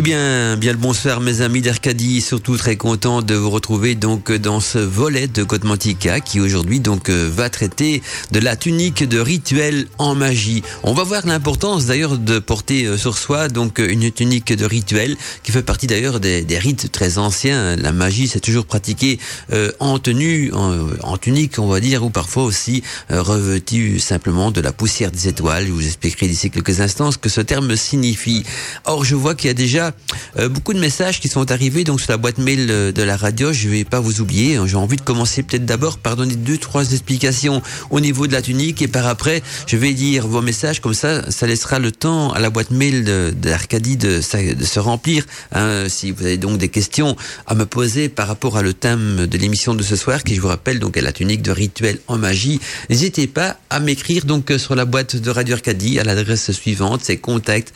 Eh 0.00 0.02
bien, 0.02 0.56
bien 0.56 0.72
le 0.72 0.78
bonsoir 0.78 1.20
mes 1.20 1.42
amis 1.42 1.60
d'Arcadie, 1.60 2.22
surtout 2.22 2.56
très 2.56 2.76
content 2.76 3.20
de 3.20 3.34
vous 3.34 3.50
retrouver 3.50 3.94
donc 3.94 4.32
dans 4.32 4.58
ce 4.58 4.78
volet 4.78 5.28
de 5.28 5.42
Godmantica 5.42 6.20
qui 6.20 6.40
aujourd'hui 6.40 6.80
donc 6.80 7.10
euh, 7.10 7.30
va 7.30 7.50
traiter 7.50 8.00
de 8.32 8.40
la 8.40 8.56
tunique 8.56 9.06
de 9.06 9.20
rituel 9.20 9.88
en 9.98 10.14
magie. 10.14 10.62
On 10.84 10.94
va 10.94 11.04
voir 11.04 11.26
l'importance 11.26 11.84
d'ailleurs 11.84 12.16
de 12.16 12.38
porter 12.38 12.86
euh, 12.86 12.96
sur 12.96 13.18
soi 13.18 13.48
donc 13.48 13.78
une 13.78 14.10
tunique 14.10 14.54
de 14.54 14.64
rituel 14.64 15.18
qui 15.42 15.52
fait 15.52 15.62
partie 15.62 15.86
d'ailleurs 15.86 16.18
des, 16.18 16.46
rites 16.52 16.90
très 16.90 17.18
anciens. 17.18 17.76
La 17.76 17.92
magie 17.92 18.26
c'est 18.26 18.40
toujours 18.40 18.64
pratiqué 18.64 19.18
euh, 19.52 19.70
en 19.80 19.98
tenue, 19.98 20.50
en, 20.54 21.18
tunique 21.18 21.58
on 21.58 21.68
va 21.68 21.80
dire, 21.80 22.02
ou 22.04 22.08
parfois 22.08 22.44
aussi 22.44 22.82
euh, 23.10 23.20
revêtu 23.20 23.98
simplement 23.98 24.50
de 24.50 24.62
la 24.62 24.72
poussière 24.72 25.10
des 25.10 25.28
étoiles. 25.28 25.66
Je 25.66 25.72
vous 25.72 25.84
expliquerai 25.84 26.26
d'ici 26.26 26.50
quelques 26.50 26.80
instants 26.80 27.12
ce 27.12 27.18
que 27.18 27.28
ce 27.28 27.42
terme 27.42 27.76
signifie. 27.76 28.44
Or 28.86 29.04
je 29.04 29.14
vois 29.14 29.34
qu'il 29.34 29.48
y 29.48 29.50
a 29.50 29.54
déjà 29.54 29.89
euh, 30.38 30.48
beaucoup 30.48 30.72
de 30.74 30.78
messages 30.78 31.20
qui 31.20 31.28
sont 31.28 31.50
arrivés 31.50 31.84
donc 31.84 32.00
sur 32.00 32.10
la 32.10 32.16
boîte 32.16 32.38
mail 32.38 32.66
euh, 32.70 32.92
de 32.92 33.02
la 33.02 33.16
radio. 33.16 33.52
Je 33.52 33.68
vais 33.68 33.84
pas 33.84 34.00
vous 34.00 34.20
oublier. 34.20 34.58
J'ai 34.66 34.76
envie 34.76 34.96
de 34.96 35.02
commencer 35.02 35.42
peut-être 35.42 35.64
d'abord 35.64 35.98
par 35.98 36.16
donner 36.16 36.36
deux 36.36 36.58
trois 36.58 36.92
explications 36.92 37.62
au 37.90 38.00
niveau 38.00 38.26
de 38.26 38.32
la 38.32 38.42
tunique 38.42 38.82
et 38.82 38.88
par 38.88 39.06
après 39.06 39.42
je 39.66 39.76
vais 39.76 39.90
lire 39.90 40.26
vos 40.26 40.42
messages 40.42 40.80
comme 40.80 40.94
ça. 40.94 41.30
Ça 41.30 41.46
laissera 41.46 41.78
le 41.78 41.92
temps 41.92 42.32
à 42.32 42.40
la 42.40 42.50
boîte 42.50 42.70
mail 42.70 43.04
d'Arcadie 43.34 43.96
de, 43.96 44.20
de, 44.20 44.54
de, 44.54 44.64
se 44.64 44.80
remplir. 44.80 45.24
Hein, 45.52 45.86
si 45.88 46.10
vous 46.10 46.24
avez 46.24 46.36
donc 46.36 46.58
des 46.58 46.68
questions 46.68 47.16
à 47.46 47.54
me 47.54 47.66
poser 47.66 48.08
par 48.08 48.28
rapport 48.28 48.56
à 48.56 48.62
le 48.62 48.74
thème 48.74 49.26
de 49.26 49.38
l'émission 49.38 49.74
de 49.74 49.82
ce 49.82 49.96
soir, 49.96 50.22
qui 50.22 50.34
je 50.34 50.40
vous 50.40 50.48
rappelle 50.48 50.78
donc 50.78 50.96
est 50.96 51.02
la 51.02 51.12
tunique 51.12 51.42
de 51.42 51.50
rituel 51.50 51.98
en 52.08 52.18
magie, 52.18 52.60
n'hésitez 52.88 53.26
pas 53.26 53.56
à 53.70 53.80
m'écrire 53.80 54.24
donc 54.24 54.52
sur 54.58 54.74
la 54.74 54.84
boîte 54.84 55.16
de 55.16 55.30
Radio 55.30 55.54
Arcadie 55.54 55.98
à 55.98 56.04
l'adresse 56.04 56.50
suivante, 56.52 57.00
c'est 57.02 57.16
contact 57.16 57.72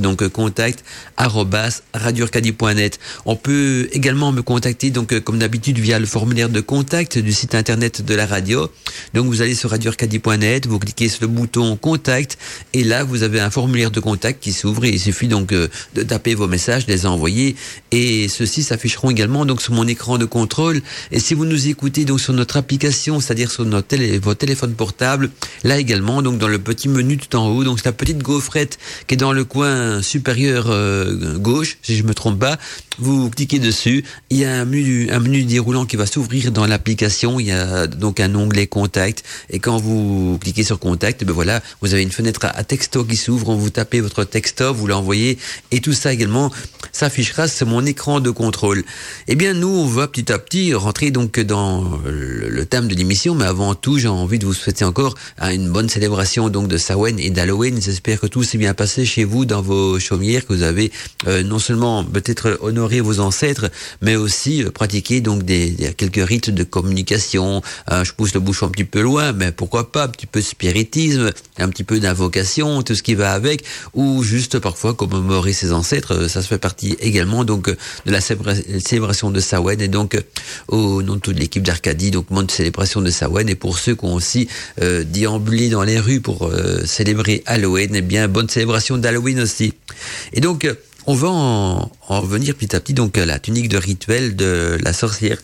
donc 0.00 0.26
contact 0.28 0.84
radioarcadie.net. 1.16 2.98
On 3.26 3.36
peut 3.36 3.88
également 3.92 4.32
me 4.32 4.42
contacter 4.42 4.90
donc 4.90 5.18
comme 5.20 5.38
d'habitude 5.38 5.78
via 5.78 5.98
le 5.98 6.06
formulaire 6.06 6.48
de 6.48 6.60
contact 6.60 7.18
du 7.18 7.32
site 7.32 7.54
internet 7.54 8.04
de 8.04 8.14
la 8.14 8.26
radio. 8.26 8.70
Donc 9.14 9.26
vous 9.26 9.42
allez 9.42 9.54
sur 9.54 9.70
radioarcadie.net, 9.70 10.66
vous 10.66 10.78
cliquez 10.78 11.08
sur 11.08 11.22
le 11.22 11.28
bouton 11.28 11.76
contact 11.76 12.38
et 12.72 12.84
là 12.84 13.04
vous 13.04 13.22
avez 13.22 13.40
un 13.40 13.50
formulaire 13.50 13.90
de 13.90 14.00
contact 14.00 14.42
qui 14.42 14.52
s'ouvre 14.52 14.84
il 14.84 15.00
suffit 15.00 15.28
donc 15.28 15.48
de 15.48 16.02
taper 16.02 16.34
vos 16.34 16.48
messages, 16.48 16.86
les 16.86 17.06
envoyer 17.06 17.56
et 17.90 18.28
ceux-ci 18.28 18.62
s'afficheront 18.62 19.10
également 19.10 19.44
donc 19.44 19.62
sur 19.62 19.72
mon 19.72 19.86
écran 19.86 20.18
de 20.18 20.24
contrôle 20.24 20.80
et 21.10 21.20
si 21.20 21.34
vous 21.34 21.44
nous 21.44 21.68
écoutez 21.68 22.04
donc 22.04 22.20
sur 22.20 22.32
notre 22.32 22.56
application, 22.56 23.20
c'est-à-dire 23.20 23.50
sur 23.50 23.64
notre 23.64 23.88
télé, 23.88 24.18
votre 24.18 24.38
téléphone 24.38 24.74
portable, 24.74 25.30
là 25.64 25.78
également 25.78 26.22
donc 26.22 26.38
dans 26.38 26.48
le 26.48 26.58
petit 26.58 26.88
menu 26.88 27.16
tout 27.16 27.34
en 27.36 27.48
haut, 27.48 27.64
donc 27.64 27.78
c'est 27.78 27.86
la 27.86 27.92
petite 27.92 28.22
gaufrette 28.22 28.78
qui 29.06 29.14
est 29.14 29.16
dans 29.16 29.32
le 29.32 29.44
coin 29.44 29.89
supérieur 30.02 30.66
euh, 30.68 31.38
gauche, 31.38 31.78
si 31.82 31.96
je 31.96 32.04
me 32.04 32.14
trompe 32.14 32.38
pas, 32.38 32.58
vous 32.98 33.30
cliquez 33.30 33.58
dessus, 33.58 34.04
il 34.28 34.38
y 34.38 34.44
a 34.44 34.60
un 34.60 34.64
menu, 34.64 35.10
un 35.10 35.20
menu 35.20 35.42
déroulant 35.44 35.86
qui 35.86 35.96
va 35.96 36.06
s'ouvrir 36.06 36.52
dans 36.52 36.66
l'application, 36.66 37.40
il 37.40 37.46
y 37.46 37.52
a 37.52 37.86
donc 37.86 38.20
un 38.20 38.34
onglet 38.34 38.66
contact, 38.66 39.24
et 39.48 39.58
quand 39.58 39.78
vous 39.78 40.38
cliquez 40.40 40.62
sur 40.62 40.78
contact, 40.78 41.24
ben 41.24 41.32
voilà, 41.32 41.62
vous 41.80 41.94
avez 41.94 42.02
une 42.02 42.12
fenêtre 42.12 42.40
à, 42.44 42.64
texto 42.64 43.04
qui 43.04 43.16
s'ouvre, 43.16 43.54
vous 43.54 43.70
tapez 43.70 44.00
votre 44.00 44.24
texto, 44.24 44.74
vous 44.74 44.86
l'envoyez, 44.86 45.38
et 45.70 45.80
tout 45.80 45.94
ça 45.94 46.12
également 46.12 46.50
s'affichera 46.92 47.48
sur 47.48 47.66
mon 47.66 47.84
écran 47.86 48.20
de 48.20 48.30
contrôle. 48.30 48.84
Eh 49.28 49.34
bien, 49.34 49.54
nous, 49.54 49.68
on 49.68 49.86
va 49.86 50.06
petit 50.06 50.30
à 50.32 50.38
petit 50.38 50.74
rentrer 50.74 51.10
donc 51.10 51.40
dans 51.40 52.00
le, 52.04 52.64
thème 52.66 52.88
de 52.88 52.94
l'émission, 52.94 53.34
mais 53.34 53.46
avant 53.46 53.74
tout, 53.74 53.98
j'ai 53.98 54.08
envie 54.08 54.38
de 54.38 54.46
vous 54.46 54.54
souhaiter 54.54 54.84
encore 54.84 55.14
une 55.40 55.70
bonne 55.70 55.88
célébration 55.88 56.50
donc 56.50 56.68
de 56.68 56.76
Samhain 56.76 57.16
et 57.16 57.30
d'Halloween. 57.30 57.80
J'espère 57.80 58.20
que 58.20 58.26
tout 58.26 58.42
s'est 58.42 58.58
bien 58.58 58.74
passé 58.74 59.04
chez 59.04 59.24
vous 59.24 59.44
dans 59.44 59.62
vos 59.62 59.79
chaumières, 59.98 60.46
que 60.46 60.52
vous 60.52 60.62
avez 60.62 60.90
euh, 61.26 61.42
non 61.42 61.58
seulement 61.58 62.04
peut-être 62.04 62.58
honoré 62.62 63.00
vos 63.00 63.20
ancêtres, 63.20 63.70
mais 64.00 64.16
aussi 64.16 64.62
euh, 64.62 64.70
pratiqué 64.70 65.20
donc 65.20 65.42
des, 65.42 65.94
quelques 65.96 66.26
rites 66.26 66.50
de 66.50 66.64
communication. 66.64 67.62
Euh, 67.90 68.04
je 68.04 68.12
pousse 68.12 68.34
le 68.34 68.40
bouchon 68.40 68.66
un 68.66 68.70
petit 68.70 68.84
peu 68.84 69.00
loin, 69.00 69.32
mais 69.32 69.52
pourquoi 69.52 69.92
pas 69.92 70.04
un 70.04 70.08
petit 70.08 70.26
peu 70.26 70.40
de 70.40 70.44
spiritisme, 70.44 71.30
un 71.58 71.68
petit 71.68 71.84
peu 71.84 72.00
d'invocation, 72.00 72.82
tout 72.82 72.94
ce 72.94 73.02
qui 73.02 73.14
va 73.14 73.32
avec, 73.32 73.64
ou 73.94 74.22
juste 74.22 74.58
parfois 74.58 74.94
commémorer 74.94 75.52
ses 75.52 75.72
ancêtres. 75.72 76.28
Ça 76.28 76.42
se 76.42 76.48
fait 76.48 76.58
partie 76.58 76.96
également 77.00 77.44
donc 77.44 77.68
de 77.68 77.76
la 78.10 78.20
célébration 78.20 79.30
de 79.30 79.40
Samhain 79.40 79.78
et 79.78 79.88
donc 79.88 80.18
au 80.68 81.02
nom 81.02 81.16
de 81.16 81.20
toute 81.20 81.38
l'équipe 81.38 81.62
d'Arcadie, 81.62 82.10
donc 82.10 82.30
monde 82.30 82.46
de 82.46 82.52
célébration 82.52 83.00
de 83.00 83.10
Samhain 83.10 83.46
et 83.46 83.54
pour 83.54 83.78
ceux 83.78 83.94
qui 83.94 84.04
ont 84.04 84.14
aussi 84.14 84.48
euh, 84.80 85.04
déambulé 85.04 85.68
dans 85.68 85.82
les 85.82 85.98
rues 85.98 86.20
pour 86.20 86.50
célébrer 86.84 87.42
Halloween, 87.46 87.94
eh 87.94 88.02
bien 88.02 88.28
bonne 88.28 88.48
célébration 88.48 88.98
d'Halloween 88.98 89.40
aussi. 89.40 89.69
Et 90.32 90.40
donc, 90.40 90.68
on 91.06 91.14
va 91.14 91.28
en, 91.28 91.90
en 92.08 92.20
venir 92.22 92.54
petit 92.54 92.74
à 92.76 92.80
petit 92.80 92.94
donc 92.94 93.18
à 93.18 93.26
la 93.26 93.38
tunique 93.38 93.68
de 93.68 93.76
rituel 93.76 94.36
de 94.36 94.78
la 94.82 94.92
sorcière. 94.92 95.38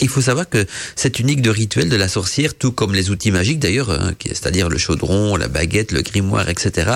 Il 0.00 0.08
faut 0.08 0.20
savoir 0.20 0.48
que 0.48 0.66
cette 0.96 1.14
tunique 1.14 1.40
de 1.40 1.50
rituel 1.50 1.88
de 1.88 1.96
la 1.96 2.08
sorcière, 2.08 2.54
tout 2.54 2.72
comme 2.72 2.94
les 2.94 3.10
outils 3.10 3.30
magiques 3.30 3.60
d'ailleurs, 3.60 3.90
hein, 3.90 4.12
c'est-à-dire 4.24 4.68
le 4.68 4.78
chaudron, 4.78 5.36
la 5.36 5.48
baguette, 5.48 5.92
le 5.92 6.02
grimoire, 6.02 6.48
etc., 6.48 6.90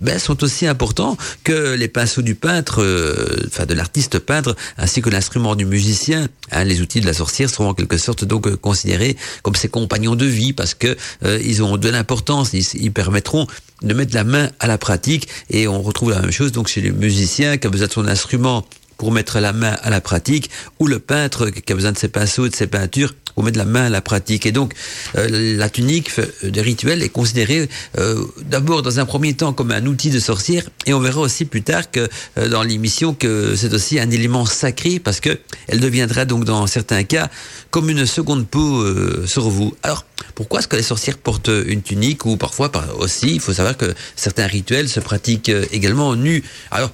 ben, 0.00 0.18
sont 0.18 0.42
aussi 0.42 0.66
importants 0.66 1.16
que 1.44 1.74
les 1.74 1.88
pinceaux 1.88 2.22
du 2.22 2.34
peintre, 2.34 2.82
euh, 2.82 3.46
enfin 3.46 3.66
de 3.66 3.74
l'artiste 3.74 4.18
peintre, 4.18 4.56
ainsi 4.78 5.00
que 5.00 5.10
l'instrument 5.10 5.54
du 5.54 5.64
musicien. 5.64 6.28
Hein, 6.50 6.64
les 6.64 6.80
outils 6.80 7.00
de 7.00 7.06
la 7.06 7.12
sorcière 7.12 7.48
seront 7.48 7.68
en 7.68 7.74
quelque 7.74 7.98
sorte 7.98 8.24
donc 8.24 8.46
euh, 8.46 8.56
considérés 8.56 9.16
comme 9.42 9.54
ses 9.54 9.68
compagnons 9.68 10.16
de 10.16 10.26
vie 10.26 10.52
parce 10.52 10.74
que 10.74 10.96
euh, 11.24 11.40
ils 11.44 11.62
ont 11.62 11.76
de 11.76 11.88
l'importance, 11.88 12.52
ils, 12.52 12.66
ils, 12.82 12.92
permettront 12.92 13.46
de 13.82 13.94
mettre 13.94 14.14
la 14.14 14.24
main 14.24 14.50
à 14.58 14.66
la 14.66 14.78
pratique 14.78 15.28
et 15.48 15.68
on 15.68 15.80
retrouve 15.82 16.10
la 16.10 16.20
même 16.20 16.32
chose 16.32 16.50
donc 16.52 16.66
chez 16.68 16.80
le 16.80 16.92
musicien 16.92 17.56
qui 17.56 17.66
a 17.66 17.70
besoin 17.70 17.86
de 17.86 17.92
son 17.92 18.08
instrument 18.08 18.66
pour 19.00 19.12
mettre 19.12 19.40
la 19.40 19.54
main 19.54 19.78
à 19.82 19.88
la 19.88 20.02
pratique, 20.02 20.50
ou 20.78 20.86
le 20.86 20.98
peintre 20.98 21.48
qui 21.48 21.72
a 21.72 21.74
besoin 21.74 21.92
de 21.92 21.96
ses 21.96 22.08
pinceaux, 22.08 22.46
de 22.48 22.54
ses 22.54 22.66
peintures, 22.66 23.14
pour 23.34 23.44
mettre 23.44 23.56
la 23.56 23.64
main 23.64 23.86
à 23.86 23.88
la 23.88 24.02
pratique. 24.02 24.44
Et 24.44 24.52
donc, 24.52 24.74
euh, 25.16 25.56
la 25.56 25.70
tunique 25.70 26.10
de 26.42 26.60
rituel 26.60 27.02
est 27.02 27.08
considérée 27.08 27.66
euh, 27.98 28.22
d'abord 28.42 28.82
dans 28.82 29.00
un 29.00 29.06
premier 29.06 29.32
temps 29.32 29.54
comme 29.54 29.70
un 29.70 29.86
outil 29.86 30.10
de 30.10 30.18
sorcière, 30.18 30.64
et 30.84 30.92
on 30.92 31.00
verra 31.00 31.20
aussi 31.20 31.46
plus 31.46 31.62
tard 31.62 31.90
que 31.90 32.10
euh, 32.36 32.50
dans 32.50 32.62
l'émission 32.62 33.14
que 33.14 33.56
c'est 33.56 33.72
aussi 33.72 33.98
un 33.98 34.10
élément 34.10 34.44
sacré 34.44 34.98
parce 34.98 35.20
que 35.20 35.38
elle 35.68 35.80
deviendra 35.80 36.26
donc 36.26 36.44
dans 36.44 36.66
certains 36.66 37.04
cas 37.04 37.30
comme 37.70 37.88
une 37.88 38.04
seconde 38.04 38.46
peau 38.46 38.82
euh, 38.82 39.24
sur 39.26 39.48
vous. 39.48 39.74
Alors, 39.82 40.04
pourquoi 40.34 40.60
est-ce 40.60 40.68
que 40.68 40.76
les 40.76 40.82
sorcières 40.82 41.18
portent 41.18 41.50
une 41.66 41.82
tunique 41.82 42.24
ou 42.26 42.36
parfois 42.36 42.70
aussi, 42.98 43.34
il 43.34 43.40
faut 43.40 43.52
savoir 43.52 43.76
que 43.76 43.94
certains 44.16 44.46
rituels 44.46 44.88
se 44.88 45.00
pratiquent 45.00 45.52
également 45.72 46.14
nus. 46.16 46.42
Alors, 46.70 46.90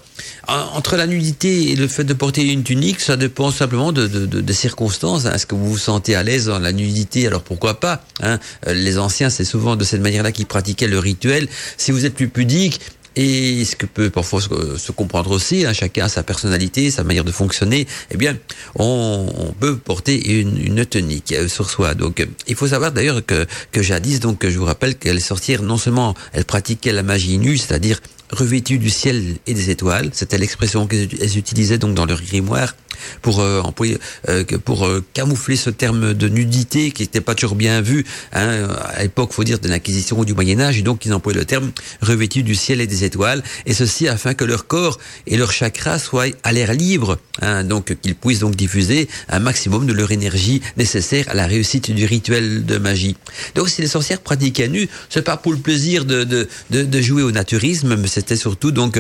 entre 0.49 0.97
la 0.97 1.07
nudité 1.07 1.71
et 1.71 1.77
le 1.77 1.89
fait 1.89 2.05
de 2.05 2.15
porter 2.15 2.45
une 2.45 2.63
tunique, 2.63 3.01
ça 3.01 3.17
dépend 3.17 3.51
simplement 3.51 3.93
de, 3.93 4.07
de, 4.07 4.27
de, 4.27 4.41
de 4.41 4.53
circonstances. 4.53 5.25
Est-ce 5.27 5.47
que 5.47 5.55
vous 5.55 5.71
vous 5.71 5.79
sentez 5.79 6.15
à 6.15 6.23
l'aise 6.23 6.47
dans 6.47 6.59
la 6.59 6.73
nudité? 6.73 7.27
Alors 7.27 7.43
pourquoi 7.43 7.81
pas 7.81 8.05
hein? 8.21 8.39
Les 8.67 8.99
anciens, 8.99 9.31
c'est 9.31 9.45
souvent 9.45 9.77
de 9.77 9.85
cette 9.85 10.01
manière-là 10.01 10.33
qu'ils 10.33 10.47
pratiquaient 10.47 10.89
le 10.89 10.99
rituel. 10.99 11.49
Si 11.77 11.91
vous 11.91 12.05
êtes 12.05 12.15
plus 12.15 12.29
pudique, 12.29 12.81
et 13.17 13.65
ce 13.65 13.77
que 13.77 13.87
peut 13.87 14.11
parfois 14.11 14.41
se, 14.41 14.93
comprendre 14.93 15.31
aussi, 15.31 15.67
hein, 15.67 15.73
chacun 15.73 16.05
a 16.05 16.09
sa 16.09 16.23
personnalité, 16.23 16.91
sa 16.91 17.03
manière 17.03 17.25
de 17.25 17.33
fonctionner, 17.33 17.87
eh 18.11 18.17
bien, 18.17 18.37
on, 18.77 19.27
on 19.39 19.53
peut 19.53 19.77
porter 19.77 20.41
une, 20.41 20.59
une 20.59 20.85
tunique 20.85 21.33
euh, 21.33 21.49
sur 21.49 21.71
soi. 21.71 21.95
Donc, 21.95 22.27
il 22.47 22.55
faut 22.55 22.69
savoir 22.69 22.93
d'ailleurs 22.93 23.25
que, 23.25 23.47
que 23.73 23.83
jadis, 23.83 24.21
donc, 24.21 24.47
je 24.47 24.59
vous 24.59 24.67
rappelle 24.67 24.97
qu'elle 24.97 25.21
sortir 25.21 25.63
non 25.63 25.79
seulement 25.79 26.15
elle 26.33 26.45
pratiquait 26.45 26.93
la 26.93 27.03
magie 27.03 27.39
nue, 27.39 27.57
c'est-à-dire 27.57 28.01
revêtue 28.31 28.79
du 28.79 28.91
ciel 28.91 29.37
et 29.47 29.55
des 29.55 29.71
étoiles. 29.71 30.11
C'était 30.13 30.39
l'expression 30.39 30.87
qu'elles 30.87 31.39
utilisaient 31.39 31.79
donc 31.79 31.95
dans 31.95 32.07
leur 32.07 32.21
grimoire 32.21 32.75
pour 33.23 33.41
euh, 33.41 33.61
employer, 33.61 33.99
euh, 34.29 34.45
pour 34.65 34.87
euh, 34.87 35.05
camoufler 35.13 35.57
ce 35.57 35.71
terme 35.71 36.15
de 36.15 36.29
nudité 36.29 36.91
qui 36.91 37.03
n'était 37.03 37.21
pas 37.21 37.35
toujours 37.35 37.57
bien 37.57 37.81
vu 37.81 38.05
hein, 38.33 38.69
à 38.95 39.03
l'époque, 39.03 39.33
faut 39.33 39.45
dire 39.45 39.59
de 39.59 39.69
l'Inquisition 39.69 40.19
ou 40.19 40.25
du 40.25 40.35
Moyen 40.35 40.61
Âge, 40.61 40.79
et 40.79 40.83
donc 40.83 41.05
ils 41.07 41.13
employaient 41.13 41.39
le 41.39 41.45
terme 41.45 41.71
revêtu 42.01 42.43
du 42.43 42.55
ciel 42.55 42.81
et 42.81 42.87
des 42.87 43.05
étoiles, 43.05 43.43
et 43.67 43.75
ceci 43.75 44.09
afin 44.09 44.35
que 44.35 44.45
leur 44.45 44.67
corps 44.67 44.99
et 45.27 45.37
leur 45.37 45.53
chakra 45.53 45.99
soient 45.99 46.27
à 46.43 46.53
l'air 46.53 46.73
libre, 46.73 47.19
hein, 47.43 47.65
donc 47.65 47.97
qu'ils 48.01 48.15
puissent 48.15 48.41
donc 48.41 48.57
diffuser 48.57 49.09
un 49.29 49.39
maximum 49.39 49.87
de 49.87 49.93
leur 49.93 50.11
énergie 50.13 50.63
nécessaire 50.77 51.27
à 51.29 51.35
la 51.35 51.47
réussite 51.47 51.91
du 51.91 52.05
rituel 52.05 52.65
de 52.65 52.79
magie. 52.79 53.17
Donc 53.55 53.69
si 53.69 53.83
les 53.83 53.89
sorcières 53.89 54.21
pratiquaient 54.21 54.69
nu, 54.69 54.89
c'est 55.09 55.23
pas 55.23 55.37
pour 55.37 55.53
le 55.53 55.59
plaisir 55.59 56.05
de, 56.05 56.25
de, 56.25 56.49
de, 56.71 56.83
de 56.83 57.01
jouer 57.01 57.23
au 57.23 57.33
naturisme, 57.33 57.97
mais 57.97 58.09
c'était 58.09 58.37
surtout 58.37 58.71
donc 58.71 58.99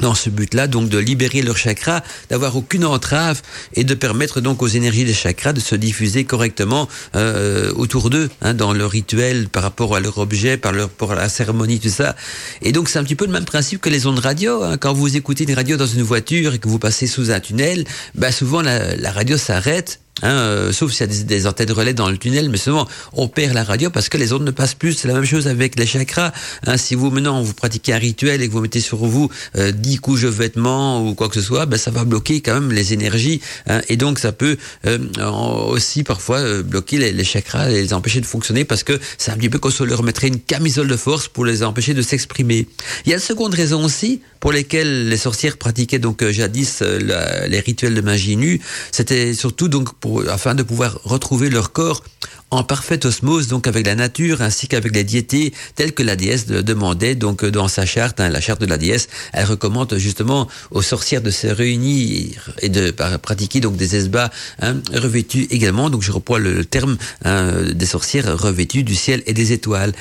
dans 0.00 0.14
ce 0.14 0.30
but-là, 0.30 0.66
donc 0.66 0.88
de 0.88 0.98
libérer 0.98 1.42
leurs 1.42 1.56
chakras, 1.56 2.02
d'avoir 2.30 2.56
aucune 2.56 2.84
entrave 2.84 3.42
et 3.74 3.84
de 3.84 3.94
permettre 3.94 4.40
donc 4.40 4.62
aux 4.62 4.66
énergies 4.66 5.04
des 5.04 5.14
chakras 5.14 5.52
de 5.52 5.60
se 5.60 5.74
diffuser 5.74 6.24
correctement 6.24 6.88
euh, 7.14 7.72
autour 7.74 8.10
d'eux, 8.10 8.30
hein, 8.42 8.54
dans 8.54 8.72
leur 8.72 8.90
rituel, 8.90 9.48
par 9.48 9.62
rapport 9.62 9.96
à 9.96 10.00
leur 10.00 10.18
objet, 10.18 10.56
par 10.56 10.74
rapport 10.74 11.12
à 11.12 11.14
la 11.16 11.28
cérémonie, 11.28 11.80
tout 11.80 11.88
ça. 11.88 12.16
Et 12.62 12.72
donc 12.72 12.88
c'est 12.88 12.98
un 12.98 13.04
petit 13.04 13.16
peu 13.16 13.26
le 13.26 13.32
même 13.32 13.44
principe 13.44 13.80
que 13.80 13.90
les 13.90 14.06
ondes 14.06 14.18
radio. 14.18 14.62
Hein. 14.62 14.76
Quand 14.78 14.92
vous 14.92 15.16
écoutez 15.16 15.44
une 15.44 15.54
radio 15.54 15.76
dans 15.76 15.86
une 15.86 16.02
voiture 16.02 16.54
et 16.54 16.58
que 16.58 16.68
vous 16.68 16.78
passez 16.78 17.06
sous 17.06 17.30
un 17.30 17.40
tunnel, 17.40 17.84
bah 18.14 18.32
souvent 18.32 18.62
la, 18.62 18.96
la 18.96 19.12
radio 19.12 19.36
s'arrête 19.36 20.00
Hein, 20.22 20.30
euh, 20.30 20.72
sauf 20.72 20.92
s'il 20.92 21.06
y 21.06 21.10
a 21.10 21.12
des, 21.12 21.24
des, 21.24 21.46
antennes 21.46 21.72
relais 21.72 21.92
dans 21.92 22.08
le 22.08 22.16
tunnel, 22.16 22.48
mais 22.48 22.56
souvent 22.56 22.88
on 23.12 23.28
perd 23.28 23.52
la 23.52 23.64
radio 23.64 23.90
parce 23.90 24.08
que 24.08 24.16
les 24.16 24.32
ondes 24.32 24.44
ne 24.44 24.50
passent 24.50 24.74
plus. 24.74 24.94
C'est 24.94 25.08
la 25.08 25.14
même 25.14 25.26
chose 25.26 25.46
avec 25.46 25.78
les 25.78 25.86
chakras. 25.86 26.32
Hein, 26.66 26.76
si 26.78 26.94
vous 26.94 27.10
maintenant 27.10 27.42
vous 27.42 27.52
pratiquez 27.52 27.92
un 27.92 27.98
rituel 27.98 28.40
et 28.40 28.48
que 28.48 28.52
vous 28.52 28.60
mettez 28.60 28.80
sur 28.80 28.98
vous 28.98 29.30
euh, 29.56 29.72
10 29.72 29.96
couches 29.98 30.22
de 30.22 30.28
vêtements 30.28 31.06
ou 31.06 31.14
quoi 31.14 31.28
que 31.28 31.34
ce 31.34 31.42
soit, 31.42 31.66
ben, 31.66 31.76
ça 31.76 31.90
va 31.90 32.04
bloquer 32.04 32.40
quand 32.40 32.54
même 32.54 32.72
les 32.72 32.92
énergies 32.92 33.40
hein, 33.66 33.80
et 33.88 33.96
donc 33.96 34.18
ça 34.18 34.32
peut 34.32 34.56
euh, 34.86 34.98
aussi 35.68 36.02
parfois 36.02 36.38
euh, 36.38 36.62
bloquer 36.62 36.98
les, 36.98 37.12
les, 37.12 37.24
chakras 37.24 37.70
et 37.70 37.82
les 37.82 37.92
empêcher 37.92 38.20
de 38.20 38.26
fonctionner 38.26 38.64
parce 38.64 38.84
que 38.84 38.98
c'est 39.18 39.30
un 39.30 39.36
petit 39.36 39.50
peu 39.50 39.58
comme 39.58 39.72
si 39.72 39.82
on 39.82 39.84
leur 39.84 40.02
mettrait 40.02 40.28
une 40.28 40.40
camisole 40.40 40.88
de 40.88 40.96
force 40.96 41.28
pour 41.28 41.44
les 41.44 41.62
empêcher 41.62 41.92
de 41.92 42.02
s'exprimer. 42.02 42.66
Il 43.04 43.10
y 43.10 43.12
a 43.12 43.16
une 43.16 43.22
seconde 43.22 43.54
raison 43.54 43.84
aussi 43.84 44.22
pour 44.40 44.52
lesquelles 44.52 45.08
les 45.08 45.16
sorcières 45.16 45.56
pratiquaient 45.56 45.98
donc 45.98 46.22
euh, 46.22 46.32
jadis 46.32 46.80
la, 46.80 47.48
les 47.48 47.60
rituels 47.60 47.94
de 47.94 48.00
magie 48.00 48.36
nue, 48.36 48.60
c'était 48.92 49.34
surtout 49.34 49.68
donc 49.68 49.92
pour, 49.94 50.05
afin 50.30 50.54
de 50.54 50.62
pouvoir 50.62 50.98
retrouver 51.04 51.50
leur 51.50 51.72
corps 51.72 52.02
en 52.50 52.62
parfaite 52.62 53.04
osmose 53.04 53.48
donc 53.48 53.66
avec 53.66 53.86
la 53.86 53.96
nature 53.96 54.40
ainsi 54.40 54.68
qu'avec 54.68 54.94
les 54.94 55.02
diétés 55.02 55.52
telles 55.74 55.92
que 55.92 56.02
la 56.02 56.14
déesse 56.14 56.46
demandait 56.46 57.16
donc 57.16 57.44
dans 57.44 57.66
sa 57.66 57.84
charte, 57.86 58.20
hein, 58.20 58.28
la 58.28 58.40
charte 58.40 58.60
de 58.60 58.66
la 58.66 58.78
déesse, 58.78 59.08
elle 59.32 59.46
recommande 59.46 59.96
justement 59.96 60.48
aux 60.70 60.82
sorcières 60.82 61.22
de 61.22 61.30
se 61.30 61.48
réunir 61.48 62.50
et 62.60 62.68
de 62.68 62.90
pratiquer 62.90 63.60
donc 63.60 63.76
des 63.76 63.96
esbats 63.96 64.30
hein, 64.60 64.76
revêtus 64.94 65.48
également, 65.50 65.90
donc 65.90 66.02
je 66.02 66.12
reprends 66.12 66.38
le, 66.38 66.64
terme 66.64 66.96
hein, 67.24 67.52
des 67.74 67.86
sorcières 67.86 68.38
revêtues 68.38 68.84
du 68.84 68.94
ciel 68.94 69.22
et 69.26 69.32
des 69.32 69.52
étoiles. 69.52 69.92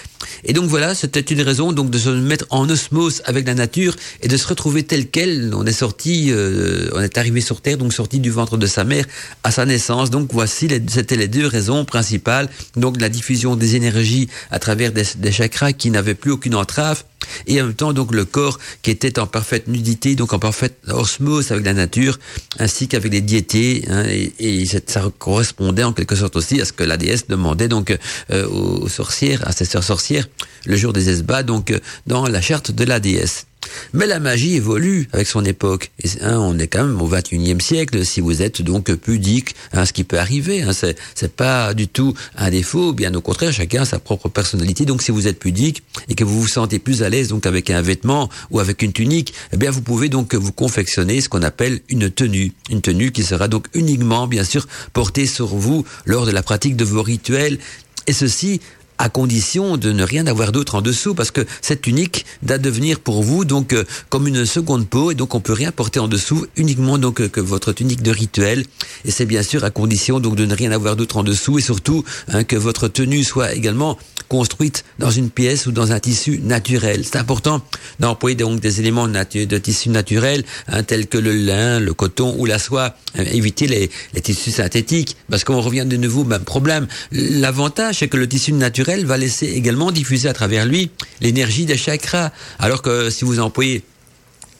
Et 0.43 0.53
donc 0.53 0.65
voilà, 0.65 0.95
c'était 0.95 1.19
une 1.19 1.41
raison 1.41 1.71
donc 1.71 1.89
de 1.89 1.97
se 1.97 2.09
mettre 2.09 2.45
en 2.49 2.69
osmose 2.69 3.21
avec 3.25 3.47
la 3.47 3.53
nature 3.53 3.95
et 4.21 4.27
de 4.27 4.37
se 4.37 4.47
retrouver 4.47 4.83
tel 4.83 5.07
quel. 5.09 5.53
On 5.55 5.65
est 5.65 5.71
sorti, 5.71 6.27
euh, 6.29 6.89
on 6.93 7.01
est 7.01 7.17
arrivé 7.17 7.41
sur 7.41 7.61
terre, 7.61 7.77
donc 7.77 7.93
sorti 7.93 8.19
du 8.19 8.31
ventre 8.31 8.57
de 8.57 8.67
sa 8.67 8.83
mère 8.83 9.05
à 9.43 9.51
sa 9.51 9.65
naissance. 9.65 10.09
Donc 10.09 10.29
voici, 10.31 10.67
c'était 10.87 11.15
les 11.15 11.27
deux 11.27 11.47
raisons 11.47 11.85
principales 11.85 12.34
donc 12.75 12.99
la 12.99 13.09
diffusion 13.09 13.55
des 13.55 13.75
énergies 13.75 14.27
à 14.51 14.59
travers 14.59 14.91
des, 14.91 15.31
chakras 15.31 15.73
qui 15.73 15.91
n'avaient 15.91 16.15
plus 16.15 16.31
aucune 16.31 16.55
entrave, 16.55 17.03
et 17.47 17.61
en 17.61 17.65
même 17.65 17.73
temps 17.73 17.93
donc 17.93 18.13
le 18.13 18.25
corps 18.25 18.59
qui 18.81 18.91
était 18.91 19.19
en 19.19 19.27
parfaite 19.27 19.67
nudité, 19.67 20.15
donc 20.15 20.33
en 20.33 20.39
parfaite 20.39 20.77
osmose 20.87 21.51
avec 21.51 21.65
la 21.65 21.73
nature, 21.73 22.19
ainsi 22.59 22.87
qu'avec 22.87 23.11
les 23.11 23.21
diétés, 23.21 23.85
hein, 23.89 24.03
et, 24.39 24.65
ça 24.65 25.03
correspondait 25.17 25.83
en 25.83 25.93
quelque 25.93 26.15
sorte 26.15 26.35
aussi 26.35 26.61
à 26.61 26.65
ce 26.65 26.73
que 26.73 26.83
la 26.83 26.97
déesse 26.97 27.27
demandait 27.27 27.67
donc 27.67 27.97
euh, 28.31 28.47
aux 28.47 28.89
sorcières, 28.89 29.47
à 29.47 29.51
ses 29.51 29.65
sœurs 29.65 29.83
sorcières, 29.83 30.27
le 30.65 30.75
jour 30.75 30.93
des 30.93 31.09
esbats, 31.09 31.43
donc 31.43 31.73
dans 32.07 32.27
la 32.27 32.41
charte 32.41 32.71
de 32.71 32.83
la 32.83 32.99
déesse. 32.99 33.45
Mais 33.93 34.05
la 34.05 34.19
magie 34.19 34.55
évolue 34.55 35.07
avec 35.13 35.27
son 35.27 35.43
époque. 35.45 35.91
Et, 36.03 36.09
hein, 36.21 36.37
on 36.39 36.57
est 36.59 36.67
quand 36.67 36.85
même 36.85 37.01
au 37.01 37.09
21e 37.09 37.59
siècle. 37.59 38.05
Si 38.05 38.21
vous 38.21 38.41
êtes 38.41 38.61
donc 38.61 38.93
pudique, 38.95 39.55
hein, 39.73 39.85
ce 39.85 39.93
qui 39.93 40.03
peut 40.03 40.19
arriver, 40.19 40.61
hein, 40.61 40.71
c'est, 40.73 40.95
pas 41.35 41.73
du 41.73 41.87
tout 41.87 42.13
un 42.37 42.49
défaut. 42.49 42.93
Bien 42.93 43.13
au 43.13 43.21
contraire, 43.21 43.51
chacun 43.51 43.81
a 43.81 43.85
sa 43.85 43.99
propre 43.99 44.29
personnalité. 44.29 44.85
Donc 44.85 45.01
si 45.01 45.11
vous 45.11 45.27
êtes 45.27 45.39
pudique 45.39 45.83
et 46.07 46.15
que 46.15 46.23
vous 46.23 46.41
vous 46.41 46.47
sentez 46.47 46.79
plus 46.79 47.03
à 47.03 47.09
l'aise 47.09 47.29
donc 47.29 47.45
avec 47.45 47.69
un 47.69 47.81
vêtement 47.81 48.29
ou 48.51 48.59
avec 48.59 48.81
une 48.81 48.93
tunique, 48.93 49.33
eh 49.53 49.57
bien 49.57 49.71
vous 49.71 49.81
pouvez 49.81 50.09
donc 50.09 50.35
vous 50.35 50.51
confectionner 50.51 51.21
ce 51.21 51.29
qu'on 51.29 51.41
appelle 51.41 51.81
une 51.89 52.09
tenue, 52.09 52.53
une 52.69 52.81
tenue 52.81 53.11
qui 53.11 53.23
sera 53.23 53.47
donc 53.47 53.67
uniquement 53.73 54.27
bien 54.27 54.43
sûr 54.43 54.67
portée 54.93 55.25
sur 55.25 55.47
vous 55.47 55.85
lors 56.05 56.25
de 56.25 56.31
la 56.31 56.43
pratique 56.43 56.75
de 56.75 56.85
vos 56.85 57.03
rituels. 57.03 57.59
Et 58.07 58.13
ceci 58.13 58.61
à 58.97 59.09
condition 59.09 59.77
de 59.77 59.91
ne 59.91 60.03
rien 60.03 60.27
avoir 60.27 60.51
d'autre 60.51 60.75
en 60.75 60.81
dessous, 60.81 61.13
parce 61.13 61.31
que 61.31 61.45
cette 61.61 61.81
tunique 61.81 62.25
doit 62.43 62.57
devenir 62.57 62.99
pour 62.99 63.23
vous 63.23 63.45
donc 63.45 63.73
euh, 63.73 63.83
comme 64.09 64.27
une 64.27 64.45
seconde 64.45 64.87
peau, 64.87 65.11
et 65.11 65.15
donc 65.15 65.35
on 65.35 65.39
peut 65.39 65.53
rien 65.53 65.71
porter 65.71 65.99
en 65.99 66.07
dessous, 66.07 66.45
uniquement 66.55 66.97
donc 66.97 67.21
euh, 67.21 67.27
que 67.27 67.41
votre 67.41 67.73
tunique 67.73 68.01
de 68.01 68.11
rituel, 68.11 68.65
et 69.03 69.11
c'est 69.11 69.25
bien 69.25 69.43
sûr 69.43 69.63
à 69.63 69.71
condition 69.71 70.19
donc 70.19 70.35
de 70.35 70.45
ne 70.45 70.55
rien 70.55 70.71
avoir 70.71 70.95
d'autre 70.95 71.17
en 71.17 71.23
dessous, 71.23 71.59
et 71.59 71.61
surtout 71.61 72.03
hein, 72.29 72.43
que 72.43 72.55
votre 72.55 72.87
tenue 72.87 73.23
soit 73.23 73.53
également 73.53 73.97
construite 74.27 74.85
dans 74.97 75.11
une 75.11 75.29
pièce 75.29 75.67
ou 75.67 75.71
dans 75.71 75.91
un 75.91 75.99
tissu 75.99 76.39
naturel. 76.43 77.03
C'est 77.05 77.17
important 77.17 77.61
d'employer 77.99 78.35
donc 78.35 78.59
des 78.59 78.79
éléments 78.79 79.07
de 79.07 79.57
tissu 79.57 79.89
naturel, 79.89 80.43
hein, 80.67 80.83
tels 80.83 81.07
que 81.07 81.17
le 81.17 81.33
lin, 81.33 81.79
le 81.79 81.93
coton 81.93 82.35
ou 82.39 82.45
la 82.45 82.57
soie. 82.57 82.95
Euh, 83.19 83.23
éviter 83.31 83.67
les, 83.67 83.89
les 84.13 84.21
tissus 84.21 84.51
synthétiques, 84.51 85.15
parce 85.29 85.43
qu'on 85.43 85.61
revient 85.61 85.85
de 85.85 85.97
nouveau 85.97 86.21
au 86.21 86.25
même 86.25 86.43
problème. 86.43 86.87
L'avantage, 87.11 87.99
c'est 87.99 88.07
que 88.07 88.17
le 88.17 88.27
tissu 88.27 88.51
naturel 88.51 88.84
va 89.05 89.17
laisser 89.17 89.47
également 89.47 89.91
diffuser 89.91 90.29
à 90.29 90.33
travers 90.33 90.65
lui 90.65 90.91
l'énergie 91.21 91.65
des 91.65 91.77
chakras, 91.77 92.31
alors 92.59 92.81
que 92.81 93.09
si 93.09 93.25
vous 93.25 93.39
employez 93.39 93.83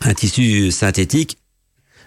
un 0.02 0.14
tissu 0.14 0.72
synthétique, 0.72 1.38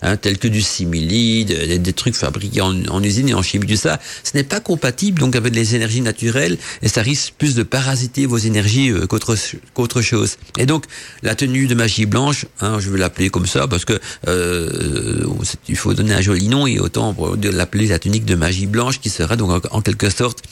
hein, 0.03 0.17
tels 0.17 0.39
que 0.39 0.49
du 0.49 0.63
simili, 0.63 1.45
des, 1.45 1.79
des, 1.79 1.93
trucs 1.93 2.17
fabriqués 2.17 2.61
en, 2.61 3.03
usine 3.03 3.29
et 3.29 3.35
en 3.35 3.43
chimie, 3.43 3.67
tout 3.67 3.77
ça, 3.77 4.01
ce 4.25 4.37
n'est 4.37 4.45
pas 4.45 4.61
compatible 4.61 5.21
donc 5.21 5.37
avec 5.37 5.55
les 5.55 5.75
énergies 5.75 6.01
naturelles 6.01 6.59
et 6.83 6.89
ça 6.89 7.03
risque 7.03 7.35
plus 7.39 7.55
de 7.55 7.63
parasiter 7.63 8.27
vos 8.27 8.39
énergies 8.39 8.91
euh, 8.91 9.07
qu'autre 9.07 9.37
qu'autre 9.75 10.01
chose. 10.03 10.37
Et 10.59 10.67
donc 10.67 10.85
la 11.23 11.35
tenue 11.35 11.67
de 11.67 11.75
magie 11.75 12.07
blanche, 12.07 12.47
hein, 12.61 12.79
je 12.81 12.91
vais 12.91 12.99
l'appeler 12.99 13.31
comme 13.31 13.47
ça 13.47 13.67
parce 13.67 13.85
que 13.85 13.99
euh, 14.27 15.25
il 15.69 15.77
faut 15.77 15.95
donner 15.95 16.15
un 16.15 16.21
joli 16.21 16.49
nom 16.49 16.67
et 16.67 16.79
autant 16.79 17.17
l'appeler 17.53 17.87
la 17.87 17.99
tunique 17.99 18.25
de 18.25 18.35
magie 18.35 18.67
blanche 18.67 19.01
qui 19.01 19.11
sera 19.11 19.37
donc 19.37 19.65
en, 19.71 19.81
quelque 19.81 20.11
sorte 20.11 20.43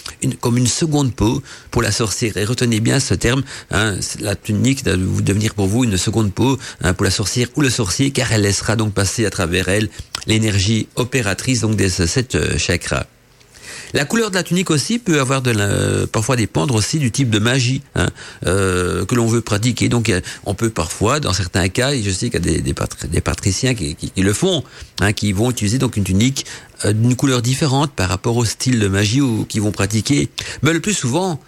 comme 0.40 0.56
une 0.56 0.66
seconde 0.66 1.14
peau 1.14 1.42
pour 1.70 1.82
la 1.82 1.92
sorcière. 1.92 2.36
Et 2.36 2.44
retenez 2.44 2.80
bien 2.80 3.00
ce 3.00 3.14
terme, 3.14 3.42
hein, 3.70 3.94
la 4.20 4.34
tunique 4.34 4.84
va 4.84 4.96
devenir 4.96 5.54
pour 5.54 5.66
vous 5.66 5.84
une 5.84 5.96
seconde 5.96 6.32
peau 6.32 6.58
hein, 6.82 6.94
pour 6.94 7.04
la 7.04 7.10
sorcière 7.10 7.48
ou 7.56 7.60
le 7.60 7.70
sorcier 7.70 8.10
car 8.10 8.32
elle 8.32 8.42
laissera 8.42 8.76
donc 8.76 8.92
passer 8.92 9.26
à 9.26 9.30
travers 9.36 9.68
elle 9.68 9.88
l'énergie 10.26 10.88
opératrice 10.96 11.60
donc 11.60 11.76
des 11.76 11.90
sept 11.90 12.56
chakras. 12.58 13.06
La 13.94 14.04
couleur 14.04 14.30
de 14.30 14.34
la 14.34 14.42
tunique 14.42 14.70
aussi 14.70 14.98
peut 14.98 15.20
avoir 15.20 15.42
de 15.42 15.50
la, 15.52 16.06
parfois 16.06 16.36
dépendre 16.36 16.74
aussi 16.74 16.98
du 16.98 17.10
type 17.10 17.30
de 17.30 17.38
magie 17.38 17.82
hein, 17.94 18.08
euh, 18.46 19.04
que 19.04 19.14
l'on 19.14 19.26
veut 19.26 19.40
pratiquer. 19.40 19.88
Donc 19.88 20.12
on 20.44 20.54
peut 20.54 20.70
parfois, 20.70 21.20
dans 21.20 21.32
certains 21.32 21.68
cas, 21.68 21.92
et 21.92 22.02
je 22.02 22.10
sais 22.10 22.30
qu'il 22.30 22.44
y 22.44 22.48
a 22.48 22.52
des, 22.52 22.60
des, 22.60 22.74
patri 22.74 23.08
des 23.08 23.20
patriciens 23.20 23.74
qui, 23.74 23.94
qui, 23.94 24.10
qui, 24.10 24.22
le 24.22 24.32
font, 24.32 24.64
hein, 25.00 25.12
qui 25.12 25.32
vont 25.32 25.50
utiliser 25.50 25.78
donc 25.78 25.96
une 25.96 26.04
tunique 26.04 26.46
euh, 26.84 26.92
d'une 26.92 27.16
couleur 27.16 27.42
différente 27.42 27.92
par 27.92 28.08
rapport 28.08 28.36
au 28.36 28.44
style 28.44 28.80
de 28.80 28.88
magie 28.88 29.20
ou 29.20 29.44
qu'ils 29.44 29.62
vont 29.62 29.72
pratiquer. 29.72 30.28
Mais 30.62 30.72
le 30.72 30.80
plus 30.80 30.94
souvent, 30.94 31.40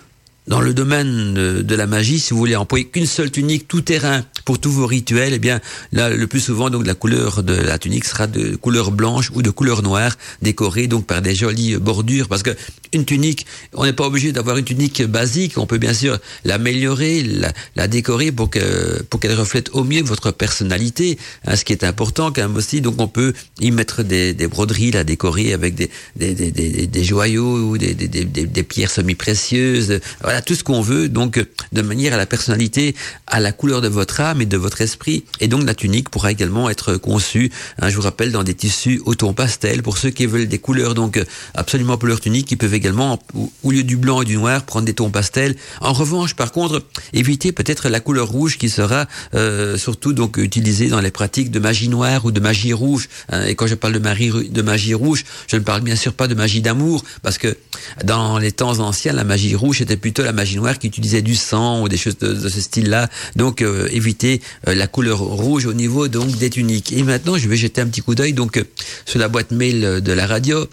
dans 0.49 0.61
le 0.63 0.73
domaine 0.73 1.35
de 1.35 1.75
la 1.75 1.87
magie, 1.87 2.19
si 2.19 2.33
vous 2.33 2.39
voulez 2.39 2.57
employer 2.57 2.87
qu'une 2.87 3.07
seule 3.07 3.31
tunique 3.31 3.69
tout 3.69 3.83
terrain 3.83 4.25
pour 4.47 4.59
tous 4.59 4.71
vos 4.71 4.87
rituels, 4.87 5.35
eh 5.35 5.39
bien 5.39 5.61
là 5.93 6.09
le 6.09 6.27
plus 6.27 6.41
souvent 6.41 6.71
donc 6.71 6.87
la 6.87 6.95
couleur 6.95 7.43
de 7.43 7.53
la 7.53 7.79
tunique 7.79 8.07
sera 8.07 8.27
de 8.27 8.57
couleur 8.57 8.91
blanche 8.91 9.31
ou 9.35 9.43
de 9.43 9.51
couleur 9.51 9.83
noire, 9.83 10.17
décorée 10.41 10.87
donc 10.87 11.07
par 11.07 11.21
des 11.21 11.35
jolies 11.35 11.77
bordures 11.77 12.29
parce 12.29 12.43
que 12.43 12.57
une 12.95 13.05
tunique, 13.05 13.45
on 13.75 13.85
n'est 13.85 13.93
pas 13.93 14.07
obligé 14.07 14.33
d'avoir 14.33 14.57
une 14.57 14.65
tunique 14.65 15.03
basique, 15.03 15.59
on 15.59 15.67
peut 15.67 15.77
bien 15.77 15.93
sûr 15.93 16.19
l'améliorer, 16.45 17.23
la, 17.23 17.53
la, 17.77 17.87
décorer 17.87 18.33
pour 18.33 18.49
que 18.49 19.03
pour 19.11 19.21
qu'elle 19.21 19.35
reflète 19.35 19.69
au 19.75 19.85
mieux 19.85 20.03
votre 20.03 20.31
personnalité, 20.31 21.19
hein, 21.47 21.57
ce 21.57 21.65
qui 21.67 21.75
est 21.75 21.85
important 21.85 22.33
quand 22.33 22.41
même 22.41 22.57
aussi. 22.57 22.81
Donc 22.81 22.95
on 22.99 23.09
peut 23.09 23.35
y 23.61 23.71
mettre 23.71 24.03
des, 24.03 24.33
des 24.33 24.47
broderies, 24.47 24.93
la 24.93 25.05
décorer 25.05 25.53
avec 25.53 25.75
des 25.75 25.91
des, 26.17 26.33
des, 26.35 26.87
des, 26.87 27.05
joyaux 27.05 27.71
ou 27.71 27.79
des, 27.79 27.95
des, 27.95 28.63
pierres 28.63 28.91
semi-précieuses. 28.91 30.01
Tout 30.43 30.55
ce 30.55 30.65
qu'on 30.65 30.81
veut, 30.81 31.09
donc 31.09 31.45
de 31.73 31.83
manière 31.83 32.15
à 32.15 32.17
la 32.17 32.27
personnalité, 32.27 32.95
à 33.27 33.41
la 33.41 33.53
couleur 33.53 33.81
de 33.81 33.89
votre 33.89 34.21
âme 34.21 34.41
et 34.41 34.47
de 34.47 34.57
votre 34.57 34.81
esprit. 34.81 35.25
Et 35.41 35.49
donc 35.49 35.65
la 35.65 35.75
tunique 35.75 36.09
pourra 36.09 36.33
également 36.33 36.71
être 36.71 36.97
conçue, 36.97 37.51
hein, 37.81 37.89
je 37.89 37.97
vous 37.97 38.03
rappelle, 38.03 38.33
dans 38.33 38.45
des 38.45 38.55
tissus 38.55 39.01
au 39.05 39.15
ton 39.15 39.33
pastel. 39.33 39.83
Pour 39.83 39.99
ceux 39.99 40.11
qui 40.11 40.27
veulent 40.27 40.49
des 40.49 40.59
couleurs 40.59 40.95
donc 40.95 41.23
absolument 41.55 41.97
pour 41.97 42.09
leur 42.09 42.21
tunique, 42.21 42.51
ils 42.51 42.57
peuvent 42.57 42.75
également, 42.75 43.19
au 43.63 43.71
lieu 43.71 43.83
du 43.83 43.97
blanc 43.97 44.23
et 44.23 44.25
du 44.25 44.37
noir, 44.37 44.63
prendre 44.65 44.87
des 44.87 44.95
tons 44.95 45.11
pastels. 45.11 45.57
En 45.81 45.93
revanche, 45.93 46.35
par 46.35 46.53
contre, 46.53 46.83
évitez 47.13 47.53
peut-être 47.53 47.89
la 47.89 48.01
couleur 48.01 48.29
rouge 48.29 48.59
qui 48.59 48.69
sera 48.69 49.07
euh, 49.35 49.77
surtout 49.77 50.13
donc 50.13 50.37
utilisée 50.37 50.89
dans 50.89 51.01
les 51.01 51.11
pratiques 51.11 51.51
de 51.51 51.59
magie 51.59 51.89
noire 51.89 52.25
ou 52.25 52.31
de 52.31 52.41
magie 52.41 52.73
rouge. 52.73 53.09
Hein. 53.31 53.45
Et 53.47 53.55
quand 53.55 53.67
je 53.67 53.75
parle 53.75 53.95
de 53.95 53.99
magie, 53.99 54.31
de 54.31 54.63
magie 54.63 54.95
rouge, 54.95 55.25
je 55.47 55.57
ne 55.57 55.63
parle 55.63 55.83
bien 55.83 55.97
sûr 55.97 56.13
pas 56.13 56.29
de 56.29 56.35
magie 56.35 56.61
d'amour, 56.61 57.05
parce 57.23 57.39
que 57.39 57.57
dans 58.05 58.39
les 58.39 58.53
temps 58.53 58.79
anciens, 58.81 59.13
la 59.13 59.25
magie 59.25 59.55
rouge 59.55 59.81
était 59.81 59.97
plutôt 59.97 60.23
la 60.29 60.35
magie 60.35 60.57
noire 60.57 60.79
qui 60.79 60.87
utilisait 60.87 61.23
du 61.23 61.35
sang 61.35 61.83
ou 61.83 61.89
des 61.89 61.97
choses 61.97 62.19
de, 62.19 62.49
ce 62.49 62.61
style-là. 62.61 63.09
Donc 63.35 63.63
euh, 63.63 63.89
évitez 63.91 64.43
euh, 64.69 64.75
la 64.75 64.87
couleur 64.87 65.21
rouge 65.21 65.65
au 65.65 65.73
niveau 65.73 66.07
donc 66.09 66.37
des 66.37 66.51
tuniques. 66.51 66.93
Et 66.93 67.03
maintenant, 67.03 67.39
je 67.39 67.49
vais 67.49 67.57
jeter 67.57 67.81
un 67.81 67.87
petit 67.87 68.03
coup 68.03 68.15
d'œil 68.15 68.35
donc 68.35 68.59
euh, 68.59 68.65
sur 69.07 69.19
la 69.19 69.29
boîte 69.29 69.53
mail 69.53 70.03
de 70.03 70.13
la 70.13 70.27
radio 70.27 70.67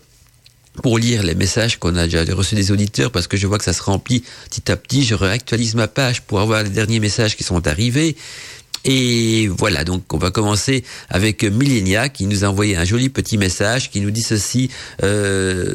pour 0.83 0.99
lire 0.99 1.23
les 1.23 1.35
messages 1.35 1.79
qu'on 1.79 1.95
a 1.95 2.03
déjà 2.03 2.25
reçus 2.35 2.55
des 2.55 2.73
auditeurs 2.73 3.11
parce 3.11 3.27
que 3.27 3.37
je 3.37 3.47
vois 3.47 3.57
que 3.57 3.63
ça 3.63 3.71
se 3.71 3.81
remplit 3.81 4.23
petit 4.49 4.69
à 4.69 4.75
petit. 4.75 5.05
Je 5.05 5.15
réactualise 5.15 5.75
ma 5.75 5.87
page 5.87 6.21
pour 6.23 6.41
avoir 6.41 6.61
les 6.63 6.69
derniers 6.69 6.99
messages 6.99 7.37
qui 7.37 7.43
sont 7.43 7.65
arrivés. 7.65 8.17
Et 8.87 9.47
voilà, 9.47 9.83
donc 9.83 10.13
on 10.13 10.19
va 10.19 10.29
commencer 10.29 10.83
avec 11.09 11.43
Millenia 11.43 12.07
qui 12.07 12.27
nous 12.27 12.45
a 12.45 12.49
envoyé 12.49 12.77
un 12.77 12.85
joli 12.85 13.09
petit 13.09 13.35
message 13.39 13.89
qui 13.89 13.99
nous 13.99 14.11
dit 14.11 14.21
ceci. 14.21 14.69
Euh, 15.01 15.73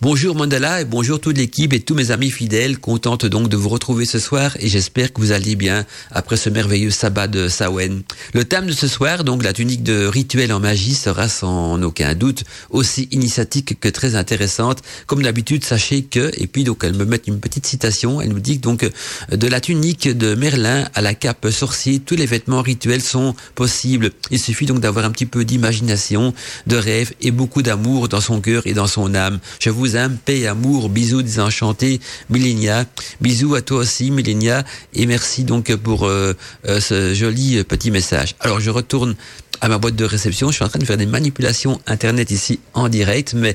bonjour 0.00 0.36
Mandala 0.36 0.80
et 0.80 0.84
bonjour 0.84 1.20
toute 1.20 1.36
l'équipe 1.36 1.72
et 1.72 1.80
tous 1.80 1.96
mes 1.96 2.12
amis 2.12 2.30
fidèles. 2.30 2.78
Contente 2.78 3.26
donc 3.26 3.48
de 3.48 3.56
vous 3.56 3.68
retrouver 3.68 4.04
ce 4.04 4.20
soir 4.20 4.56
et 4.60 4.68
j'espère 4.68 5.12
que 5.12 5.20
vous 5.20 5.32
allez 5.32 5.56
bien 5.56 5.84
après 6.12 6.36
ce 6.36 6.50
merveilleux 6.50 6.90
sabbat 6.90 7.26
de 7.26 7.48
Sawen. 7.48 8.02
Le 8.32 8.44
thème 8.44 8.66
de 8.66 8.72
ce 8.72 8.86
soir, 8.86 9.24
donc 9.24 9.42
la 9.42 9.52
tunique 9.52 9.82
de 9.82 10.06
rituel 10.06 10.52
en 10.52 10.60
magie, 10.60 10.94
sera 10.94 11.28
sans 11.28 11.82
aucun 11.82 12.14
doute 12.14 12.44
aussi 12.70 13.08
initiatique 13.10 13.80
que 13.80 13.88
très 13.88 14.14
intéressante. 14.14 14.82
Comme 15.06 15.24
d'habitude, 15.24 15.64
sachez 15.64 16.04
que, 16.04 16.30
et 16.40 16.46
puis 16.46 16.62
donc 16.62 16.84
elle 16.84 16.94
me 16.94 17.06
met 17.06 17.22
une 17.26 17.40
petite 17.40 17.66
citation, 17.66 18.20
elle 18.20 18.28
nous 18.28 18.38
dit 18.38 18.58
donc 18.58 18.88
de 19.32 19.46
la 19.48 19.60
tunique 19.60 20.16
de 20.16 20.36
Merlin 20.36 20.88
à 20.94 21.00
la 21.00 21.14
cape 21.14 21.50
sorcier, 21.50 21.98
tous 21.98 22.14
les 22.14 22.26
vêtements 22.26 22.51
rituels 22.60 23.00
sont 23.00 23.34
possibles. 23.54 24.10
Il 24.30 24.38
suffit 24.38 24.66
donc 24.66 24.80
d'avoir 24.80 25.04
un 25.04 25.10
petit 25.10 25.26
peu 25.26 25.44
d'imagination, 25.44 26.34
de 26.66 26.76
rêve 26.76 27.12
et 27.20 27.30
beaucoup 27.30 27.62
d'amour 27.62 28.08
dans 28.08 28.20
son 28.20 28.40
cœur 28.40 28.66
et 28.66 28.74
dans 28.74 28.86
son 28.86 29.14
âme. 29.14 29.38
Je 29.60 29.70
vous 29.70 29.96
aime, 29.96 30.18
paix, 30.22 30.46
amour, 30.46 30.88
bisous 30.88 31.22
désenchantés, 31.22 32.00
Millenia. 32.28 32.84
Bisous 33.20 33.54
à 33.54 33.62
toi 33.62 33.78
aussi, 33.78 34.10
Millenia, 34.10 34.64
et 34.94 35.06
merci 35.06 35.44
donc 35.44 35.74
pour 35.76 36.06
euh, 36.06 36.34
euh, 36.66 36.80
ce 36.80 37.14
joli 37.14 37.62
petit 37.64 37.90
message. 37.90 38.34
Alors 38.40 38.60
je 38.60 38.70
retourne 38.70 39.14
à 39.60 39.68
ma 39.68 39.78
boîte 39.78 39.96
de 39.96 40.04
réception. 40.04 40.50
Je 40.50 40.56
suis 40.56 40.64
en 40.64 40.68
train 40.68 40.80
de 40.80 40.84
faire 40.84 40.96
des 40.96 41.06
manipulations 41.06 41.80
internet 41.86 42.30
ici 42.30 42.58
en 42.74 42.88
direct, 42.88 43.34
mais 43.34 43.54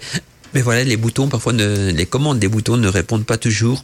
mais 0.54 0.62
voilà, 0.62 0.84
les 0.84 0.98
boutons 0.98 1.28
parfois 1.28 1.54
les 1.54 2.06
commandes 2.06 2.40
des 2.40 2.48
boutons 2.48 2.78
ne 2.78 2.88
répondent 2.88 3.26
pas 3.26 3.38
toujours. 3.38 3.84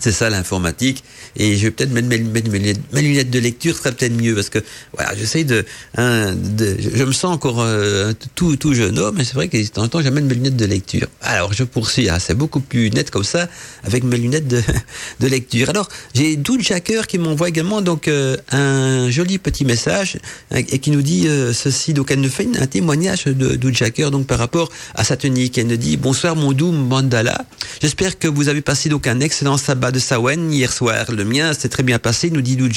C'est 0.00 0.12
ça 0.12 0.30
l'informatique. 0.30 1.04
Et 1.36 1.56
je 1.56 1.64
vais 1.64 1.70
peut-être 1.70 1.92
mettre 1.92 2.08
mes, 2.08 3.02
lunettes 3.02 3.30
de 3.30 3.38
lecture, 3.38 3.74
ce 3.74 3.82
serait 3.82 3.92
peut-être 3.92 4.14
mieux 4.20 4.34
parce 4.34 4.48
que 4.48 4.58
voilà, 4.94 5.14
j'essaye 5.14 5.44
de, 5.44 5.64
hein, 5.96 6.34
de, 6.34 6.76
je, 6.80 7.04
me 7.04 7.12
sens 7.12 7.32
encore 7.32 7.60
euh, 7.60 8.12
tout 8.34 8.56
tout 8.56 8.74
jeune 8.74 8.98
homme, 8.98 9.16
mais 9.16 9.24
c'est 9.24 9.34
vrai 9.34 9.48
que 9.48 9.56
de 9.56 9.66
temps 9.68 9.82
en 9.82 9.88
temps 9.88 10.02
j'amène 10.02 10.26
mes 10.26 10.34
lunettes 10.34 10.56
de 10.56 10.64
lecture. 10.64 11.06
Alors 11.20 11.52
je 11.52 11.62
poursuis, 11.62 12.08
ah, 12.08 12.18
c'est 12.18 12.34
beaucoup 12.34 12.60
plus 12.60 12.90
net 12.90 13.10
comme 13.10 13.24
ça 13.24 13.48
avec 13.84 14.02
mes 14.02 14.16
lunettes 14.16 14.48
de, 14.48 14.60
de 15.20 15.26
lecture. 15.28 15.68
Alors 15.68 15.88
j'ai 16.14 16.36
Doud 16.36 16.62
Jacker 16.62 17.06
qui 17.06 17.18
m'envoie 17.18 17.48
également 17.48 17.80
donc 17.80 18.08
euh, 18.08 18.36
un 18.50 19.10
joli 19.10 19.38
petit 19.38 19.64
message 19.64 20.18
hein, 20.50 20.62
et 20.68 20.78
qui 20.78 20.90
nous 20.90 21.02
dit 21.02 21.28
euh, 21.28 21.52
ceci. 21.52 21.92
Donc 21.92 22.10
elle 22.10 22.20
nous 22.20 22.30
fait 22.30 22.48
un 22.58 22.66
témoignage 22.66 23.26
de 23.26 23.54
Doud 23.54 23.74
Jacker 23.74 24.10
donc 24.10 24.26
par 24.26 24.38
rapport 24.38 24.70
à 24.94 25.04
sa 25.04 25.16
tunique. 25.16 25.58
Elle 25.58 25.68
nous 25.68 25.76
dit 25.76 25.96
bonsoir 25.96 26.34
mon 26.34 26.52
doux 26.52 26.72
Mandala. 26.72 27.44
J'espère 27.80 28.18
que 28.18 28.26
vous 28.26 28.48
avez 28.48 28.62
passé 28.62 28.88
donc 28.88 29.06
un 29.06 29.20
excellent 29.20 29.56
sabbat 29.58 29.89
de 29.92 29.98
Sawen 29.98 30.52
hier 30.52 30.72
soir. 30.72 31.06
Le 31.10 31.24
mien 31.24 31.52
s'est 31.52 31.68
très 31.68 31.82
bien 31.82 31.98
passé, 31.98 32.30
nous 32.30 32.40
dit 32.40 32.56
Lou. 32.56 32.68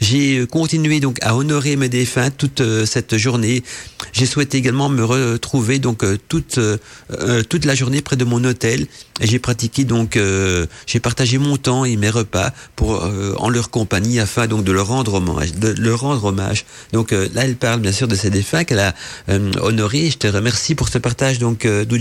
J'ai 0.00 0.38
euh, 0.38 0.46
continué 0.46 1.00
donc 1.00 1.18
à 1.22 1.36
honorer 1.36 1.76
mes 1.76 1.88
défunts 1.88 2.30
toute 2.30 2.60
euh, 2.60 2.86
cette 2.86 3.16
journée. 3.16 3.62
J'ai 4.12 4.26
souhaité 4.26 4.58
également 4.58 4.88
me 4.88 5.04
retrouver 5.04 5.78
donc 5.78 6.04
euh, 6.04 6.18
toute 6.28 6.58
toute 7.48 7.64
la 7.64 7.74
journée 7.74 8.02
près 8.02 8.16
de 8.16 8.24
mon 8.24 8.42
hôtel. 8.44 8.86
J'ai 9.20 9.38
pratiqué 9.38 9.84
donc 9.84 10.18
j'ai 10.86 11.00
partagé 11.00 11.38
mon 11.38 11.56
temps 11.56 11.84
et 11.84 11.96
mes 11.96 12.10
repas 12.10 12.52
pour 12.74 13.08
en 13.38 13.48
leur 13.48 13.70
compagnie 13.70 14.18
afin 14.18 14.46
donc 14.46 14.64
de 14.64 14.72
leur 14.72 14.88
rendre 14.88 15.14
hommage, 15.14 15.54
de 15.54 15.74
leur 15.78 16.00
rendre 16.00 16.24
hommage. 16.24 16.64
Donc 16.92 17.12
là, 17.12 17.44
elle 17.44 17.56
parle 17.56 17.80
bien 17.80 17.92
sûr 17.92 18.08
de 18.08 18.14
ses 18.14 18.30
défunts 18.30 18.64
qu'elle 18.64 18.80
a 18.80 18.94
honorés. 19.60 20.10
Je 20.10 20.18
te 20.18 20.26
remercie 20.26 20.74
pour 20.74 20.88
ce 20.88 20.98
partage 20.98 21.38
donc 21.38 21.64
Lou. 21.64 21.98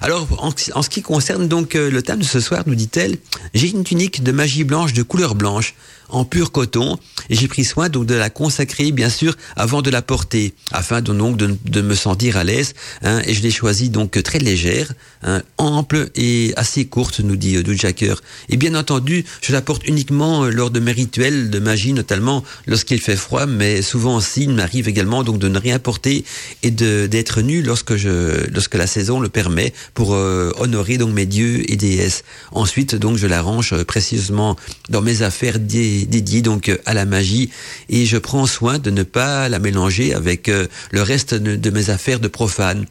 Alors 0.00 0.26
en, 0.42 0.52
en, 0.74 0.82
ce 0.82 0.88
qui 0.88 1.02
concerne 1.02 1.48
donc 1.48 1.74
le 1.74 2.02
thème 2.02 2.20
de 2.20 2.24
ce 2.24 2.40
soir, 2.40 2.62
nous 2.66 2.74
dit-elle, 2.74 3.16
j'ai 3.58 3.70
une 3.70 3.82
tunique 3.82 4.22
de 4.22 4.30
magie 4.30 4.62
blanche 4.62 4.92
de 4.92 5.02
couleur 5.02 5.34
blanche 5.34 5.74
en 6.08 6.24
pur 6.24 6.52
coton 6.52 6.98
et 7.30 7.34
j'ai 7.34 7.48
pris 7.48 7.64
soin 7.64 7.88
donc 7.88 8.06
de 8.06 8.14
la 8.14 8.30
consacrer 8.30 8.92
bien 8.92 9.10
sûr 9.10 9.36
avant 9.56 9.82
de 9.82 9.90
la 9.90 10.02
porter 10.02 10.54
afin 10.72 11.00
donc 11.00 11.36
de, 11.36 11.80
me 11.80 11.94
sentir 11.94 12.36
à 12.36 12.44
l'aise 12.44 12.74
hein, 13.02 13.20
et 13.24 13.34
je 13.34 13.42
l'ai 13.42 13.50
choisie 13.50 13.90
donc 13.90 14.22
très 14.22 14.38
légère, 14.38 14.92
hein, 15.22 15.42
ample 15.58 16.10
et 16.14 16.52
assez 16.56 16.86
courte 16.86 17.20
nous 17.20 17.36
dit 17.36 17.56
euh, 17.56 17.74
Jacker. 17.76 18.14
Et 18.48 18.56
bien 18.56 18.74
entendu, 18.74 19.24
je 19.42 19.52
la 19.52 19.62
porte 19.62 19.86
uniquement 19.86 20.44
euh, 20.44 20.50
lors 20.50 20.70
de 20.70 20.80
mes 20.80 20.92
rituels 20.92 21.50
de 21.50 21.58
magie 21.58 21.92
notamment 21.92 22.42
lorsqu'il 22.66 23.00
fait 23.00 23.16
froid 23.16 23.46
mais 23.46 23.82
souvent 23.82 24.16
aussi 24.16 24.42
il 24.42 24.50
m'arrive 24.50 24.88
également 24.88 25.22
donc 25.22 25.38
de 25.38 25.48
ne 25.48 25.58
rien 25.58 25.78
porter 25.78 26.24
et 26.62 26.70
de 26.70 27.06
d'être 27.06 27.40
nu 27.42 27.62
lorsque 27.62 27.96
je 27.96 28.48
lorsque 28.52 28.74
la 28.74 28.86
saison 28.86 29.20
le 29.20 29.28
permet 29.28 29.72
pour 29.94 30.14
euh, 30.14 30.52
honorer 30.58 30.98
donc 30.98 31.12
mes 31.12 31.26
dieux 31.26 31.70
et 31.70 31.76
déesses. 31.76 32.24
Ensuite 32.52 32.94
donc 32.94 33.16
je 33.16 33.26
l'arrange 33.26 33.82
précisément 33.84 34.56
dans 34.88 35.02
mes 35.02 35.22
affaires 35.22 35.58
dédié 36.06 36.42
donc 36.42 36.70
à 36.86 36.94
la 36.94 37.04
magie 37.04 37.50
et 37.88 38.06
je 38.06 38.16
prends 38.16 38.46
soin 38.46 38.78
de 38.78 38.90
ne 38.90 39.02
pas 39.02 39.48
la 39.48 39.58
mélanger 39.58 40.14
avec 40.14 40.48
euh, 40.48 40.66
le 40.90 41.02
reste 41.02 41.34
de 41.34 41.70
mes 41.70 41.90
affaires 41.90 42.20
de 42.20 42.28
profane. 42.28 42.86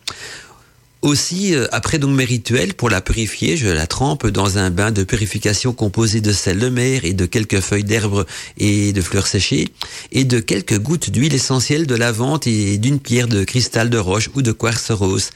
Aussi, 1.03 1.53
euh, 1.53 1.67
après 1.71 1.99
donc 1.99 2.15
mes 2.15 2.25
rituels, 2.25 2.73
pour 2.73 2.89
la 2.89 3.01
purifier, 3.01 3.55
je 3.55 3.67
la 3.67 3.85
trempe 3.85 4.25
dans 4.25 4.57
un 4.57 4.71
bain 4.71 4.91
de 4.91 5.03
purification 5.03 5.71
composé 5.71 6.21
de 6.21 6.33
sel 6.33 6.57
de 6.57 6.69
mer 6.69 7.05
et 7.05 7.13
de 7.13 7.27
quelques 7.27 7.59
feuilles 7.59 7.83
d'herbe 7.83 8.25
et 8.57 8.93
de 8.93 9.01
fleurs 9.01 9.27
séchées, 9.27 9.67
et 10.11 10.23
de 10.23 10.39
quelques 10.39 10.79
gouttes 10.79 11.11
d'huile 11.11 11.35
essentielle 11.35 11.85
de 11.85 11.93
lavande 11.93 12.47
et 12.47 12.79
d'une 12.79 12.99
pierre 12.99 13.27
de 13.27 13.43
cristal 13.43 13.91
de 13.91 13.97
roche 13.99 14.31
ou 14.33 14.41
de 14.41 14.51
quartz 14.51 14.89
rose. 14.89 15.29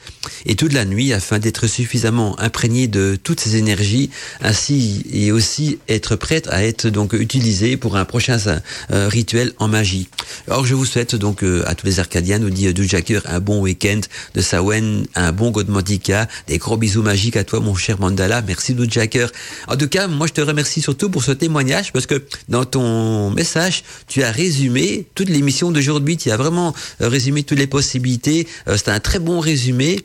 Et 0.46 0.56
toute 0.56 0.72
la 0.72 0.84
nuit, 0.84 1.12
afin 1.12 1.38
d'être 1.38 1.68
suffisamment 1.68 2.38
imprégné 2.40 2.88
de 2.88 3.16
toutes 3.22 3.38
ces 3.38 3.54
énergies, 3.54 4.10
ainsi 4.40 5.06
et 5.12 5.30
aussi 5.30 5.78
être 5.88 6.16
prête 6.16 6.48
à 6.48 6.64
être 6.64 6.88
donc 6.88 7.12
utilisée 7.12 7.76
pour 7.76 7.96
un 7.96 8.04
prochain 8.04 8.38
euh, 8.90 9.08
rituel 9.08 9.52
en 9.58 9.68
magie. 9.68 10.08
Alors 10.48 10.66
je 10.66 10.74
vous 10.74 10.86
souhaite 10.86 11.14
donc 11.14 11.44
euh, 11.44 11.62
à 11.66 11.76
tous 11.76 11.86
les 11.86 12.00
Arcadiens, 12.00 12.40
nous 12.40 12.50
dit 12.50 12.68
Jacker, 12.88 13.20
un 13.26 13.38
bon 13.38 13.60
week-end 13.60 14.00
de 14.34 14.40
Sawen, 14.40 15.06
un 15.14 15.30
bon 15.30 15.51
Des 16.46 16.58
gros 16.58 16.76
bisous 16.76 17.02
magiques 17.02 17.36
à 17.36 17.44
toi, 17.44 17.60
mon 17.60 17.74
cher 17.74 18.00
Mandala. 18.00 18.42
Merci, 18.42 18.76
Jacker. 18.88 19.26
En 19.68 19.76
tout 19.76 19.88
cas, 19.88 20.08
moi, 20.08 20.26
je 20.26 20.32
te 20.32 20.40
remercie 20.40 20.80
surtout 20.80 21.10
pour 21.10 21.22
ce 21.22 21.32
témoignage 21.32 21.92
parce 21.92 22.06
que 22.06 22.22
dans 22.48 22.64
ton 22.64 23.30
message, 23.30 23.84
tu 24.08 24.22
as 24.22 24.30
résumé 24.30 25.06
toute 25.14 25.28
l'émission 25.28 25.70
d'aujourd'hui. 25.70 26.16
Tu 26.16 26.30
as 26.30 26.36
vraiment 26.36 26.74
euh, 27.00 27.08
résumé 27.08 27.42
toutes 27.42 27.58
les 27.58 27.66
possibilités. 27.66 28.48
Euh, 28.68 28.76
c'est 28.76 28.90
un 28.90 29.00
très 29.00 29.18
bon 29.18 29.40
résumé. 29.40 30.00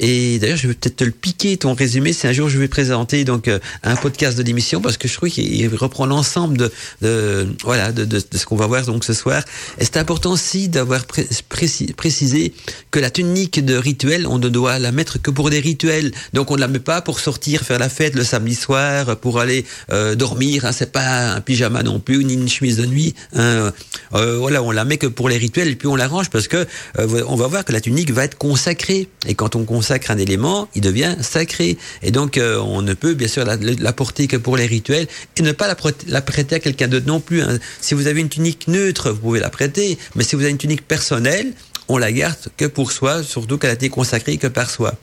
Et 0.00 0.38
d'ailleurs, 0.38 0.56
je 0.56 0.66
vais 0.66 0.74
peut-être 0.74 0.96
te 0.96 1.04
le 1.04 1.10
piquer 1.10 1.58
ton 1.58 1.74
résumé 1.74 2.14
si 2.14 2.26
un 2.26 2.32
jour 2.32 2.48
je 2.48 2.58
vais 2.58 2.68
présenter 2.68 3.24
donc 3.24 3.48
euh, 3.48 3.58
un 3.82 3.96
podcast 3.96 4.36
de 4.36 4.42
l'émission 4.42 4.80
parce 4.80 4.96
que 4.96 5.06
je 5.06 5.14
trouve 5.14 5.28
qu'il 5.28 5.68
reprend 5.76 6.06
l'ensemble 6.06 6.70
de, 7.02 7.46
voilà 7.62 7.92
de, 7.92 8.18
ce 8.18 8.46
qu'on 8.46 8.56
va 8.56 8.66
voir 8.66 8.86
donc 8.86 9.04
ce 9.04 9.12
soir. 9.12 9.42
Et 9.78 9.84
c'est 9.84 9.98
important 9.98 10.32
aussi 10.32 10.70
d'avoir 10.70 11.04
précisé 11.06 12.54
que 12.90 12.98
la 12.98 13.10
tunique 13.10 13.62
de 13.62 13.74
rituel, 13.74 14.26
on 14.26 14.38
ne 14.38 14.48
doit 14.48 14.78
la 14.78 14.90
mettre 14.90 15.20
que 15.20 15.30
pour 15.30 15.50
des 15.50 15.60
rituels. 15.60 16.12
Donc 16.32 16.50
on 16.50 16.54
ne 16.54 16.60
la 16.60 16.68
met 16.68 16.78
pas 16.78 17.02
pour 17.02 17.20
sortir 17.20 17.60
faire 17.60 17.78
la 17.78 17.90
fête 17.90 18.14
le 18.14 18.24
samedi 18.24 18.54
soir, 18.54 19.18
pour 19.18 19.38
aller 19.38 19.66
euh, 19.92 20.14
dormir. 20.14 20.64
Hein, 20.64 20.72
c'est 20.72 20.92
pas 20.92 21.32
un 21.32 21.40
pyjama 21.42 21.82
non 21.82 22.00
plus, 22.00 22.24
ni 22.24 22.34
une 22.34 22.48
chemise 22.48 22.78
de 22.78 22.86
nuit. 22.86 23.14
Hein. 23.34 23.70
Euh, 24.14 24.38
voilà, 24.38 24.62
on 24.62 24.70
la 24.70 24.86
met 24.86 24.96
que 24.96 25.06
pour 25.06 25.28
les 25.28 25.36
rituels 25.36 25.68
et 25.68 25.76
puis 25.76 25.88
on 25.88 25.96
l'arrange 25.96 26.30
parce 26.30 26.48
que 26.48 26.66
on 26.98 27.36
va 27.36 27.46
voir 27.48 27.66
que 27.66 27.72
la 27.72 27.82
tunique 27.82 28.10
va 28.12 28.24
être 28.24 28.38
consacrée. 28.38 29.08
Et 29.26 29.34
quand 29.34 29.56
on 29.56 29.64
consacre 29.64 29.89
un 30.08 30.18
élément, 30.18 30.68
il 30.74 30.82
devient 30.82 31.16
sacré. 31.20 31.76
Et 32.02 32.10
donc, 32.10 32.38
euh, 32.38 32.58
on 32.58 32.82
ne 32.82 32.94
peut 32.94 33.14
bien 33.14 33.28
sûr 33.28 33.44
la, 33.44 33.92
porter 33.92 34.26
que 34.26 34.36
pour 34.36 34.56
les 34.56 34.66
rituels 34.66 35.06
et 35.36 35.42
ne 35.42 35.52
pas 35.52 35.66
la, 36.06 36.20
prêter 36.22 36.54
à 36.54 36.60
quelqu'un 36.60 36.88
d'autre 36.88 37.06
non 37.06 37.20
plus. 37.20 37.42
Hein. 37.42 37.58
Si 37.80 37.94
vous 37.94 38.06
avez 38.06 38.20
une 38.20 38.28
tunique 38.28 38.68
neutre, 38.68 39.10
vous 39.10 39.18
pouvez 39.20 39.40
la 39.40 39.50
prêter, 39.50 39.98
mais 40.14 40.24
si 40.24 40.36
vous 40.36 40.42
avez 40.42 40.50
une 40.50 40.58
tunique 40.58 40.86
personnelle, 40.86 41.52
on 41.88 41.98
la 41.98 42.12
garde 42.12 42.36
que 42.56 42.66
pour 42.66 42.92
soi, 42.92 43.22
surtout 43.22 43.58
qu'elle 43.58 43.70
a 43.70 43.74
été 43.74 43.88
consacrée 43.88 44.36
que 44.36 44.46
par 44.46 44.70
soi. 44.70 44.94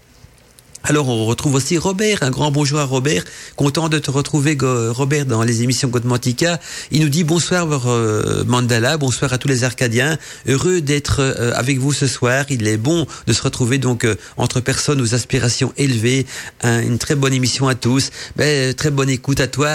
Alors 0.90 1.10
on 1.10 1.26
retrouve 1.26 1.56
aussi 1.56 1.78
Robert, 1.78 2.20
un 2.24 2.30
grand 2.30 2.50
bonjour 2.50 2.80
à 2.80 2.86
Robert, 2.86 3.26
content 3.58 3.90
de 3.90 4.00
te 4.00 4.10
retrouver 4.10 4.58
Robert 4.62 5.26
dans 5.26 5.44
les 5.44 5.62
émissions 5.62 5.90
Godmantica. 5.90 6.62
Il 6.92 7.02
nous 7.02 7.10
dit 7.10 7.26
bonsoir 7.26 7.68
euh, 7.88 8.46
Mandala, 8.46 8.96
bonsoir 8.96 9.34
à 9.34 9.38
tous 9.38 9.50
les 9.50 9.66
Arcadiens, 9.66 10.18
heureux 10.48 10.80
d'être 10.80 11.18
euh, 11.20 11.52
avec 11.56 11.78
vous 11.78 11.92
ce 11.92 12.08
soir. 12.08 12.46
Il 12.50 12.66
est 12.70 12.78
bon 12.78 13.06
de 13.26 13.34
se 13.34 13.42
retrouver 13.42 13.80
donc 13.80 14.06
euh, 14.06 14.16
entre 14.38 14.62
personnes 14.62 15.02
aux 15.02 15.14
aspirations 15.14 15.74
élevées. 15.76 16.26
une 16.64 16.98
très 17.00 17.16
bonne 17.16 17.34
émission 17.34 17.68
à 17.68 17.76
tous. 17.76 18.10
Ben, 18.38 18.74
très 18.74 18.90
bonne 18.90 19.10
écoute 19.10 19.42
à 19.42 19.48
toi 19.48 19.70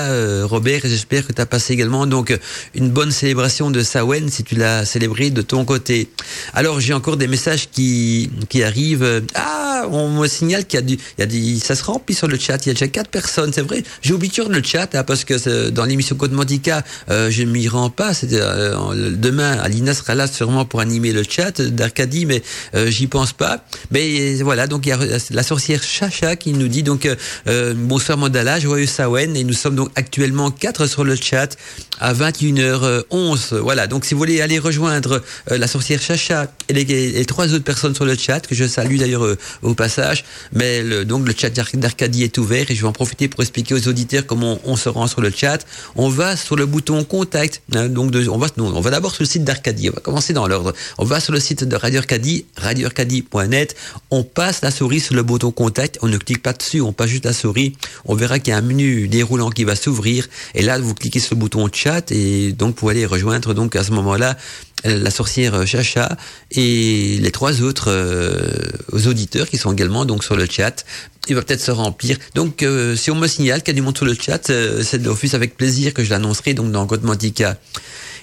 Robert 0.45 0.81
j'espère 0.85 1.26
que 1.26 1.35
tu 1.35 1.42
as 1.42 1.47
passé 1.47 1.75
également 1.75 2.07
donc 2.07 2.35
une 2.75 2.88
bonne 2.88 3.11
célébration 3.11 3.71
de 3.71 3.83
Sawen 3.83 4.31
si 4.31 4.45
tu 4.45 4.54
l'as 4.54 4.87
célébré 4.87 5.28
de 5.28 5.42
ton 5.42 5.66
côté. 5.66 6.09
Alors 6.54 6.81
j'ai 6.81 6.95
encore 6.95 7.19
des 7.19 7.28
messages 7.28 7.69
qui 7.69 8.31
qui 8.49 8.62
arrivent. 8.62 9.25
Ah, 9.35 9.85
on 9.90 10.09
me 10.09 10.26
signale 10.26 10.64
qu'il 10.64 10.78
y 10.81 10.83
a 10.83 10.87
du 10.87 11.01
y 11.18 11.23
a 11.23 11.26
des, 11.26 11.59
ça 11.59 11.75
se 11.75 11.85
remplit 11.85 12.14
sur 12.14 12.28
le 12.28 12.38
chat. 12.38 12.64
Il 12.64 12.68
y 12.68 12.71
a 12.71 12.75
déjà 12.75 12.88
quatre 12.88 13.11
personnes, 13.11 13.52
c'est 13.52 13.62
vrai. 13.62 13.82
J'ai 14.02 14.14
oublié 14.14 14.32
le 14.49 14.62
chat 14.62 14.94
hein, 14.94 15.04
parce 15.04 15.25
que 15.25 15.71
dans 15.71 15.85
l'émission 15.85 16.16
Code 16.16 16.32
Mandica, 16.32 16.82
euh, 17.11 17.30
je 17.30 17.42
m'y 17.42 17.68
rends 17.68 17.90
pas. 17.90 18.12
Euh, 18.32 19.11
demain, 19.14 19.59
Alina 19.59 19.94
sera 19.94 20.14
là 20.14 20.26
sûrement 20.26 20.64
pour 20.64 20.80
animer 20.80 21.12
le 21.12 21.23
chat 21.28 21.61
d'Arcadie, 21.61 22.26
mais 22.26 22.42
euh, 22.75 22.90
j'y 22.90 23.06
pense 23.06 23.32
pas. 23.32 23.64
Mais 23.90 24.35
voilà, 24.42 24.66
donc 24.66 24.87
il 24.87 24.90
y 24.90 24.92
a 24.92 24.99
la 25.30 25.42
sorcière 25.42 25.82
Chacha 25.82 26.37
qui 26.37 26.52
nous 26.52 26.68
dit 26.68 26.82
donc 26.82 27.09
euh, 27.47 27.75
bonsoir 27.76 28.18
Mandala, 28.18 28.59
joyeux 28.61 28.87
Sawen, 28.87 29.37
et 29.37 29.44
nous 29.44 29.52
sommes 29.52 29.75
donc 29.75 29.90
actuellement 29.97 30.50
quatre 30.50 30.87
sur 30.87 31.04
le 31.04 31.16
chat 31.16 31.56
à 32.00 32.14
21h11. 32.14 33.56
Voilà, 33.56 33.87
donc 33.87 34.04
si 34.04 34.14
vous 34.14 34.18
voulez 34.18 34.40
aller 34.40 34.59
rejoindre 34.59 35.23
la 35.50 35.66
sorcière 35.66 36.00
Chacha 36.00 36.50
et 36.68 36.73
les, 36.73 37.25
trois 37.26 37.52
autres 37.52 37.64
personnes 37.64 37.94
sur 37.94 38.04
le 38.04 38.16
chat 38.16 38.47
que 38.47 38.54
je 38.54 38.66
salue 38.66 38.97
d'ailleurs 38.99 39.37
au 39.62 39.75
passage, 39.75 40.25
mais 40.52 40.81
le, 40.82 41.04
donc 41.04 41.26
le 41.26 41.34
chat 41.36 41.50
d'Arcadie 41.50 42.24
est 42.24 42.38
ouvert 42.38 42.70
et 42.70 42.74
je 42.74 42.82
vais 42.82 42.88
en 42.88 42.92
profiter 42.92 43.28
pour 43.28 43.40
expliquer 43.40 43.74
aux 43.74 43.88
auditeurs 43.88 44.26
comment 44.26 44.58
on, 44.64 44.76
se 44.76 44.88
rend 44.88 45.06
sur 45.06 45.20
le 45.20 45.30
chat. 45.30 45.64
On 45.96 46.08
va 46.08 46.36
sur 46.36 46.56
le 46.56 46.66
bouton 46.66 47.04
contact. 47.04 47.62
Hein, 47.74 47.88
donc 47.88 48.12
on 48.30 48.38
va, 48.38 48.90
d'abord 48.90 49.14
sur 49.14 49.22
le 49.22 49.28
site 49.28 49.44
d'Arcadie. 49.44 49.90
On 49.90 49.94
va 49.94 50.00
commencer 50.00 50.32
dans 50.32 50.46
l'ordre. 50.46 50.72
On 50.98 51.04
va 51.04 51.20
sur 51.20 51.32
le 51.32 51.40
site 51.40 51.64
de 51.64 51.76
Radio 51.76 51.98
Arcadie, 51.98 52.46
radioarcadie.net. 52.56 53.76
On 54.10 54.22
passe 54.24 54.62
la 54.62 54.70
souris 54.70 55.00
sur 55.00 55.14
le 55.14 55.22
bouton 55.22 55.50
contact. 55.50 55.98
On 56.02 56.08
ne 56.08 56.18
clique 56.18 56.42
pas 56.42 56.52
dessus, 56.52 56.80
on 56.80 56.92
passe 56.92 57.10
juste 57.10 57.24
la 57.24 57.32
souris. 57.32 57.76
On 58.04 58.14
verra 58.14 58.38
qu'il 58.38 58.52
y 58.52 58.54
a 58.54 58.58
un 58.58 58.62
menu 58.62 59.08
déroulant 59.08 59.50
qui 59.50 59.64
va 59.64 59.76
s'ouvrir. 59.76 60.28
Et 60.54 60.62
là, 60.62 60.78
vous 60.78 60.94
cliquez 60.94 61.20
sur 61.20 61.34
le 61.34 61.40
bouton 61.40 61.68
chat 61.72 62.10
et 62.10 62.52
donc 62.52 62.76
vous 62.80 62.88
allez 62.88 63.06
rejoindre 63.06 63.54
donc 63.54 63.76
à 63.76 63.84
ce 63.84 63.92
moment-là 63.92 64.36
la 64.84 65.10
sorcière 65.10 65.66
Chacha 65.66 66.16
et 66.50 67.18
les 67.20 67.30
trois 67.30 67.62
autres 67.62 67.90
euh, 67.90 69.06
auditeurs 69.06 69.48
qui 69.48 69.56
sont 69.56 69.72
également 69.72 70.04
donc 70.04 70.24
sur 70.24 70.36
le 70.36 70.46
chat. 70.50 70.71
Il 71.28 71.34
va 71.34 71.42
peut-être 71.42 71.60
se 71.60 71.70
remplir. 71.70 72.18
Donc, 72.34 72.62
euh, 72.62 72.96
si 72.96 73.10
on 73.10 73.14
me 73.14 73.28
signale 73.28 73.62
qu'il 73.62 73.74
y 73.74 73.76
a 73.76 73.80
du 73.80 73.82
monde 73.82 73.96
sur 73.96 74.06
le 74.06 74.14
chat, 74.14 74.50
euh, 74.50 74.82
c'est 74.82 74.98
de 74.98 75.04
l'office 75.04 75.34
avec 75.34 75.56
plaisir 75.56 75.94
que 75.94 76.02
je 76.02 76.10
l'annoncerai 76.10 76.54
donc 76.54 76.72
dans 76.72 76.86
Mantica. 77.02 77.56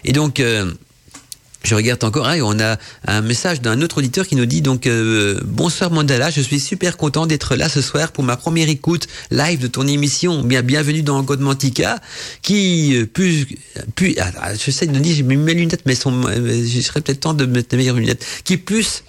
Et 0.03 0.11
donc, 0.11 0.41
je 1.63 1.75
regarde 1.75 2.03
encore, 2.03 2.27
hein, 2.27 2.39
on 2.41 2.57
a 2.59 2.77
un 3.05 3.21
message 3.21 3.61
d'un 3.61 3.81
autre 3.81 3.97
auditeur 3.97 4.25
qui 4.25 4.35
nous 4.37 4.45
dit 4.45 4.61
donc 4.61 4.87
euh, 4.87 5.39
bonsoir 5.43 5.91
Mandala, 5.91 6.29
je 6.29 6.39
suis 6.39 6.59
super 6.59 6.95
content 6.95 7.25
d'être 7.25 7.55
là 7.55 7.67
ce 7.67 7.81
soir 7.81 8.13
pour 8.13 8.23
ma 8.23 8.37
première 8.37 8.69
écoute 8.69 9.07
live 9.29 9.59
de 9.59 9.67
ton 9.67 9.85
émission. 9.85 10.41
Bien 10.41 10.61
bienvenue 10.61 11.01
dans 11.01 11.21
Godmantica 11.21 11.99
qui 12.41 12.95
euh, 12.95 13.05
puis 13.05 13.59
puis 13.95 14.15
ah, 14.19 14.31
ah, 14.41 14.55
je 14.55 14.71
sais 14.71 14.87
de 14.87 14.97
dire 14.99 15.15
j'ai 15.15 15.23
mis 15.23 15.35
mes 15.35 15.53
lunettes 15.53 15.83
mais 15.85 15.95
euh, 16.05 16.65
je 16.65 16.79
serais 16.79 17.01
peut-être 17.01 17.19
temps 17.19 17.33
de 17.33 17.45
mettre 17.45 17.75
mes 17.75 17.79
meilleures 17.79 17.97
lunettes 17.97 18.25
qui 18.45 18.55
plus 18.55 19.03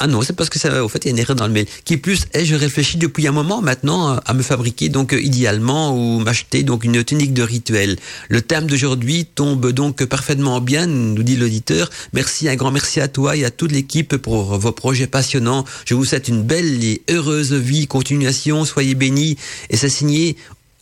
ah 0.00 0.06
non, 0.06 0.22
c'est 0.22 0.32
parce 0.32 0.48
que 0.48 0.60
ça, 0.60 0.84
au 0.84 0.88
fait, 0.88 1.04
il 1.04 1.06
y 1.06 1.08
a 1.08 1.10
une 1.12 1.18
erreur 1.18 1.34
dans 1.34 1.46
le 1.46 1.52
mail. 1.52 1.66
Qui 1.84 1.96
plus 1.96 2.26
est, 2.32 2.44
je 2.44 2.54
réfléchis 2.54 2.98
depuis 2.98 3.26
un 3.26 3.32
moment 3.32 3.60
maintenant 3.60 4.20
à 4.24 4.32
me 4.32 4.42
fabriquer 4.42 4.88
donc 4.88 5.12
euh, 5.12 5.20
idéalement 5.20 5.92
ou 5.92 6.20
m'acheter 6.20 6.62
donc 6.62 6.84
une 6.84 7.02
tunique 7.02 7.34
de 7.34 7.42
rituel. 7.42 7.96
Le 8.28 8.40
thème 8.40 8.66
d'aujourd'hui 8.66 9.26
tombe 9.26 9.72
donc 9.72 10.04
parfaitement 10.04 10.60
bien, 10.60 10.86
nous 10.86 11.22
dit 11.24 11.36
l'auditeur. 11.36 11.90
Merci, 12.12 12.48
un 12.48 12.54
grand 12.54 12.70
merci 12.70 13.00
à 13.00 13.08
toi 13.08 13.36
et 13.36 13.44
à 13.44 13.50
toute 13.50 13.72
l'équipe 13.72 14.16
pour 14.16 14.56
vos 14.56 14.72
projets 14.72 15.08
passionnants. 15.08 15.64
Je 15.84 15.94
vous 15.94 16.04
souhaite 16.04 16.28
une 16.28 16.42
belle 16.42 16.84
et 16.84 17.02
heureuse 17.10 17.52
vie, 17.52 17.88
continuation, 17.88 18.64
soyez 18.64 18.94
bénis. 18.94 19.36
Et 19.70 19.76
c'est 19.76 19.88
signé 19.88 20.36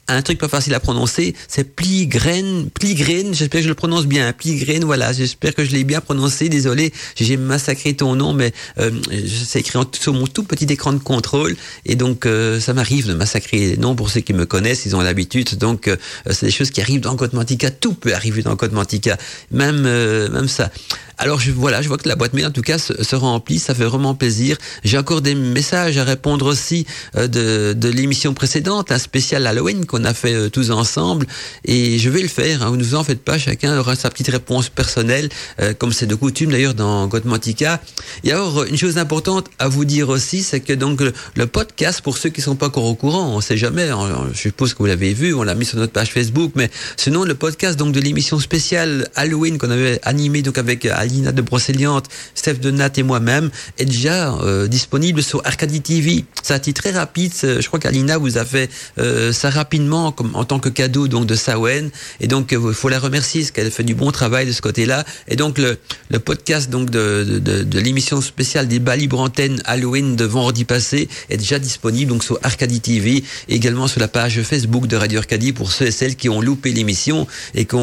un 0.09 0.23
truc 0.23 0.39
pas 0.39 0.49
facile 0.49 0.75
à 0.75 0.81
prononcer, 0.81 1.35
c'est 1.49 1.65
Pligraine, 1.65 2.71
Pligraine, 2.71 3.35
j'espère 3.35 3.61
que 3.61 3.65
je 3.65 3.69
le 3.69 3.75
prononce 3.75 4.07
bien, 4.07 4.33
Pligraine, 4.33 4.85
voilà, 4.85 5.13
j'espère 5.13 5.55
que 5.55 5.65
je 5.65 5.73
l'ai 5.73 5.85
bien 5.85 6.01
prononcé, 6.01 6.49
désolé, 6.49 6.93
j'ai 7.17 7.37
massacré 7.37 7.95
ton 7.95 8.15
nom, 8.15 8.33
mais 8.33 8.53
euh, 8.79 8.91
c'est 9.27 9.61
écrit 9.61 9.79
sur 9.99 10.13
mon 10.13 10.27
tout 10.27 10.45
petit 10.45 10.67
écran 10.67 10.93
de 10.93 10.99
contrôle, 10.99 11.57
et 11.85 11.97
donc 11.97 12.27
euh, 12.27 12.61
ça 12.61 12.73
m'arrive 12.73 13.09
de 13.09 13.15
massacrer 13.15 13.59
les 13.59 13.77
noms 13.77 13.95
pour 13.95 14.11
ceux 14.11 14.21
qui 14.21 14.33
me 14.33 14.47
connaissent, 14.47 14.87
ils 14.87 14.95
ont 14.95 15.01
l'habitude, 15.01 15.57
donc 15.59 15.89
euh, 15.89 15.97
c'est 16.31 16.47
des 16.47 16.53
choses 16.53 16.71
qui 16.71 16.81
arrivent 16.81 17.01
dans 17.01 17.17
Code 17.17 17.35
Mantica, 17.35 17.71
tout 17.71 17.95
peut 17.95 18.15
arriver 18.15 18.43
dans 18.43 18.57
Code 18.57 18.73
Mantica, 18.73 19.17
même, 19.51 19.85
euh, 19.87 20.29
même 20.29 20.49
ça. 20.49 20.71
Alors 21.19 21.41
je, 21.41 21.51
voilà, 21.51 21.81
je 21.81 21.89
vois 21.89 21.97
que 21.97 22.09
la 22.09 22.15
boîte 22.15 22.35
mail 22.35 22.47
en 22.47 22.51
tout 22.51 22.63
cas 22.63 22.77
se, 22.77 23.17
remplit, 23.17 23.59
ça 23.59 23.75
fait 23.75 23.85
vraiment 23.85 24.15
plaisir. 24.15 24.59
J'ai 24.85 24.99
encore 24.99 25.23
des 25.23 25.35
messages 25.35 25.97
à 25.97 26.05
répondre 26.05 26.45
aussi 26.45 26.87
euh, 27.17 27.27
de, 27.27 27.73
de 27.73 27.89
l'émission 27.89 28.35
précédente, 28.35 28.93
un 28.93 28.99
spécial 28.99 29.47
Halloween 29.47 29.87
qu'on 29.87 30.05
a 30.05 30.13
fait 30.13 30.35
euh, 30.35 30.51
tous 30.51 30.71
ensemble, 30.71 31.27
et 31.65 31.99
je 31.99 32.11
vais 32.11 32.21
le 32.21 32.29
faire. 32.29 32.63
Hein, 32.63 32.69
vous 32.69 32.77
ne 32.77 32.95
en 32.95 33.03
faites 33.03 33.23
pas, 33.23 33.39
chacun 33.39 33.79
aura 33.79 33.97
sa 33.97 34.11
petite 34.11 34.29
réponse 34.29 34.69
personnelle, 34.69 35.31
euh, 35.61 35.73
comme 35.73 35.91
c'est 35.93 36.07
de 36.07 36.15
coutume 36.15 36.51
d'ailleurs 36.51 36.75
dans 36.75 37.07
Godmantica. 37.07 37.81
Et 38.23 38.33
alors 38.33 38.65
une 38.65 38.77
chose 38.77 38.99
importante 38.99 39.47
à 39.59 39.69
vous 39.69 39.87
dire 39.87 40.11
aussi, 40.11 40.43
c'est 40.43 40.61
que 40.61 40.75
donc 40.75 41.01
le, 41.01 41.47
podcast, 41.47 42.03
pour 42.03 42.19
ceux 42.19 42.29
qui 42.29 42.43
sont 42.43 42.57
pas 42.57 42.67
encore 42.67 42.85
au 42.85 42.95
courant, 42.95 43.35
on 43.35 43.41
sait 43.41 43.57
jamais, 43.57 43.89
je 44.33 44.39
suppose 44.39 44.75
que 44.75 44.79
vous 44.79 44.87
l'avez 44.87 45.15
vu, 45.15 45.33
on 45.33 45.45
l'a 45.45 45.55
mis 45.55 45.65
sur 45.65 45.79
notre 45.79 45.93
page 45.93 46.13
Facebook, 46.13 46.53
mais 46.57 46.71
sinon 46.99 47.25
le 47.25 47.35
podcast 47.35 47.79
donc 47.79 47.93
de 47.93 48.01
l'émission 48.01 48.39
spéciale 48.39 49.09
Halloween 49.15 49.57
qu'on 49.57 49.71
avait 49.71 49.99
animé 50.03 50.43
donc 50.43 50.59
avec 50.59 50.87
Alina 51.07 51.33
de 51.33 51.43
Brocéliande, 51.43 52.05
Steph 52.35 52.55
de 52.55 52.71
Nat 52.71 52.91
et 52.97 53.03
moi-même, 53.03 53.51
est 53.79 53.85
déjà 53.85 54.35
euh, 54.35 54.67
disponible 54.67 55.23
sur 55.23 55.41
Arcadie 55.45 55.81
TV. 55.81 56.25
Ça 56.43 56.55
a 56.55 56.57
été 56.57 56.73
très 56.73 56.91
rapide. 56.91 57.33
Je 57.43 57.67
crois 57.67 57.79
qu'Alina 57.79 58.19
vous 58.19 58.39
a 58.39 58.45
fait 58.45 58.69
euh, 58.99 59.33
ça 59.33 59.51
rapidement 59.51 60.13
comme 60.13 60.35
en 60.35 60.45
tant 60.45 60.59
que 60.59 60.69
cadeau 60.69 61.09
donc 61.09 61.27
de 61.27 61.35
Sawen. 61.35 61.91
Et 62.21 62.27
donc 62.27 62.49
il 62.51 62.59
euh, 62.59 62.73
faut 62.73 62.89
la 62.89 62.99
remercier 62.99 63.43
parce 63.43 63.53
qu'elle 63.53 63.71
fait 63.71 63.85
du 63.85 63.95
bon 63.95 64.11
travail 64.11 64.47
de 64.47 64.53
ce 64.53 64.61
côté-là. 64.61 65.05
Et 65.29 65.37
donc 65.37 65.59
le, 65.59 65.79
podcast 66.19 66.71
donc 66.71 66.91
de, 66.91 67.41
de, 67.41 67.79
l'émission 67.79 68.21
spéciale 68.21 68.67
des 68.67 68.79
bas 68.79 68.97
libre 68.97 69.31
Halloween 69.65 70.17
de 70.17 70.25
vendredi 70.25 70.65
passé 70.65 71.09
est 71.31 71.37
déjà 71.37 71.59
disponible 71.59 72.11
donc 72.11 72.25
sur 72.25 72.39
Arcadie 72.43 72.81
TV 72.81 73.23
et 73.49 73.55
également 73.55 73.87
sur 73.87 74.01
la 74.01 74.09
page 74.09 74.43
Facebook 74.43 74.87
de 74.87 74.97
Radio 74.97 75.19
Arcadie 75.19 75.53
pour 75.53 75.71
ceux 75.73 75.87
et 75.87 75.91
celles 75.91 76.17
qui 76.17 76.29
ont 76.29 76.41
loupé 76.41 76.73
l'émission 76.73 77.27
et 77.55 77.65
qui, 77.65 77.77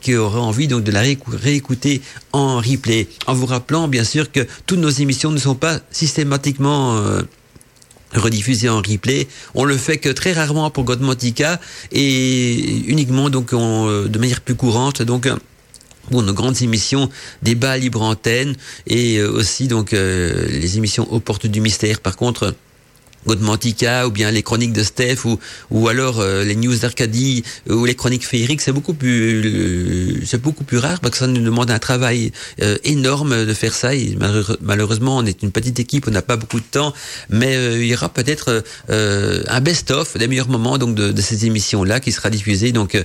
qui 0.00 0.14
auraient 0.16 0.40
envie 0.40 0.66
donc 0.66 0.82
de 0.82 0.92
la 0.92 1.02
réécouter 1.02 2.02
en 2.32 2.58
replay, 2.64 3.08
en 3.26 3.34
vous 3.34 3.46
rappelant 3.46 3.88
bien 3.88 4.04
sûr 4.04 4.30
que 4.32 4.46
toutes 4.66 4.78
nos 4.78 4.90
émissions 4.90 5.30
ne 5.30 5.38
sont 5.38 5.54
pas 5.54 5.80
systématiquement 5.90 6.96
euh, 6.96 7.22
rediffusées 8.14 8.68
en 8.68 8.78
replay. 8.78 9.28
On 9.54 9.64
le 9.64 9.76
fait 9.76 9.98
que 9.98 10.08
très 10.08 10.32
rarement 10.32 10.70
pour 10.70 10.84
Godmantica 10.84 11.60
et 11.92 12.82
uniquement 12.86 13.30
donc 13.30 13.52
euh, 13.52 14.08
de 14.08 14.18
manière 14.18 14.40
plus 14.40 14.54
courante. 14.54 15.02
Donc 15.02 15.28
pour 16.10 16.22
nos 16.22 16.34
grandes 16.34 16.60
émissions 16.62 17.08
débat 17.42 17.78
libre 17.78 18.02
antenne 18.02 18.56
et 18.86 19.18
euh, 19.18 19.30
aussi 19.30 19.68
donc 19.68 19.92
les 19.92 20.76
émissions 20.76 21.10
aux 21.12 21.20
portes 21.20 21.46
du 21.46 21.60
mystère. 21.60 22.00
Par 22.00 22.16
contre, 22.16 22.54
Godmantica 23.26 24.06
ou 24.06 24.10
bien 24.10 24.30
les 24.30 24.42
chroniques 24.42 24.72
de 24.72 24.82
Steph 24.82 25.24
ou 25.24 25.38
ou 25.70 25.88
alors 25.88 26.20
euh, 26.20 26.44
les 26.44 26.56
news 26.56 26.76
d'Arcadie 26.76 27.42
euh, 27.70 27.74
ou 27.74 27.84
les 27.84 27.94
chroniques 27.94 28.26
féeriques 28.26 28.60
c'est 28.60 28.72
beaucoup 28.72 28.94
plus 28.94 29.42
euh, 29.44 30.22
c'est 30.26 30.40
beaucoup 30.40 30.64
plus 30.64 30.78
rare 30.78 31.00
parce 31.00 31.12
que 31.12 31.18
ça 31.18 31.26
nous 31.26 31.42
demande 31.42 31.70
un 31.70 31.78
travail 31.78 32.32
énorme 32.84 33.46
de 33.46 33.54
faire 33.54 33.74
ça 33.74 33.94
et 33.94 34.16
malheureusement 34.60 35.18
on 35.18 35.26
est 35.26 35.42
une 35.42 35.50
petite 35.50 35.78
équipe 35.78 36.06
on 36.08 36.10
n'a 36.10 36.22
pas 36.22 36.36
beaucoup 36.36 36.60
de 36.60 36.64
temps 36.64 36.92
mais 37.30 37.80
il 37.80 37.86
y 37.86 37.94
aura 37.94 38.08
peut-être 38.08 38.64
un 38.88 39.60
best-of 39.60 40.16
des 40.16 40.28
meilleurs 40.28 40.48
moments 40.48 40.78
donc 40.78 40.94
de, 40.94 41.12
de 41.12 41.20
ces 41.20 41.46
émissions 41.46 41.84
là 41.84 42.00
qui 42.00 42.12
sera 42.12 42.30
diffusé 42.30 42.72
donc 42.72 43.02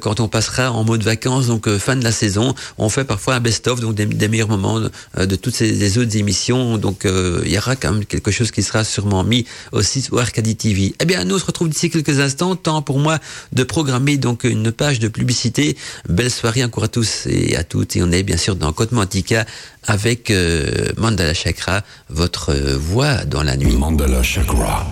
quand 0.00 0.20
on 0.20 0.28
passera 0.28 0.72
en 0.72 0.84
mode 0.84 1.02
vacances 1.02 1.46
donc 1.46 1.68
fin 1.78 1.96
de 1.96 2.04
la 2.04 2.12
saison 2.12 2.54
on 2.78 2.88
fait 2.88 3.04
parfois 3.04 3.34
un 3.34 3.40
best-of 3.40 3.80
donc 3.80 3.94
des, 3.94 4.06
des 4.06 4.28
meilleurs 4.28 4.48
moments 4.48 4.80
de, 4.80 5.36
toutes 5.36 5.54
ces 5.54 5.98
autres 5.98 6.16
émissions 6.16 6.78
donc 6.78 7.04
il 7.04 7.50
y 7.50 7.58
aura 7.58 7.76
quand 7.76 7.92
même 7.92 8.04
quelque 8.04 8.30
chose 8.30 8.50
qui 8.50 8.62
sera 8.62 8.84
sûrement 8.84 9.24
mis 9.24 9.46
aussi 9.70 10.02
sur 10.02 10.18
Arcadie 10.18 10.56
TV. 10.56 10.94
Eh 11.00 11.04
bien, 11.04 11.24
nous 11.24 11.36
on 11.36 11.38
se 11.38 11.44
retrouve 11.44 11.68
d'ici 11.68 11.90
quelques 11.90 12.20
instants. 12.20 12.56
Temps 12.56 12.82
pour 12.82 12.98
moi 12.98 13.18
de 13.52 13.62
programmer 13.62 14.16
donc 14.16 14.44
une 14.44 14.72
page 14.72 14.98
de 14.98 15.08
publicité. 15.08 15.76
Belle 16.08 16.30
soirée 16.30 16.64
encore 16.64 16.84
à 16.84 16.88
tous 16.88 17.26
et 17.26 17.56
à 17.56 17.64
toutes. 17.64 17.96
Et 17.96 18.02
on 18.02 18.10
est 18.10 18.22
bien 18.22 18.36
sûr 18.36 18.56
dans 18.56 18.72
Côte 18.72 18.92
Mantica 18.92 19.44
avec 19.86 20.30
euh, 20.30 20.92
Mandala 20.96 21.34
Chakra, 21.34 21.82
votre 22.08 22.54
voix 22.54 23.24
dans 23.24 23.42
la 23.42 23.56
nuit. 23.56 23.76
Mandala 23.76 24.22
Chakra, 24.22 24.86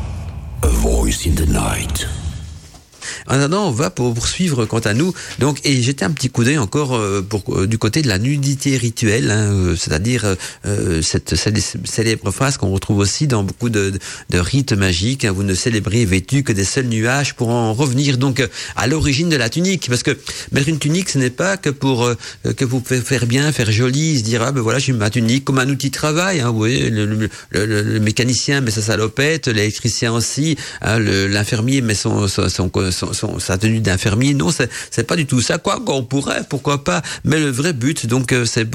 a 0.63 0.67
voice 0.69 1.27
in 1.27 1.35
the 1.35 1.49
night. 1.49 2.07
En 3.27 3.35
attendant, 3.35 3.69
on 3.69 3.71
va 3.71 3.91
poursuivre 3.91 4.65
quant 4.67 4.79
à 4.81 4.95
nous. 4.95 5.13
Donc, 5.39 5.61
et 5.65 5.83
j'étais 5.83 6.05
un 6.05 6.11
petit 6.11 6.31
coup 6.31 6.45
d'œil 6.45 6.59
encore 6.59 6.95
euh, 6.95 7.23
pour, 7.23 7.43
euh, 7.55 7.67
du 7.67 7.79
côté 7.79 8.03
de 8.03 8.09
la 8.09 8.19
nudité 8.19 8.77
rituelle, 8.77 9.31
hein, 9.31 9.53
euh, 9.53 9.77
c'est-à-dire 9.77 10.37
cette, 11.03 11.35
célèbre 11.85 12.31
phrase 12.31 12.57
qu'on 12.57 12.71
retrouve 12.71 12.99
aussi 12.99 13.27
dans 13.27 13.43
beaucoup 13.43 13.69
de, 13.69 13.93
de 14.31 14.39
rites 14.39 14.73
magiques. 14.73 15.25
Hein, 15.25 15.33
vous 15.33 15.43
ne 15.43 15.55
célébrez 15.55 16.05
vêtu 16.05 16.43
que 16.43 16.53
des 16.53 16.65
seuls 16.65 16.87
nuages 16.87 17.35
pour 17.35 17.51
en 17.51 17.73
revenir 17.75 18.19
donc 18.19 18.47
à 18.77 18.87
l'origine 18.87 19.29
de 19.29 19.37
la 19.37 19.49
tunique, 19.49 19.89
parce 19.89 20.03
que 20.03 20.17
mettre 20.53 20.69
une 20.69 20.79
tunique, 20.79 21.09
ce 21.11 21.19
n'est 21.19 21.31
pas 21.31 21.57
que 21.57 21.71
pour 21.71 22.11
que 22.57 22.65
vous 22.65 22.83
faire 22.85 23.27
bien, 23.27 23.53
faire 23.53 23.71
joli, 23.71 24.19
se 24.19 24.25
dire 24.25 24.43
ah 24.43 24.53
ben 24.53 24.61
voilà 24.61 24.79
j'ai 24.79 24.93
ma 24.93 25.11
tunique 25.11 25.45
comme 25.45 25.59
un 25.59 25.69
outil 25.69 25.91
de 25.91 25.95
travail. 25.95 26.41
Hein, 26.41 26.51
vous 26.51 26.59
voyez, 26.59 26.91
le, 26.91 27.07
le, 27.07 27.29
le, 27.51 28.01
mécanicien 28.01 28.61
met 28.61 28.71
sa 28.71 28.83
salopette, 28.83 29.49
l'électricien 29.49 30.13
aussi, 30.13 30.57
hein, 30.83 30.99
l'infirmier 30.99 31.81
met 31.81 31.95
son, 31.95 32.29
son, 32.29 32.49
son 32.49 32.71
son, 33.13 33.20
sa 33.39 33.59
tenue 33.59 33.81
d'infirmier. 33.81 34.35
Non, 34.35 34.51
c'est, 34.51 35.07
pas 35.07 35.17
du 35.17 35.27
tout 35.27 35.41
ça. 35.41 35.59
Quoi 35.59 35.81
qu'on 35.81 36.03
pourrait, 36.03 36.43
pourquoi 36.49 36.85
pas. 36.85 37.03
Mais 37.25 37.39
le 37.39 37.51
vrai 37.51 37.73
but, 37.73 38.07
donc, 38.07 38.33
euh, 38.33 38.45
c'est, 38.45 38.67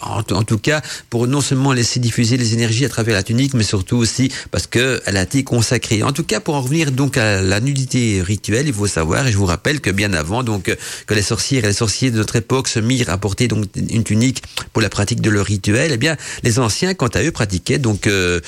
en, 0.00 0.22
tout 0.22 0.58
cas 0.58 0.82
pour 1.10 1.26
non 1.26 1.40
seulement 1.40 1.72
laisser 1.72 2.00
diffuser 2.00 2.36
les 2.36 2.54
énergies 2.54 2.84
à 2.84 2.88
travers 2.88 3.14
la 3.14 3.22
tunique, 3.22 3.54
mais 3.54 3.62
surtout 3.62 3.96
aussi 3.96 4.30
parce 4.50 4.66
que 4.66 5.00
elle 5.06 5.16
a 5.16 5.22
été 5.22 5.44
consacrée. 5.44 6.02
En 6.02 6.12
tout 6.12 6.24
cas, 6.24 6.40
pour 6.40 6.54
en 6.54 6.62
revenir 6.62 6.92
donc 6.92 7.16
à 7.16 7.40
la 7.40 7.60
nudité 7.60 8.22
rituelle, 8.22 8.66
il 8.66 8.74
faut 8.74 8.86
savoir, 8.86 9.26
et 9.26 9.32
je 9.32 9.36
vous 9.36 9.46
rappelle 9.46 9.80
que 9.80 9.90
bien 9.90 10.12
avant, 10.12 10.42
donc, 10.42 10.74
que 11.06 11.14
les 11.14 11.22
sorcières 11.22 11.64
et 11.64 11.68
les 11.68 11.72
sorciers 11.72 12.10
de 12.10 12.18
notre 12.18 12.36
époque 12.36 12.68
se 12.68 12.80
mirent 12.80 13.10
à 13.10 13.18
porter 13.18 13.48
donc 13.48 13.66
une 13.76 14.04
tunique 14.04 14.42
pour 14.72 14.82
la 14.82 14.88
pratique 14.88 15.20
de 15.20 15.30
leur 15.30 15.46
rituel, 15.46 15.90
eh 15.92 15.96
bien, 15.96 16.16
les 16.42 16.58
anciens, 16.58 16.94
quant 16.94 17.08
à 17.08 17.22
eux, 17.22 17.30
pratiquaient 17.30 17.78
donc 17.78 18.06
euh, 18.06 18.40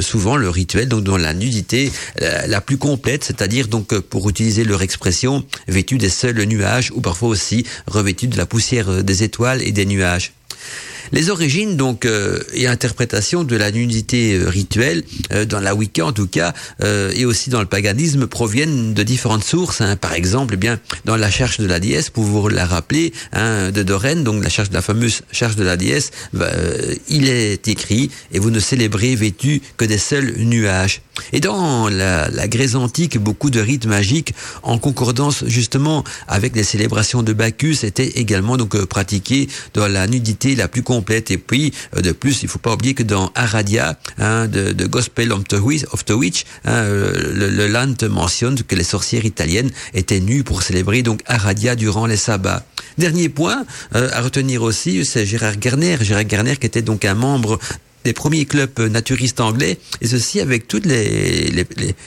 souvent 0.00 0.36
le 0.36 0.48
rituel 0.48 0.88
donc 0.88 1.04
dans 1.04 1.16
la 1.16 1.34
nudité 1.34 1.90
la, 2.18 2.46
la 2.46 2.60
plus 2.60 2.76
complète, 2.76 3.24
c'est-à-dire 3.24 3.68
donc 3.68 3.98
pour 3.98 4.22
utiliser 4.34 4.64
leur 4.64 4.82
expression, 4.82 5.44
vêtus 5.68 5.96
des 5.96 6.10
seuls 6.10 6.42
nuages 6.42 6.90
ou 6.92 7.00
parfois 7.00 7.28
aussi 7.28 7.64
revêtus 7.86 8.26
de 8.26 8.36
la 8.36 8.46
poussière 8.46 9.04
des 9.04 9.22
étoiles 9.22 9.62
et 9.62 9.70
des 9.70 9.86
nuages. 9.86 10.32
Les 11.12 11.30
origines 11.30 11.76
donc 11.76 12.06
euh, 12.06 12.40
et 12.52 12.66
interprétation 12.66 13.44
de 13.44 13.56
la 13.56 13.70
nudité 13.70 14.34
euh, 14.34 14.48
rituelle 14.48 15.02
euh, 15.32 15.44
dans 15.44 15.60
la 15.60 15.74
Wicca 15.74 16.06
en 16.06 16.12
tout 16.12 16.26
cas 16.26 16.54
euh, 16.82 17.12
et 17.14 17.24
aussi 17.24 17.50
dans 17.50 17.60
le 17.60 17.66
paganisme 17.66 18.26
proviennent 18.26 18.94
de 18.94 19.02
différentes 19.02 19.44
sources. 19.44 19.80
Hein. 19.80 19.96
Par 19.96 20.14
exemple, 20.14 20.54
eh 20.54 20.56
bien 20.56 20.78
dans 21.04 21.16
la 21.16 21.30
charge 21.30 21.58
de 21.58 21.66
la 21.66 21.80
déesse, 21.80 22.10
pour 22.10 22.24
vous 22.24 22.48
la 22.48 22.64
rappeler, 22.64 23.12
hein, 23.32 23.70
de 23.70 23.82
Dorène, 23.82 24.24
donc 24.24 24.42
la 24.42 24.48
charge 24.48 24.70
de 24.70 24.74
la 24.74 24.82
fameuse 24.82 25.22
charge 25.32 25.56
de 25.56 25.64
la 25.64 25.76
déesse, 25.76 26.10
bah, 26.32 26.50
il 27.08 27.28
est 27.28 27.68
écrit 27.68 28.10
et 28.32 28.38
vous 28.38 28.50
ne 28.50 28.60
célébrez 28.60 29.14
vêtu 29.14 29.60
que 29.76 29.84
des 29.84 29.98
seuls 29.98 30.34
nuages. 30.38 31.02
Et 31.32 31.40
dans 31.40 31.88
la, 31.88 32.28
la, 32.28 32.48
Grèce 32.48 32.74
antique, 32.74 33.18
beaucoup 33.18 33.50
de 33.50 33.60
rites 33.60 33.86
magiques, 33.86 34.34
en 34.62 34.78
concordance 34.78 35.44
justement 35.46 36.02
avec 36.26 36.56
les 36.56 36.64
célébrations 36.64 37.22
de 37.22 37.32
Bacchus, 37.32 37.78
étaient 37.84 38.08
également 38.16 38.56
donc 38.56 38.76
pratiqués 38.86 39.48
dans 39.74 39.86
la 39.86 40.06
nudité 40.06 40.56
la 40.56 40.66
plus. 40.68 40.82
Et 41.30 41.38
puis, 41.38 41.72
de 41.96 42.12
plus, 42.12 42.42
il 42.42 42.48
faut 42.48 42.58
pas 42.58 42.74
oublier 42.74 42.94
que 42.94 43.02
dans 43.02 43.30
Aradia, 43.34 43.98
hein, 44.18 44.46
de, 44.48 44.86
Gospel 44.86 45.32
of 45.32 45.44
the 45.44 46.10
Witch, 46.10 46.44
hein, 46.64 46.84
le, 46.84 47.50
le 47.50 47.66
Lant 47.66 47.94
mentionne 48.10 48.62
que 48.62 48.74
les 48.74 48.84
sorcières 48.84 49.24
italiennes 49.24 49.70
étaient 49.94 50.20
nues 50.20 50.44
pour 50.44 50.62
célébrer 50.62 51.02
donc 51.02 51.20
Aradia 51.26 51.76
durant 51.76 52.06
les 52.06 52.16
sabbats. 52.16 52.64
Dernier 52.98 53.28
point 53.28 53.64
euh, 53.94 54.08
à 54.12 54.20
retenir 54.20 54.62
aussi, 54.62 55.04
c'est 55.04 55.26
Gérard 55.26 55.56
Garner. 55.56 55.96
Gérard 56.00 56.24
Garner 56.24 56.56
qui 56.56 56.66
était 56.66 56.82
donc 56.82 57.04
un 57.04 57.14
membre 57.14 57.58
des 58.04 58.12
premiers 58.12 58.44
clubs 58.44 58.78
naturistes 58.80 59.40
anglais, 59.40 59.78
et 60.00 60.06
ceci 60.06 60.40
avec 60.40 60.68
tous 60.68 60.82
les, 60.84 61.50
les, 61.50 61.66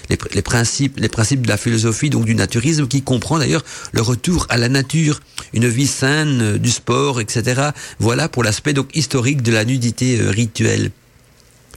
les, 0.10 0.42
principes, 0.42 1.00
les 1.00 1.10
principes 1.10 1.42
de 1.42 1.50
la 1.50 1.58
philosophie, 1.58 2.10
donc 2.10 2.26
du 2.26 2.36
naturisme, 2.36 2.88
qui 2.88 3.02
comprend 3.02 3.40
d'ailleurs 3.40 3.66
le 3.92 4.02
retour 4.02 4.46
à 4.50 4.58
la 4.58 4.70
nature, 4.70 5.20
une 5.54 5.68
vie 5.68 5.88
saine, 5.88 6.58
du 6.58 6.70
sport, 6.70 7.20
etc. 7.20 7.72
Voilà 8.00 8.30
pour 8.30 8.44
l'aspect 8.44 8.74
donc 8.74 8.96
historique 8.96 9.42
de 9.42 9.52
la 9.52 9.66
nudité 9.66 10.20
euh, 10.20 10.30
rituelle. 10.30 10.92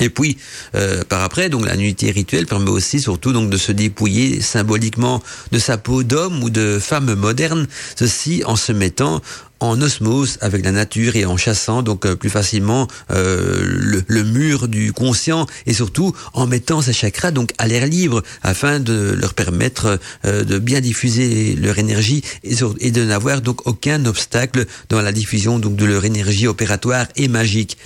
Et 0.00 0.08
puis, 0.08 0.38
euh, 0.74 1.04
par 1.04 1.22
après, 1.22 1.50
donc 1.50 1.66
la 1.66 1.76
nudité 1.76 2.10
rituelle 2.10 2.46
permet 2.46 2.70
aussi, 2.70 3.00
surtout, 3.00 3.32
donc 3.32 3.50
de 3.50 3.58
se 3.58 3.70
dépouiller 3.70 4.40
symboliquement 4.40 5.22
de 5.52 5.58
sa 5.58 5.76
peau 5.76 6.02
d'homme 6.02 6.42
ou 6.42 6.48
de 6.48 6.78
femme 6.80 7.14
moderne, 7.14 7.68
ceci 7.96 8.42
en 8.46 8.56
se 8.56 8.72
mettant 8.72 9.20
en 9.60 9.80
osmose 9.80 10.38
avec 10.40 10.64
la 10.64 10.72
nature 10.72 11.16
et 11.16 11.24
en 11.24 11.36
chassant 11.36 11.82
donc 11.82 12.06
euh, 12.06 12.16
plus 12.16 12.30
facilement 12.30 12.88
euh, 13.10 13.62
le, 13.64 14.02
le, 14.06 14.24
mur 14.24 14.68
du 14.68 14.92
conscient 14.92 15.46
et 15.66 15.72
surtout 15.72 16.14
en 16.32 16.46
mettant 16.46 16.80
ces 16.82 16.92
chakras 16.92 17.30
donc 17.30 17.52
à 17.58 17.68
l'air 17.68 17.86
libre 17.86 18.22
afin 18.42 18.80
de 18.80 19.14
leur 19.18 19.34
permettre 19.34 19.98
euh, 20.24 20.44
de 20.44 20.58
bien 20.58 20.80
diffuser 20.80 21.54
leur 21.56 21.78
énergie 21.78 22.22
et, 22.42 22.54
et 22.80 22.90
de 22.90 23.04
n'avoir 23.04 23.40
donc 23.42 23.66
aucun 23.66 24.04
obstacle 24.06 24.66
dans 24.88 25.02
la 25.02 25.12
diffusion 25.12 25.58
donc 25.58 25.76
de 25.76 25.84
leur 25.84 26.04
énergie 26.04 26.46
opératoire 26.46 27.06
et 27.16 27.28
magique. 27.28 27.76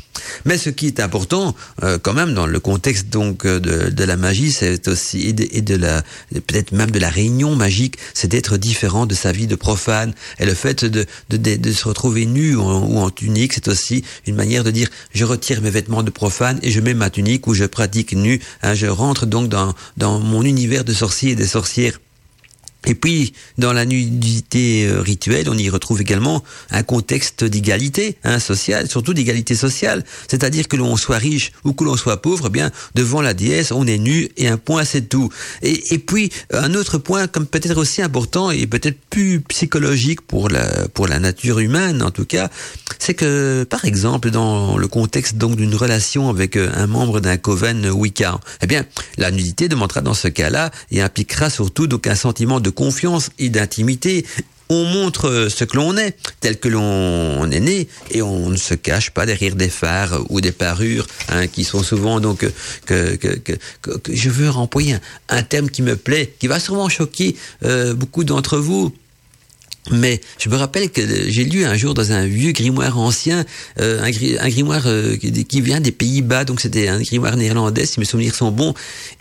Mais 0.44 0.58
ce 0.58 0.70
qui 0.70 0.86
est 0.86 1.00
important 1.00 1.54
euh, 1.82 1.98
quand 2.00 2.14
même 2.14 2.34
dans 2.34 2.46
le 2.46 2.60
contexte 2.60 3.08
donc 3.08 3.46
de, 3.46 3.90
de 3.90 4.04
la 4.04 4.16
magie, 4.16 4.52
c'est 4.52 4.88
aussi 4.88 5.28
et 5.28 5.32
de, 5.32 5.76
la 5.76 6.02
peut-être 6.30 6.72
même 6.72 6.90
de 6.90 6.98
la 6.98 7.08
réunion 7.08 7.54
magique, 7.56 7.96
c'est 8.12 8.28
d'être 8.28 8.56
différent 8.56 9.06
de 9.06 9.14
sa 9.14 9.32
vie 9.32 9.46
de 9.46 9.56
profane 9.56 10.14
et 10.38 10.46
le 10.46 10.54
fait 10.54 10.84
de, 10.84 11.06
de, 11.30 11.36
de 11.56 11.72
se 11.72 11.88
retrouver 11.88 12.26
nu 12.26 12.54
ou 12.54 12.62
en, 12.62 12.82
ou 12.86 12.98
en 12.98 13.10
tunique, 13.10 13.52
c'est 13.54 13.68
aussi 13.68 14.04
une 14.26 14.36
manière 14.36 14.64
de 14.64 14.70
dire 14.70 14.88
je 15.12 15.24
retire 15.24 15.60
mes 15.62 15.70
vêtements 15.70 16.02
de 16.02 16.10
profane 16.10 16.58
et 16.62 16.70
je 16.70 16.80
mets 16.80 16.94
ma 16.94 17.10
tunique 17.10 17.46
ou 17.46 17.54
je 17.54 17.64
pratique 17.64 18.12
nu. 18.12 18.40
Hein, 18.62 18.74
je 18.74 18.86
rentre 18.86 19.26
donc 19.26 19.48
dans, 19.48 19.74
dans 19.96 20.18
mon 20.18 20.42
univers 20.42 20.84
de 20.84 20.92
sorciers 20.92 21.32
et 21.32 21.36
des 21.36 21.46
sorcières. 21.46 21.98
Et 22.86 22.94
puis, 22.94 23.32
dans 23.58 23.72
la 23.72 23.84
nudité 23.84 24.86
euh, 24.86 25.00
rituelle, 25.00 25.48
on 25.48 25.56
y 25.56 25.70
retrouve 25.70 26.00
également 26.00 26.42
un 26.70 26.82
contexte 26.82 27.44
d'égalité 27.44 28.16
hein, 28.24 28.38
sociale, 28.38 28.88
surtout 28.88 29.14
d'égalité 29.14 29.54
sociale. 29.54 30.04
C'est-à-dire 30.28 30.68
que 30.68 30.76
l'on 30.76 30.96
soit 30.96 31.18
riche 31.18 31.52
ou 31.64 31.72
que 31.72 31.84
l'on 31.84 31.96
soit 31.96 32.20
pauvre, 32.20 32.46
eh 32.48 32.50
bien, 32.50 32.70
devant 32.94 33.22
la 33.22 33.34
déesse, 33.34 33.72
on 33.72 33.86
est 33.86 33.98
nu 33.98 34.28
et 34.36 34.48
un 34.48 34.56
point, 34.56 34.84
c'est 34.84 35.08
tout. 35.08 35.30
Et, 35.62 35.94
et, 35.94 35.98
puis, 35.98 36.30
un 36.52 36.74
autre 36.74 36.98
point, 36.98 37.26
comme 37.26 37.46
peut-être 37.46 37.78
aussi 37.78 38.02
important 38.02 38.50
et 38.50 38.66
peut-être 38.66 38.98
plus 39.10 39.40
psychologique 39.40 40.20
pour 40.20 40.48
la, 40.48 40.88
pour 40.88 41.06
la 41.08 41.18
nature 41.18 41.58
humaine, 41.58 42.02
en 42.02 42.10
tout 42.10 42.24
cas, 42.24 42.50
c'est 42.98 43.14
que, 43.14 43.64
par 43.64 43.84
exemple, 43.84 44.30
dans 44.30 44.76
le 44.76 44.88
contexte 44.88 45.36
donc 45.36 45.56
d'une 45.56 45.74
relation 45.74 46.28
avec 46.28 46.56
euh, 46.56 46.70
un 46.74 46.86
membre 46.86 47.20
d'un 47.20 47.36
coven 47.36 47.88
Wicca, 47.90 48.40
eh 48.60 48.66
bien, 48.66 48.84
la 49.18 49.30
nudité 49.30 49.68
demandera 49.68 50.00
dans 50.00 50.14
ce 50.14 50.28
cas-là 50.28 50.70
et 50.90 51.00
impliquera 51.00 51.50
surtout 51.50 51.86
donc 51.86 52.06
un 52.06 52.14
sentiment 52.14 52.60
de 52.60 52.70
confiance 52.74 53.30
et 53.38 53.48
d'intimité. 53.48 54.26
On 54.70 54.84
montre 54.84 55.48
ce 55.50 55.64
que 55.64 55.76
l'on 55.76 55.96
est, 55.98 56.16
tel 56.40 56.58
que 56.58 56.68
l'on 56.68 57.50
est 57.50 57.60
né, 57.60 57.86
et 58.10 58.22
on 58.22 58.48
ne 58.48 58.56
se 58.56 58.72
cache 58.72 59.10
pas 59.10 59.26
derrière 59.26 59.56
des 59.56 59.68
phares 59.68 60.24
ou 60.30 60.40
des 60.40 60.52
parures 60.52 61.06
hein, 61.28 61.46
qui 61.46 61.64
sont 61.64 61.82
souvent 61.82 62.18
donc 62.18 62.46
que, 62.86 63.14
que, 63.16 63.58
je 64.10 64.30
veux 64.30 64.48
employer 64.48 64.94
un, 64.94 65.00
un, 65.28 65.42
thème 65.42 65.68
qui 65.68 65.82
me 65.82 65.96
plaît, 65.96 66.34
qui 66.38 66.46
va 66.46 66.58
sûrement 66.58 66.88
choquer 66.88 67.36
euh, 67.62 67.92
beaucoup 67.92 68.24
d'entre 68.24 68.56
vous. 68.56 68.94
Mais 69.90 70.20
je 70.38 70.48
me 70.48 70.56
rappelle 70.56 70.90
que 70.90 71.02
j'ai 71.28 71.44
lu 71.44 71.64
un 71.66 71.76
jour 71.76 71.92
dans 71.92 72.10
un 72.12 72.26
vieux 72.26 72.52
grimoire 72.52 72.98
ancien, 72.98 73.44
euh, 73.80 74.02
un, 74.02 74.10
gri 74.10 74.38
un, 74.38 74.48
grimoire 74.48 74.84
euh, 74.86 75.16
qui, 75.16 75.60
vient 75.60 75.80
des 75.80 75.92
Pays-Bas, 75.92 76.44
donc 76.44 76.60
c'était 76.60 76.88
un 76.88 77.00
grimoire 77.00 77.36
néerlandais, 77.36 77.84
si 77.84 78.00
mes 78.00 78.06
souvenirs 78.06 78.34
sont 78.34 78.50
bons, 78.50 78.72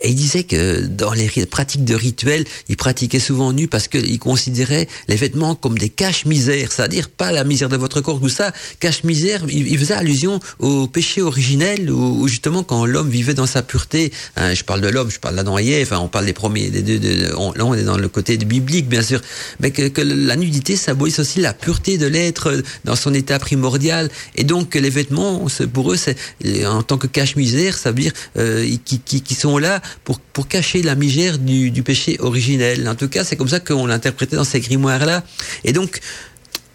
et 0.02 0.10
il 0.10 0.16
disait 0.16 0.44
que 0.44 0.86
dans 0.86 1.12
les 1.12 1.30
pratiques 1.46 1.84
de 1.84 1.96
rituels, 1.96 2.46
il 2.70 2.78
pratiquait 2.78 3.20
souvent 3.20 3.52
nu 3.52 3.68
parce 3.68 3.90
qu'il 3.90 4.18
considérait 4.20 4.88
les 5.10 5.18
vêtements 5.18 5.56
comme 5.56 5.78
des 5.78 5.90
caches-misères, 5.90 6.72
c'est-à-dire 6.72 7.10
pas 7.10 7.34
la 7.34 7.44
misère 7.44 7.68
de 7.68 7.78
votre 7.78 8.00
corps, 8.00 8.22
tout 8.22 8.30
ça, 8.30 8.54
cache-misère, 8.80 9.44
il, 9.50 9.68
il, 9.68 9.78
faisait 9.78 9.96
allusion 9.96 10.40
au 10.60 10.88
péché 10.88 11.22
originel, 11.22 11.92
où, 11.92 12.26
justement 12.30 12.64
quand 12.64 12.86
l'homme 12.86 13.10
vivait 13.10 13.34
dans 13.34 13.48
sa 13.48 13.64
pureté, 13.64 14.14
hein, 14.38 14.54
je 14.54 14.64
parle 14.64 14.80
de 14.80 14.88
l'homme, 14.88 15.12
je 15.12 15.20
parle 15.20 15.36
de 15.36 15.42
la 15.42 15.82
enfin 15.82 16.00
on 16.00 16.08
parle 16.08 16.26
des 16.26 16.34
premiers, 16.34 16.70
des 16.70 16.84
deux, 16.84 17.00
de, 17.00 17.34
on, 17.36 17.52
là 17.52 17.66
on 17.66 17.74
est 17.74 17.84
dans 17.84 17.98
le 17.98 18.08
côté 18.08 18.38
biblique 18.38 18.88
bien 18.88 19.02
sûr, 19.02 19.20
mais 19.60 19.72
que 19.72 20.02
la 20.02 20.38
nuit 20.38 20.53
symbolise 20.76 21.20
aussi 21.20 21.40
la 21.40 21.54
pureté 21.54 21.98
de 21.98 22.08
l'être 22.08 22.64
dans 22.86 22.96
son 22.96 23.14
état 23.14 23.40
primordial. 23.40 24.10
Et 24.36 24.44
donc 24.44 24.76
les 24.76 24.90
vêtements, 24.90 25.46
pour 25.74 25.92
eux, 25.92 25.98
c'est 25.98 26.18
en 26.66 26.84
tant 26.84 26.98
que 26.98 27.08
cache-misère, 27.08 27.78
ça 27.78 27.92
veut 27.92 28.02
dire 28.02 28.14
euh, 28.38 28.66
qui, 28.86 29.00
qui, 29.00 29.22
qui, 29.22 29.36
sont 29.36 29.58
là 29.58 29.82
pour, 30.04 30.20
pour 30.20 30.48
cacher 30.48 30.82
la 30.82 30.96
misère 30.96 31.38
du, 31.38 31.72
du 31.72 31.84
péché 31.84 32.18
originel. 32.20 32.88
En 32.88 32.96
tout 32.96 33.10
cas, 33.10 33.24
c'est 33.24 33.36
comme 33.36 33.48
ça 33.48 33.60
qu'on 33.60 33.88
l'interprétait 33.88 34.36
dans 34.36 34.44
ces 34.44 34.60
grimoires-là. 34.60 35.24
Et 35.64 35.74
donc, 35.74 36.00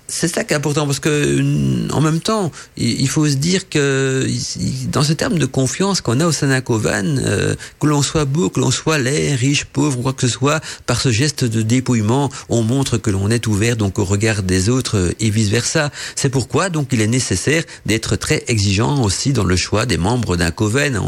c'est 0.08 0.28
ça 0.28 0.42
qui 0.42 0.54
est 0.54 0.56
important 0.56 0.86
parce 0.86 1.00
que 1.00 1.92
en 1.92 2.00
même 2.00 2.20
temps, 2.20 2.50
il 2.78 3.08
faut 3.08 3.28
se 3.28 3.34
dire 3.34 3.68
que 3.68 4.26
dans 4.90 5.02
ce 5.02 5.12
terme 5.12 5.38
de 5.38 5.44
confiance 5.44 6.00
qu'on 6.00 6.20
a 6.20 6.26
au 6.26 6.32
Sanakovan, 6.32 7.20
euh, 7.24 7.54
que 7.78 7.86
l'on 7.86 8.00
soit 8.00 8.24
beau, 8.24 8.48
que 8.48 8.58
l'on 8.58 8.70
soit 8.70 8.96
laid, 8.96 9.34
riche, 9.34 9.66
pauvre, 9.66 10.00
quoi 10.00 10.14
que 10.14 10.22
ce 10.22 10.28
soit, 10.28 10.60
par 10.86 11.00
ce 11.02 11.10
geste 11.10 11.44
de 11.44 11.60
dépouillement, 11.60 12.30
on 12.48 12.62
montre 12.62 12.96
que 12.96 13.10
l'on 13.10 13.30
est 13.30 13.46
ouvert 13.46 13.76
donc 13.76 13.98
au 13.98 14.04
regard 14.04 14.42
des 14.42 14.70
autres 14.70 15.14
et 15.20 15.28
vice 15.28 15.50
versa. 15.50 15.90
C'est 16.16 16.30
pourquoi 16.30 16.70
donc 16.70 16.88
il 16.92 17.02
est 17.02 17.06
nécessaire 17.06 17.64
d'être 17.84 18.16
très 18.16 18.44
exigeant 18.48 19.02
aussi 19.02 19.34
dans 19.34 19.44
le 19.44 19.56
choix 19.56 19.84
des 19.84 19.98
membres 19.98 20.36
d'un 20.36 20.50
coven. 20.50 20.98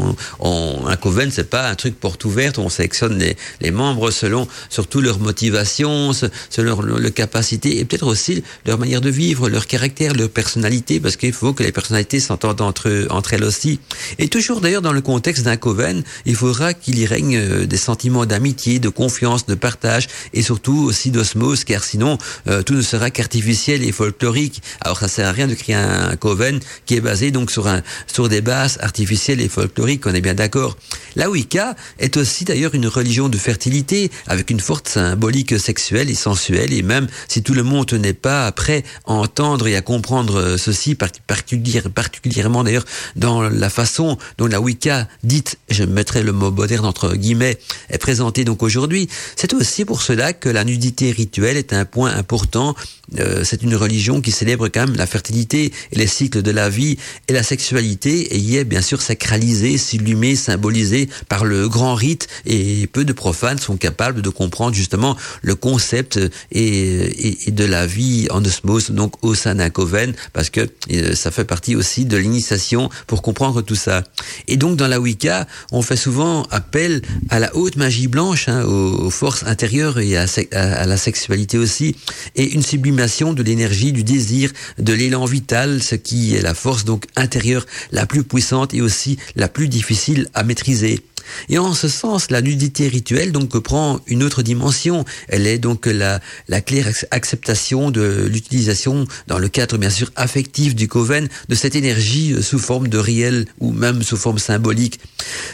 Un 0.41 0.95
coven 0.97 1.31
c'est 1.31 1.49
pas 1.49 1.67
un 1.69 1.75
truc 1.75 1.99
porte 1.99 2.23
ouverte, 2.23 2.59
on 2.59 2.69
sélectionne 2.69 3.17
les, 3.17 3.35
les 3.61 3.71
membres 3.71 4.11
selon 4.11 4.47
surtout 4.69 5.01
leur 5.01 5.19
motivation, 5.19 6.11
selon 6.13 6.81
leur, 6.81 6.99
leur 6.99 7.13
capacité 7.13 7.79
et 7.79 7.85
peut-être 7.85 8.05
aussi 8.05 8.43
leur 8.65 8.77
manière 8.77 8.90
de 8.99 9.09
vivre, 9.09 9.47
leur 9.47 9.67
caractère, 9.67 10.13
leur 10.13 10.29
personnalité, 10.29 10.99
parce 10.99 11.15
qu'il 11.15 11.31
faut 11.31 11.53
que 11.53 11.63
les 11.63 11.71
personnalités 11.71 12.19
s'entendent 12.19 12.61
entre, 12.61 13.07
entre 13.09 13.33
elles 13.33 13.43
aussi. 13.43 13.79
Et 14.19 14.27
toujours 14.27 14.59
d'ailleurs 14.59 14.81
dans 14.81 14.91
le 14.91 15.01
contexte 15.01 15.45
d'un 15.45 15.55
coven, 15.55 16.03
il 16.25 16.35
faudra 16.35 16.73
qu'il 16.73 16.99
y 16.99 17.05
règne 17.05 17.37
euh, 17.37 17.65
des 17.65 17.77
sentiments 17.77 18.25
d'amitié, 18.25 18.79
de 18.79 18.89
confiance, 18.89 19.45
de 19.45 19.55
partage 19.55 20.07
et 20.33 20.41
surtout 20.41 20.77
aussi 20.79 21.11
d'osmose, 21.11 21.63
car 21.63 21.83
sinon 21.83 22.17
euh, 22.47 22.63
tout 22.63 22.73
ne 22.73 22.81
sera 22.81 23.11
qu'artificiel 23.11 23.83
et 23.83 23.91
folklorique. 23.91 24.61
Alors 24.81 24.97
ça 24.97 25.07
sert 25.07 25.27
à 25.27 25.31
rien 25.31 25.47
de 25.47 25.53
créer 25.53 25.75
un, 25.75 26.15
coven 26.15 26.59
qui 26.85 26.95
est 26.95 27.01
basé 27.01 27.31
donc 27.31 27.51
sur 27.51 27.67
un 27.67 27.81
sur 28.07 28.27
des 28.27 28.41
bases 28.41 28.77
artificielles 28.81 29.41
et 29.41 29.49
folkloriques. 29.49 30.05
On 30.07 30.13
est 30.13 30.21
bien 30.21 30.33
d'accord. 30.33 30.77
La 31.15 31.29
Wicca 31.29 31.75
est 31.99 32.17
aussi 32.17 32.43
d'ailleurs 32.43 32.75
une 32.75 32.87
religion 32.87 33.29
de 33.29 33.37
fertilité 33.37 34.11
avec 34.27 34.49
une 34.49 34.59
forte 34.59 34.87
symbolique 34.87 35.59
sexuelle 35.59 36.09
et 36.09 36.15
sensuelle 36.15 36.73
et 36.73 36.81
même 36.81 37.07
si 37.27 37.43
tout 37.43 37.53
le 37.53 37.63
monde 37.63 37.93
n'est 37.93 38.13
pas 38.13 38.51
prêt 38.51 38.80
à 39.05 39.13
entendre 39.13 39.67
et 39.67 39.75
à 39.75 39.81
comprendre 39.81 40.39
euh, 40.39 40.57
ceci 40.57 40.95
particulièrement 40.95 42.63
d'ailleurs 42.63 42.85
dans 43.15 43.41
la 43.41 43.69
façon 43.69 44.17
dont 44.37 44.47
la 44.47 44.61
Wicca 44.61 45.07
dite, 45.23 45.57
je 45.69 45.83
mettrai 45.83 46.23
le 46.23 46.31
mot 46.31 46.51
moderne 46.51 46.85
entre 46.85 47.15
guillemets, 47.15 47.57
est 47.89 47.97
présentée 47.97 48.43
donc 48.43 48.63
aujourd'hui, 48.63 49.07
c'est 49.35 49.53
aussi 49.53 49.85
pour 49.85 50.01
cela 50.01 50.33
que 50.33 50.49
la 50.49 50.63
nudité 50.63 51.11
rituelle 51.11 51.57
est 51.57 51.73
un 51.73 51.85
point 51.85 52.13
important. 52.15 52.75
Euh, 53.19 53.43
c'est 53.43 53.63
une 53.63 53.75
religion 53.75 54.21
qui 54.21 54.31
célèbre 54.31 54.69
quand 54.69 54.87
même 54.87 54.95
la 54.95 55.07
fertilité 55.07 55.71
et 55.91 55.95
les 55.97 56.07
cycles 56.07 56.41
de 56.41 56.51
la 56.51 56.69
vie 56.69 56.97
et 57.27 57.33
la 57.33 57.43
sexualité 57.43 58.35
et 58.35 58.37
y 58.37 58.57
est 58.57 58.63
bien 58.63 58.81
sûr 58.81 59.01
sacralisée, 59.01 59.77
sublimée, 59.77 60.35
symbolisée 60.35 61.09
par 61.27 61.43
le 61.43 61.67
grand 61.67 61.95
rite 61.95 62.27
et 62.45 62.87
peu 62.87 63.03
de 63.03 63.13
profanes 63.13 63.59
sont 63.59 63.77
capables 63.77 64.21
de 64.21 64.29
comprendre 64.29 64.75
justement 64.75 65.17
le 65.41 65.55
concept 65.55 66.19
et, 66.51 67.51
de 67.51 67.65
la 67.65 67.85
vie 67.85 68.27
en 68.31 68.43
osmose 68.43 68.70
donc 68.91 69.13
au 69.23 69.35
sein 69.35 69.55
d'un 69.55 69.69
coven 69.69 70.13
parce 70.33 70.49
que 70.49 70.61
euh, 70.91 71.15
ça 71.15 71.31
fait 71.31 71.45
partie 71.45 71.75
aussi 71.75 72.05
de 72.05 72.17
l'initiation 72.17 72.89
pour 73.07 73.21
comprendre 73.21 73.61
tout 73.61 73.75
ça. 73.75 74.03
Et 74.47 74.57
donc 74.57 74.77
dans 74.77 74.87
la 74.87 74.99
Wicca, 74.99 75.47
on 75.71 75.81
fait 75.81 75.95
souvent 75.95 76.43
appel 76.51 77.01
à 77.29 77.39
la 77.39 77.55
haute 77.55 77.75
magie 77.75 78.07
blanche, 78.07 78.47
hein, 78.47 78.63
aux, 78.63 79.09
forces 79.09 79.43
intérieures 79.43 79.99
et 79.99 80.17
à, 80.17 80.25
à, 80.51 80.85
la 80.85 80.97
sexualité 80.97 81.57
aussi, 81.57 81.95
et 82.35 82.51
une 82.53 82.63
sublimation 82.63 83.33
de 83.33 83.43
l'énergie, 83.43 83.91
du 83.91 84.03
désir, 84.03 84.51
de 84.77 84.93
l'élan 84.93 85.25
vital, 85.25 85.83
ce 85.83 85.95
qui 85.95 86.35
est 86.35 86.41
la 86.41 86.53
force 86.53 86.85
donc 86.85 87.05
intérieure 87.15 87.65
la 87.91 88.05
plus 88.05 88.23
puissante 88.23 88.73
et 88.73 88.81
aussi 88.81 89.17
la 89.35 89.47
plus 89.47 89.67
difficile 89.67 90.27
à 90.33 90.43
maîtriser. 90.43 91.01
Et 91.49 91.57
en 91.57 91.73
ce 91.73 91.87
sens, 91.87 92.31
la 92.31 92.41
nudité 92.41 92.87
rituelle 92.87 93.31
donc 93.31 93.57
prend 93.59 93.99
une 94.07 94.23
autre 94.23 94.41
dimension. 94.41 95.05
Elle 95.27 95.47
est 95.47 95.57
donc 95.57 95.85
la, 95.85 96.19
la 96.47 96.61
claire 96.61 96.87
acceptation 97.11 97.91
de 97.91 98.27
l'utilisation 98.29 99.05
dans 99.27 99.39
le 99.39 99.49
cadre 99.49 99.77
bien 99.77 99.89
sûr 99.89 100.11
affectif 100.15 100.75
du 100.75 100.87
coven 100.87 101.27
de 101.49 101.55
cette 101.55 101.75
énergie 101.75 102.33
euh, 102.33 102.41
sous 102.41 102.59
forme 102.59 102.87
de 102.87 102.97
réel 102.97 103.45
ou 103.59 103.71
même 103.71 104.03
sous 104.03 104.17
forme 104.17 104.39
symbolique. 104.39 104.99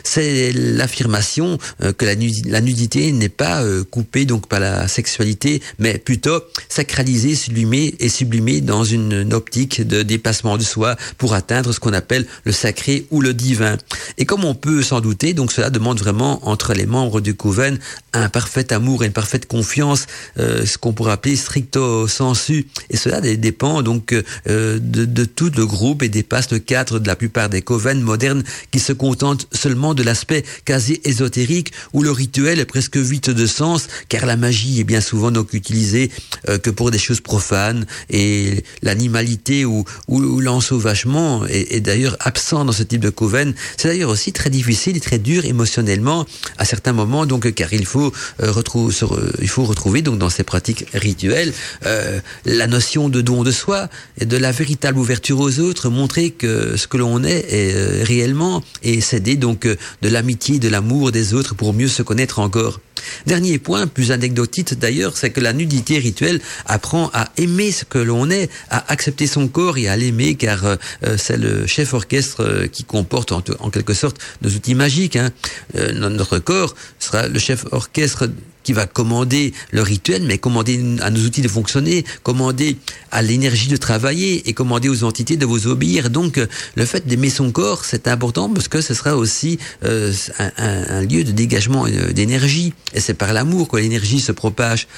C'est 0.03 0.51
l'affirmation 0.53 1.58
euh, 1.84 1.93
que 1.93 2.06
la, 2.06 2.62
nudité 2.62 3.12
n'est 3.12 3.30
pas 3.30 3.62
euh, 3.62 3.84
coupée 3.84 4.25
donc 4.25 4.47
par 4.47 4.60
la 4.60 4.88
sexualité, 4.88 5.62
mais 5.80 5.97
plutôt 5.97 6.41
sacralisée, 6.69 7.36
sublimée 7.36 7.95
et 7.99 8.10
sublimée 8.10 8.62
dans 8.62 8.84
une 8.84 9.34
optique 9.34 9.86
de 9.86 10.03
dépassement 10.03 10.58
de 10.58 10.63
soi 10.63 10.95
pour 11.17 11.34
atteindre 11.34 11.73
ce 11.73 11.80
qu'on 11.80 11.93
appelle 11.93 12.25
le 12.45 12.51
sacré 12.51 13.06
ou 13.12 13.21
le 13.21 13.34
divin. 13.34 13.77
Et 14.17 14.25
comme 14.25 14.45
on 14.45 14.56
peut 14.56 14.82
s'en 14.82 15.01
douter, 15.01 15.34
donc 15.34 15.51
cela 15.51 15.69
demande 15.69 15.99
vraiment 15.99 16.47
entre 16.47 16.73
les 16.73 16.86
membres 16.86 17.21
du 17.21 17.36
coven 17.36 17.80
un 18.13 18.30
parfait 18.30 18.73
amour 18.73 19.03
et 19.03 19.08
une 19.08 19.13
parfaite 19.13 19.47
confiance, 19.47 20.08
euh, 20.39 20.65
ce 20.65 20.77
qu'on 20.77 20.93
pourrait 20.93 21.12
appeler 21.12 21.36
stricto 21.36 22.08
sensu. 22.08 22.67
Et 22.89 22.97
cela 22.97 23.21
dépend 23.21 23.84
donc 23.84 24.13
de, 24.13 24.80
de, 24.80 25.25
tout 25.25 25.51
le 25.56 25.65
groupe 25.65 26.01
et 26.01 26.10
dépasse 26.10 26.51
le 26.51 26.60
cadre 26.60 26.99
de 26.99 27.08
la 27.08 27.15
plupart 27.15 27.49
des 27.49 27.62
coven 27.62 28.01
modernes 28.01 28.43
qui 28.71 28.80
se 28.80 28.93
contentent 28.93 29.47
seulement 29.58 29.93
de 29.93 30.04
l'aspect 30.04 30.43
quasi 30.65 31.02
ésotérique 31.04 31.74
où 31.93 32.04
le 32.04 32.12
rituel 32.12 32.60
est 32.60 32.65
presque 32.65 32.98
vide 32.98 33.26
de 33.26 33.46
sens 33.46 33.88
car 34.10 34.26
la 34.26 34.38
magie 34.38 34.80
est 34.80 34.84
bien 34.84 35.02
souvent 35.02 35.32
donc 35.32 35.54
utilisée 35.54 36.12
euh, 36.50 36.58
que 36.58 36.70
pour 36.70 36.91
des 36.91 37.00
choses 37.00 37.22
profanes 37.22 37.86
et 38.10 38.63
l'animalité 38.82 39.65
ou, 39.65 39.84
ou, 40.08 40.39
l'ensauvagement 40.39 41.46
est, 41.48 41.80
d'ailleurs 41.80 42.17
absent 42.20 42.65
dans 42.65 42.72
ce 42.72 42.84
type 42.84 43.02
de 43.02 43.10
coven. 43.10 43.54
C'est 43.78 43.88
d'ailleurs 43.89 44.10
aussi 44.10 44.32
très 44.32 44.50
difficile 44.50 44.98
et 44.98 45.00
très 45.00 45.20
dur 45.20 45.46
émotionnellement 45.46 46.26
à 46.58 46.65
certains 46.65 46.93
moments, 46.93 47.26
donc 47.26 47.52
car 47.54 47.74
il 47.74 47.86
faut 47.86 48.13
euh, 48.41 48.52
retrouver, 48.52 48.93
il 49.41 49.50
faut 49.50 49.65
retrouver 49.65 50.02
donc 50.02 50.17
dans 50.20 50.30
ces 50.30 50.43
pratiques 50.43 50.86
rituelles 50.93 51.54
euh, 51.86 52.20
la 52.46 52.67
notion 52.67 53.10
de 53.10 53.22
don 53.22 53.43
de 53.43 53.52
soi 53.52 53.89
et 54.20 54.26
de 54.26 54.38
la 54.38 54.52
véritable 54.52 55.00
ouverture 55.00 55.39
aux 55.39 55.60
autres, 55.60 55.89
montrer 55.89 56.32
que 56.32 56.78
ce 56.78 56.88
que 56.88 56.98
l'on 56.98 57.24
est 57.24 57.46
est 57.50 58.04
réellement 58.04 58.63
et 58.84 59.02
céder 59.02 59.36
donc 59.36 59.47
de 59.54 60.10
l'amitié, 60.10 60.60
de 60.60 60.70
l'amour 60.70 61.12
des 61.12 61.34
autres 61.34 61.56
pour 61.56 61.74
mieux 61.74 61.88
se 61.88 62.02
connaître 62.02 62.40
encore. 62.40 62.80
Dernier 63.26 63.58
point, 63.58 63.88
plus 63.88 64.12
anecdotique 64.12 64.74
d'ailleurs, 64.74 65.16
c'est 65.16 65.30
que 65.30 65.40
la 65.40 65.54
nudité 65.54 65.98
rituelle 66.00 66.42
apprend 66.66 67.10
à 67.14 67.30
aimer 67.38 67.72
ce 67.72 67.86
que 67.86 68.00
l'on 68.00 68.30
est, 68.30 68.50
à 68.70 68.92
accepter 68.92 69.28
son 69.28 69.48
corps 69.48 69.78
et 69.78 69.88
à 69.88 69.96
l'aimer, 69.96 70.36
car 70.36 70.78
c'est 71.18 71.38
le 71.38 71.68
chef 71.68 71.94
orchestre 71.94 72.66
qui 72.72 72.84
comporte 72.84 73.32
en, 73.32 73.70
quelque 73.70 73.94
sorte 73.94 74.18
nos 74.42 74.50
outils 74.50 74.76
magiques. 74.76 75.16
Hein. 75.16 75.32
Euh, 75.76 75.92
notre 75.94 76.40
corps 76.40 76.76
sera 77.00 77.28
le 77.28 77.40
chef 77.40 77.66
orchestre 77.72 78.30
qui 78.67 78.73
va 78.73 78.86
commander 78.86 79.53
le 79.71 79.82
rituel, 79.82 80.23
mais 80.23 80.38
commander 80.38 80.97
à 80.99 81.10
nos 81.10 81.21
outils 81.21 81.41
de 81.41 81.47
fonctionner, 81.47 82.03
commander 82.21 82.75
à 83.12 83.21
l'énergie 83.21 83.69
de 83.69 83.77
travailler 83.77 84.49
et 84.49 84.51
commander 84.51 84.89
aux 84.89 85.06
entités 85.06 85.38
de 85.38 85.45
vous 85.45 85.67
obéir. 85.67 86.10
Donc, 86.10 86.38
le 86.75 86.86
fait 86.86 87.08
d'aimer 87.08 87.30
son 87.30 87.53
corps, 87.53 87.86
c'est 87.86 88.10
important 88.10 88.49
parce 88.49 88.67
que 88.67 88.82
ce 88.82 88.93
sera 88.93 89.15
aussi 89.15 89.58
euh, 89.86 90.12
un, 90.58 91.01
lieu 91.03 91.23
de 91.23 91.32
dégagement 91.32 91.86
euh, 91.86 92.12
d'énergie. 92.12 92.73
Et 92.93 92.99
c'est 92.99 93.13
par 93.13 93.32
l'amour 93.32 93.69
que 93.69 93.77
l'énergie 93.77 94.19
se 94.19 94.34
propage. 94.34 94.89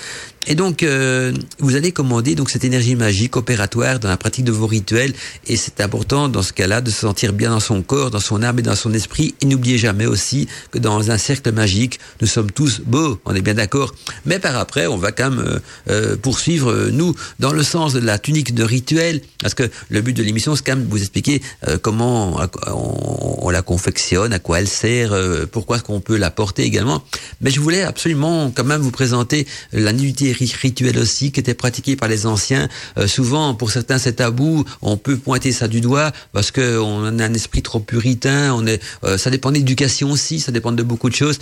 Et 0.50 0.56
donc, 0.56 0.82
euh, 0.82 1.32
vous 1.60 1.76
allez 1.76 1.92
commander 1.92 2.34
donc 2.34 2.50
cette 2.50 2.64
énergie 2.64 2.96
magique 2.96 3.38
opératoire 3.38 4.00
dans 4.00 4.10
la 4.10 4.18
pratique 4.18 4.46
de 4.46 4.52
vos 4.52 4.66
rituels. 4.66 5.14
Et 5.46 5.56
c'est 5.56 5.80
important 5.80 6.28
dans 6.28 6.42
ce 6.42 6.54
cas-là 6.54 6.82
de 6.82 6.90
se 6.90 7.02
sentir 7.02 7.34
bien 7.34 7.52
dans 7.52 7.60
son 7.60 7.84
corps, 7.84 8.10
dans 8.10 8.20
son 8.20 8.42
âme 8.42 8.58
et 8.58 8.64
dans 8.64 8.76
son 8.76 8.92
esprit. 8.94 9.36
Et 9.42 9.46
n'oubliez 9.46 9.78
jamais 9.78 10.08
aussi 10.08 10.48
que 10.72 10.80
dans 10.80 11.12
un 11.12 11.20
cercle 11.20 11.52
magique, 11.52 12.00
nous 12.20 12.28
sommes 12.28 12.50
tous 12.52 12.82
beaux. 12.84 13.20
On 13.26 13.36
est 13.36 13.42
bien 13.42 13.54
d'accord. 13.54 13.94
Mais 14.26 14.40
par 14.40 14.58
après, 14.58 14.88
on 14.88 14.98
va 14.98 15.12
quand 15.12 15.30
même 15.30 15.40
euh, 15.40 15.60
euh, 15.90 16.16
poursuivre, 16.18 16.72
euh, 16.72 16.90
nous, 16.92 17.16
dans 17.38 17.54
le 17.54 17.62
sens 17.62 17.94
de 17.94 18.00
la 18.00 18.18
tunique 18.18 18.56
de 18.56 18.64
rituel, 18.64 19.22
parce 19.42 19.54
que 19.54 19.70
le 19.90 20.02
but 20.02 20.14
de 20.18 20.24
l'émission, 20.24 20.56
c'est 20.56 20.66
quand 20.66 20.76
même 20.76 20.86
de 20.86 20.92
vous 20.92 21.00
expliquer 21.00 21.42
comment 21.82 22.40
on, 22.68 23.50
la 23.50 23.62
confectionne, 23.62 24.34
à 24.34 24.40
quoi 24.40 24.60
elle 24.60 24.68
sert, 24.68 25.14
pourquoi 25.52 25.78
est-ce 25.78 25.84
qu'on 25.84 26.02
peut 26.02 26.18
la 26.18 26.32
porter 26.32 26.64
également. 26.64 27.04
Mais 27.42 27.52
je 27.52 27.60
voulais 27.60 27.84
absolument 27.84 28.52
quand 28.52 28.64
même 28.64 28.82
vous 28.82 28.92
présenter 28.92 29.48
la 29.72 29.92
nudité 29.92 30.32
rituelle 30.46 30.98
aussi, 30.98 31.32
qui 31.32 31.40
était 31.40 31.54
pratiquée 31.54 31.96
par 31.96 32.10
les 32.10 32.26
anciens. 32.26 32.68
souvent, 33.08 33.54
pour 33.54 33.72
certains, 33.72 33.98
c'est 33.98 34.14
tabou. 34.14 34.64
On 34.82 34.98
peut 34.98 35.18
pointer 35.18 35.52
ça 35.52 35.68
du 35.68 35.82
doigt 35.82 36.12
parce 36.34 36.52
qu'on 36.52 37.20
a 37.20 37.26
un 37.26 37.34
esprit 37.34 37.62
trop 37.62 37.80
puritain. 37.80 38.54
On 38.54 38.66
est, 38.66 38.82
ça 39.18 39.30
dépend 39.30 39.52
de 39.52 39.56
l'éducation 39.56 40.12
aussi, 40.12 40.40
ça 40.40 40.52
dépend 40.52 40.72
de 40.72 40.84
beaucoup 40.84 41.10
de 41.10 41.16
choses. 41.16 41.40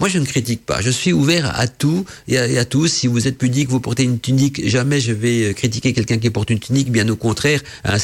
Moi, 0.00 0.08
je 0.08 0.18
ne 0.18 0.24
critique 0.24 0.64
pas. 0.64 0.80
Je 0.80 0.90
suis 0.90 1.12
ouvert 1.12 1.58
à 1.58 1.66
tout 1.68 2.04
et 2.28 2.38
à, 2.38 2.64
tous. 2.64 2.88
Si 2.88 3.06
vous 3.06 3.28
êtes 3.28 3.36
pudique, 3.36 3.68
vous 3.68 3.80
portez 3.80 4.04
une 4.04 4.18
tunique, 4.18 4.66
jamais 4.66 5.00
je 5.00 5.12
vais 5.12 5.50
euh, 5.50 5.52
critiquer 5.52 5.92
quelqu'un 5.92 6.18
qui 6.18 6.30
porte 6.30 6.50
une 6.50 6.58
tunique, 6.58 6.90
bien 6.90 7.08
au 7.08 7.16
contraire. 7.16 7.60
Hein, 7.84 7.98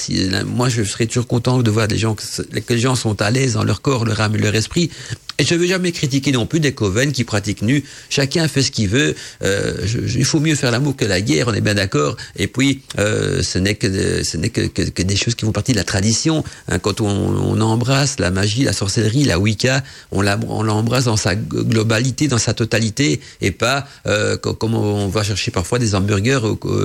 moi, 0.45 0.69
je 0.69 0.83
serais 0.83 1.07
toujours 1.07 1.27
content 1.27 1.63
de 1.63 1.71
voir 1.71 1.89
des 1.89 1.97
gens, 1.97 2.15
que, 2.15 2.23
les 2.69 2.79
gens 2.79 2.97
sont 2.97 3.21
à 3.23 3.31
l'aise 3.31 3.55
dans 3.55 3.65
leur 3.65 3.81
corps, 3.81 4.05
leur 4.05 4.21
âme 4.21 4.35
et 4.35 4.39
leur 4.39 4.55
esprit. 4.55 4.91
Et 5.39 5.45
je 5.45 5.55
ne 5.55 5.61
veux 5.61 5.67
jamais 5.67 5.93
critiquer 5.93 6.33
non 6.33 6.47
plus 6.47 6.61
des 6.61 6.73
coven 6.73 7.13
qui 7.13 7.25
pratiquent 7.25 7.63
nu. 7.63 7.85
Chacun 8.09 8.49
fait 8.49 8.63
ce 8.63 8.71
qu'il 8.71 8.89
veut. 8.89 9.15
Euh, 9.43 9.75
il 10.15 10.25
faut 10.25 10.41
mieux 10.41 10.55
faire 10.55 10.71
l'amour 10.71 10.97
que 10.97 11.05
la 11.05 11.21
guerre, 11.21 11.49
on 11.49 11.55
est 11.55 11.61
bien 11.61 11.75
d'accord. 11.75 12.17
Et 12.37 12.47
puis, 12.47 12.83
euh, 12.99 13.43
ce 13.43 13.59
n'est 13.59 13.75
que, 13.75 14.23
ce 14.25 14.37
n'est 14.37 14.49
que, 14.49 14.63
que, 14.63 15.03
des 15.03 15.17
choses 15.17 15.35
qui 15.35 15.45
font 15.45 15.53
partie 15.53 15.73
de 15.73 15.77
la 15.77 15.85
tradition. 15.85 16.43
Hein, 16.69 16.79
quand 16.79 17.01
on, 17.01 17.07
on, 17.07 17.61
embrasse 17.61 18.19
la 18.19 18.31
magie, 18.31 18.65
la 18.65 18.73
sorcellerie, 18.73 19.25
la 19.25 19.39
Wicca, 19.39 19.83
on 20.11 20.23
l'embrasse 20.23 21.05
dans 21.05 21.17
sa 21.17 21.35
globalité, 21.35 22.29
dans 22.29 22.39
sa 22.39 22.55
totalité, 22.55 23.21
et 23.41 23.51
pas 23.51 23.87
euh, 24.07 24.37
comme 24.37 24.75
on 24.75 25.09
va 25.09 25.23
chercher 25.23 25.51
parfois 25.51 25.79
des 25.79 25.95
hamburgers 25.95 26.41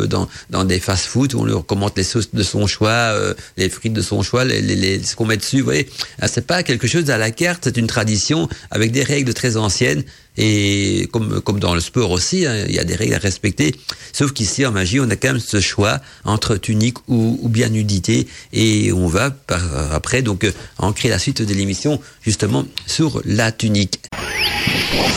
dans, 0.08 0.28
dans 0.50 0.66
des 0.66 0.80
fast-food 0.80 1.34
où 1.34 1.42
on 1.42 1.46
leur 1.46 1.66
commente 1.66 1.98
les 1.98 2.04
sauces 2.04 2.34
de 2.34 2.44
son 2.44 2.68
choix, 2.68 2.90
euh, 2.90 3.34
les 3.58 3.70
frites 3.70 3.94
de 3.94 4.02
son 4.02 4.24
choix, 4.24 4.44
les, 4.44 4.62
les, 4.62 5.04
ce 5.04 5.16
qu'on 5.16 5.26
met 5.26 5.38
dessus. 5.38 5.60
Vous 5.60 5.66
voyez, 5.66 5.88
ah, 6.20 6.28
c'est 6.28 6.46
pas 6.46 6.64
quelque 6.64 6.88
chose 6.88 7.10
à 7.10 7.18
la 7.18 7.32
carte, 7.32 7.62
c'est 7.66 7.78
une 7.78 7.88
tradition 7.88 8.41
avec 8.70 8.92
des 8.92 9.04
règles 9.04 9.34
très 9.34 9.58
anciennes. 9.58 10.04
Et 10.38 11.10
comme, 11.12 11.42
comme 11.42 11.60
dans 11.60 11.76
le 11.76 11.82
sport 11.82 12.12
aussi, 12.12 12.46
hein, 12.46 12.66
il 12.68 12.74
y 12.74 12.80
a 12.80 12.84
des 12.84 12.96
règles 12.96 13.16
à 13.16 13.18
respecter. 13.18 13.76
Sauf 14.14 14.32
qu'ici, 14.32 14.66
en 14.66 14.72
magie, 14.72 15.00
on 15.00 15.10
a 15.10 15.16
quand 15.16 15.30
même 15.30 15.40
ce 15.40 15.60
choix 15.60 16.00
entre 16.24 16.56
tunique 16.56 16.98
ou, 17.08 17.38
ou 17.42 17.50
bien 17.50 17.70
nudité. 17.70 18.28
Et 18.54 18.94
on 18.94 19.08
va 19.08 19.32
par, 19.32 19.62
après 19.94 20.22
donc 20.22 20.46
euh, 20.46 20.52
ancrer 20.78 21.10
la 21.10 21.20
suite 21.20 21.42
de 21.42 21.54
l'émission 21.54 22.00
justement 22.22 22.66
sur 22.88 23.22
la 23.26 23.52
tunique. 23.52 24.00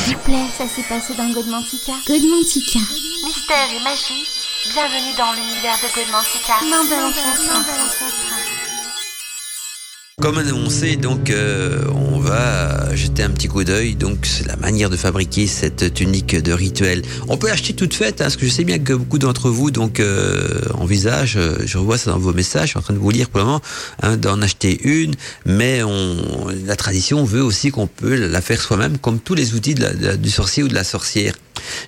S'il 0.05 0.17
vous 0.17 0.23
plaît, 0.23 0.47
ça 0.59 0.65
s'est 0.65 0.83
passé 0.89 1.15
dans 1.17 1.33
Godmantica. 1.33 1.93
Godmantica. 2.07 2.81
Mystère 3.25 3.69
et 3.71 3.83
magie 3.85 4.25
Bienvenue 4.73 5.15
dans 5.19 5.33
l'univers 5.35 5.77
de 5.77 5.89
Godmantica. 5.95 6.55
De. 6.63 7.53
Comme 10.23 10.39
annoncé, 10.39 10.97
donc 10.97 11.29
euh, 11.29 11.85
on 11.95 12.14
va 12.25 12.95
jeter 12.95 13.23
un 13.23 13.31
petit 13.31 13.49
coup 13.49 13.65
d'œil. 13.65 13.95
Donc 13.95 14.27
c'est 14.27 14.47
la 14.47 14.57
manière 14.57 14.91
de 14.91 14.97
fabriquer 14.97 15.47
cette 15.47 15.93
tunique 15.93 16.35
de 16.35 16.53
rituel. 16.53 17.03
On 17.29 17.37
peut 17.37 17.49
l'acheter 17.49 17.75
toute 17.75 17.95
faite, 17.95 18.21
hein, 18.21 18.25
parce 18.25 18.37
que 18.37 18.47
je 18.47 18.51
sais 18.51 18.65
bien 18.65 18.79
que 18.79 18.95
beaucoup 18.95 19.19
d'entre 19.19 19.51
vous 19.51 19.71
donc 19.71 20.01
euh, 20.01 20.61
envisagent. 20.75 21.37
euh, 21.37 21.59
je 21.67 21.79
revois 21.79 21.99
ça 21.99 22.11
dans 22.11 22.19
vos 22.19 22.33
messages. 22.33 22.65
Je 22.65 22.71
suis 22.71 22.79
en 22.79 22.83
train 22.83 22.95
de 22.95 22.99
vous 22.99 23.11
lire 23.11 23.29
pour 23.29 23.41
le 23.41 23.47
moment 23.47 23.61
hein, 24.03 24.17
d'en 24.17 24.41
acheter 24.43 24.81
une, 24.85 25.15
mais 25.45 25.83
on, 25.83 26.17
la 26.67 26.77
tradition 26.77 27.25
veut 27.25 27.43
aussi 27.43 27.71
qu'on 27.71 27.87
peut 27.87 28.15
la 28.15 28.41
faire 28.41 28.61
soi-même, 28.61 28.99
comme 28.99 29.21
tous 29.21 29.35
les 29.35 29.55
outils 29.55 29.75
du 29.75 30.31
sorcier 30.31 30.63
ou 30.63 30.69
de 30.69 30.75
la 30.75 30.85
sorcière. 30.85 31.35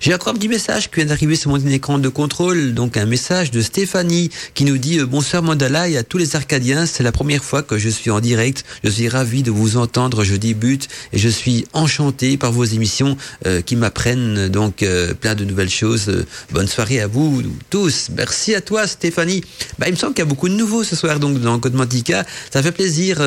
J'ai 0.00 0.14
encore 0.14 0.28
un 0.28 0.34
petit 0.34 0.48
message 0.48 0.90
qui 0.90 0.96
vient 0.96 1.06
d'arriver 1.06 1.36
sur 1.36 1.50
mon 1.50 1.58
écran 1.66 1.98
de 1.98 2.08
contrôle, 2.08 2.74
donc 2.74 2.96
un 2.96 3.06
message 3.06 3.50
de 3.50 3.60
Stéphanie 3.60 4.30
qui 4.54 4.64
nous 4.64 4.78
dit 4.78 4.98
euh, 5.00 5.06
bonsoir 5.06 5.42
Mandala 5.42 5.88
et 5.88 5.96
à 5.96 6.02
tous 6.02 6.18
les 6.18 6.36
Arcadiens, 6.36 6.86
c'est 6.86 7.02
la 7.02 7.12
première 7.12 7.44
fois 7.44 7.62
que 7.62 7.78
je 7.78 7.88
suis 7.88 8.10
en 8.10 8.20
direct, 8.20 8.64
je 8.84 8.90
suis 8.90 9.08
ravi 9.08 9.42
de 9.42 9.50
vous 9.50 9.76
entendre, 9.76 10.24
je 10.26 10.36
débute 10.36 10.88
et 11.12 11.18
je 11.18 11.28
suis 11.28 11.66
enchanté 11.72 12.36
par 12.36 12.52
vos 12.52 12.64
émissions 12.64 13.16
euh, 13.46 13.62
qui 13.62 13.76
m'apprennent 13.76 14.48
donc 14.48 14.82
euh, 14.82 15.14
plein 15.14 15.34
de 15.34 15.44
nouvelles 15.44 15.70
choses. 15.70 16.08
Euh, 16.08 16.26
bonne 16.52 16.68
soirée 16.68 17.00
à 17.00 17.06
vous 17.06 17.42
tous, 17.70 18.08
merci 18.14 18.54
à 18.54 18.60
toi 18.60 18.86
Stéphanie. 18.86 19.42
Bah, 19.78 19.86
il 19.88 19.92
me 19.92 19.96
semble 19.96 20.14
qu'il 20.14 20.24
y 20.24 20.26
a 20.26 20.28
beaucoup 20.28 20.48
de 20.48 20.54
nouveaux 20.54 20.84
ce 20.84 20.96
soir 20.96 21.20
donc 21.20 21.40
dans 21.40 21.58
Code 21.58 21.74
Mantica, 21.74 22.24
ça 22.52 22.62
fait 22.62 22.72
plaisir 22.72 23.20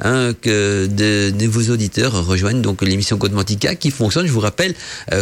hein, 0.00 0.32
que 0.40 0.86
de, 0.86 1.30
de 1.30 1.46
vos 1.46 1.70
auditeurs 1.72 2.26
rejoignent 2.26 2.62
donc 2.62 2.82
l'émission 2.82 3.16
Code 3.16 3.32
Mantica 3.32 3.74
qui 3.74 3.90
fonctionne, 3.90 4.26
je 4.26 4.32
vous 4.32 4.40
rappelle, 4.40 4.74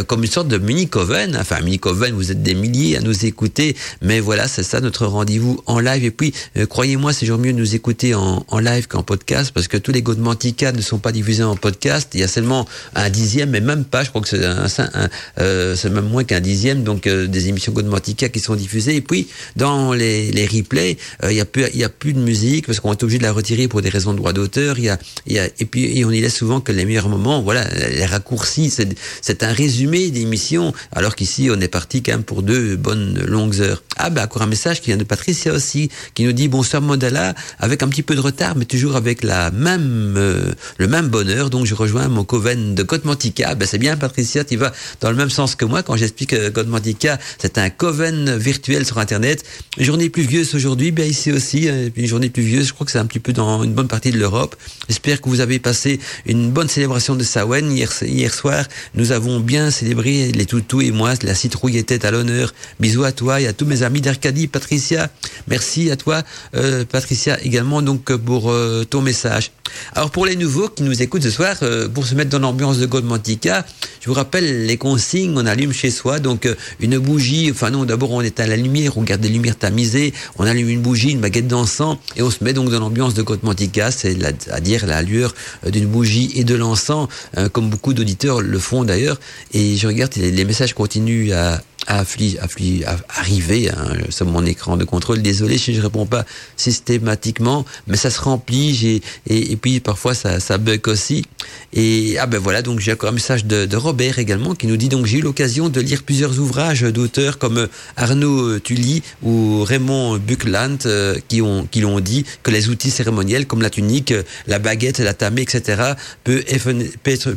comme 0.07 0.23
une 0.23 0.31
sorte 0.31 0.47
de 0.47 0.57
mini 0.57 0.87
coven. 0.87 1.37
Enfin, 1.39 1.61
mini 1.61 1.79
coven, 1.79 2.13
vous 2.13 2.31
êtes 2.31 2.41
des 2.43 2.55
milliers 2.55 2.97
à 2.97 3.01
nous 3.01 3.25
écouter, 3.25 3.75
mais 4.01 4.19
voilà, 4.19 4.47
c'est 4.47 4.63
ça 4.63 4.81
notre 4.81 5.05
rendez-vous 5.05 5.61
en 5.65 5.79
live. 5.79 6.03
Et 6.03 6.11
puis, 6.11 6.33
croyez-moi, 6.69 7.13
c'est 7.13 7.25
toujours 7.25 7.39
mieux 7.39 7.53
de 7.53 7.57
nous 7.57 7.75
écouter 7.75 8.15
en, 8.15 8.45
en 8.47 8.59
live 8.59 8.87
qu'en 8.87 9.03
podcast 9.03 9.51
parce 9.53 9.67
que 9.67 9.77
tous 9.77 9.91
les 9.91 10.01
Code 10.01 10.19
Mantica 10.19 10.71
ne 10.71 10.81
sont 10.81 10.99
pas 10.99 11.11
diffusés 11.19 11.43
en 11.43 11.55
podcast. 11.55 12.09
Il 12.13 12.21
y 12.21 12.23
a 12.23 12.27
seulement 12.27 12.65
un 12.95 13.09
dixième, 13.09 13.49
mais 13.49 13.61
même 13.61 13.83
pas. 13.83 14.03
Je 14.03 14.09
crois 14.09 14.21
que 14.21 14.27
c'est 14.27 14.45
un, 14.45 15.09
euh, 15.39 15.75
même 15.91 16.07
moins 16.07 16.23
qu'un 16.23 16.39
dixième, 16.39 16.83
donc 16.83 17.07
euh, 17.07 17.27
des 17.27 17.49
émissions 17.49 17.73
Code 17.73 17.87
Mantica 17.87 18.29
qui 18.29 18.39
sont 18.39 18.55
diffusées. 18.55 18.95
Et 18.95 19.01
puis, 19.01 19.27
dans 19.55 19.93
les, 19.93 20.31
les 20.31 20.45
replays, 20.45 20.97
euh, 21.23 21.31
il 21.31 21.37
y 21.37 21.41
a 21.41 21.45
plus, 21.45 21.65
il 21.73 21.79
y 21.79 21.83
a 21.83 21.89
plus 21.89 22.13
de 22.13 22.19
musique 22.19 22.67
parce 22.67 22.79
qu'on 22.79 22.91
est 22.91 23.03
obligé 23.03 23.17
de 23.17 23.23
la 23.23 23.33
retirer 23.33 23.67
pour 23.67 23.81
des 23.81 23.89
raisons 23.89 24.13
de 24.13 24.17
droit 24.17 24.33
d'auteur. 24.33 24.79
Y 24.79 24.89
a, 24.89 24.97
y 25.27 25.39
a, 25.39 25.45
et 25.45 25.65
puis, 25.65 25.97
et 25.97 26.05
on 26.05 26.11
y 26.11 26.21
laisse 26.21 26.35
souvent 26.35 26.61
que 26.61 26.71
les 26.71 26.85
meilleurs 26.85 27.09
moments. 27.09 27.41
Voilà, 27.41 27.67
les 27.89 28.05
raccourcis. 28.05 28.69
C'est, 28.69 29.43
un 29.43 29.53
résumé 29.53 30.09
d'émission, 30.09 30.73
alors 30.91 31.15
qu'ici, 31.15 31.49
on 31.49 31.59
est 31.61 31.69
parti 31.69 32.03
quand 32.03 32.11
même 32.11 32.23
pour 32.23 32.43
deux 32.43 32.75
bonnes 32.75 33.23
longues 33.25 33.61
heures. 33.61 33.83
Ah, 33.97 34.09
ben, 34.09 34.23
encore 34.23 34.41
un 34.41 34.47
message 34.47 34.81
qui 34.81 34.87
vient 34.87 34.97
de 34.97 35.03
Patricia 35.03 35.53
aussi, 35.53 35.89
qui 36.13 36.23
nous 36.23 36.33
dit 36.33 36.47
bonsoir 36.47 36.81
Modala, 36.81 37.35
avec 37.59 37.83
un 37.83 37.87
petit 37.87 38.03
peu 38.03 38.15
de 38.15 38.19
retard, 38.19 38.55
mais 38.55 38.65
toujours 38.65 38.95
avec 38.95 39.23
la 39.23 39.51
même, 39.51 40.15
euh, 40.17 40.51
le 40.77 40.87
même 40.87 41.08
bonheur. 41.09 41.49
Donc, 41.49 41.65
je 41.65 41.75
rejoins 41.75 42.07
mon 42.07 42.23
coven 42.23 42.75
de 42.75 42.83
Côte 42.83 43.05
Mantica. 43.05 43.55
Ben, 43.55 43.67
c'est 43.67 43.77
bien, 43.77 43.97
Patricia, 43.97 44.43
tu 44.43 44.55
vas 44.55 44.71
dans 45.01 45.09
le 45.09 45.15
même 45.15 45.29
sens 45.29 45.55
que 45.55 45.65
moi 45.65 45.83
quand 45.83 45.95
j'explique 45.95 46.29
que 46.29 46.49
Côte 46.49 46.67
Mantica, 46.67 47.19
c'est 47.37 47.57
un 47.57 47.69
coven 47.69 48.37
virtuel 48.37 48.85
sur 48.85 48.97
Internet. 48.99 49.43
Journée 49.77 50.09
pluvieuse 50.09 50.53
aujourd'hui, 50.55 50.91
bien 50.91 51.05
ici 51.05 51.31
aussi, 51.31 51.67
hein, 51.67 51.89
une 51.95 52.05
journée 52.05 52.29
pluvieuse. 52.29 52.67
Je 52.67 52.73
crois 52.73 52.85
que 52.85 52.91
c'est 52.91 52.99
un 52.99 53.05
petit 53.05 53.19
peu 53.19 53.33
dans 53.33 53.63
une 53.63 53.73
bonne 53.73 53.87
partie 53.87 54.11
de 54.11 54.17
l'Europe. 54.17 54.55
J'espère 54.87 55.21
que 55.21 55.29
vous 55.29 55.41
avez 55.41 55.59
passé 55.59 55.99
une 56.25 56.51
bonne 56.51 56.69
célébration 56.69 57.15
de 57.15 57.23
Samhain 57.23 57.69
hier, 57.69 57.91
hier 58.01 58.33
soir. 58.33 58.65
Nous 58.95 59.11
avons 59.11 59.39
bien 59.39 59.71
célébré 59.71 60.31
les 60.31 60.45
toutous 60.45 60.81
et 60.81 60.91
moi. 60.91 61.13
La 61.23 61.35
citrouille 61.35 61.77
était 61.77 62.05
à 62.05 62.11
l'honneur. 62.11 62.53
Bisous 62.79 63.03
à 63.03 63.11
toi 63.11 63.41
et 63.41 63.47
à 63.47 63.53
tous 63.53 63.65
mes 63.65 63.83
amis 63.83 64.01
d'Arcadie. 64.01 64.47
Patricia, 64.47 65.09
merci 65.47 65.91
à 65.91 65.95
toi, 65.95 66.23
euh, 66.55 66.85
Patricia, 66.85 67.37
également 67.43 67.81
donc 67.81 68.15
pour 68.17 68.51
euh, 68.51 68.85
ton 68.89 69.01
message. 69.01 69.51
Alors 69.93 70.11
pour 70.11 70.25
les 70.25 70.35
nouveaux 70.35 70.69
qui 70.69 70.83
nous 70.83 70.88
écoutent 70.93 71.23
ce 71.23 71.29
soir, 71.29 71.57
euh, 71.61 71.87
pour 71.87 72.05
se 72.05 72.15
mettre 72.15 72.29
dans 72.29 72.39
l'ambiance 72.39 72.77
de 72.77 72.85
Goldmantica, 72.85 73.65
je 74.01 74.07
vous 74.07 74.13
rappelle 74.13 74.65
les 74.65 74.77
consignes, 74.77 75.33
on 75.35 75.45
allume 75.45 75.73
chez 75.73 75.91
soi, 75.91 76.19
donc 76.19 76.45
euh, 76.45 76.55
une 76.79 76.97
bougie, 76.99 77.49
enfin 77.51 77.69
non, 77.69 77.85
d'abord 77.85 78.11
on 78.11 78.21
éteint 78.21 78.47
la 78.47 78.55
lumière, 78.55 78.97
on 78.97 79.03
garde 79.03 79.23
les 79.23 79.29
lumières 79.29 79.57
tamisées, 79.57 80.13
on 80.37 80.45
allume 80.45 80.69
une 80.69 80.81
bougie, 80.81 81.11
une 81.11 81.19
baguette 81.19 81.47
d'encens, 81.47 81.97
et 82.15 82.21
on 82.21 82.29
se 82.29 82.43
met 82.43 82.53
donc 82.53 82.69
dans 82.69 82.79
l'ambiance 82.79 83.13
de 83.13 83.21
Goldmantica, 83.21 83.91
c'est-à-dire 83.91 84.85
la 84.85 85.01
lueur 85.01 85.35
euh, 85.65 85.69
d'une 85.69 85.87
bougie 85.87 86.31
et 86.35 86.43
de 86.43 86.55
l'encens, 86.55 87.07
euh, 87.37 87.49
comme 87.49 87.69
beaucoup 87.69 87.93
d'auditeurs 87.93 88.41
le 88.41 88.59
font 88.59 88.83
d'ailleurs, 88.83 89.19
et 89.53 89.75
je 89.75 89.87
regarde, 89.87 90.15
les, 90.15 90.45
messages 90.45 90.73
continuent 90.73 91.33
à, 91.33 91.61
à, 91.87 92.01
à 92.01 92.97
arriver 93.19 93.69
hein, 93.69 93.97
sur 94.09 94.25
mon 94.25 94.45
écran 94.45 94.77
de 94.77 94.85
contrôle. 94.85 95.21
Désolé 95.21 95.57
si 95.57 95.73
je 95.73 95.81
réponds 95.81 96.05
pas 96.05 96.25
systématiquement, 96.55 97.65
mais 97.87 97.97
ça 97.97 98.09
se 98.09 98.21
remplit. 98.21 99.01
Et, 99.27 99.51
et 99.51 99.55
puis 99.55 99.79
parfois 99.79 100.13
ça 100.13 100.57
bug 100.57 100.78
aussi. 100.87 101.25
Et 101.73 102.17
ah 102.19 102.25
ben 102.25 102.39
voilà, 102.39 102.61
donc 102.61 102.79
j'ai 102.79 102.93
encore 102.93 103.09
un 103.09 103.13
message 103.13 103.45
de, 103.45 103.65
de 103.65 103.77
Robert 103.77 104.17
également 104.19 104.55
qui 104.55 104.67
nous 104.67 104.77
dit 104.77 104.89
donc 104.89 105.05
j'ai 105.05 105.17
eu 105.17 105.21
l'occasion 105.21 105.69
de 105.69 105.79
lire 105.81 106.03
plusieurs 106.03 106.39
ouvrages 106.39 106.81
d'auteurs 106.81 107.37
comme 107.37 107.67
Arnaud 107.97 108.59
Tully 108.59 109.01
ou 109.23 109.63
Raymond 109.63 110.17
Buckland 110.17 110.77
euh, 110.85 111.15
qui 111.27 111.41
ont 111.41 111.67
qui 111.69 111.81
l'ont 111.81 111.99
dit 111.99 112.25
que 112.43 112.51
les 112.51 112.69
outils 112.69 112.91
cérémoniels 112.91 113.45
comme 113.47 113.61
la 113.61 113.69
tunique, 113.69 114.13
la 114.47 114.59
baguette, 114.59 114.99
la 114.99 115.13
tamée, 115.13 115.41
etc. 115.41 115.93
peut 116.23 116.43
être, 116.47 116.71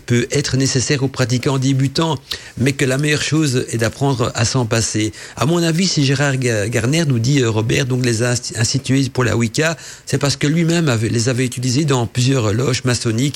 peut 0.06 0.26
être, 0.30 0.56
nécessaire 0.56 1.02
aux 1.02 1.08
pratiquants 1.08 1.58
débutants, 1.58 2.18
mais 2.58 2.72
que 2.72 2.84
la 2.84 2.98
meilleure 2.98 3.22
chose 3.22 3.64
est 3.70 3.78
d'apprendre 3.78 4.30
à 4.34 4.44
s'en 4.44 4.66
passer. 4.66 5.12
À 5.36 5.46
mon 5.46 5.62
avis, 5.62 5.86
si 5.86 6.04
Gérard 6.04 6.36
Ga- 6.36 6.68
Garner 6.68 7.04
nous 7.06 7.18
dit 7.18 7.40
euh, 7.40 7.50
Robert 7.50 7.86
donc 7.86 8.04
les 8.04 8.22
a 8.22 8.34
insti- 8.34 8.58
institués 8.58 9.08
pour 9.12 9.24
la 9.24 9.36
Wicca, 9.36 9.76
c'est 10.06 10.18
parce 10.18 10.36
que 10.36 10.46
lui-même 10.46 10.94
les 11.02 11.28
avait 11.28 11.44
utilisés 11.46 11.84
dans 11.84 12.06
plusieurs 12.06 12.52
loges 12.52 12.84
maçonniques 12.84 13.31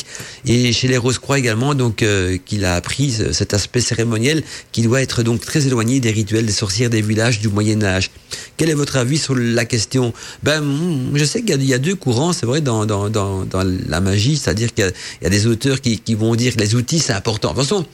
et 0.46 0.72
chez 0.72 0.88
les 0.88 0.96
Rose-Croix 0.96 1.38
également, 1.38 1.74
donc 1.74 2.02
euh, 2.02 2.36
qu'il 2.44 2.64
a 2.64 2.74
appris 2.74 3.10
ce- 3.12 3.32
cet 3.32 3.54
aspect 3.54 3.80
cérémoniel 3.80 4.42
qui 4.72 4.82
doit 4.82 5.02
être 5.02 5.22
donc 5.22 5.40
très 5.40 5.66
éloigné 5.66 6.00
des 6.00 6.10
rituels 6.10 6.46
des 6.46 6.52
sorcières 6.52 6.90
des 6.90 7.02
villages 7.02 7.40
du 7.40 7.48
Moyen 7.48 7.82
Âge. 7.82 8.10
Quel 8.56 8.70
est 8.70 8.74
votre 8.74 8.96
avis 8.96 9.18
sur 9.18 9.34
la 9.34 9.64
question? 9.64 10.12
Ben, 10.42 10.62
je 11.14 11.24
sais 11.24 11.42
qu'il 11.42 11.64
y 11.64 11.74
a- 11.74 11.78
deux 11.78 11.94
courants, 11.94 12.32
c'est 12.32 12.46
vrai, 12.46 12.60
dans, 12.60 12.86
la 13.88 14.00
magie, 14.00 14.36
c'est-à-dire 14.36 14.72
qu'il 14.74 14.92
y, 15.22 15.26
a- 15.26 15.30
des 15.30 15.46
auteurs 15.46 15.80
qui, 15.80 16.00
vont 16.14 16.34
dire 16.34 16.54
que 16.56 16.60
les 16.60 16.74
outils 16.74 16.98
c'est 16.98 17.12
important. 17.12 17.52
De 17.52 17.60
toute 17.60 17.68
façon, 17.68 17.86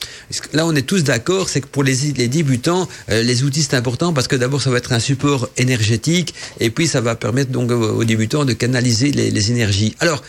là 0.53 0.65
on 0.67 0.75
est 0.75 0.83
tous 0.83 1.03
d'accord, 1.03 1.49
c'est 1.49 1.61
que 1.61 1.67
pour 1.67 1.83
les, 1.83 1.97
débutants, 2.29 2.89
euh, 3.11 3.23
les 3.23 3.43
outils 3.43 3.63
c'est 3.69 3.75
important 3.77 4.13
parce 4.13 4.29
que 4.29 4.37
d'abord 4.37 4.63
ça 4.63 4.71
va 4.71 4.79
être 4.79 4.93
un 4.93 5.01
support 5.01 5.49
énergétique 5.57 6.35
et 6.61 6.71
puis 6.71 6.87
ça 6.87 7.01
va 7.01 7.15
permettre 7.17 7.51
donc 7.51 7.71
aux 7.71 8.05
débutants 8.05 8.45
de 8.45 8.53
canaliser 8.53 9.11
les, 9.13 9.31
les 9.31 9.51
énergies. 9.51 9.95
Alors, 10.01 10.23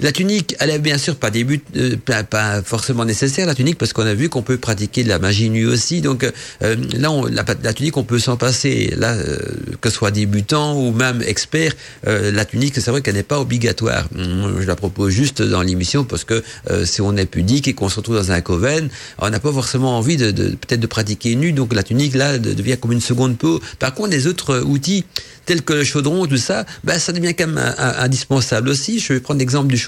la 0.00 0.12
tunique, 0.12 0.54
elle 0.60 0.70
est 0.70 0.78
bien 0.78 0.98
sûr 0.98 1.16
pas 1.16 1.30
début, 1.30 1.60
euh, 1.76 1.96
pas, 2.06 2.62
forcément 2.62 3.04
nécessaire 3.04 3.46
la 3.46 3.54
tunique 3.54 3.78
parce 3.78 3.92
qu'on 3.92 4.06
a 4.06 4.14
vu 4.14 4.28
qu'on 4.28 4.42
peut 4.42 4.58
pratiquer 4.58 5.04
de 5.04 5.08
la 5.08 5.18
magie 5.18 5.48
nue 5.48 5.66
aussi. 5.66 6.00
Donc 6.00 6.24
euh, 6.62 6.76
là, 6.98 7.10
on, 7.10 7.24
la, 7.24 7.44
tunique, 7.72 7.96
on 7.96 8.04
peut 8.04 8.18
s'en 8.18 8.36
passer. 8.36 8.92
Là, 8.96 9.12
euh, 9.14 9.38
que 9.80 9.88
ce 9.88 9.96
soit 9.96 10.10
débutant 10.10 10.78
ou 10.78 10.92
même 10.92 11.22
expert, 11.22 11.72
euh, 12.06 12.30
la 12.30 12.44
tunique, 12.44 12.74
c'est 12.74 12.90
vrai 12.90 13.00
qu'elle 13.00 13.14
n'est 13.14 13.22
pas 13.22 13.40
obligatoire. 13.40 14.06
Je 14.14 14.66
la 14.66 14.76
propose 14.76 15.12
juste 15.12 15.40
dans 15.42 15.62
l'émission 15.62 16.04
parce 16.04 16.24
que 16.24 16.42
euh, 16.70 16.84
si 16.84 17.00
on 17.00 17.16
est 17.16 17.26
pudique 17.26 17.66
et 17.68 17.72
qu'on 17.72 17.88
se 17.88 17.96
retrouve 17.96 18.16
dans 18.16 18.32
un 18.32 18.40
coven, 18.42 18.88
on 19.18 19.30
n'a 19.30 19.40
pas 19.40 19.52
forcément 19.52 19.96
envie 19.96 20.16
de, 20.18 20.30
peut-être 20.30 20.80
de 20.80 20.86
pratiquer 20.86 21.34
nu. 21.36 21.52
Donc 21.52 21.72
la 21.74 21.82
tunique 21.82 22.14
là 22.14 22.38
de- 22.38 22.52
devient 22.52 22.76
comme 22.78 22.92
une 22.92 23.00
seconde 23.00 23.38
peau. 23.38 23.60
Par 23.78 23.94
contre, 23.94 24.10
les 24.10 24.26
autres 24.26 24.50
euh, 24.56 24.62
outils 24.62 25.04
tels 25.46 25.62
que 25.62 25.74
le 25.74 25.84
chaudron, 25.84 26.26
tout 26.26 26.36
ça, 26.38 26.66
ben, 26.82 26.98
ça 26.98 27.12
devient 27.12 27.32
quand 27.32 27.46
même 27.46 27.74
indispensable 27.78 28.68
aussi. 28.68 28.98
Je 28.98 29.12
vais 29.12 29.20
prendre 29.20 29.38
l'exemple 29.38 29.68
du 29.68 29.76
chaudron 29.76 29.85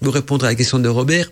pour 0.00 0.14
répondre 0.14 0.44
à 0.44 0.48
la 0.48 0.54
question 0.54 0.78
de 0.78 0.88
Robert. 0.88 1.30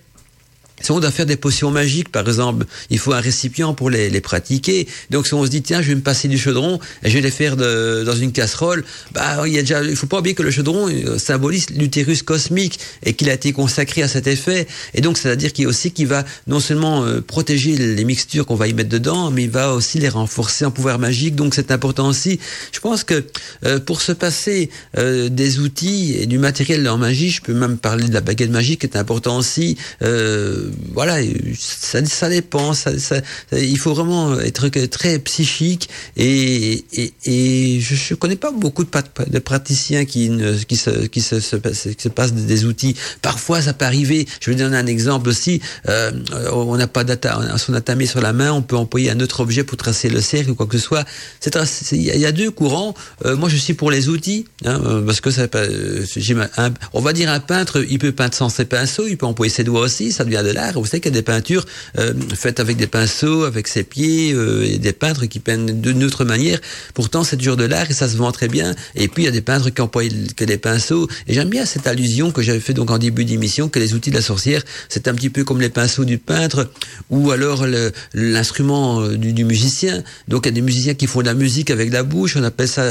Si 0.81 0.91
on 0.91 1.01
doit 1.01 1.11
faire 1.13 1.25
des 1.25 1.37
potions 1.37 1.71
magiques, 1.71 2.11
par 2.11 2.27
exemple, 2.27 2.67
il 2.91 2.99
faut 2.99 3.13
un 3.13 3.21
récipient 3.21 3.75
pour 3.75 3.91
les, 3.91 4.11
les 4.11 4.21
pratiquer. 4.21 4.87
Donc, 5.11 5.27
si 5.27 5.33
on 5.35 5.45
se 5.45 5.51
dit, 5.51 5.63
tiens, 5.63 5.81
je 5.81 5.89
vais 5.89 5.95
me 5.95 6.01
passer 6.03 6.29
du 6.29 6.37
chaudron 6.37 6.79
et 7.03 7.09
je 7.11 7.15
vais 7.15 7.21
les 7.23 7.31
faire 7.31 7.57
de- 7.57 8.03
dans 8.05 8.17
une 8.17 8.33
casserole, 8.33 8.85
bah, 9.13 9.45
il 9.47 9.53
y 9.53 9.59
a 9.59 9.63
déjà, 9.63 9.83
il 9.83 9.97
faut 9.97 10.07
pas 10.09 10.19
oublier 10.19 10.35
que 10.35 10.43
le 10.43 10.51
chaudron 10.51 10.89
euh, 10.89 11.17
symbolise 11.19 11.71
l'utérus 11.71 12.23
cosmique 12.23 12.81
et 13.05 13.15
qu'il 13.15 13.31
a 13.31 13.35
été 13.35 13.53
consacré 13.53 14.03
à 14.03 14.09
cet 14.09 14.27
effet. 14.27 14.67
Et 14.95 15.01
donc, 15.01 15.17
c'est-à-dire 15.17 15.53
qu'il 15.53 15.69
aussi 15.69 15.93
qu'il 15.93 16.09
va 16.09 16.25
non 16.49 16.61
seulement 16.61 17.05
euh, 17.05 17.21
protéger 17.21 17.77
les 17.77 18.05
mixtures 18.05 18.45
qu'on 18.45 18.57
va 18.57 18.67
y 18.69 18.75
mettre 18.75 18.91
dedans, 18.91 19.31
mais 19.31 19.45
il 19.45 19.51
va 19.51 19.73
aussi 19.75 19.99
les 20.01 20.09
renforcer 20.09 20.65
en 20.65 20.71
pouvoir 20.71 20.99
magique. 20.99 21.35
Donc, 21.37 21.55
c'est 21.55 21.71
important 21.71 22.09
aussi. 22.09 22.41
Je 22.73 22.81
pense 22.81 23.05
que 23.05 23.25
euh, 23.65 23.79
pour 23.79 24.03
se 24.03 24.13
passer 24.13 24.71
euh, 24.99 25.29
des 25.29 25.61
outils 25.61 26.17
et 26.19 26.27
du 26.27 26.39
matériel 26.39 26.87
en 26.89 26.99
magie, 26.99 27.31
je 27.31 27.41
peux 27.43 27.55
même 27.55 27.79
parler 27.79 28.09
de 28.09 28.13
la 28.13 28.21
baguette 28.21 28.51
magique, 28.51 28.81
qui 28.81 28.87
est 28.87 28.97
important 28.97 29.39
aussi. 29.39 29.79
Euh, 30.03 30.64
voilà, 30.93 31.17
ça, 31.59 32.05
ça 32.05 32.29
dépend. 32.29 32.75
Ça, 32.75 32.93
il 33.53 33.79
faut 33.79 33.95
vraiment 33.95 34.39
être 34.41 34.69
très 34.87 35.19
psychique 35.19 35.89
et, 36.17 36.85
et, 37.25 37.81
je, 37.81 38.15
ne 38.15 38.17
connais 38.17 38.37
pas 38.37 38.51
beaucoup 38.51 38.85
de, 38.85 39.39
praticiens 39.39 40.05
qui, 40.05 40.31
ne, 40.31 40.55
qui, 40.55 40.77
se, 40.77 40.91
qui 41.07 41.21
se, 41.21 41.41
se, 41.41 41.57
se 41.57 42.09
passent 42.09 42.33
des 42.33 42.65
outils. 42.65 42.95
Parfois, 43.23 43.63
ça 43.63 43.73
peut 43.73 43.85
arriver. 43.85 44.27
Je 44.41 44.51
vais 44.51 44.57
donner 44.57 44.77
un 44.77 44.87
exemple 44.87 45.29
aussi. 45.29 45.61
Euh, 45.89 46.13
on 46.53 46.77
n'a 46.77 46.87
pas 46.87 47.05
son 47.59 47.75
atamé 47.75 48.07
sur 48.07 48.21
la 48.21 48.33
main, 48.33 48.53
on 48.53 48.63
peut 48.63 48.77
employer 48.77 49.11
un 49.11 49.21
autre 49.21 49.41
objet 49.41 49.65
pour 49.65 49.77
tracer 49.77 50.09
le 50.09 50.21
cercle 50.21 50.51
ou 50.51 50.55
quoi 50.55 50.67
que 50.67 50.79
ce 50.79 50.85
soit. 50.85 51.05
Il 51.93 52.03
y 52.03 52.27
a 52.27 52.33
deux 52.33 52.51
courants. 52.51 52.95
Euh, 53.25 53.37
moi, 53.37 53.49
je 53.49 53.57
suis 53.57 53.75
pour 53.75 53.91
les 53.91 54.09
outils, 54.09 54.47
hein, 54.65 54.81
parce 55.07 55.21
que 55.21 55.31
ça, 55.31 55.47
euh, 55.55 56.05
on 56.93 57.01
va 57.01 57.13
dire 57.13 57.31
un 57.31 57.41
peintre, 57.41 57.85
il 57.89 57.99
peut 57.99 58.13
peindre 58.13 58.35
sans 58.35 58.49
ses 58.49 58.65
pinceaux, 58.65 59.07
il 59.07 59.17
peut 59.17 59.27
employer 59.27 59.53
ses 59.53 59.65
doigts 59.65 59.83
aussi, 59.83 60.13
ça 60.13 60.25
devient 60.25 60.43
de 60.45 60.53
l'art. 60.55 60.75
Vous 60.75 60.87
savez 60.87 61.01
qu'il 61.01 61.13
y 61.13 61.15
a 61.15 61.19
des 61.19 61.23
peintures 61.23 61.67
euh, 61.99 62.15
faites 62.35 62.61
avec 62.61 62.77
des 62.77 62.87
pinceaux, 62.87 63.45
avec 63.45 63.69
ses 63.69 63.83
pieds, 63.83 64.33
euh, 64.33 64.79
des 64.79 64.93
peintres 64.93 65.27
qui 65.27 65.41
peignent 65.41 65.81
d'une 65.81 66.05
autre 66.05 66.25
manière. 66.25 66.59
Pourtant, 66.95 67.25
c'est 67.25 67.37
toujours 67.37 67.57
de 67.57 67.65
l'art 67.65 67.91
et 67.91 67.95
ça 67.95 68.09
se 68.09 68.17
vend 68.17 68.33
très 68.33 68.49
bien. 68.49 68.75
Et 68.95 69.09
puis, 69.09 69.25
il 69.25 69.27
y 69.27 69.29
a 69.29 69.33
des 69.33 69.41
peintres 69.41 69.71
qui 69.71 69.81
emploient 69.81 70.05
que 70.37 70.45
des 70.45 70.59
pinceaux. 70.59 71.09
Et 71.27 71.35
j'aime 71.35 71.51
bien 71.51 71.67
cette 71.67 71.87
allusion 71.87 72.31
que 72.31 72.43
j'avais 72.43 72.61
fait 72.61 72.75
donc 72.75 72.91
en 72.91 72.99
début 72.99 73.25
d'émission, 73.25 73.69
que 73.69 73.79
les 73.79 73.95
outils 73.95 74.11
de 74.11 74.17
la 74.17 74.23
sorcière, 74.23 74.63
c'est 74.89 75.09
un 75.09 75.15
petit 75.15 75.31
peu 75.31 75.45
comme 75.45 75.61
les 75.61 75.69
pinceaux 75.69 76.05
du 76.05 76.19
peintre, 76.19 76.71
ou 77.11 77.31
alors 77.31 77.67
l'instrument 78.15 79.01
euh, 79.01 79.17
du, 79.17 79.45
musicien. 79.45 80.03
Donc, 80.29 80.47
il 80.47 80.49
y 80.49 80.53
a 80.53 80.55
des 80.55 80.63
musiciens 80.63 80.95
qui 80.95 81.07
font 81.07 81.21
de 81.21 81.27
la 81.27 81.35
musique 81.35 81.71
avec 81.71 81.93
la 81.93 82.03
bouche, 82.03 82.37
on 82.37 82.45
appelle 82.45 82.69
ça 82.69 82.85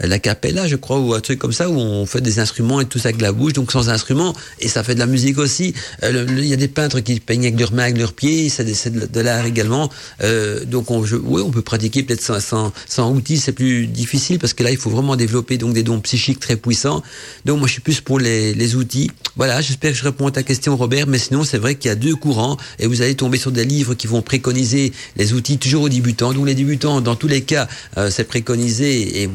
la 0.00 0.18
capella, 0.18 0.66
je 0.66 0.76
crois, 0.76 0.98
ou 0.98 1.14
un 1.14 1.20
truc 1.20 1.38
comme 1.38 1.52
ça, 1.52 1.68
où 1.68 1.78
on 1.78 2.06
fait 2.06 2.20
des 2.20 2.38
instruments 2.38 2.80
et 2.80 2.84
tout 2.84 2.98
ça 2.98 3.08
avec 3.08 3.20
la 3.20 3.32
bouche, 3.32 3.54
donc 3.54 3.72
sans 3.72 3.88
instrument, 3.88 4.34
et 4.60 4.68
ça 4.68 4.82
fait 4.82 4.94
de 4.94 5.00
la 5.00 5.06
musique 5.06 5.38
aussi. 5.38 5.74
Il 6.02 6.46
y 6.46 6.52
a 6.52 6.56
des 6.56 6.68
peintres 6.68 6.89
qui 6.98 7.20
peignent 7.20 7.46
avec 7.46 7.58
leurs 7.58 7.72
mains, 7.72 7.84
avec 7.84 7.98
leurs 7.98 8.12
pieds, 8.12 8.48
c'est 8.48 8.90
de, 8.90 9.06
de 9.06 9.20
l'art 9.20 9.46
également. 9.46 9.90
Euh, 10.22 10.64
donc, 10.64 10.90
oui, 10.90 11.42
on 11.44 11.50
peut 11.50 11.62
pratiquer 11.62 12.02
peut-être 12.02 12.22
sans, 12.22 12.72
sans, 12.88 13.10
outils, 13.10 13.38
c'est 13.38 13.52
plus 13.52 13.86
difficile 13.86 14.38
parce 14.38 14.54
que 14.54 14.62
là, 14.62 14.70
il 14.70 14.76
faut 14.76 14.90
vraiment 14.90 15.16
développer 15.16 15.58
donc 15.58 15.74
des 15.74 15.82
dons 15.82 16.00
psychiques 16.00 16.40
très 16.40 16.56
puissants. 16.56 17.02
Donc, 17.44 17.58
moi, 17.58 17.68
je 17.68 17.72
suis 17.72 17.82
plus 17.82 18.00
pour 18.00 18.18
les, 18.18 18.74
outils. 18.74 19.10
Voilà, 19.36 19.60
j'espère 19.60 19.92
que 19.92 19.98
je 19.98 20.04
réponds 20.04 20.28
à 20.28 20.30
ta 20.30 20.42
question, 20.42 20.76
Robert, 20.76 21.06
mais 21.06 21.18
sinon, 21.18 21.44
c'est 21.44 21.58
vrai 21.58 21.74
qu'il 21.74 21.88
y 21.88 21.92
a 21.92 21.96
deux 21.96 22.14
courants 22.14 22.56
et 22.78 22.86
vous 22.86 23.02
allez 23.02 23.14
tomber 23.14 23.38
sur 23.38 23.50
des 23.50 23.64
livres 23.64 23.94
qui 23.94 24.06
vont 24.06 24.22
préconiser 24.22 24.92
les 25.16 25.32
outils 25.32 25.58
toujours 25.58 25.84
aux 25.84 25.88
débutants. 25.88 26.32
Donc, 26.32 26.46
les 26.46 26.54
débutants, 26.54 27.00
dans 27.00 27.16
tous 27.16 27.28
les 27.28 27.42
cas, 27.42 27.66
euh, 27.96 28.10
c'est 28.10 28.24
préconisé, 28.24 29.28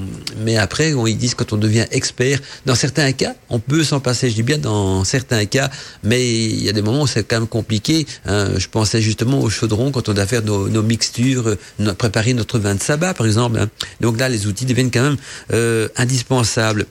mais 0.44 0.58
après, 0.58 0.94
ils 1.08 1.18
disent 1.18 1.36
quand 1.36 1.54
on 1.54 1.58
devient 1.58 1.86
expert, 1.92 2.40
dans 2.66 2.76
certains 2.76 3.12
cas, 3.12 3.36
on 3.50 3.60
peut 3.60 3.84
s'en 3.84 4.00
passer, 4.00 4.30
je 4.30 4.36
dis 4.36 4.44
bien 4.44 4.58
dans 4.58 5.04
certains 5.04 5.46
cas, 5.46 5.70
mais 6.04 6.26
il 6.34 6.64
y 6.64 6.70
a 6.70 6.74
des 6.74 6.82
moments 6.82 7.04
où 7.04 7.08
c'est 7.08 7.24
quand 7.24 7.40
même 7.40 7.45
compliqué. 7.46 8.06
Hein. 8.26 8.50
Je 8.58 8.68
pensais 8.68 9.02
justement 9.02 9.42
au 9.42 9.50
chaudron 9.50 9.92
quand 9.92 10.10
on 10.10 10.14
doit 10.14 10.26
faire 10.26 10.44
nos, 10.44 10.84
mixtures, 10.84 11.56
nos, 11.80 11.94
préparer 11.94 12.34
notre 12.34 12.60
vin 12.60 12.76
de 12.76 12.82
sabbat, 12.82 13.14
par 13.14 13.26
exemple. 13.26 13.60
Hein. 13.60 13.70
Donc 14.02 14.20
là, 14.20 14.30
les 14.30 14.48
outils 14.48 14.66
deviennent 14.66 14.92
quand 14.92 15.04
même 15.04 15.18
euh, 15.54 15.88
indispensables. 15.98 16.86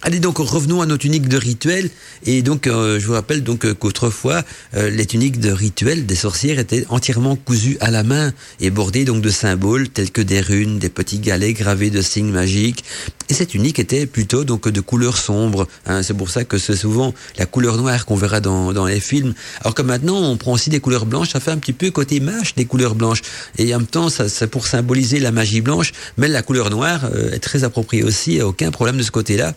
Allez 0.00 0.20
donc 0.20 0.38
revenons 0.38 0.80
à 0.80 0.86
nos 0.86 0.96
tuniques 0.96 1.28
de 1.28 1.36
rituel 1.36 1.90
et 2.24 2.42
donc 2.42 2.68
euh, 2.68 3.00
je 3.00 3.06
vous 3.06 3.14
rappelle 3.14 3.42
donc 3.42 3.64
euh, 3.64 3.74
qu'autrefois 3.74 4.44
euh, 4.76 4.90
les 4.90 5.06
tuniques 5.06 5.40
de 5.40 5.50
rituel 5.50 6.06
des 6.06 6.14
sorcières 6.14 6.60
étaient 6.60 6.84
entièrement 6.88 7.34
cousues 7.34 7.76
à 7.80 7.90
la 7.90 8.04
main 8.04 8.32
et 8.60 8.70
bordées 8.70 9.04
donc 9.04 9.22
de 9.22 9.30
symboles 9.30 9.88
tels 9.88 10.12
que 10.12 10.20
des 10.20 10.40
runes, 10.40 10.78
des 10.78 10.88
petits 10.88 11.18
galets 11.18 11.52
gravés 11.52 11.90
de 11.90 12.00
signes 12.00 12.30
magiques 12.30 12.84
et 13.28 13.34
cette 13.34 13.48
tunique 13.48 13.78
était 13.78 14.06
plutôt 14.06 14.44
donc 14.44 14.68
de 14.68 14.80
couleur 14.80 15.16
sombre. 15.16 15.66
Hein, 15.86 16.02
c'est 16.02 16.14
pour 16.14 16.30
ça 16.30 16.44
que 16.44 16.58
c'est 16.58 16.76
souvent 16.76 17.14
la 17.38 17.46
couleur 17.46 17.76
noire 17.76 18.06
qu'on 18.06 18.16
verra 18.16 18.40
dans, 18.40 18.72
dans 18.72 18.86
les 18.86 19.00
films. 19.00 19.34
Alors 19.60 19.74
que 19.74 19.82
maintenant 19.82 20.16
on 20.16 20.36
prend 20.36 20.52
aussi 20.52 20.70
des 20.70 20.80
couleurs 20.80 21.06
blanches, 21.06 21.30
ça 21.30 21.40
fait 21.40 21.50
un 21.50 21.58
petit 21.58 21.72
peu 21.72 21.90
côté 21.90 22.20
mâche 22.20 22.54
des 22.54 22.64
couleurs 22.64 22.94
blanches 22.94 23.22
et 23.58 23.74
en 23.74 23.78
même 23.78 23.86
temps 23.86 24.08
ça 24.08 24.28
c'est 24.28 24.46
pour 24.46 24.66
symboliser 24.66 25.20
la 25.20 25.32
magie 25.32 25.60
blanche, 25.60 25.92
mais 26.16 26.28
la 26.28 26.42
couleur 26.42 26.70
noire 26.70 27.08
est 27.32 27.38
très 27.38 27.64
appropriée 27.64 28.02
aussi, 28.02 28.40
aucun 28.42 28.70
problème 28.70 28.96
de 28.96 29.02
ce 29.02 29.10
côté-là. 29.10 29.54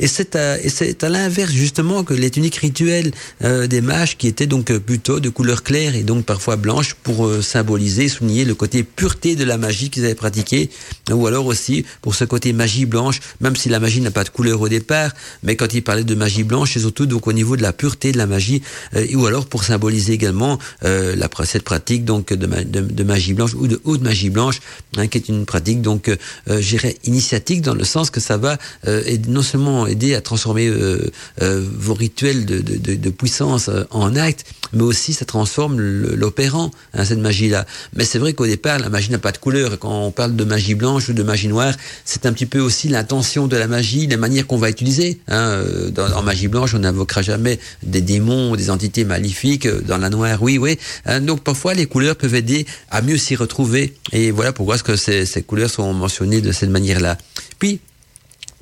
Et 0.00 0.06
c'est 0.06 0.36
à, 0.36 0.56
à 1.02 1.08
l'inverse 1.08 1.52
justement 1.52 2.04
que 2.04 2.14
les 2.14 2.30
tuniques 2.30 2.56
rituelles 2.56 3.10
euh, 3.42 3.66
des 3.66 3.80
mages 3.80 4.16
qui 4.16 4.26
étaient 4.26 4.46
donc 4.46 4.70
euh, 4.70 4.78
plutôt 4.78 5.20
de 5.20 5.28
couleur 5.28 5.62
claire 5.62 5.94
et 5.94 6.02
donc 6.02 6.24
parfois 6.24 6.56
blanche 6.56 6.94
pour 6.94 7.26
euh, 7.26 7.42
symboliser, 7.42 8.08
souligner 8.08 8.44
le 8.44 8.54
côté 8.54 8.82
pureté 8.82 9.36
de 9.36 9.44
la 9.44 9.58
magie 9.58 9.90
qu'ils 9.90 10.04
avaient 10.04 10.14
pratiquée, 10.14 10.70
ou 11.10 11.26
alors 11.26 11.46
aussi 11.46 11.84
pour 12.02 12.14
ce 12.14 12.24
côté 12.24 12.52
magie 12.52 12.86
blanche, 12.86 13.20
même 13.40 13.56
si 13.56 13.68
la 13.68 13.80
magie 13.80 14.00
n'a 14.00 14.10
pas 14.10 14.24
de 14.24 14.28
couleur 14.28 14.60
au 14.60 14.68
départ, 14.68 15.12
mais 15.42 15.56
quand 15.56 15.72
ils 15.74 15.82
parlaient 15.82 16.04
de 16.04 16.14
magie 16.14 16.44
blanche, 16.44 16.74
c'est 16.74 16.80
surtout 16.80 17.06
donc 17.06 17.26
au 17.26 17.32
niveau 17.32 17.56
de 17.56 17.62
la 17.62 17.72
pureté 17.72 18.12
de 18.12 18.18
la 18.18 18.26
magie, 18.26 18.62
euh, 18.94 19.06
ou 19.14 19.26
alors 19.26 19.46
pour 19.46 19.64
symboliser 19.64 20.12
également 20.12 20.58
euh, 20.84 21.16
la, 21.16 21.28
cette 21.44 21.64
pratique 21.64 22.04
donc 22.04 22.32
de, 22.32 22.46
de, 22.46 22.80
de, 22.80 23.04
magie 23.04 23.34
blanche 23.34 23.54
ou 23.54 23.66
de 23.66 23.80
haute 23.84 24.02
magie 24.02 24.30
blanche, 24.30 24.60
hein, 24.96 25.06
qui 25.06 25.18
est 25.18 25.28
une 25.28 25.46
pratique 25.46 25.80
donc, 25.82 26.08
euh, 26.08 26.62
initiatique 27.04 27.62
dans 27.62 27.74
le 27.74 27.84
sens 27.84 28.10
que 28.10 28.20
ça 28.20 28.36
va 28.36 28.58
non 29.28 29.42
seulement 29.42 29.86
aider 29.88 30.14
à 30.14 30.20
transformer 30.20 30.68
euh, 30.68 31.10
euh, 31.42 31.64
vos 31.78 31.94
rituels 31.94 32.44
de, 32.44 33.10
puissance 33.10 33.68
euh, 33.68 33.84
en 33.90 34.14
actes, 34.16 34.44
mais 34.72 34.82
aussi 34.82 35.12
ça 35.12 35.24
transforme 35.24 35.80
l'opérant, 35.80 36.70
hein, 36.94 37.04
cette 37.04 37.18
magie-là. 37.18 37.66
Mais 37.94 38.04
c'est 38.04 38.18
vrai 38.18 38.32
qu'au 38.32 38.46
départ, 38.46 38.78
la 38.78 38.88
magie 38.88 39.10
n'a 39.10 39.18
pas 39.18 39.32
de 39.32 39.38
couleur. 39.38 39.78
Quand 39.78 40.06
on 40.06 40.10
parle 40.10 40.36
de 40.36 40.44
magie 40.44 40.74
blanche 40.74 41.08
ou 41.08 41.12
de 41.12 41.22
magie 41.22 41.48
noire, 41.48 41.74
c'est 42.04 42.26
un 42.26 42.32
petit 42.32 42.46
peu 42.46 42.60
aussi 42.60 42.88
l'intention 42.88 43.46
de 43.46 43.56
la 43.56 43.66
magie, 43.66 44.06
la 44.06 44.16
manière 44.16 44.46
qu'on 44.46 44.58
va 44.58 44.70
utiliser. 44.70 45.20
Hein. 45.28 45.62
Dans, 45.92 46.12
en 46.12 46.22
magie 46.22 46.48
blanche, 46.48 46.74
on 46.74 46.80
n'invoquera 46.80 47.22
jamais 47.22 47.58
des 47.82 48.00
démons, 48.00 48.56
des 48.56 48.70
entités 48.70 49.04
maléfiques. 49.04 49.66
Dans 49.66 49.98
la 49.98 50.10
noire, 50.10 50.42
oui, 50.42 50.58
oui. 50.58 50.78
Donc 51.22 51.40
parfois, 51.42 51.74
les 51.74 51.86
couleurs 51.86 52.16
peuvent 52.16 52.34
aider 52.34 52.66
à 52.90 53.02
mieux 53.02 53.16
s'y 53.16 53.36
retrouver. 53.36 53.94
Et 54.12 54.30
voilà 54.30 54.52
pourquoi 54.52 54.76
est-ce 54.76 54.84
que 54.84 54.96
ces, 54.96 55.26
ces 55.26 55.42
couleurs 55.42 55.70
sont 55.70 55.92
mentionnées 55.92 56.40
de 56.40 56.52
cette 56.52 56.70
manière-là. 56.70 57.16
Puis, 57.58 57.80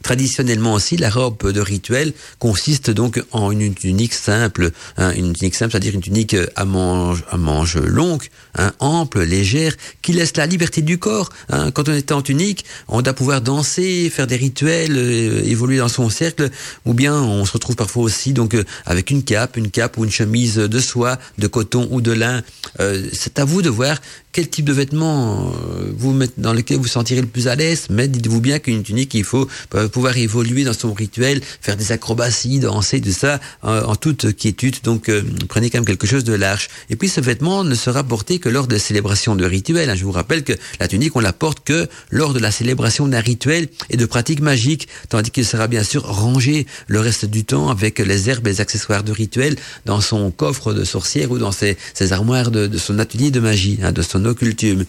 Traditionnellement 0.03 0.75
aussi, 0.75 0.97
la 0.97 1.11
robe 1.11 1.51
de 1.51 1.61
rituel 1.61 2.13
consiste 2.39 2.91
donc 2.91 3.23
en 3.33 3.51
une 3.51 3.75
tunique 3.75 4.15
simple, 4.15 4.71
hein, 4.97 5.13
une 5.17 5.33
tunique 5.33 5.55
simple, 5.55 5.73
c'est-à-dire 5.73 5.95
une 5.95 6.01
tunique 6.01 6.37
à 6.55 6.65
manche, 6.65 7.25
à 7.31 7.37
manche 7.37 7.77
longue, 7.77 8.23
hein, 8.57 8.73
ample, 8.79 9.23
légère, 9.23 9.75
qui 10.03 10.13
laisse 10.13 10.37
la 10.37 10.47
liberté 10.47 10.83
du 10.83 10.99
corps. 10.99 11.31
Hein. 11.49 11.71
Quand 11.73 11.89
on 11.89 11.93
est 11.93 12.13
en 12.13 12.23
tunique, 12.23 12.65
on 12.89 13.03
doit 13.03 13.15
pouvoir 13.15 13.41
danser, 13.41 14.11
faire 14.11 14.27
des 14.27 14.37
rituels, 14.37 14.97
euh, 14.97 15.43
évoluer 15.45 15.79
dans 15.79 15.89
son 15.89 16.09
cercle, 16.09 16.51
ou 16.85 16.95
bien 16.95 17.15
on 17.15 17.45
se 17.45 17.53
retrouve 17.53 17.77
parfois 17.77 18.05
aussi 18.05 18.33
donc 18.33 18.55
euh, 18.55 18.65
avec 18.85 19.11
une 19.11 19.23
cape, 19.23 19.57
une 19.57 19.71
cape 19.71 19.99
ou 19.99 20.05
une 20.05 20.11
chemise 20.11 20.57
de 20.57 20.81
soie, 20.81 21.19
de 21.39 21.47
coton 21.47 21.89
ou 21.91 22.01
de 22.01 22.13
lin. 22.13 22.43
Euh, 22.81 23.09
c'est 23.13 23.39
à 23.39 23.45
vous 23.45 23.63
de 23.63 23.69
voir 23.69 24.01
quel 24.33 24.49
type 24.49 24.67
de 24.67 24.73
vêtements 24.73 25.51
euh, 25.51 25.91
vous 25.97 26.13
mettez, 26.13 26.35
dans 26.37 26.53
lequel 26.53 26.77
vous 26.77 26.87
sentirez 26.87 27.23
le 27.23 27.27
plus 27.27 27.49
à 27.49 27.55
l'aise, 27.55 27.87
mais 27.89 28.07
dites-vous 28.07 28.41
bien 28.41 28.59
qu'une 28.59 28.83
tunique, 28.83 29.15
il 29.15 29.25
faut 29.25 29.49
euh, 29.87 29.89
pouvoir 29.89 30.16
évoluer 30.16 30.64
dans 30.64 30.72
son 30.72 30.93
rituel, 30.93 31.41
faire 31.61 31.76
des 31.76 31.93
acrobaties, 31.93 32.61
danser, 32.61 33.01
tout 33.01 33.11
ça, 33.11 33.41
en, 33.62 33.97
toute 33.97 34.37
quiétude. 34.37 34.76
Donc, 34.82 35.09
euh, 35.09 35.22
prenez 35.49 35.70
quand 35.70 35.78
même 35.78 35.84
quelque 35.84 36.07
chose 36.07 36.24
de 36.24 36.34
large. 36.34 36.68
Et 36.91 36.97
puis, 36.97 37.09
ce 37.09 37.20
vêtement 37.20 37.64
ne 37.64 37.74
sera 37.74 38.05
porté 38.05 38.39
que 38.39 38.49
lors 38.49 38.66
de 38.66 38.76
célébrations 38.78 39.37
de 39.37 39.45
rituels. 39.45 39.91
Hein. 39.91 39.95
Je 39.95 40.05
vous 40.05 40.12
rappelle 40.12 40.45
que 40.45 40.53
la 40.80 40.89
tunique, 40.89 41.16
on 41.16 41.20
la 41.20 41.32
porte 41.32 41.64
que 41.64 41.89
lors 42.11 42.34
de 42.34 42.39
la 42.39 42.51
célébration 42.51 43.09
d'un 43.09 43.20
rituel 43.20 43.68
et 43.91 43.97
de 43.97 44.07
pratiques 44.07 44.41
magiques, 44.41 44.89
tandis 45.09 45.30
qu'il 45.30 45.47
sera 45.47 45.68
bien 45.68 45.82
sûr 45.82 46.03
rangé 46.05 46.66
le 46.87 47.01
reste 47.01 47.24
du 47.24 47.45
temps 47.45 47.68
avec 47.68 47.99
les 47.99 48.28
herbes 48.28 48.47
et 48.47 48.51
les 48.51 48.61
accessoires 48.61 49.05
de 49.05 49.12
rituel 49.12 49.57
dans 49.84 50.01
son 50.01 50.30
coffre 50.30 50.72
de 50.72 50.84
sorcière 50.84 51.30
ou 51.30 51.39
dans 51.39 51.53
ses, 51.53 51.76
armoires 52.11 52.51
de, 52.51 52.66
de, 52.66 52.78
son 52.78 52.99
atelier 52.99 53.30
de 53.30 53.41
magie, 53.41 53.78
hein, 53.82 53.93
de 53.93 54.03
son 54.03 54.24
occultume. 54.24 54.84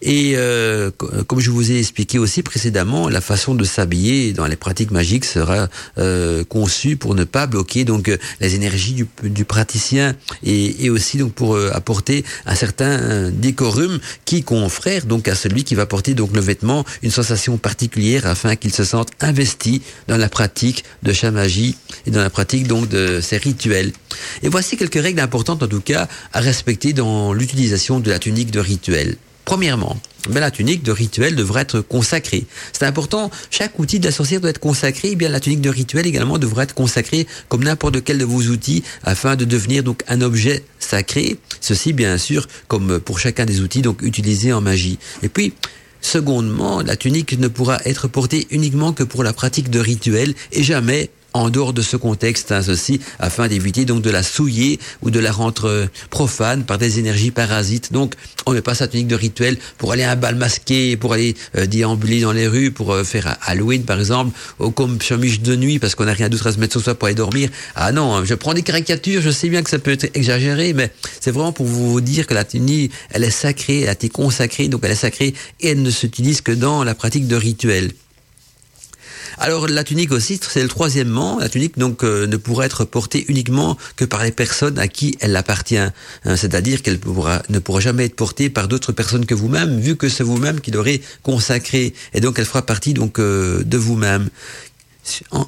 Et 0.00 0.34
euh, 0.36 0.90
comme 1.26 1.40
je 1.40 1.50
vous 1.50 1.72
ai 1.72 1.78
expliqué 1.78 2.18
aussi 2.18 2.42
précédemment, 2.42 3.08
la 3.08 3.20
façon 3.20 3.54
de 3.54 3.64
s'habiller 3.64 4.32
dans 4.32 4.46
les 4.46 4.56
pratiques 4.56 4.90
magiques 4.90 5.24
sera 5.24 5.68
euh, 5.98 6.44
conçue 6.44 6.96
pour 6.96 7.14
ne 7.14 7.24
pas 7.24 7.46
bloquer 7.46 7.84
donc 7.84 8.10
les 8.40 8.54
énergies 8.54 9.06
du, 9.22 9.44
praticien 9.44 10.14
et, 10.44 10.84
et, 10.84 10.90
aussi 10.90 11.18
donc 11.18 11.32
pour 11.32 11.56
euh, 11.56 11.70
apporter 11.74 12.24
un 12.46 12.54
certain 12.54 13.30
décorum 13.30 13.98
qui 14.24 14.42
confrère 14.42 15.04
donc 15.04 15.26
à 15.26 15.34
celui 15.34 15.64
qui 15.64 15.74
va 15.74 15.86
porter 15.86 16.14
donc 16.14 16.34
le 16.34 16.40
vêtement 16.40 16.84
une 17.02 17.10
sensation 17.10 17.58
particulière 17.58 18.26
afin 18.26 18.56
qu'il 18.56 18.72
se 18.72 18.84
sente 18.84 19.10
investi 19.20 19.82
dans 20.06 20.16
la 20.16 20.28
pratique 20.28 20.84
de 21.02 21.12
sa 21.12 21.30
magie 21.30 21.76
et 22.06 22.10
dans 22.10 22.20
la 22.20 22.30
pratique 22.30 22.68
donc 22.68 22.88
de 22.88 23.20
ses 23.20 23.38
rituels. 23.38 23.92
Et 24.42 24.48
voici 24.48 24.76
quelques 24.76 25.02
règles 25.02 25.20
importantes 25.20 25.62
en 25.62 25.68
tout 25.68 25.80
cas 25.80 26.08
à 26.32 26.40
respecter 26.40 26.92
dans 26.92 27.32
l'utilisation 27.32 28.00
de 28.00 28.10
la 28.10 28.18
tunique 28.18 28.50
de 28.50 28.60
rituel. 28.60 29.16
Premièrement, 29.48 29.96
ben 30.28 30.40
la 30.40 30.50
tunique 30.50 30.82
de 30.82 30.92
rituel 30.92 31.34
devrait 31.34 31.62
être 31.62 31.80
consacrée. 31.80 32.44
C'est 32.74 32.84
important, 32.84 33.30
chaque 33.50 33.78
outil 33.78 33.98
de 33.98 34.04
la 34.04 34.12
sorcière 34.12 34.42
doit 34.42 34.50
être 34.50 34.58
consacré, 34.58 35.12
et 35.12 35.16
bien 35.16 35.30
la 35.30 35.40
tunique 35.40 35.62
de 35.62 35.70
rituel 35.70 36.06
également 36.06 36.36
devrait 36.36 36.64
être 36.64 36.74
consacrée 36.74 37.26
comme 37.48 37.64
n'importe 37.64 38.04
quel 38.04 38.18
de 38.18 38.26
vos 38.26 38.42
outils 38.42 38.82
afin 39.04 39.36
de 39.36 39.46
devenir 39.46 39.82
donc 39.82 40.02
un 40.06 40.20
objet 40.20 40.64
sacré. 40.78 41.38
Ceci 41.62 41.94
bien 41.94 42.18
sûr 42.18 42.46
comme 42.66 43.00
pour 43.00 43.20
chacun 43.20 43.46
des 43.46 43.62
outils 43.62 43.80
donc 43.80 44.02
utilisés 44.02 44.52
en 44.52 44.60
magie. 44.60 44.98
Et 45.22 45.30
puis 45.30 45.54
Secondement, 46.00 46.80
la 46.80 46.96
tunique 46.96 47.36
ne 47.38 47.48
pourra 47.48 47.80
être 47.84 48.06
portée 48.06 48.46
uniquement 48.50 48.92
que 48.92 49.02
pour 49.02 49.24
la 49.24 49.32
pratique 49.32 49.68
de 49.68 49.80
rituel 49.80 50.34
et 50.52 50.62
jamais 50.62 51.10
en 51.38 51.50
dehors 51.50 51.72
de 51.72 51.82
ce 51.82 51.96
contexte, 51.96 52.52
hein, 52.52 52.62
ceci, 52.62 53.00
afin 53.18 53.48
d'éviter 53.48 53.84
donc 53.84 54.02
de 54.02 54.10
la 54.10 54.22
souiller 54.22 54.78
ou 55.02 55.10
de 55.10 55.20
la 55.20 55.32
rendre 55.32 55.68
euh, 55.68 55.86
profane 56.10 56.64
par 56.64 56.78
des 56.78 56.98
énergies 56.98 57.30
parasites. 57.30 57.92
Donc, 57.92 58.14
on 58.46 58.52
met 58.52 58.62
pas 58.62 58.74
sa 58.74 58.88
tunique 58.88 59.08
de 59.08 59.14
rituel 59.14 59.56
pour 59.78 59.92
aller 59.92 60.02
à 60.02 60.12
un 60.12 60.16
bal 60.16 60.34
masqué, 60.34 60.96
pour 60.96 61.12
aller 61.12 61.34
euh, 61.56 61.66
déambuler 61.66 62.20
dans 62.20 62.32
les 62.32 62.46
rues, 62.46 62.70
pour 62.70 62.92
euh, 62.92 63.04
faire 63.04 63.36
Halloween 63.42 63.84
par 63.84 63.98
exemple, 63.98 64.36
ou 64.58 64.70
comme 64.70 65.00
chemise 65.00 65.40
de 65.40 65.54
nuit 65.56 65.78
parce 65.78 65.94
qu'on 65.94 66.06
n'a 66.06 66.12
rien 66.12 66.28
d'autre 66.28 66.46
à 66.46 66.52
se 66.52 66.58
mettre 66.58 66.72
sur 66.72 66.82
soi 66.82 66.94
pour 66.94 67.06
aller 67.06 67.14
dormir. 67.14 67.50
Ah 67.74 67.92
non, 67.92 68.16
hein, 68.16 68.24
je 68.24 68.34
prends 68.34 68.54
des 68.54 68.62
caricatures, 68.62 69.22
je 69.22 69.30
sais 69.30 69.48
bien 69.48 69.62
que 69.62 69.70
ça 69.70 69.78
peut 69.78 69.92
être 69.92 70.10
exagéré, 70.14 70.72
mais 70.72 70.90
c'est 71.20 71.30
vraiment 71.30 71.52
pour 71.52 71.66
vous 71.66 72.00
dire 72.00 72.26
que 72.26 72.34
la 72.34 72.44
tunique, 72.44 72.92
elle 73.10 73.24
est 73.24 73.30
sacrée, 73.30 73.82
elle 73.82 73.88
a 73.88 73.92
été 73.92 74.08
consacrée, 74.08 74.68
donc 74.68 74.80
elle 74.84 74.92
est 74.92 74.96
sacrée 74.96 75.34
et 75.60 75.68
elle 75.68 75.82
ne 75.82 75.90
s'utilise 75.90 76.40
que 76.40 76.52
dans 76.52 76.84
la 76.84 76.94
pratique 76.94 77.26
de 77.26 77.36
rituels. 77.36 77.92
Alors 79.40 79.68
la 79.68 79.84
tunique 79.84 80.10
aussi, 80.10 80.40
c'est 80.42 80.62
le 80.62 80.68
troisièmement. 80.68 81.38
La 81.38 81.48
tunique 81.48 81.78
donc 81.78 82.02
euh, 82.02 82.26
ne 82.26 82.36
pourra 82.36 82.66
être 82.66 82.84
portée 82.84 83.24
uniquement 83.28 83.76
que 83.96 84.04
par 84.04 84.24
les 84.24 84.32
personnes 84.32 84.78
à 84.78 84.88
qui 84.88 85.16
elle 85.20 85.36
appartient. 85.36 85.78
Hein, 85.78 85.92
C'est-à-dire 86.36 86.82
qu'elle 86.82 86.98
ne 87.48 87.58
pourra 87.58 87.80
jamais 87.80 88.06
être 88.06 88.16
portée 88.16 88.50
par 88.50 88.66
d'autres 88.66 88.92
personnes 88.92 89.26
que 89.26 89.34
vous-même, 89.34 89.78
vu 89.78 89.96
que 89.96 90.08
c'est 90.08 90.24
vous-même 90.24 90.60
qui 90.60 90.72
l'aurez 90.72 91.02
consacrée. 91.22 91.94
Et 92.14 92.20
donc 92.20 92.38
elle 92.38 92.46
fera 92.46 92.62
partie 92.62 92.94
donc 92.94 93.20
euh, 93.20 93.62
de 93.64 93.78
vous-même. 93.78 94.28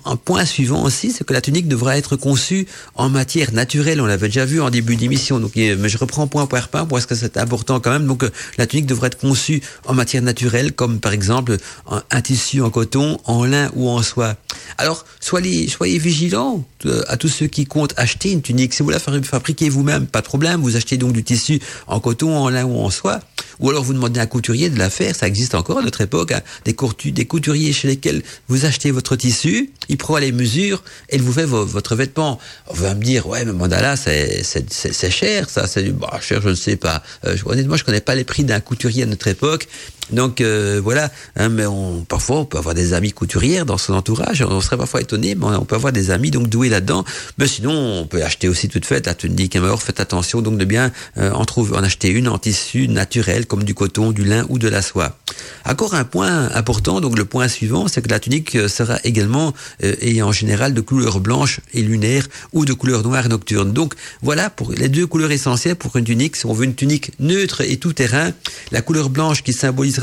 Un 0.04 0.16
point 0.16 0.44
suivant 0.44 0.82
aussi, 0.84 1.10
c'est 1.10 1.24
que 1.24 1.32
la 1.32 1.40
tunique 1.40 1.68
devra 1.68 1.96
être 1.96 2.16
conçue 2.16 2.66
en 2.94 3.08
matière 3.08 3.52
naturelle. 3.52 4.00
On 4.00 4.06
l'avait 4.06 4.28
déjà 4.28 4.44
vu 4.44 4.60
en 4.60 4.70
début 4.70 4.96
d'émission. 4.96 5.38
Donc, 5.38 5.52
mais 5.56 5.88
je 5.88 5.98
reprends 5.98 6.26
point 6.26 6.46
par 6.46 6.68
point 6.68 6.86
parce 6.86 7.06
que 7.06 7.14
c'est 7.14 7.36
important 7.36 7.80
quand 7.80 7.90
même. 7.90 8.06
Donc, 8.06 8.24
euh, 8.24 8.30
la 8.58 8.66
tunique 8.66 8.86
devrait 8.86 9.08
être 9.08 9.18
conçue 9.18 9.62
en 9.86 9.94
matière 9.94 10.22
naturelle, 10.22 10.72
comme 10.72 11.00
par 11.00 11.12
exemple 11.12 11.56
un, 11.88 12.20
tissu 12.20 12.62
en 12.62 12.70
coton, 12.70 13.18
en 13.24 13.44
lin 13.44 13.70
ou 13.74 13.88
en 13.88 14.02
soie. 14.02 14.36
Alors, 14.78 15.04
soyez, 15.20 15.68
vigilants 15.98 16.64
euh, 16.86 17.02
à 17.08 17.16
tous 17.16 17.28
ceux 17.28 17.46
qui 17.46 17.66
comptent 17.66 17.94
acheter 17.96 18.32
une 18.32 18.42
tunique. 18.42 18.74
Si 18.74 18.82
vous 18.82 18.90
la 18.90 18.98
fabriquez 18.98 19.68
vous-même, 19.68 20.06
pas 20.06 20.20
de 20.20 20.26
problème. 20.26 20.60
Vous 20.60 20.76
achetez 20.76 20.96
donc 20.96 21.12
du 21.12 21.24
tissu 21.24 21.60
en 21.86 22.00
coton, 22.00 22.36
en 22.36 22.48
lin 22.48 22.64
ou 22.64 22.78
en 22.78 22.90
soie. 22.90 23.20
Ou 23.60 23.68
alors 23.68 23.84
vous 23.84 23.92
demandez 23.92 24.20
à 24.20 24.22
un 24.22 24.26
couturier 24.26 24.70
de 24.70 24.78
la 24.78 24.88
faire, 24.88 25.14
ça 25.14 25.26
existe 25.26 25.54
encore 25.54 25.78
à 25.78 25.82
notre 25.82 26.00
époque, 26.00 26.32
hein. 26.32 26.40
des 26.64 27.26
couturiers 27.26 27.72
chez 27.72 27.88
lesquels 27.88 28.22
vous 28.48 28.64
achetez 28.64 28.90
votre 28.90 29.16
tissu, 29.16 29.49
il 29.88 29.96
prend 29.96 30.18
les 30.18 30.32
mesures 30.32 30.82
et 31.08 31.16
il 31.16 31.22
vous 31.22 31.32
fait 31.32 31.44
votre 31.44 31.96
vêtement. 31.96 32.38
On 32.68 32.74
va 32.74 32.94
me 32.94 33.02
dire, 33.02 33.26
ouais, 33.26 33.44
mais 33.44 33.52
mandala, 33.52 33.96
c'est 33.96 35.10
cher, 35.10 35.48
ça, 35.50 35.66
c'est 35.66 35.90
bah, 35.90 36.18
cher, 36.20 36.40
je 36.42 36.50
ne 36.50 36.54
sais 36.54 36.76
pas. 36.76 37.02
Euh, 37.24 37.36
honnêtement, 37.44 37.76
je 37.76 37.84
connais 37.84 38.00
pas 38.00 38.14
les 38.14 38.24
prix 38.24 38.44
d'un 38.44 38.60
couturier 38.60 39.02
à 39.02 39.06
notre 39.06 39.28
époque. 39.28 39.68
Donc 40.12 40.40
euh, 40.40 40.80
voilà, 40.82 41.10
hein, 41.36 41.48
mais 41.48 41.66
on, 41.66 42.04
parfois 42.04 42.38
on 42.38 42.44
peut 42.44 42.58
avoir 42.58 42.74
des 42.74 42.94
amis 42.94 43.12
couturières 43.12 43.64
dans 43.64 43.78
son 43.78 43.94
entourage. 43.94 44.42
On 44.42 44.60
serait 44.60 44.76
parfois 44.76 45.00
étonné, 45.00 45.34
mais 45.34 45.46
on 45.46 45.64
peut 45.64 45.76
avoir 45.76 45.92
des 45.92 46.10
amis 46.10 46.30
donc 46.30 46.48
doués 46.48 46.68
là-dedans. 46.68 47.04
Mais 47.38 47.46
sinon, 47.46 48.00
on 48.00 48.06
peut 48.06 48.22
acheter 48.24 48.48
aussi 48.48 48.68
toute 48.68 48.86
faite 48.86 49.06
à 49.06 49.14
tunique. 49.14 49.54
Alors 49.56 49.82
faites 49.82 50.00
attention 50.00 50.42
donc 50.42 50.58
de 50.58 50.64
bien 50.64 50.90
euh, 51.18 51.30
en 51.32 51.44
trouver, 51.44 51.76
en 51.76 51.84
acheter 51.84 52.08
une 52.08 52.28
en 52.28 52.38
tissu 52.38 52.88
naturel 52.88 53.46
comme 53.46 53.62
du 53.62 53.74
coton, 53.74 54.10
du 54.10 54.24
lin 54.24 54.44
ou 54.48 54.58
de 54.58 54.68
la 54.68 54.82
soie. 54.82 55.16
Encore 55.64 55.94
un 55.94 56.04
point 56.04 56.50
important, 56.54 57.00
donc 57.00 57.16
le 57.16 57.24
point 57.24 57.46
suivant, 57.46 57.86
c'est 57.86 58.02
que 58.02 58.08
la 58.08 58.18
tunique 58.18 58.68
sera 58.68 58.98
également 59.04 59.39
et 59.82 60.22
en 60.22 60.32
général 60.32 60.74
de 60.74 60.80
couleur 60.80 61.20
blanche 61.20 61.60
et 61.74 61.82
lunaire 61.82 62.26
ou 62.52 62.64
de 62.64 62.72
couleur 62.72 63.02
noire 63.02 63.28
nocturne. 63.28 63.72
Donc 63.72 63.94
voilà 64.22 64.50
pour 64.50 64.72
les 64.72 64.88
deux 64.88 65.06
couleurs 65.06 65.30
essentielles 65.30 65.76
pour 65.76 65.96
une 65.96 66.04
tunique. 66.04 66.36
Si 66.36 66.46
on 66.46 66.52
veut 66.52 66.64
une 66.64 66.74
tunique 66.74 67.12
neutre 67.18 67.60
et 67.62 67.76
tout 67.76 67.92
terrain, 67.92 68.32
la 68.70 68.82
couleur 68.82 69.08
blanche 69.10 69.42
qui 69.42 69.52
symbolise 69.52 70.00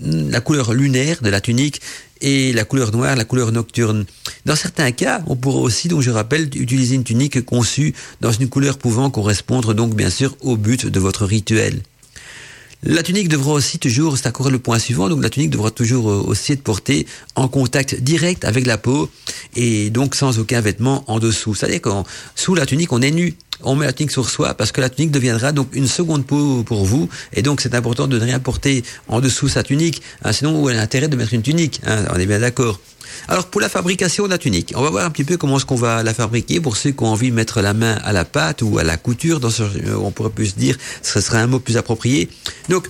la 0.00 0.40
couleur 0.40 0.72
lunaire 0.72 1.18
de 1.22 1.30
la 1.30 1.40
tunique 1.40 1.80
et 2.22 2.52
la 2.52 2.64
couleur 2.64 2.92
noire, 2.92 3.16
la 3.16 3.24
couleur 3.24 3.52
nocturne. 3.52 4.04
Dans 4.46 4.56
certains 4.56 4.92
cas, 4.92 5.22
on 5.26 5.36
pourrait 5.36 5.60
aussi, 5.60 5.88
donc 5.88 6.02
je 6.02 6.10
rappelle, 6.10 6.48
utiliser 6.54 6.94
une 6.94 7.04
tunique 7.04 7.44
conçue 7.44 7.94
dans 8.20 8.32
une 8.32 8.48
couleur 8.48 8.78
pouvant 8.78 9.10
correspondre 9.10 9.74
donc 9.74 9.94
bien 9.94 10.10
sûr 10.10 10.36
au 10.40 10.56
but 10.56 10.86
de 10.86 11.00
votre 11.00 11.26
rituel. 11.26 11.82
La 12.84 13.04
tunique 13.04 13.28
devra 13.28 13.52
aussi 13.52 13.78
toujours, 13.78 14.18
c'est 14.18 14.26
encore 14.26 14.50
le 14.50 14.58
point 14.58 14.80
suivant, 14.80 15.08
donc 15.08 15.22
la 15.22 15.30
tunique 15.30 15.50
devra 15.50 15.70
toujours 15.70 16.10
euh, 16.10 16.20
aussi 16.26 16.52
être 16.52 16.64
portée 16.64 17.06
en 17.36 17.46
contact 17.46 17.94
direct 18.00 18.44
avec 18.44 18.66
la 18.66 18.76
peau 18.76 19.08
et 19.54 19.90
donc 19.90 20.16
sans 20.16 20.40
aucun 20.40 20.60
vêtement 20.60 21.04
en 21.06 21.20
dessous. 21.20 21.54
C'est-à-dire 21.54 21.80
qu'en 21.80 22.04
sous 22.34 22.56
la 22.56 22.66
tunique, 22.66 22.92
on 22.92 23.00
est 23.00 23.12
nu 23.12 23.34
on 23.62 23.76
met 23.76 23.86
la 23.86 23.92
tunique 23.92 24.10
sur 24.10 24.28
soi 24.28 24.54
parce 24.54 24.72
que 24.72 24.80
la 24.80 24.90
tunique 24.90 25.12
deviendra 25.12 25.52
donc 25.52 25.68
une 25.74 25.86
seconde 25.86 26.26
peau 26.26 26.64
pour 26.64 26.84
vous 26.84 27.08
et 27.32 27.42
donc 27.42 27.60
c'est 27.60 27.76
important 27.76 28.08
de 28.08 28.18
ne 28.18 28.24
rien 28.24 28.40
porter 28.40 28.82
en 29.06 29.20
dessous 29.20 29.46
sa 29.46 29.62
tunique 29.62 30.02
hein, 30.24 30.32
sinon 30.32 30.60
où 30.60 30.66
a 30.66 30.72
l'intérêt 30.72 31.06
de 31.06 31.14
mettre 31.14 31.34
une 31.34 31.42
tunique 31.42 31.80
hein, 31.86 32.04
on 32.12 32.18
est 32.18 32.26
bien 32.26 32.40
d'accord 32.40 32.80
alors 33.28 33.46
pour 33.46 33.60
la 33.60 33.68
fabrication 33.68 34.24
de 34.24 34.30
la 34.30 34.38
tunique, 34.38 34.72
on 34.76 34.82
va 34.82 34.90
voir 34.90 35.04
un 35.04 35.10
petit 35.10 35.24
peu 35.24 35.36
comment 35.36 35.56
est-ce 35.56 35.66
qu'on 35.66 35.76
va 35.76 36.02
la 36.02 36.14
fabriquer 36.14 36.60
pour 36.60 36.76
ceux 36.76 36.90
qui 36.90 37.02
ont 37.02 37.08
envie 37.08 37.30
de 37.30 37.34
mettre 37.34 37.60
la 37.60 37.74
main 37.74 37.98
à 38.04 38.12
la 38.12 38.24
pâte 38.24 38.62
ou 38.62 38.78
à 38.78 38.84
la 38.84 38.96
couture, 38.96 39.40
ce, 39.50 39.62
on 39.94 40.10
pourrait 40.10 40.30
plus 40.30 40.56
dire, 40.56 40.76
ce 41.02 41.20
serait 41.20 41.38
un 41.38 41.46
mot 41.46 41.60
plus 41.60 41.76
approprié. 41.76 42.28
Donc 42.68 42.88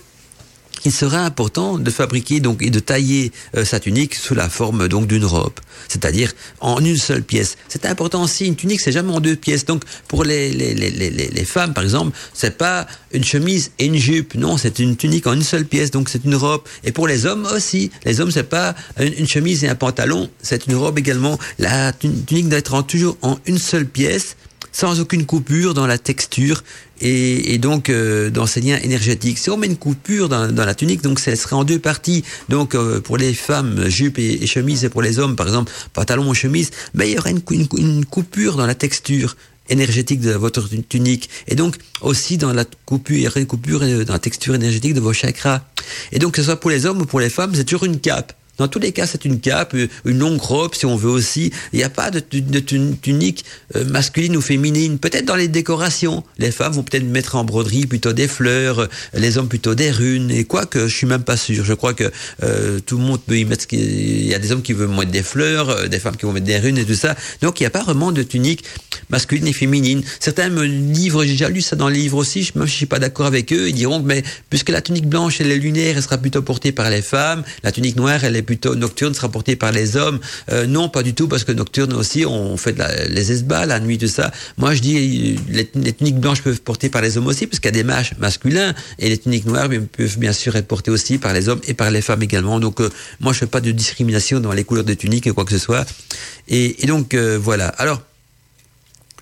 il 0.85 0.93
sera 0.93 1.21
important 1.21 1.79
de 1.79 1.91
fabriquer 1.91 2.41
donc 2.41 2.63
et 2.63 2.71
de 2.71 2.79
tailler 2.79 3.33
euh, 3.57 3.65
sa 3.65 3.81
tunique 3.81 4.15
sous 4.15 4.35
la 4.35 4.49
forme 4.49 4.89
donc 4.89 5.07
d'une 5.07 5.25
robe, 5.25 5.55
c'est-à-dire 5.89 6.33
en 6.61 6.79
une 6.85 6.97
seule 6.97 7.23
pièce. 7.23 7.57
C'est 7.69 7.87
important 7.87 8.23
aussi, 8.23 8.47
une 8.47 8.57
tunique 8.57 8.81
c'est 8.81 8.93
jamais 8.93 9.13
en 9.13 9.21
deux 9.21 9.37
pièces. 9.37 9.65
Donc 9.65 9.85
pour 10.09 10.25
les, 10.25 10.51
les, 10.51 10.75
les, 10.75 10.91
les, 10.91 11.11
les 11.11 11.45
femmes 11.45 11.75
par 11.75 11.85
exemple, 11.85 12.17
c'est 12.35 12.59
pas 12.59 12.87
une 13.13 13.25
chemise 13.25 13.71
et 13.79 13.87
une 13.87 13.97
jupe, 13.97 14.35
non, 14.35 14.57
c'est 14.57 14.79
une 14.79 14.97
tunique 14.97 15.27
en 15.27 15.35
une 15.35 15.43
seule 15.43 15.65
pièce, 15.65 15.91
donc 15.91 16.09
c'est 16.09 16.25
une 16.25 16.35
robe. 16.35 16.63
Et 16.85 16.93
pour 16.93 17.07
les 17.07 17.27
hommes 17.27 17.47
aussi, 17.55 17.91
les 18.05 18.21
hommes 18.21 18.31
c'est 18.31 18.43
pas 18.49 18.75
une, 18.99 19.27
chemise 19.29 19.65
et 19.65 19.69
un 19.69 19.75
pantalon, 19.75 20.29
c'est 20.43 20.67
une 20.67 20.75
robe 20.75 20.99
également. 20.99 21.39
La 21.59 21.93
tunique 21.93 22.49
doit 22.49 22.59
être 22.59 22.83
toujours 22.83 23.17
en 23.23 23.39
une 23.47 23.59
seule 23.59 23.87
pièce 23.87 24.37
sans 24.73 25.01
aucune 25.01 25.27
coupure 25.27 25.75
dans 25.75 25.87
la 25.87 25.99
texture 25.99 26.65
et, 27.01 27.55
et 27.55 27.59
donc 27.59 27.91
euh, 27.91 28.31
dans 28.31 28.47
ces 28.47 28.61
liens 28.61 28.79
énergétiques. 28.83 29.39
Si 29.39 29.51
on 29.51 29.57
met 29.57 29.67
une 29.67 29.77
coupure 29.77 30.29
dans, 30.29 30.51
dans 30.51 30.65
la 30.65 30.75
tunique, 30.75 31.03
donc 31.03 31.19
ça 31.19 31.35
serait 31.37 31.57
en 31.57 31.65
deux 31.65 31.79
parties. 31.79 32.25
Donc 32.49 32.75
euh, 32.75 33.01
pour 33.01 33.17
les 33.17 33.35
femmes, 33.35 33.89
jupe 33.89 34.19
et, 34.19 34.47
chemise, 34.47 34.85
et 34.85 34.89
pour 34.89 35.03
les 35.03 35.19
hommes, 35.19 35.37
par 35.37 35.47
exemple, 35.47 35.73
pantalon 35.93 36.29
ou 36.29 36.35
chemise, 36.35 36.71
ben, 36.95 37.05
il 37.05 37.15
y 37.15 37.19
aurait 37.19 37.33
une, 37.33 37.43
une, 37.51 37.69
une 37.77 38.05
coupure 38.05 38.57
dans 38.57 38.67
la 38.67 38.75
texture 38.75 39.37
énergétique 39.69 40.21
de 40.21 40.33
votre 40.33 40.69
tunique 40.89 41.31
et 41.47 41.55
donc 41.55 41.77
aussi 42.01 42.37
dans 42.37 42.53
la 42.53 42.65
coupure, 42.85 43.37
une 43.37 43.47
coupure 43.47 43.83
euh, 43.83 44.05
dans 44.05 44.15
la 44.15 44.19
texture 44.19 44.55
énergétique 44.55 44.95
de 44.95 45.01
vos 45.01 45.13
chakras. 45.13 45.63
Et 46.13 46.19
donc 46.19 46.35
que 46.35 46.43
ce 46.43 46.47
soit 46.47 46.61
pour 46.61 46.71
les 46.71 46.87
hommes 46.87 47.03
ou 47.03 47.07
pour 47.07 47.21
les 47.21 47.31
femmes, 47.31 47.53
c'est 47.55 47.65
toujours 47.65 47.85
une 47.85 48.01
cape. 48.01 48.33
Dans 48.63 48.69
tous 48.69 48.79
les 48.79 48.93
cas, 48.93 49.09
c'est 49.09 49.25
une 49.25 49.41
cape, 49.41 49.75
euh, 49.75 49.89
une 50.05 50.21
longue 50.21 50.41
robe, 50.41 50.77
si 50.77 50.87
on 50.87 50.95
veut 50.95 51.11
aussi. 51.11 51.51
Il 51.73 51.79
n'y 51.79 51.83
a 51.83 51.91
pas 51.91 52.13
de, 52.13 52.21
tunique 52.21 53.45
euh, 53.75 53.85
masculine 53.87 54.37
ou 54.37 54.41
féminine. 54.41 55.01
Peut-être 55.01 55.25
dans 55.25 55.35
les 55.35 55.49
décorations. 55.49 56.23
Les 56.39 56.53
femmes 56.53 56.75
vont 56.75 56.85
peut-être 56.85 57.03
mettre 57.03 57.35
en 57.35 57.43
broderie 57.43 57.87
plutôt 57.87 58.13
des 58.13 58.29
fleurs, 58.29 58.79
euh, 58.79 58.87
les 59.15 59.37
hommes 59.37 59.49
plutôt 59.49 59.75
des 59.75 59.91
runes. 59.91 60.31
Et 60.31 60.45
quoi 60.45 60.65
que 60.65 60.87
je 60.87 60.97
suis 60.97 61.09
même 61.09 61.25
pas 61.25 61.37
sûr. 61.37 61.65
Je 61.65 61.75
crois 61.75 61.93
que 61.93 62.13
tout 62.87 62.99
le 62.99 63.03
monde 63.03 63.21
peut 63.27 63.37
y 63.37 63.45
mettre. 63.45 63.67
Il 63.73 64.27
y 64.27 64.35
a 64.35 64.39
des 64.39 64.53
hommes 64.53 64.63
qui 64.63 64.75
veulent 64.75 64.89
mettre 64.89 65.11
des 65.11 65.25
fleurs, 65.25 65.89
des 65.89 65.99
femmes 65.99 66.17
qui 66.17 66.25
vont 66.25 66.33
mettre 66.33 66.47
des 66.47 66.59
runes 66.59 66.79
et 66.79 66.85
tout 66.85 66.95
ça. 66.95 67.17
Donc 67.41 67.59
il 67.59 67.65
n'y 67.65 67.67
a 67.67 67.71
pas 67.71 67.83
vraiment 67.83 68.13
de 68.13 68.23
tunique 68.23 68.63
masculine 69.11 69.47
et 69.47 69.53
féminine. 69.53 70.03
Certains 70.21 70.49
me 70.49 70.65
livrent, 70.65 71.25
j'ai 71.25 71.33
déjà 71.33 71.49
lu 71.49 71.61
ça 71.61 71.77
dans 71.77 71.89
le 71.89 71.95
livre 71.95 72.17
aussi, 72.17 72.51
même 72.55 72.67
si 72.67 72.73
je 72.73 72.77
suis 72.79 72.87
pas 72.87 72.99
d'accord 72.99 73.27
avec 73.27 73.53
eux, 73.53 73.69
ils 73.69 73.75
diront 73.75 74.01
mais 74.01 74.23
puisque 74.51 74.71
la 74.71 74.81
tunique 74.81 75.07
blanche 75.07 75.41
elle 75.41 75.51
est 75.51 75.59
lunaire, 75.59 75.97
elle 75.97 76.03
sera 76.03 76.19
plutôt 76.19 76.43
portée 76.43 76.73
par 76.73 76.89
les 76.91 77.03
femmes, 77.03 77.43
la 77.63 77.73
tunique 77.73 77.97
noire 77.97 78.25
elle 78.25 78.37
est 78.37 78.43
plutôt 78.43 78.52
nocturne, 78.75 79.15
sera 79.15 79.29
portée 79.29 79.57
par 79.57 79.73
les 79.73 79.97
hommes. 79.97 80.19
Euh, 80.51 80.67
non, 80.67 80.89
pas 80.89 81.03
du 81.03 81.15
tout, 81.15 81.29
parce 81.29 81.45
que 81.45 81.53
nocturne 81.53 81.93
aussi, 81.93 82.25
on 82.27 82.57
fait 82.57 82.77
les 83.09 83.33
esbats, 83.33 83.67
la 83.67 83.81
nuit, 83.81 83.99
tout 83.99 84.07
ça. 84.07 84.31
Moi, 84.59 84.75
je 84.75 84.81
dis, 84.81 85.39
les, 85.49 85.93
tuniques 85.93 86.19
blanches 86.19 86.43
peuvent 86.43 86.61
portées 86.61 86.89
par 86.89 87.03
les 87.03 87.17
hommes 87.17 87.27
aussi, 87.27 87.47
parce 87.47 87.61
qu'il 87.61 87.67
y 87.67 87.75
a 87.75 87.83
des 87.83 87.85
mâches 87.85 88.15
masculins, 88.19 88.75
et 88.99 89.09
les 89.09 89.19
tuniques 89.19 89.47
noires 89.47 89.69
peuvent 89.69 90.19
bien 90.19 90.33
sûr 90.33 90.57
être 90.57 90.67
portées 90.67 90.91
aussi 90.91 91.19
par 91.19 91.33
les 91.33 91.49
hommes 91.49 91.61
et 91.67 91.75
par 91.75 91.91
les 91.91 92.03
femmes 92.03 92.23
également. 92.23 92.61
Donc, 92.61 92.81
euh, 92.81 92.91
moi, 93.21 93.33
je 93.33 93.39
fais 93.39 93.47
pas 93.47 93.61
de 93.61 93.71
discrimination 93.71 94.41
dans 94.41 94.53
les 94.53 94.65
couleurs 94.65 94.85
de 94.85 94.95
tunique 94.95 95.27
et 95.27 95.31
quoi 95.33 95.45
que 95.45 95.53
ce 95.53 95.59
soit. 95.59 95.87
Et, 96.49 96.87
donc, 96.87 97.15
euh, 97.15 97.39
voilà. 97.41 97.69
Alors, 97.69 98.03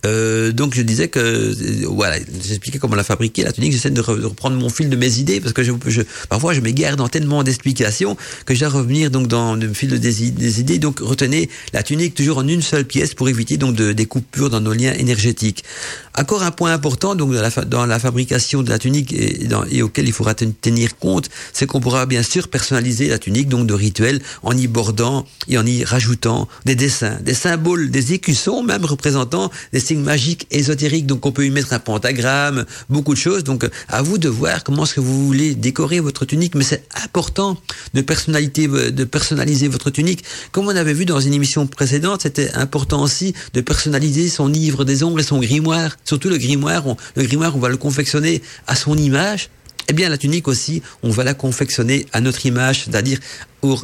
euh, 0.06 0.52
donc 0.52 0.74
je 0.74 0.82
disais 0.82 1.08
que 1.08 1.18
euh, 1.18 1.86
voilà, 1.86 2.16
j'expliquais 2.42 2.78
comment 2.78 2.94
la 2.94 3.04
fabriquer 3.04 3.44
la 3.44 3.52
tunique. 3.52 3.72
J'essaie 3.72 3.90
de, 3.90 4.00
reprendre 4.00 4.56
mon 4.56 4.70
fil 4.70 4.88
de 4.88 4.96
mes 4.96 5.18
idées 5.18 5.40
parce 5.40 5.52
que 5.52 5.62
je, 5.62 5.72
je 5.86 6.02
parfois 6.28 6.54
je 6.54 6.60
m'égare 6.60 6.96
dans 6.96 7.08
tellement 7.08 7.42
d'explications 7.42 8.16
que 8.46 8.54
je 8.54 8.60
dois 8.60 8.68
revenir 8.70 9.10
donc 9.10 9.26
dans 9.26 9.56
le 9.56 9.72
fil 9.74 9.98
des, 10.00 10.60
idées. 10.60 10.78
Donc 10.78 11.00
retenez 11.00 11.50
la 11.72 11.82
tunique 11.82 12.14
toujours 12.14 12.38
en 12.38 12.48
une 12.48 12.62
seule 12.62 12.84
pièce 12.84 13.14
pour 13.14 13.28
éviter 13.28 13.56
donc 13.56 13.74
de, 13.74 13.92
des 13.92 14.06
coupures 14.06 14.48
dans 14.48 14.60
nos 14.60 14.72
liens 14.72 14.94
énergétiques. 14.94 15.64
Encore 16.16 16.42
un 16.42 16.50
point 16.50 16.72
important 16.72 17.14
donc 17.14 17.32
dans 17.66 17.86
la, 17.86 17.98
fabrication 17.98 18.62
de 18.62 18.70
la 18.70 18.78
tunique 18.78 19.12
et, 19.12 19.82
auquel 19.82 20.06
il 20.06 20.12
faudra 20.12 20.34
tenir 20.34 20.96
compte, 20.98 21.28
c'est 21.52 21.66
qu'on 21.66 21.80
pourra 21.80 22.06
bien 22.06 22.22
sûr 22.22 22.48
personnaliser 22.48 23.08
la 23.08 23.18
tunique 23.18 23.48
donc 23.48 23.66
de 23.66 23.74
rituels 23.74 24.20
en 24.42 24.56
y 24.56 24.66
bordant 24.66 25.26
et 25.48 25.58
en 25.58 25.66
y 25.66 25.84
rajoutant 25.84 26.48
des 26.64 26.74
dessins, 26.74 27.18
des 27.22 27.34
symboles, 27.34 27.90
des 27.90 28.12
écussons 28.12 28.62
même 28.62 28.84
représentant 28.84 29.50
des 29.72 29.80
signes 29.90 30.02
magiques, 30.02 30.46
donc 31.06 31.26
on 31.26 31.32
peut 31.32 31.44
y 31.44 31.50
mettre 31.50 31.72
un 31.72 31.80
pentagramme, 31.80 32.64
beaucoup 32.88 33.12
de 33.12 33.18
choses. 33.18 33.42
Donc 33.42 33.68
à 33.88 34.02
vous 34.02 34.18
de 34.18 34.28
voir 34.28 34.62
comment 34.62 34.84
est-ce 34.84 34.94
que 34.94 35.00
vous 35.00 35.26
voulez 35.26 35.54
décorer 35.56 35.98
votre 35.98 36.24
tunique, 36.24 36.54
mais 36.54 36.62
c'est 36.62 36.84
important 37.04 37.56
de 37.94 38.00
personnalité, 38.00 38.68
de 38.68 39.04
personnaliser 39.04 39.66
votre 39.66 39.90
tunique. 39.90 40.22
Comme 40.52 40.66
on 40.66 40.76
avait 40.76 40.92
vu 40.94 41.06
dans 41.06 41.18
une 41.18 41.34
émission 41.34 41.66
précédente, 41.66 42.22
c'était 42.22 42.52
important 42.52 43.02
aussi 43.02 43.34
de 43.52 43.60
personnaliser 43.60 44.28
son 44.28 44.46
livre 44.46 44.84
des 44.84 45.02
ombres 45.02 45.18
et 45.18 45.24
son 45.24 45.40
grimoire. 45.40 45.96
Surtout 46.04 46.28
le 46.28 46.38
grimoire, 46.38 46.84
le 47.16 47.22
grimoire, 47.24 47.56
on 47.56 47.60
va 47.60 47.68
le 47.68 47.76
confectionner 47.76 48.42
à 48.68 48.76
son 48.76 48.96
image 48.96 49.50
eh 49.90 49.92
bien, 49.92 50.08
la 50.08 50.18
tunique 50.18 50.46
aussi, 50.46 50.82
on 51.02 51.10
va 51.10 51.24
la 51.24 51.34
confectionner 51.34 52.06
à 52.12 52.20
notre 52.20 52.46
image, 52.46 52.84
c'est-à-dire 52.84 53.18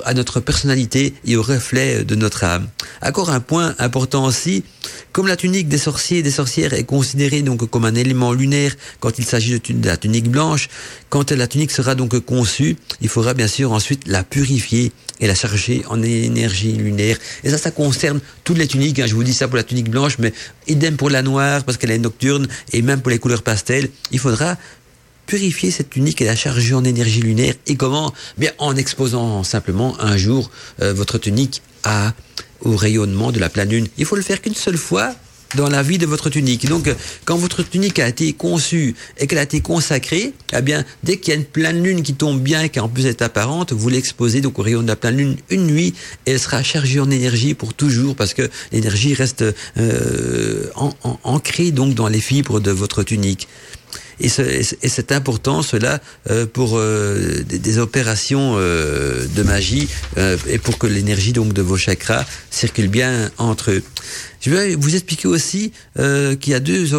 à 0.04 0.14
notre 0.14 0.38
personnalité 0.38 1.14
et 1.24 1.36
au 1.36 1.42
reflet 1.42 2.04
de 2.04 2.14
notre 2.14 2.44
âme. 2.44 2.68
Encore 3.02 3.30
un 3.30 3.40
point 3.40 3.74
important 3.80 4.24
aussi, 4.24 4.62
comme 5.16 5.28
la 5.28 5.36
tunique 5.36 5.68
des 5.68 5.78
sorciers 5.78 6.18
et 6.18 6.22
des 6.22 6.30
sorcières 6.30 6.74
est 6.74 6.84
considérée 6.84 7.40
donc 7.40 7.64
comme 7.70 7.86
un 7.86 7.94
élément 7.94 8.34
lunaire 8.34 8.76
quand 9.00 9.18
il 9.18 9.24
s'agit 9.24 9.58
de, 9.58 9.86
la 9.88 9.96
tunique 9.96 10.28
blanche, 10.28 10.68
quand 11.08 11.32
la 11.32 11.46
tunique 11.46 11.70
sera 11.70 11.94
donc 11.94 12.18
conçue, 12.18 12.76
il 13.00 13.08
faudra 13.08 13.32
bien 13.32 13.48
sûr 13.48 13.72
ensuite 13.72 14.06
la 14.06 14.24
purifier 14.24 14.92
et 15.18 15.26
la 15.26 15.34
charger 15.34 15.82
en 15.88 16.02
énergie 16.02 16.72
lunaire. 16.72 17.16
Et 17.44 17.48
ça, 17.48 17.56
ça 17.56 17.70
concerne 17.70 18.20
toutes 18.44 18.58
les 18.58 18.66
tuniques. 18.66 18.98
Hein. 18.98 19.06
Je 19.06 19.14
vous 19.14 19.24
dis 19.24 19.32
ça 19.32 19.48
pour 19.48 19.56
la 19.56 19.62
tunique 19.62 19.88
blanche, 19.88 20.18
mais 20.18 20.34
idem 20.68 20.98
pour 20.98 21.08
la 21.08 21.22
noire 21.22 21.64
parce 21.64 21.78
qu'elle 21.78 21.92
est 21.92 21.98
nocturne 21.98 22.46
et 22.74 22.82
même 22.82 23.00
pour 23.00 23.08
les 23.08 23.18
couleurs 23.18 23.42
pastel. 23.42 23.88
Il 24.10 24.18
faudra 24.18 24.58
purifier 25.24 25.70
cette 25.70 25.88
tunique 25.88 26.20
et 26.20 26.26
la 26.26 26.36
charger 26.36 26.74
en 26.74 26.84
énergie 26.84 27.22
lunaire. 27.22 27.54
Et 27.66 27.76
comment? 27.76 28.12
Bien 28.36 28.52
en 28.58 28.76
exposant 28.76 29.44
simplement 29.44 29.98
un 29.98 30.18
jour 30.18 30.50
euh, 30.82 30.92
votre 30.92 31.16
tunique 31.16 31.62
à, 31.84 32.12
au 32.62 32.76
rayonnement 32.76 33.32
de 33.32 33.38
la 33.38 33.48
pleine 33.48 33.70
lune. 33.70 33.88
Il 33.98 34.04
faut 34.04 34.16
le 34.16 34.22
faire 34.22 34.40
qu'une 34.40 34.54
seule 34.54 34.76
fois 34.76 35.14
dans 35.54 35.68
la 35.68 35.82
vie 35.82 35.98
de 35.98 36.06
votre 36.06 36.30
tunique. 36.30 36.66
Donc, 36.68 36.92
quand 37.24 37.36
votre 37.36 37.62
tunique 37.62 37.98
a 37.98 38.08
été 38.08 38.32
conçue 38.32 38.94
et 39.18 39.26
qu'elle 39.26 39.38
a 39.38 39.42
été 39.42 39.60
consacrée, 39.60 40.32
eh 40.52 40.62
bien, 40.62 40.84
dès 41.04 41.18
qu'il 41.18 41.32
y 41.32 41.36
a 41.36 41.40
une 41.40 41.46
pleine 41.46 41.82
lune 41.82 42.02
qui 42.02 42.14
tombe 42.14 42.40
bien 42.40 42.62
et 42.62 42.68
qui 42.68 42.80
en 42.80 42.88
plus 42.88 43.06
est 43.06 43.22
apparente, 43.22 43.72
vous 43.72 43.88
l'exposez 43.88 44.40
donc 44.40 44.58
au 44.58 44.62
rayon 44.62 44.82
de 44.82 44.88
la 44.88 44.96
pleine 44.96 45.16
lune 45.16 45.36
une 45.50 45.66
nuit 45.66 45.94
et 46.26 46.32
elle 46.32 46.40
sera 46.40 46.62
chargée 46.62 47.00
en 47.00 47.10
énergie 47.10 47.54
pour 47.54 47.74
toujours 47.74 48.16
parce 48.16 48.34
que 48.34 48.50
l'énergie 48.72 49.14
reste 49.14 49.44
euh, 49.78 50.68
ancrée 51.22 51.70
donc 51.70 51.94
dans 51.94 52.08
les 52.08 52.20
fibres 52.20 52.60
de 52.60 52.70
votre 52.70 53.02
tunique. 53.02 53.48
Et 54.18 54.28
c'est 54.28 55.12
important 55.12 55.62
cela 55.62 56.00
euh, 56.30 56.46
pour 56.46 56.78
euh, 56.78 57.42
des, 57.44 57.78
opérations 57.78 58.54
euh, 58.56 59.26
de 59.26 59.42
magie 59.42 59.88
et 60.48 60.58
pour 60.58 60.78
que 60.78 60.86
l'énergie 60.86 61.32
donc 61.32 61.52
de 61.52 61.62
vos 61.62 61.76
chakras 61.76 62.24
circule 62.50 62.88
bien 62.88 63.30
entre 63.36 63.72
eux. 63.72 63.82
Je 64.46 64.52
vais 64.52 64.76
vous 64.76 64.94
expliquer 64.94 65.26
aussi 65.26 65.72
euh, 65.98 66.36
qu'il 66.36 66.52
y 66.52 66.54
a 66.54 66.60
deux, 66.60 66.94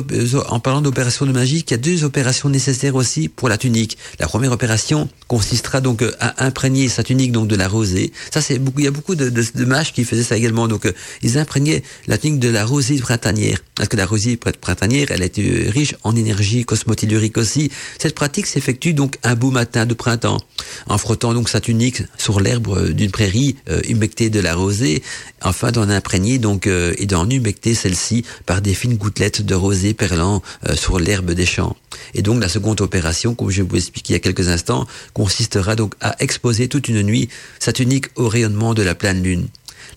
en 0.49 0.59
parlant 0.59 0.81
d'opérations 0.81 1.25
de 1.25 1.31
magie, 1.31 1.63
qu'il 1.63 1.77
y 1.77 1.79
a 1.79 1.81
deux 1.81 2.03
opérations 2.03 2.49
nécessaires 2.49 2.95
aussi 2.95 3.29
pour 3.29 3.47
la 3.47 3.57
tunique. 3.57 3.97
La 4.19 4.27
première 4.27 4.51
opération 4.51 5.07
consistera 5.27 5.79
donc 5.79 6.03
à 6.19 6.45
imprégner 6.45 6.89
sa 6.89 7.03
tunique 7.03 7.31
donc 7.31 7.47
de 7.47 7.55
la 7.55 7.69
rosée. 7.69 8.11
Ça 8.33 8.41
c'est 8.41 8.59
beaucoup, 8.59 8.81
il 8.81 8.83
y 8.83 8.87
a 8.89 8.91
beaucoup 8.91 9.15
de, 9.15 9.29
de, 9.29 9.45
de 9.55 9.63
mages 9.63 9.93
qui 9.93 10.03
faisaient 10.03 10.23
ça 10.23 10.35
également. 10.35 10.67
Donc 10.67 10.91
ils 11.21 11.37
imprégnaient 11.37 11.83
la 12.07 12.17
tunique 12.17 12.39
de 12.41 12.49
la 12.49 12.65
rosée 12.65 12.97
printanière. 12.97 13.59
Parce 13.75 13.87
que 13.87 13.95
la 13.95 14.05
rosée 14.05 14.35
printanière, 14.35 15.07
elle 15.11 15.21
est 15.21 15.69
riche 15.69 15.95
en 16.03 16.17
énergie 16.17 16.65
cosmotellurique 16.65 17.37
aussi. 17.37 17.71
Cette 17.97 18.15
pratique 18.15 18.47
s'effectue 18.47 18.93
donc 18.93 19.19
un 19.23 19.35
beau 19.35 19.51
matin 19.51 19.85
de 19.85 19.93
printemps, 19.93 20.41
en 20.87 20.97
frottant 20.97 21.33
donc 21.33 21.47
sa 21.47 21.61
tunique 21.61 22.01
sur 22.17 22.41
l'herbe 22.41 22.91
d'une 22.91 23.11
prairie 23.11 23.55
euh, 23.69 23.79
humectée 23.87 24.29
de 24.29 24.41
la 24.41 24.53
rosée, 24.53 25.01
afin 25.39 25.71
d'en 25.71 25.89
imprégner 25.89 26.39
donc 26.39 26.67
euh, 26.67 26.93
et 26.97 27.05
d'en 27.05 27.29
humecter 27.37 27.73
celle-ci 27.73 28.23
par 28.45 28.61
des 28.61 28.73
fines 28.73 28.97
gouttelettes 28.97 29.41
de 29.41 29.55
rosée 29.55 29.93
perlant 29.93 30.41
euh, 30.67 30.75
sur 30.75 30.99
l'herbe 30.99 31.31
des 31.31 31.45
champs. 31.45 31.75
Et 32.13 32.21
donc 32.21 32.41
la 32.41 32.49
seconde 32.49 32.81
opération, 32.81 33.35
comme 33.35 33.49
je 33.49 33.63
vous 33.63 33.75
expliqué 33.75 34.13
il 34.13 34.13
y 34.13 34.17
a 34.17 34.19
quelques 34.19 34.49
instants, 34.49 34.85
consistera 35.13 35.75
donc 35.75 35.93
à 36.01 36.15
exposer 36.19 36.67
toute 36.67 36.87
une 36.87 37.01
nuit 37.01 37.29
sa 37.59 37.73
tunique 37.73 38.07
au 38.15 38.27
rayonnement 38.27 38.73
de 38.73 38.83
la 38.83 38.95
pleine 38.95 39.23
lune. 39.23 39.47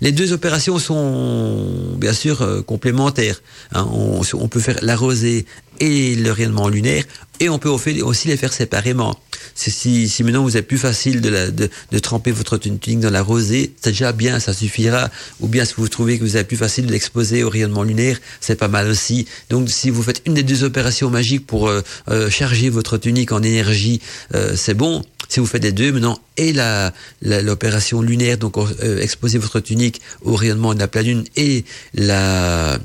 Les 0.00 0.12
deux 0.12 0.32
opérations 0.32 0.78
sont 0.78 1.96
bien 1.96 2.12
sûr 2.12 2.42
euh, 2.42 2.62
complémentaires. 2.62 3.42
Hein. 3.72 3.86
On, 3.92 4.22
on, 4.34 4.48
peut 4.48 4.60
faire 4.60 4.78
la 4.82 4.96
rosée 4.96 5.46
et 5.80 6.14
le 6.14 6.30
rayonnement 6.30 6.68
lunaire, 6.68 7.04
et 7.40 7.48
on 7.48 7.58
peut 7.58 7.70
aussi 7.70 8.28
les 8.28 8.36
faire 8.36 8.52
séparément. 8.52 9.18
Si, 9.54 10.08
si 10.08 10.24
maintenant 10.24 10.42
vous 10.42 10.56
êtes 10.56 10.68
plus 10.68 10.78
facile 10.78 11.20
de, 11.22 11.30
la, 11.30 11.50
de, 11.50 11.70
de 11.90 11.98
tremper 11.98 12.32
votre 12.32 12.58
tunique 12.58 13.00
dans 13.00 13.10
la 13.10 13.22
rosée, 13.22 13.72
c'est 13.80 13.90
déjà 13.90 14.12
bien, 14.12 14.38
ça 14.38 14.52
suffira. 14.52 15.10
Ou 15.40 15.48
bien 15.48 15.64
si 15.64 15.74
vous 15.76 15.88
trouvez 15.88 16.18
que 16.18 16.24
vous 16.24 16.36
avez 16.36 16.44
plus 16.44 16.58
facile 16.58 16.86
de 16.86 16.92
l'exposer 16.92 17.42
au 17.42 17.48
rayonnement 17.48 17.82
lunaire, 17.82 18.20
c'est 18.40 18.56
pas 18.56 18.68
mal 18.68 18.88
aussi. 18.88 19.26
Donc 19.48 19.70
si 19.70 19.88
vous 19.90 20.02
faites 20.02 20.22
une 20.26 20.34
des 20.34 20.42
deux 20.42 20.64
opérations 20.64 21.10
magiques 21.10 21.46
pour 21.46 21.68
euh, 21.68 21.82
euh, 22.08 22.28
charger 22.30 22.68
votre 22.68 22.98
tunique 22.98 23.32
en 23.32 23.42
énergie, 23.42 24.00
euh, 24.34 24.54
c'est 24.54 24.74
bon. 24.74 25.02
Si 25.28 25.40
vous 25.40 25.46
faites 25.46 25.62
les 25.62 25.72
deux 25.72 25.92
maintenant 25.92 26.18
et 26.36 26.52
la 26.52 26.92
l'opération 27.22 28.02
lunaire, 28.02 28.36
donc 28.36 28.56
exposer 29.00 29.38
votre 29.38 29.60
tunique 29.60 30.00
au 30.22 30.34
rayonnement 30.34 30.74
de 30.74 30.80
la 30.80 30.88
pleine 30.88 31.06
lune 31.06 31.24
et 31.36 31.64
la 31.94 32.80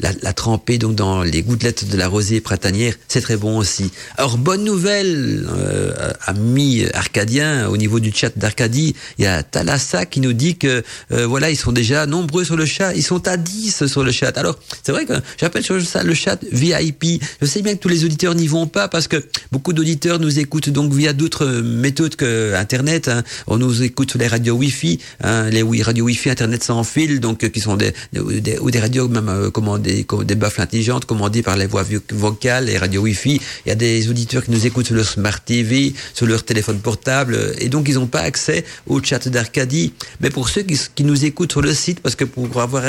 la, 0.00 0.10
la, 0.22 0.32
tremper 0.32 0.78
donc 0.78 0.94
dans 0.94 1.22
les 1.22 1.42
gouttelettes 1.42 1.88
de 1.88 1.96
la 1.96 2.08
rosée 2.08 2.40
printanière, 2.40 2.94
c'est 3.08 3.20
très 3.20 3.36
bon 3.36 3.58
aussi. 3.58 3.90
Alors 4.16 4.38
bonne 4.38 4.64
nouvelle, 4.64 5.46
euh, 5.48 6.12
amis 6.26 6.84
arcadiens, 6.94 7.68
au 7.68 7.76
niveau 7.76 8.00
du 8.00 8.12
chat 8.14 8.36
d'Arcadie, 8.36 8.94
il 9.18 9.24
y 9.24 9.26
a 9.26 9.42
Talassa 9.42 10.06
qui 10.06 10.20
nous 10.20 10.32
dit 10.32 10.56
que 10.56 10.82
euh, 11.12 11.26
voilà 11.26 11.50
ils 11.50 11.56
sont 11.56 11.72
déjà 11.72 12.06
nombreux 12.06 12.44
sur 12.44 12.56
le 12.56 12.66
chat, 12.66 12.94
ils 12.94 13.02
sont 13.02 13.26
à 13.28 13.36
10 13.36 13.86
sur 13.86 14.04
le 14.04 14.12
chat. 14.12 14.36
Alors 14.38 14.58
c'est 14.82 14.92
vrai 14.92 15.04
que 15.04 15.14
j'appelle 15.38 15.64
ça 15.84 16.02
le 16.02 16.14
chat 16.14 16.38
VIP. 16.52 17.22
Je 17.40 17.46
sais 17.46 17.62
bien 17.62 17.74
que 17.74 17.80
tous 17.80 17.88
les 17.88 18.04
auditeurs 18.04 18.34
n'y 18.34 18.46
vont 18.46 18.66
pas 18.66 18.88
parce 18.88 19.08
que 19.08 19.24
beaucoup 19.52 19.72
d'auditeurs 19.72 20.18
nous 20.18 20.38
écoutent 20.38 20.70
donc 20.70 20.92
via 20.92 21.12
d'autres 21.12 21.46
méthodes 21.46 22.16
que 22.16 22.54
Internet. 22.54 23.08
Hein. 23.08 23.22
On 23.46 23.58
nous 23.58 23.82
écoute 23.82 24.10
sur 24.10 24.18
les 24.18 24.28
radios 24.28 24.54
Wi-Fi, 24.56 24.98
hein, 25.22 25.50
les 25.50 25.62
radios 25.82 26.04
Wi-Fi 26.06 26.30
Internet 26.30 26.62
sans 26.62 26.84
fil, 26.84 27.20
donc 27.20 27.50
qui 27.50 27.60
sont 27.60 27.76
des, 27.76 27.92
des, 28.12 28.58
ou 28.58 28.70
des 28.70 28.80
radios 28.80 29.08
même 29.08 29.28
euh, 29.28 29.78
des, 29.78 29.89
des 30.24 30.34
baffles 30.34 30.60
intelligentes 30.60 31.04
commandées 31.04 31.42
par 31.42 31.56
les 31.56 31.66
voix 31.66 31.84
vocales, 32.10 32.66
les 32.66 32.78
radios 32.78 33.02
Wi-Fi. 33.02 33.40
Il 33.66 33.68
y 33.68 33.72
a 33.72 33.74
des 33.74 34.08
auditeurs 34.08 34.44
qui 34.44 34.50
nous 34.50 34.66
écoutent 34.66 34.86
sur 34.86 34.94
leur 34.94 35.06
Smart 35.06 35.40
TV, 35.40 35.92
sur 36.14 36.26
leur 36.26 36.44
téléphone 36.44 36.78
portable, 36.78 37.54
et 37.58 37.68
donc 37.68 37.88
ils 37.88 37.94
n'ont 37.94 38.06
pas 38.06 38.20
accès 38.20 38.64
au 38.86 39.02
chat 39.02 39.28
d'Arcadie. 39.28 39.92
Mais 40.20 40.30
pour 40.30 40.48
ceux 40.48 40.62
qui, 40.62 41.04
nous 41.04 41.24
écoutent 41.24 41.52
sur 41.52 41.62
le 41.62 41.74
site, 41.74 42.00
parce 42.00 42.14
que 42.14 42.24
pour 42.24 42.60
avoir 42.60 42.84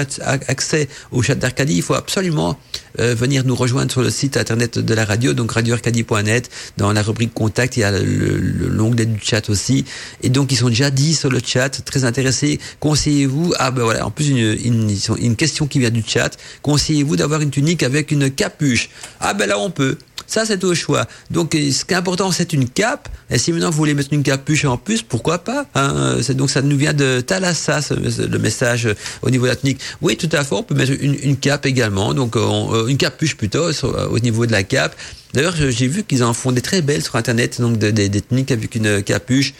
accès 0.47 0.87
au 1.11 1.21
chat 1.21 1.35
d'Arcadie, 1.35 1.75
il 1.75 1.81
faut 1.81 1.93
absolument 1.93 2.57
euh, 2.99 3.15
venir 3.15 3.43
nous 3.45 3.55
rejoindre 3.55 3.91
sur 3.91 4.01
le 4.01 4.09
site 4.09 4.37
internet 4.37 4.77
de 4.77 4.93
la 4.93 5.05
radio, 5.05 5.33
donc 5.33 5.51
radioarcadie.net. 5.51 6.49
Dans 6.77 6.91
la 6.91 7.01
rubrique 7.01 7.33
contact, 7.33 7.77
il 7.77 7.81
y 7.81 7.83
a 7.83 7.91
l'onglet 7.91 9.05
du 9.05 9.19
chat 9.21 9.49
aussi. 9.49 9.85
Et 10.23 10.29
donc 10.29 10.51
ils 10.51 10.57
sont 10.57 10.69
déjà 10.69 10.91
dit 10.91 11.15
sur 11.15 11.29
le 11.29 11.39
chat, 11.43 11.69
très 11.69 12.03
intéressés. 12.03 12.59
Conseillez-vous 12.79 13.53
Ah 13.57 13.71
ben 13.71 13.83
voilà, 13.83 14.05
en 14.05 14.11
plus 14.11 14.29
une, 14.29 14.37
une, 14.37 14.95
une 15.17 15.35
question 15.35 15.67
qui 15.67 15.79
vient 15.79 15.89
du 15.89 16.03
chat. 16.05 16.37
Conseillez 16.61 16.90
vous 17.03 17.15
d'avoir 17.15 17.41
une 17.41 17.51
tunique 17.51 17.83
avec 17.83 18.11
une 18.11 18.29
capuche 18.29 18.89
Ah 19.19 19.33
ben 19.33 19.47
là 19.47 19.59
on 19.59 19.69
peut. 19.69 19.97
Ça, 20.31 20.45
c'est 20.45 20.63
au 20.63 20.73
choix. 20.73 21.07
Donc, 21.29 21.51
ce 21.53 21.83
qui 21.83 21.93
est 21.93 21.97
important, 21.97 22.31
c'est 22.31 22.53
une 22.53 22.69
cape. 22.69 23.09
Et 23.29 23.37
si 23.37 23.51
maintenant 23.51 23.69
vous 23.69 23.75
voulez 23.75 23.93
mettre 23.93 24.13
une 24.13 24.23
capuche 24.23 24.63
en 24.63 24.77
plus, 24.77 25.01
pourquoi 25.01 25.39
pas 25.39 25.65
hein 25.75 26.15
Donc, 26.29 26.49
ça 26.49 26.61
nous 26.61 26.77
vient 26.77 26.93
de 26.93 27.19
Thalassa, 27.19 27.81
le 27.91 28.37
message 28.37 28.87
au 29.23 29.29
niveau 29.29 29.43
de 29.43 29.49
la 29.49 29.55
tunique. 29.57 29.81
Oui, 30.01 30.15
tout 30.15 30.29
à 30.31 30.45
fait. 30.45 30.55
On 30.55 30.63
peut 30.63 30.73
mettre 30.73 30.93
une, 31.01 31.35
cape 31.35 31.65
également. 31.65 32.13
Donc, 32.13 32.37
euh, 32.37 32.87
une 32.87 32.95
capuche 32.95 33.35
plutôt 33.35 33.71
au 33.83 34.19
niveau 34.19 34.45
de 34.45 34.53
la 34.53 34.63
cape. 34.63 34.95
D'ailleurs, 35.33 35.55
j'ai 35.57 35.87
vu 35.87 36.03
qu'ils 36.03 36.23
en 36.23 36.33
font 36.33 36.53
des 36.53 36.61
très 36.61 36.81
belles 36.81 37.03
sur 37.03 37.17
Internet, 37.17 37.59
donc 37.59 37.77
des, 37.77 37.91
des 37.91 38.21
tuniques 38.21 38.51
avec 38.51 38.73
une 38.75 39.03
capuche. 39.03 39.53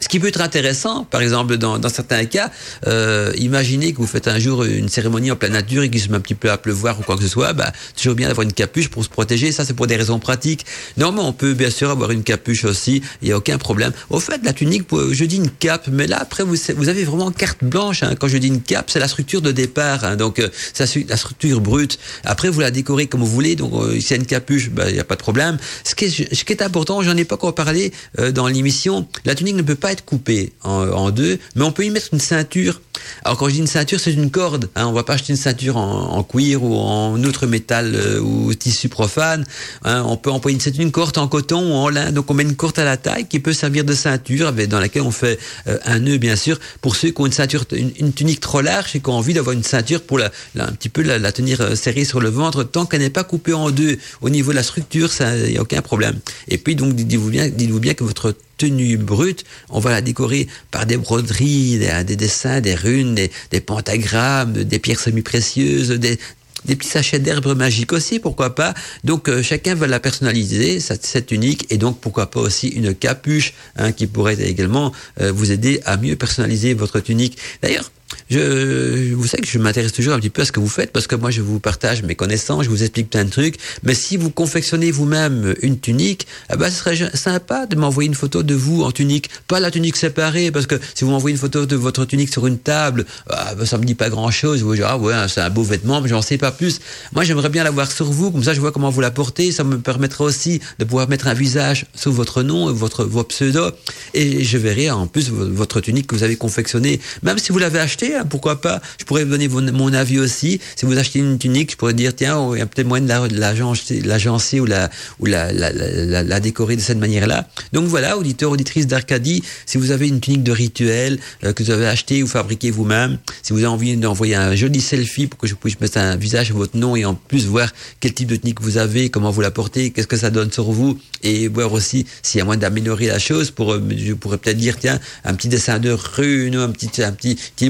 Ce 0.00 0.08
qui 0.08 0.20
peut 0.20 0.28
être 0.28 0.40
intéressant, 0.40 1.04
par 1.04 1.22
exemple, 1.22 1.56
dans, 1.56 1.78
dans 1.78 1.88
certains 1.88 2.24
cas, 2.24 2.50
euh, 2.86 3.32
imaginez 3.36 3.92
que 3.92 3.98
vous 3.98 4.06
faites 4.06 4.28
un 4.28 4.38
jour 4.38 4.64
une 4.64 4.88
cérémonie 4.88 5.30
en 5.30 5.36
pleine 5.36 5.52
nature 5.52 5.82
et 5.82 5.90
qu'il 5.90 6.00
se 6.00 6.08
met 6.08 6.16
un 6.16 6.20
petit 6.20 6.34
peu 6.34 6.50
à 6.50 6.58
pleuvoir 6.58 6.98
ou 7.00 7.02
quoi 7.02 7.16
que 7.16 7.22
ce 7.22 7.28
soit, 7.28 7.52
bah, 7.52 7.72
toujours 7.96 8.14
bien 8.14 8.28
d'avoir 8.28 8.44
une 8.44 8.52
capuche 8.52 8.88
pour 8.88 9.04
se 9.04 9.08
protéger. 9.08 9.52
Ça, 9.52 9.64
c'est 9.64 9.74
pour 9.74 9.86
des 9.86 9.96
raisons 9.96 10.18
pratiques. 10.18 10.64
Normalement, 10.96 11.28
on 11.28 11.32
peut 11.32 11.54
bien 11.54 11.70
sûr 11.70 11.90
avoir 11.90 12.10
une 12.10 12.22
capuche 12.22 12.64
aussi. 12.64 13.02
Il 13.22 13.28
n'y 13.28 13.32
a 13.32 13.36
aucun 13.36 13.58
problème. 13.58 13.92
Au 14.10 14.20
fait, 14.20 14.40
la 14.44 14.52
tunique, 14.52 14.84
je 14.92 15.24
dis 15.24 15.36
une 15.36 15.50
cape, 15.50 15.88
mais 15.90 16.06
là, 16.06 16.18
après, 16.20 16.44
vous, 16.44 16.56
vous 16.76 16.88
avez 16.88 17.04
vraiment 17.04 17.30
carte 17.30 17.64
blanche. 17.64 18.02
Hein. 18.02 18.14
Quand 18.18 18.28
je 18.28 18.38
dis 18.38 18.48
une 18.48 18.62
cape, 18.62 18.90
c'est 18.90 19.00
la 19.00 19.08
structure 19.08 19.42
de 19.42 19.52
départ. 19.52 20.04
Hein. 20.04 20.16
Donc, 20.16 20.38
euh, 20.38 20.48
c'est 20.72 21.08
la 21.08 21.16
structure 21.16 21.60
brute. 21.60 21.98
Après, 22.24 22.48
vous 22.48 22.60
la 22.60 22.70
décorez 22.70 23.06
comme 23.06 23.20
vous 23.20 23.26
voulez. 23.26 23.56
Donc, 23.56 23.72
euh, 23.74 23.98
s'il 24.00 24.10
y 24.10 24.14
a 24.14 24.16
une 24.16 24.26
capuche, 24.26 24.70
bah, 24.70 24.88
il 24.88 24.94
n'y 24.94 25.00
a 25.00 25.04
pas 25.04 25.16
de 25.16 25.22
problème. 25.22 25.58
Ce 25.84 25.94
qui 25.94 26.06
est, 26.06 26.34
ce 26.34 26.44
qui 26.44 26.52
est 26.52 26.62
important, 26.62 27.02
j'en 27.02 27.16
ai 27.16 27.24
pas 27.24 27.34
encore 27.34 27.54
parlé 27.54 27.92
euh, 28.18 28.32
dans 28.32 28.46
l'émission, 28.46 29.06
la 29.24 29.34
tunique 29.34 29.56
ne 29.56 29.62
peut 29.62 29.74
pas 29.74 29.87
être 29.92 30.04
coupé 30.04 30.52
en, 30.62 31.10
deux, 31.10 31.38
mais 31.54 31.64
on 31.64 31.72
peut 31.72 31.84
y 31.84 31.90
mettre 31.90 32.08
une 32.12 32.20
ceinture. 32.20 32.80
Alors 33.24 33.38
quand 33.38 33.48
je 33.48 33.54
dis 33.54 33.60
une 33.60 33.66
ceinture, 33.66 34.00
c'est 34.00 34.12
une 34.12 34.30
corde. 34.30 34.68
Hein, 34.74 34.86
on 34.86 34.92
va 34.92 35.04
pas 35.04 35.14
acheter 35.14 35.32
une 35.32 35.38
ceinture 35.38 35.76
en, 35.76 36.22
cuir 36.22 36.62
ou 36.62 36.76
en 36.76 37.22
autre 37.24 37.46
métal 37.46 37.94
euh, 37.94 38.20
ou 38.20 38.52
tissu 38.54 38.88
profane. 38.88 39.44
Hein, 39.84 40.04
on 40.06 40.16
peut 40.16 40.30
employer 40.30 40.58
c'est 40.60 40.76
une 40.76 40.90
corde 40.90 41.18
en 41.18 41.28
coton 41.28 41.72
ou 41.72 41.74
en 41.74 41.88
lin. 41.88 42.12
Donc 42.12 42.30
on 42.30 42.34
met 42.34 42.42
une 42.42 42.56
corde 42.56 42.78
à 42.78 42.84
la 42.84 42.96
taille 42.96 43.26
qui 43.26 43.40
peut 43.40 43.52
servir 43.52 43.84
de 43.84 43.94
ceinture, 43.94 44.52
dans 44.52 44.80
laquelle 44.80 45.02
on 45.02 45.10
fait 45.10 45.38
euh, 45.66 45.78
un 45.84 46.00
nœud 46.00 46.18
bien 46.18 46.36
sûr. 46.36 46.58
Pour 46.80 46.96
ceux 46.96 47.10
qui 47.10 47.20
ont 47.20 47.26
une 47.26 47.32
ceinture, 47.32 47.64
une, 47.72 48.12
tunique 48.12 48.40
trop 48.40 48.60
large 48.60 48.96
et 48.96 49.00
qui 49.00 49.08
ont 49.08 49.14
envie 49.14 49.34
d'avoir 49.34 49.54
une 49.54 49.62
ceinture 49.62 50.02
pour 50.02 50.18
la, 50.18 50.30
un 50.58 50.72
petit 50.72 50.88
peu 50.88 51.02
la, 51.02 51.32
tenir 51.32 51.60
euh, 51.60 51.74
serrée 51.74 52.04
sur 52.04 52.20
le 52.20 52.28
ventre, 52.28 52.64
tant 52.64 52.86
qu'elle 52.86 53.00
n'est 53.00 53.10
pas 53.10 53.24
coupée 53.24 53.52
en 53.52 53.70
deux 53.70 53.98
au 54.20 54.30
niveau 54.30 54.50
de 54.50 54.56
la 54.56 54.62
structure, 54.62 55.10
ça 55.10 55.36
y 55.36 55.56
a 55.56 55.62
aucun 55.62 55.82
problème. 55.82 56.18
Et 56.48 56.58
puis 56.58 56.74
donc 56.74 56.94
dites-vous 56.94 57.30
bien, 57.30 57.48
dites-vous 57.48 57.80
bien 57.80 57.94
que 57.94 58.04
votre 58.04 58.34
tenue 58.58 58.98
brute, 58.98 59.44
on 59.70 59.80
va 59.80 59.90
la 59.90 60.02
décorer 60.02 60.48
par 60.70 60.84
des 60.84 60.98
broderies, 60.98 61.78
des, 61.78 62.16
dessins, 62.16 62.60
des 62.60 62.74
runes, 62.74 63.14
des, 63.14 63.60
pentagrammes, 63.60 64.52
des 64.52 64.78
pierres 64.78 65.00
semi-précieuses, 65.00 65.90
des, 65.90 66.18
petits 66.66 66.88
sachets 66.88 67.20
d'herbes 67.20 67.56
magiques 67.56 67.92
aussi, 67.92 68.18
pourquoi 68.18 68.54
pas. 68.54 68.74
Donc 69.04 69.28
euh, 69.28 69.42
chacun 69.42 69.74
va 69.74 69.86
la 69.86 70.00
personnaliser, 70.00 70.80
cette, 70.80 71.30
unique, 71.30 71.66
et 71.70 71.78
donc 71.78 72.00
pourquoi 72.00 72.30
pas 72.30 72.40
aussi 72.40 72.68
une 72.68 72.94
capuche 72.94 73.54
hein, 73.76 73.92
qui 73.92 74.06
pourrait 74.06 74.40
également 74.42 74.92
euh, 75.20 75.32
vous 75.32 75.52
aider 75.52 75.80
à 75.86 75.96
mieux 75.96 76.16
personnaliser 76.16 76.74
votre 76.74 77.00
tunique. 77.00 77.38
D'ailleurs, 77.62 77.90
je, 78.30 79.14
vous 79.14 79.26
savez 79.26 79.42
que 79.42 79.48
je 79.48 79.58
m'intéresse 79.58 79.92
toujours 79.92 80.12
un 80.12 80.18
petit 80.18 80.30
peu 80.30 80.42
à 80.42 80.44
ce 80.44 80.52
que 80.52 80.60
vous 80.60 80.68
faites 80.68 80.92
parce 80.92 81.06
que 81.06 81.14
moi 81.14 81.30
je 81.30 81.40
vous 81.40 81.60
partage 81.60 82.02
mes 82.02 82.14
connaissances, 82.14 82.64
je 82.64 82.70
vous 82.70 82.82
explique 82.82 83.10
plein 83.10 83.24
de 83.24 83.30
trucs. 83.30 83.56
Mais 83.82 83.94
si 83.94 84.16
vous 84.16 84.30
confectionnez 84.30 84.90
vous-même 84.90 85.54
une 85.62 85.78
tunique, 85.78 86.26
eh 86.52 86.56
ben, 86.56 86.70
ce 86.70 86.78
serait 86.78 87.16
sympa 87.16 87.66
de 87.66 87.76
m'envoyer 87.76 88.08
une 88.08 88.14
photo 88.14 88.42
de 88.42 88.54
vous 88.54 88.82
en 88.82 88.92
tunique, 88.92 89.30
pas 89.46 89.60
la 89.60 89.70
tunique 89.70 89.96
séparée 89.96 90.50
parce 90.50 90.66
que 90.66 90.76
si 90.94 91.04
vous 91.04 91.10
m'envoyez 91.10 91.34
une 91.34 91.40
photo 91.40 91.66
de 91.66 91.76
votre 91.76 92.04
tunique 92.04 92.32
sur 92.32 92.46
une 92.46 92.58
table, 92.58 93.06
ah, 93.30 93.54
ben, 93.54 93.64
ça 93.64 93.78
me 93.78 93.84
dit 93.84 93.94
pas 93.94 94.10
grand-chose. 94.10 94.62
Vous 94.62 94.74
ah 94.84 94.98
ouais 94.98 95.14
c'est 95.28 95.40
un 95.40 95.50
beau 95.50 95.62
vêtement, 95.62 96.00
mais 96.00 96.08
j'en 96.08 96.22
sais 96.22 96.38
pas 96.38 96.50
plus. 96.50 96.80
Moi 97.12 97.24
j'aimerais 97.24 97.48
bien 97.48 97.64
l'avoir 97.64 97.90
sur 97.90 98.10
vous, 98.10 98.30
comme 98.30 98.44
ça 98.44 98.54
je 98.54 98.60
vois 98.60 98.72
comment 98.72 98.90
vous 98.90 99.00
la 99.00 99.10
portez. 99.10 99.52
Ça 99.52 99.64
me 99.64 99.78
permettra 99.78 100.24
aussi 100.24 100.60
de 100.78 100.84
pouvoir 100.84 101.08
mettre 101.08 101.26
un 101.28 101.34
visage 101.34 101.86
sous 101.94 102.12
votre 102.12 102.42
nom, 102.42 102.72
votre 102.72 103.04
vos 103.04 103.24
pseudos, 103.24 103.72
et 104.14 104.44
je 104.44 104.58
verrai 104.58 104.90
en 104.90 105.06
plus 105.06 105.30
votre 105.30 105.80
tunique 105.80 106.06
que 106.06 106.14
vous 106.14 106.22
avez 106.22 106.36
confectionnée, 106.36 107.00
même 107.22 107.38
si 107.38 107.52
vous 107.52 107.58
l'avez 107.58 107.78
achetée 107.78 107.97
Hein, 108.02 108.24
pourquoi 108.28 108.60
pas 108.60 108.80
Je 108.98 109.04
pourrais 109.04 109.24
donner 109.24 109.48
mon 109.48 109.92
avis 109.92 110.18
aussi. 110.18 110.60
Si 110.76 110.86
vous 110.86 110.98
achetez 110.98 111.18
une 111.18 111.38
tunique, 111.38 111.72
je 111.72 111.76
pourrais 111.76 111.94
dire 111.94 112.14
tiens, 112.14 112.38
oh, 112.38 112.54
il 112.54 112.58
y 112.58 112.62
a 112.62 112.66
peut-être 112.66 112.86
moyen 112.86 113.04
de 113.04 114.06
l'agencer 114.06 114.60
ou 114.60 114.66
la 114.66 114.88
ou 115.18 115.26
la, 115.26 115.52
la, 115.52 115.72
la, 115.72 116.22
la, 116.22 116.40
décorer 116.40 116.76
de 116.76 116.80
cette 116.80 116.98
manière-là. 116.98 117.48
Donc 117.72 117.86
voilà, 117.86 118.16
auditeurs, 118.16 118.52
auditrices 118.52 118.86
d'Arcadie, 118.86 119.42
si 119.66 119.78
vous 119.78 119.90
avez 119.90 120.08
une 120.08 120.20
tunique 120.20 120.42
de 120.42 120.52
rituel 120.52 121.18
euh, 121.44 121.52
que 121.52 121.62
vous 121.62 121.70
avez 121.70 121.86
acheté 121.86 122.22
ou 122.22 122.26
fabriqué 122.26 122.70
vous-même, 122.70 123.18
si 123.42 123.52
vous 123.52 123.60
avez 123.60 123.68
envie 123.68 123.96
d'envoyer 123.96 124.36
un 124.36 124.54
joli 124.54 124.80
selfie 124.80 125.26
pour 125.26 125.38
que 125.38 125.46
je 125.46 125.54
puisse 125.54 125.80
mettre 125.80 125.98
un 125.98 126.16
visage 126.16 126.50
à 126.50 126.54
votre 126.54 126.76
nom 126.76 126.94
et 126.94 127.04
en 127.04 127.14
plus 127.14 127.46
voir 127.46 127.72
quel 128.00 128.14
type 128.14 128.28
de 128.28 128.36
tunique 128.36 128.60
vous 128.60 128.78
avez, 128.78 129.10
comment 129.10 129.30
vous 129.30 129.40
la 129.40 129.50
portez, 129.50 129.90
qu'est-ce 129.90 130.06
que 130.06 130.16
ça 130.16 130.30
donne 130.30 130.52
sur 130.52 130.70
vous, 130.70 130.98
et 131.22 131.48
voir 131.48 131.72
aussi 131.72 132.06
s'il 132.22 132.38
y 132.38 132.42
a 132.42 132.44
moyen 132.44 132.60
d'améliorer 132.60 133.06
la 133.06 133.18
chose, 133.18 133.50
pour, 133.50 133.72
euh, 133.72 133.82
je 133.96 134.12
pourrais 134.12 134.38
peut-être 134.38 134.56
dire 134.56 134.76
tiens, 134.78 135.00
un 135.24 135.34
petit 135.34 135.48
dessin 135.48 135.78
de 135.78 135.90
rune, 135.90 136.54
un 136.56 136.70
petit 136.70 137.02
un 137.02 137.12
petit, 137.12 137.36
petit 137.56 137.66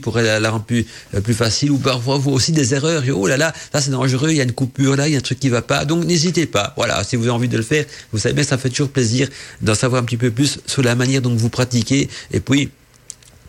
pour 0.00 0.18
la, 0.18 0.50
rendre 0.50 0.64
plus, 0.64 0.86
euh, 1.14 1.20
plus 1.20 1.34
facile, 1.34 1.70
ou 1.70 1.78
parfois 1.78 2.20
aussi 2.26 2.52
des 2.52 2.74
erreurs. 2.74 3.02
Oh 3.14 3.26
là 3.26 3.36
là, 3.36 3.52
ça 3.72 3.80
c'est 3.80 3.90
dangereux, 3.90 4.30
il 4.30 4.36
y 4.36 4.40
a 4.40 4.44
une 4.44 4.52
coupure 4.52 4.96
là, 4.96 5.08
il 5.08 5.12
y 5.12 5.14
a 5.16 5.18
un 5.18 5.22
truc 5.22 5.40
qui 5.40 5.48
va 5.48 5.62
pas. 5.62 5.84
Donc 5.84 6.04
n'hésitez 6.04 6.46
pas. 6.46 6.72
Voilà, 6.76 7.02
si 7.04 7.16
vous 7.16 7.24
avez 7.24 7.32
envie 7.32 7.48
de 7.48 7.56
le 7.56 7.62
faire, 7.62 7.84
vous 8.12 8.18
savez 8.18 8.34
bien, 8.34 8.44
ça 8.44 8.58
fait 8.58 8.70
toujours 8.70 8.88
plaisir 8.88 9.28
d'en 9.62 9.74
savoir 9.74 10.02
un 10.02 10.04
petit 10.04 10.16
peu 10.16 10.30
plus 10.30 10.58
sur 10.66 10.82
la 10.82 10.94
manière 10.94 11.22
dont 11.22 11.34
vous 11.34 11.50
pratiquez. 11.50 12.08
Et 12.32 12.40
puis, 12.40 12.70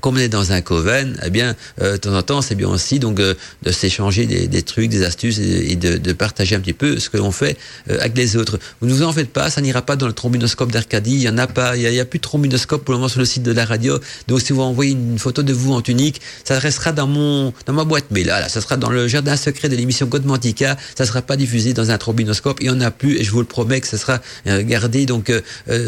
comme 0.02 0.16
on 0.16 0.20
est 0.20 0.30
dans 0.30 0.52
un 0.52 0.62
coven, 0.62 1.18
eh 1.26 1.30
bien, 1.30 1.56
euh, 1.82 1.94
de 1.94 1.98
temps 1.98 2.16
en 2.16 2.22
temps, 2.22 2.42
c'est 2.42 2.56
bien 2.56 2.68
aussi 2.68 3.00
donc 3.00 3.20
euh, 3.20 3.34
de 3.64 3.72
s'échanger 3.72 4.26
des, 4.26 4.48
des, 4.48 4.62
trucs, 4.62 4.90
des 4.90 5.04
astuces 5.04 5.40
et, 5.40 5.76
de, 5.76 5.98
de, 5.98 6.14
partager 6.14 6.56
un 6.56 6.60
petit 6.60 6.74
peu 6.74 7.00
ce 7.00 7.10
que 7.10 7.18
l'on 7.18 7.32
fait 7.32 7.58
euh, 7.90 7.98
avec 8.00 8.18
les 8.18 8.36
autres. 8.36 8.60
Vous 8.82 8.88
ne 8.88 8.94
vous 8.94 9.04
en 9.04 9.12
faites 9.12 9.32
pas, 9.32 9.50
ça 9.50 9.62
n'ira 9.62 9.82
pas 9.82 9.96
dans 9.96 10.08
le 10.08 10.14
trombinoscope 10.14 10.72
d'Arcadie. 10.72 11.16
Il 11.16 11.22
y 11.22 11.30
en 11.30 11.38
a 11.38 11.48
pas, 11.48 11.76
il 11.76 11.82
y 11.82 12.00
a, 12.00 12.06
plus 12.06 12.20
de 12.20 12.24
trombinoscope 12.24 12.84
pour 12.84 12.94
le 12.94 13.00
moment 13.00 13.10
sur 13.10 13.20
le 13.20 13.26
site 13.26 13.44
de 13.44 13.52
la 13.52 13.66
radio. 13.66 14.00
Donc, 14.28 14.42
si 14.42 14.54
vous 14.54 14.62
envoyez 14.62 14.92
une 14.92 15.20
photo 15.20 15.44
de 15.44 15.54
vous 15.54 15.74
en 15.74 15.82
tunique, 15.82 16.22
ça 16.44 16.60
restera 16.60 16.92
dans 16.92 17.08
mon 17.08 17.54
dans 17.66 17.74
ma 17.74 17.84
boîte 17.84 18.12
mail. 18.12 18.28
Là, 18.28 18.40
là 18.40 18.50
ça 18.50 18.62
sera 18.62 18.78
dans 18.78 18.90
le 18.90 19.08
jardin 19.08 19.36
secret 19.36 19.70
de 19.70 19.76
l'émission 19.76 20.06
Godmantica. 20.06 20.78
Ça 20.98 21.06
sera 21.06 21.22
pas 21.22 21.38
diffusé 21.38 21.74
dans 21.74 21.92
un 21.92 21.98
trombinoscope. 21.98 22.60
Il 22.62 22.68
y 22.68 22.70
en 22.70 22.82
a 22.82 22.92
plus, 22.92 23.18
et 23.18 23.24
je 23.24 23.32
vous 23.32 23.40
le 23.40 23.46
promets 23.46 23.82
que 23.82 23.88
ça 23.88 23.98
sera 23.98 24.20
gardé 24.46 25.06
donc 25.06 25.32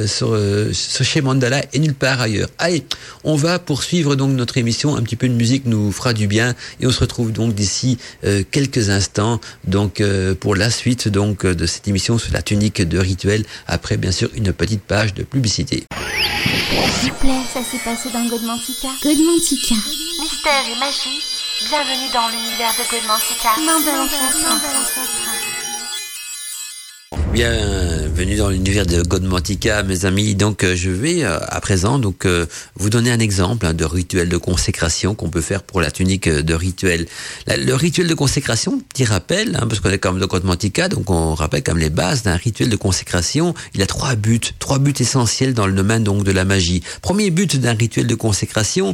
sur, 0.07 0.37
sur 0.73 1.05
chez 1.05 1.21
Mandala 1.21 1.61
et 1.73 1.79
nulle 1.79 1.93
part 1.93 2.21
ailleurs. 2.21 2.49
Allez, 2.57 2.83
on 3.23 3.35
va 3.35 3.59
poursuivre 3.59 3.98
donc 4.03 4.31
notre 4.31 4.57
émission. 4.57 4.95
Un 4.95 5.01
petit 5.01 5.15
peu 5.15 5.27
de 5.27 5.33
musique 5.33 5.65
nous 5.65 5.91
fera 5.91 6.13
du 6.13 6.27
bien 6.27 6.55
et 6.79 6.87
on 6.87 6.91
se 6.91 6.99
retrouve 6.99 7.31
donc 7.31 7.53
d'ici 7.53 7.97
euh, 8.23 8.43
quelques 8.49 8.89
instants 8.89 9.39
donc 9.65 10.01
euh, 10.01 10.35
pour 10.35 10.55
la 10.55 10.69
suite 10.69 11.07
donc 11.07 11.45
de 11.45 11.65
cette 11.65 11.87
émission 11.87 12.17
sur 12.17 12.33
la 12.33 12.41
tunique 12.41 12.81
de 12.81 12.97
rituel. 12.97 13.45
Après 13.67 13.97
bien 13.97 14.11
sûr 14.11 14.29
une 14.35 14.53
petite 14.53 14.81
page 14.81 15.13
de 15.13 15.23
publicité. 15.23 15.83
S'il 17.01 17.11
vous 17.11 17.17
plaît, 17.17 17.41
ça 17.53 17.61
s'est 17.63 17.83
passé 17.83 18.09
dans 18.11 18.25
Godmantica. 18.27 18.89
Godmantica. 19.03 19.75
Mystère 20.21 20.65
et 20.65 20.79
magie. 20.79 21.21
Bienvenue 21.69 22.09
dans 22.13 22.29
l'univers 22.29 22.73
de 22.77 22.83
Godmantica. 22.89 23.51
Bienvenue 27.33 28.35
dans 28.35 28.49
l'univers 28.49 28.85
de 28.85 29.01
Godmantica, 29.01 29.81
mes 29.81 30.05
amis. 30.05 30.35
Donc, 30.35 30.63
euh, 30.63 30.75
je 30.75 30.91
vais 30.91 31.23
euh, 31.23 31.39
à 31.47 31.59
présent 31.59 31.97
donc 31.97 32.27
euh, 32.27 32.45
vous 32.75 32.91
donner 32.91 33.09
un 33.09 33.17
exemple 33.17 33.65
hein, 33.65 33.73
de 33.73 33.83
rituel 33.83 34.29
de 34.29 34.37
consécration 34.37 35.15
qu'on 35.15 35.31
peut 35.31 35.41
faire 35.41 35.63
pour 35.63 35.81
la 35.81 35.89
tunique 35.89 36.29
de 36.29 36.53
rituel. 36.53 37.07
le 37.47 37.73
rituel 37.73 38.07
de 38.07 38.13
consécration, 38.13 38.79
petit 38.93 39.05
rappel, 39.05 39.55
hein, 39.55 39.65
parce 39.67 39.79
qu'on 39.79 39.89
est 39.89 39.97
comme 39.97 40.19
de 40.19 40.25
Godmantica, 40.27 40.87
donc 40.87 41.09
on 41.09 41.33
rappelle 41.33 41.63
comme 41.63 41.79
les 41.79 41.89
bases 41.89 42.21
d'un 42.21 42.35
rituel 42.35 42.69
de 42.69 42.75
consécration. 42.75 43.55
Il 43.73 43.81
a 43.81 43.87
trois 43.87 44.13
buts, 44.13 44.39
trois 44.59 44.77
buts 44.77 44.93
essentiels 44.99 45.55
dans 45.55 45.65
le 45.65 45.73
domaine 45.73 46.03
donc 46.03 46.23
de 46.23 46.31
la 46.31 46.45
magie. 46.45 46.83
Premier 47.01 47.31
but 47.31 47.57
d'un 47.57 47.73
rituel 47.73 48.05
de 48.05 48.15
consécration, 48.15 48.93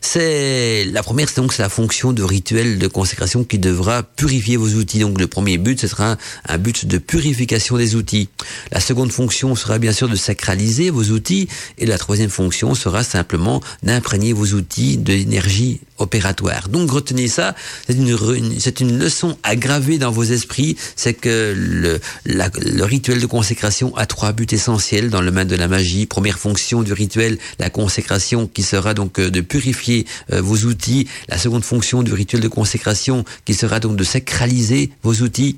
c'est 0.00 0.84
la 0.84 1.02
première, 1.02 1.28
c'est 1.28 1.40
donc 1.40 1.56
la 1.58 1.68
fonction 1.68 2.12
de 2.12 2.22
rituel 2.22 2.78
de 2.78 2.86
consécration 2.86 3.44
qui 3.44 3.58
devra 3.58 4.02
purifier 4.02 4.56
vos 4.56 4.68
outils. 4.68 5.00
Donc 5.00 5.18
le 5.20 5.26
premier 5.26 5.58
but, 5.58 5.80
ce 5.80 5.88
sera 5.88 6.16
un, 6.46 6.58
but 6.58 6.86
de 6.86 6.98
purification 6.98 7.76
des 7.76 7.94
outils. 7.94 8.28
La 8.70 8.80
seconde 8.80 9.12
fonction 9.12 9.54
sera 9.54 9.78
bien 9.78 9.92
sûr 9.92 10.08
de 10.08 10.16
sacraliser 10.16 10.90
vos 10.90 11.04
outils 11.04 11.48
et 11.78 11.86
la 11.86 11.98
troisième 11.98 12.30
fonction 12.30 12.74
sera 12.74 13.04
simplement 13.04 13.62
d'imprégner 13.82 14.32
vos 14.32 14.46
outils 14.46 14.96
de 14.96 15.12
l'énergie 15.12 15.80
opératoire. 15.98 16.68
Donc 16.68 16.90
retenez 16.90 17.28
ça, 17.28 17.54
c'est 17.86 17.96
une, 17.96 18.60
c'est 18.60 18.80
une 18.80 18.98
leçon 18.98 19.36
à 19.42 19.56
graver 19.56 19.98
dans 19.98 20.12
vos 20.12 20.24
esprits, 20.24 20.76
c'est 20.94 21.14
que 21.14 21.54
le, 21.56 22.00
le 22.24 22.84
rituel 22.84 23.20
de 23.20 23.26
consécration 23.26 23.96
a 23.96 24.06
trois 24.06 24.32
buts 24.32 24.46
essentiels 24.50 25.10
dans 25.10 25.20
le 25.20 25.26
domaine 25.26 25.48
de 25.48 25.56
la 25.56 25.68
magie. 25.68 26.06
Première 26.06 26.38
fonction 26.38 26.82
du 26.82 26.92
rituel, 26.92 27.38
la 27.58 27.70
consécration 27.70 28.46
qui 28.46 28.62
sera 28.62 28.94
donc 28.94 29.18
euh, 29.18 29.30
de 29.30 29.40
purifier 29.40 29.87
euh, 30.32 30.40
vos 30.42 30.56
outils. 30.66 31.06
La 31.28 31.38
seconde 31.38 31.64
fonction 31.64 32.02
du 32.02 32.12
rituel 32.12 32.42
de 32.42 32.48
consécration 32.48 33.24
qui 33.44 33.54
sera 33.54 33.80
donc 33.80 33.96
de 33.96 34.04
sacraliser 34.04 34.90
vos 35.02 35.14
outils 35.14 35.56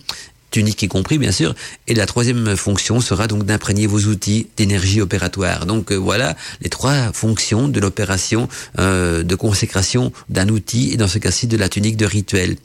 tunique 0.50 0.82
y 0.82 0.88
compris 0.88 1.18
bien 1.18 1.32
sûr. 1.32 1.54
Et 1.86 1.94
la 1.94 2.06
troisième 2.06 2.56
fonction 2.56 3.00
sera 3.00 3.26
donc 3.26 3.44
d'imprégner 3.44 3.86
vos 3.86 4.00
outils 4.00 4.48
d'énergie 4.56 5.00
opératoire. 5.00 5.66
Donc 5.66 5.92
euh, 5.92 5.96
voilà 5.96 6.36
les 6.60 6.68
trois 6.68 7.12
fonctions 7.12 7.68
de 7.68 7.80
l'opération 7.80 8.48
euh, 8.78 9.22
de 9.22 9.34
consécration 9.34 10.12
d'un 10.28 10.48
outil 10.48 10.92
et 10.92 10.96
dans 10.96 11.08
ce 11.08 11.18
cas-ci 11.18 11.46
de 11.46 11.56
la 11.56 11.68
tunique 11.68 11.96
de 11.96 12.06
rituel. 12.06 12.56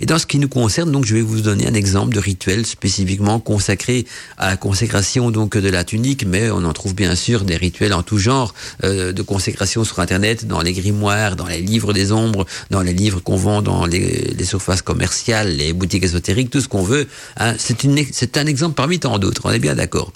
Et 0.00 0.06
dans 0.06 0.18
ce 0.18 0.26
qui 0.26 0.38
nous 0.38 0.48
concerne, 0.48 0.90
donc 0.90 1.04
je 1.04 1.14
vais 1.14 1.22
vous 1.22 1.40
donner 1.40 1.66
un 1.66 1.74
exemple 1.74 2.14
de 2.14 2.20
rituel 2.20 2.66
spécifiquement 2.66 3.40
consacré 3.40 4.06
à 4.38 4.50
la 4.50 4.56
consécration 4.56 5.30
donc 5.30 5.56
de 5.56 5.68
la 5.68 5.84
tunique, 5.84 6.24
mais 6.26 6.50
on 6.50 6.64
en 6.64 6.72
trouve 6.72 6.94
bien 6.94 7.14
sûr 7.14 7.44
des 7.44 7.56
rituels 7.56 7.92
en 7.92 8.02
tout 8.02 8.18
genre 8.18 8.54
euh, 8.84 9.12
de 9.12 9.22
consécration 9.22 9.84
sur 9.84 9.98
Internet, 10.00 10.46
dans 10.46 10.60
les 10.60 10.72
grimoires, 10.72 11.36
dans 11.36 11.46
les 11.46 11.60
livres 11.60 11.92
des 11.92 12.12
ombres, 12.12 12.46
dans 12.70 12.82
les 12.82 12.92
livres 12.92 13.20
qu'on 13.20 13.36
vend 13.36 13.62
dans 13.62 13.86
les, 13.86 14.32
les 14.36 14.44
surfaces 14.44 14.82
commerciales, 14.82 15.56
les 15.56 15.72
boutiques 15.72 16.04
ésotériques, 16.04 16.50
tout 16.50 16.60
ce 16.60 16.68
qu'on 16.68 16.82
veut. 16.82 17.06
Hein, 17.38 17.54
c'est 17.58 18.36
un 18.36 18.46
exemple 18.46 18.74
parmi 18.74 18.98
tant 18.98 19.18
d'autres, 19.18 19.42
on 19.44 19.50
est 19.50 19.58
bien 19.58 19.74
d'accord. 19.74 20.12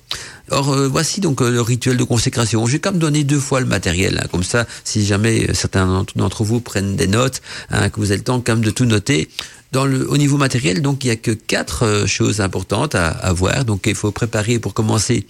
Or, 0.51 0.73
euh, 0.73 0.89
voici 0.89 1.21
donc 1.21 1.43
euh, 1.43 1.51
le 1.51 1.61
rituel 1.61 1.97
de 1.97 2.05
consécration. 2.05 2.67
Je 2.67 2.73
vais 2.73 2.79
quand 2.79 2.93
même 2.93 3.01
donner 3.01 3.25
deux 3.25 3.41
fois 3.41 3.61
le 3.61 3.67
matériel, 3.67 4.21
hein, 4.23 4.29
comme 4.31 4.45
ça, 4.45 4.67
si 4.85 5.05
jamais 5.05 5.51
euh, 5.51 5.55
certains 5.55 6.05
d'entre 6.15 6.45
vous 6.45 6.61
prennent 6.61 6.95
des 6.95 7.09
notes, 7.09 7.43
hein, 7.71 7.89
que 7.89 7.99
vous 7.99 8.11
avez 8.11 8.19
le 8.19 8.25
temps 8.25 8.41
quand 8.41 8.55
même 8.55 8.65
de 8.65 8.71
tout 8.71 8.85
noter. 8.85 9.29
Dans 9.73 9.85
le, 9.85 10.09
au 10.09 10.17
niveau 10.17 10.37
matériel, 10.37 10.81
donc 10.81 11.05
il 11.05 11.09
y 11.09 11.11
a 11.11 11.17
que 11.17 11.33
quatre 11.33 12.05
choses 12.07 12.41
importantes 12.41 12.95
à, 12.95 13.09
à, 13.09 13.33
voir. 13.33 13.65
Donc 13.65 13.87
il 13.87 13.97
faut 13.97 14.13
préparer 14.13 14.61
pour 14.61 14.75
commencer 14.75 15.27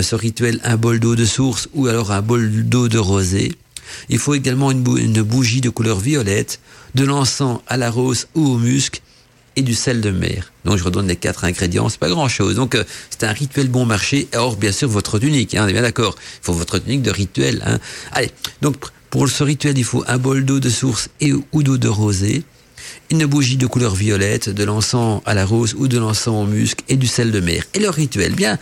ce 0.00 0.14
rituel 0.14 0.60
un 0.62 0.76
bol 0.76 1.00
d'eau 1.00 1.16
de 1.16 1.24
source 1.24 1.68
ou 1.74 1.88
alors 1.88 2.12
un 2.12 2.22
bol 2.22 2.68
d'eau 2.68 2.88
de 2.88 2.98
rosée. 2.98 3.52
Il 4.08 4.18
faut 4.18 4.34
également 4.34 4.70
une, 4.70 4.86
une, 4.96 5.22
bougie 5.22 5.60
de 5.60 5.70
couleur 5.70 5.98
violette, 5.98 6.60
de 6.94 7.04
l'encens 7.04 7.60
à 7.66 7.76
la 7.76 7.90
rose 7.90 8.28
ou 8.36 8.46
au 8.46 8.58
musc 8.58 9.02
et 9.56 9.62
du 9.62 9.74
sel 9.74 10.00
de 10.00 10.10
mer. 10.10 10.52
Donc 10.64 10.76
je 10.76 10.84
redonne 10.84 11.08
les 11.08 11.16
quatre 11.16 11.44
ingrédients, 11.44 11.88
c'est 11.88 11.98
pas 11.98 12.08
grand 12.08 12.28
chose. 12.28 12.54
Donc 12.54 12.74
euh, 12.74 12.84
c'est 13.10 13.24
un 13.24 13.32
rituel 13.32 13.68
bon 13.68 13.84
marché. 13.84 14.28
Or 14.34 14.56
bien 14.56 14.72
sûr 14.72 14.88
votre 14.88 15.18
tunique, 15.18 15.54
hein, 15.54 15.62
on 15.64 15.68
est 15.68 15.72
bien 15.72 15.82
d'accord. 15.82 16.16
Il 16.18 16.44
faut 16.46 16.52
votre 16.52 16.78
tunique 16.78 17.02
de 17.02 17.10
rituel. 17.10 17.62
Hein. 17.66 17.78
Allez, 18.12 18.30
donc 18.62 18.76
pour 19.10 19.28
ce 19.28 19.42
rituel 19.42 19.78
il 19.78 19.84
faut 19.84 20.04
un 20.06 20.18
bol 20.18 20.44
d'eau 20.44 20.60
de 20.60 20.70
source 20.70 21.08
et 21.20 21.32
ou 21.32 21.62
d'eau 21.62 21.78
de 21.78 21.88
rosée, 21.88 22.44
une 23.10 23.26
bougie 23.26 23.56
de 23.56 23.66
couleur 23.66 23.94
violette, 23.94 24.48
de 24.48 24.64
l'encens 24.64 25.22
à 25.26 25.34
la 25.34 25.44
rose 25.44 25.74
ou 25.76 25.88
de 25.88 25.98
l'encens 25.98 26.28
au 26.28 26.46
musc 26.46 26.80
et 26.88 26.96
du 26.96 27.06
sel 27.06 27.30
de 27.32 27.40
mer. 27.40 27.64
Et 27.74 27.80
le 27.80 27.90
rituel, 27.90 28.34
bien 28.34 28.58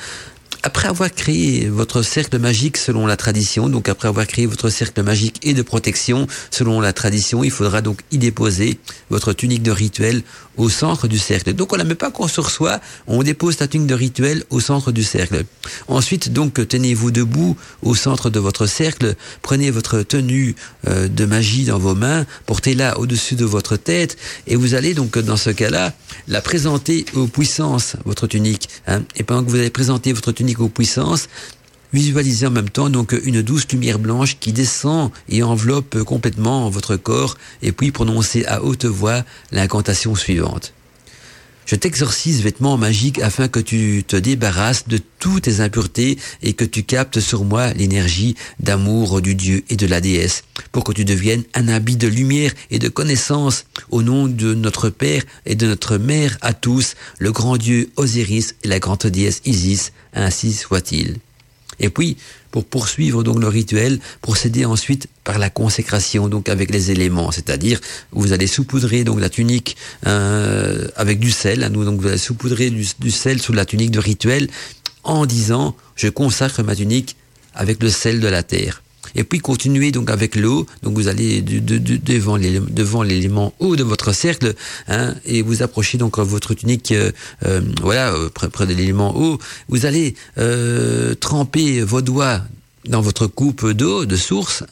après 0.62 0.88
avoir 0.88 1.12
créé 1.12 1.68
votre 1.68 2.02
cercle 2.02 2.38
magique 2.38 2.76
selon 2.76 3.06
la 3.06 3.16
tradition, 3.16 3.68
donc 3.68 3.88
après 3.88 4.08
avoir 4.08 4.26
créé 4.26 4.46
votre 4.46 4.70
cercle 4.70 5.02
magique 5.02 5.38
et 5.42 5.54
de 5.54 5.62
protection 5.62 6.26
selon 6.50 6.80
la 6.80 6.92
tradition, 6.92 7.44
il 7.44 7.50
faudra 7.50 7.80
donc 7.82 8.00
y 8.10 8.18
déposer 8.18 8.78
votre 9.10 9.32
tunique 9.32 9.62
de 9.62 9.70
rituel 9.70 10.22
au 10.56 10.68
centre 10.68 11.06
du 11.06 11.18
cercle. 11.18 11.52
Donc 11.52 11.72
on 11.72 11.76
la 11.76 11.84
met 11.84 11.94
pas 11.94 12.10
qu'on 12.10 12.26
sur 12.26 12.50
soi, 12.50 12.80
on 13.06 13.22
dépose 13.22 13.60
la 13.60 13.68
tunique 13.68 13.86
de 13.86 13.94
rituel 13.94 14.44
au 14.50 14.60
centre 14.60 14.90
du 14.90 15.04
cercle. 15.04 15.44
Ensuite, 15.86 16.32
donc 16.32 16.66
tenez-vous 16.66 17.12
debout 17.12 17.56
au 17.82 17.94
centre 17.94 18.28
de 18.28 18.40
votre 18.40 18.66
cercle, 18.66 19.14
prenez 19.42 19.70
votre 19.70 20.02
tenue 20.02 20.56
euh, 20.88 21.06
de 21.06 21.24
magie 21.24 21.64
dans 21.64 21.78
vos 21.78 21.94
mains, 21.94 22.26
portez-la 22.46 22.98
au-dessus 22.98 23.36
de 23.36 23.44
votre 23.44 23.76
tête 23.76 24.16
et 24.46 24.56
vous 24.56 24.74
allez 24.74 24.94
donc 24.94 25.18
dans 25.18 25.36
ce 25.36 25.50
cas-là 25.50 25.92
la 26.26 26.40
présenter 26.40 27.06
aux 27.14 27.26
puissances, 27.26 27.96
votre 28.04 28.26
tunique. 28.26 28.68
Hein. 28.86 29.02
Et 29.14 29.22
pendant 29.22 29.44
que 29.44 29.50
vous 29.50 29.56
allez 29.56 29.70
présenter 29.70 30.12
votre 30.12 30.32
tunique 30.32 30.47
aux 30.56 30.70
visualisez 31.92 32.46
en 32.46 32.50
même 32.50 32.68
temps 32.68 32.90
donc 32.90 33.14
une 33.24 33.42
douce 33.42 33.66
lumière 33.72 33.98
blanche 33.98 34.38
qui 34.38 34.52
descend 34.52 35.10
et 35.28 35.42
enveloppe 35.42 36.02
complètement 36.02 36.68
votre 36.68 36.96
corps 36.96 37.36
et 37.62 37.72
puis 37.72 37.92
prononcez 37.92 38.44
à 38.44 38.62
haute 38.62 38.84
voix 38.84 39.24
l'incantation 39.52 40.14
suivante. 40.14 40.74
Je 41.68 41.76
t'exorcise 41.76 42.40
vêtements 42.40 42.78
magiques 42.78 43.20
afin 43.20 43.46
que 43.46 43.60
tu 43.60 44.02
te 44.02 44.16
débarrasses 44.16 44.88
de 44.88 44.98
toutes 45.18 45.42
tes 45.42 45.60
impuretés 45.60 46.16
et 46.42 46.54
que 46.54 46.64
tu 46.64 46.82
captes 46.82 47.20
sur 47.20 47.44
moi 47.44 47.74
l'énergie 47.74 48.36
d'amour 48.58 49.20
du 49.20 49.34
Dieu 49.34 49.62
et 49.68 49.76
de 49.76 49.86
la 49.86 50.00
déesse 50.00 50.44
pour 50.72 50.82
que 50.82 50.92
tu 50.92 51.04
deviennes 51.04 51.44
un 51.52 51.68
habit 51.68 51.98
de 51.98 52.08
lumière 52.08 52.52
et 52.70 52.78
de 52.78 52.88
connaissance 52.88 53.66
au 53.90 54.02
nom 54.02 54.28
de 54.28 54.54
notre 54.54 54.88
Père 54.88 55.24
et 55.44 55.56
de 55.56 55.66
notre 55.66 55.98
Mère 55.98 56.38
à 56.40 56.54
tous, 56.54 56.94
le 57.18 57.32
grand 57.32 57.58
Dieu 57.58 57.90
Osiris 57.96 58.54
et 58.64 58.68
la 58.68 58.78
grande 58.78 59.04
déesse 59.04 59.42
Isis, 59.44 59.92
ainsi 60.14 60.54
soit-il. 60.54 61.18
Et 61.80 61.90
puis, 61.90 62.16
pour 62.50 62.64
poursuivre 62.64 63.22
donc 63.22 63.38
le 63.40 63.48
rituel, 63.48 64.00
procéder 64.22 64.64
ensuite 64.64 65.06
par 65.24 65.38
la 65.38 65.50
consécration, 65.50 66.28
donc 66.28 66.48
avec 66.48 66.70
les 66.70 66.90
éléments, 66.90 67.30
c'est-à-dire 67.30 67.80
vous 68.12 68.32
allez 68.32 68.46
saupoudrer 68.46 69.04
donc 69.04 69.20
la 69.20 69.28
tunique 69.28 69.76
euh, 70.06 70.88
avec 70.96 71.18
du 71.18 71.30
sel, 71.30 71.64
hein, 71.64 71.70
donc 71.70 72.00
vous 72.00 72.06
allez 72.06 72.18
saupoudrer 72.18 72.70
du, 72.70 72.86
du 72.98 73.10
sel 73.10 73.40
sous 73.40 73.52
la 73.52 73.64
tunique 73.64 73.90
de 73.90 74.00
rituel 74.00 74.48
en 75.04 75.26
disant 75.26 75.76
je 75.96 76.08
consacre 76.08 76.62
ma 76.62 76.74
tunique 76.74 77.16
avec 77.54 77.82
le 77.82 77.90
sel 77.90 78.20
de 78.20 78.28
la 78.28 78.42
terre. 78.42 78.82
Et 79.14 79.24
puis 79.24 79.38
continuez 79.38 79.92
donc 79.92 80.10
avec 80.10 80.36
l'eau. 80.36 80.66
Donc 80.82 80.94
vous 80.94 81.08
allez 81.08 81.42
de, 81.42 81.58
de, 81.58 81.78
de, 81.78 81.96
devant 81.96 82.36
l'élément 82.36 82.66
devant 82.70 83.52
haut 83.58 83.76
de 83.76 83.82
votre 83.82 84.12
cercle 84.12 84.54
hein, 84.88 85.14
et 85.24 85.42
vous 85.42 85.62
approchez 85.62 85.98
donc 85.98 86.18
votre 86.18 86.54
tunique 86.54 86.92
euh, 86.92 87.12
euh, 87.46 87.60
voilà 87.80 88.12
euh, 88.12 88.28
près, 88.28 88.48
près 88.48 88.66
de 88.66 88.74
l'élément 88.74 89.16
haut. 89.16 89.38
Vous 89.68 89.86
allez 89.86 90.14
tremper 91.20 91.82
vos 91.82 92.02
doigts 92.02 92.42
dans 92.86 93.00
votre 93.00 93.26
coupe 93.26 93.66
d'eau 93.70 94.06
de 94.06 94.16
source 94.16 94.64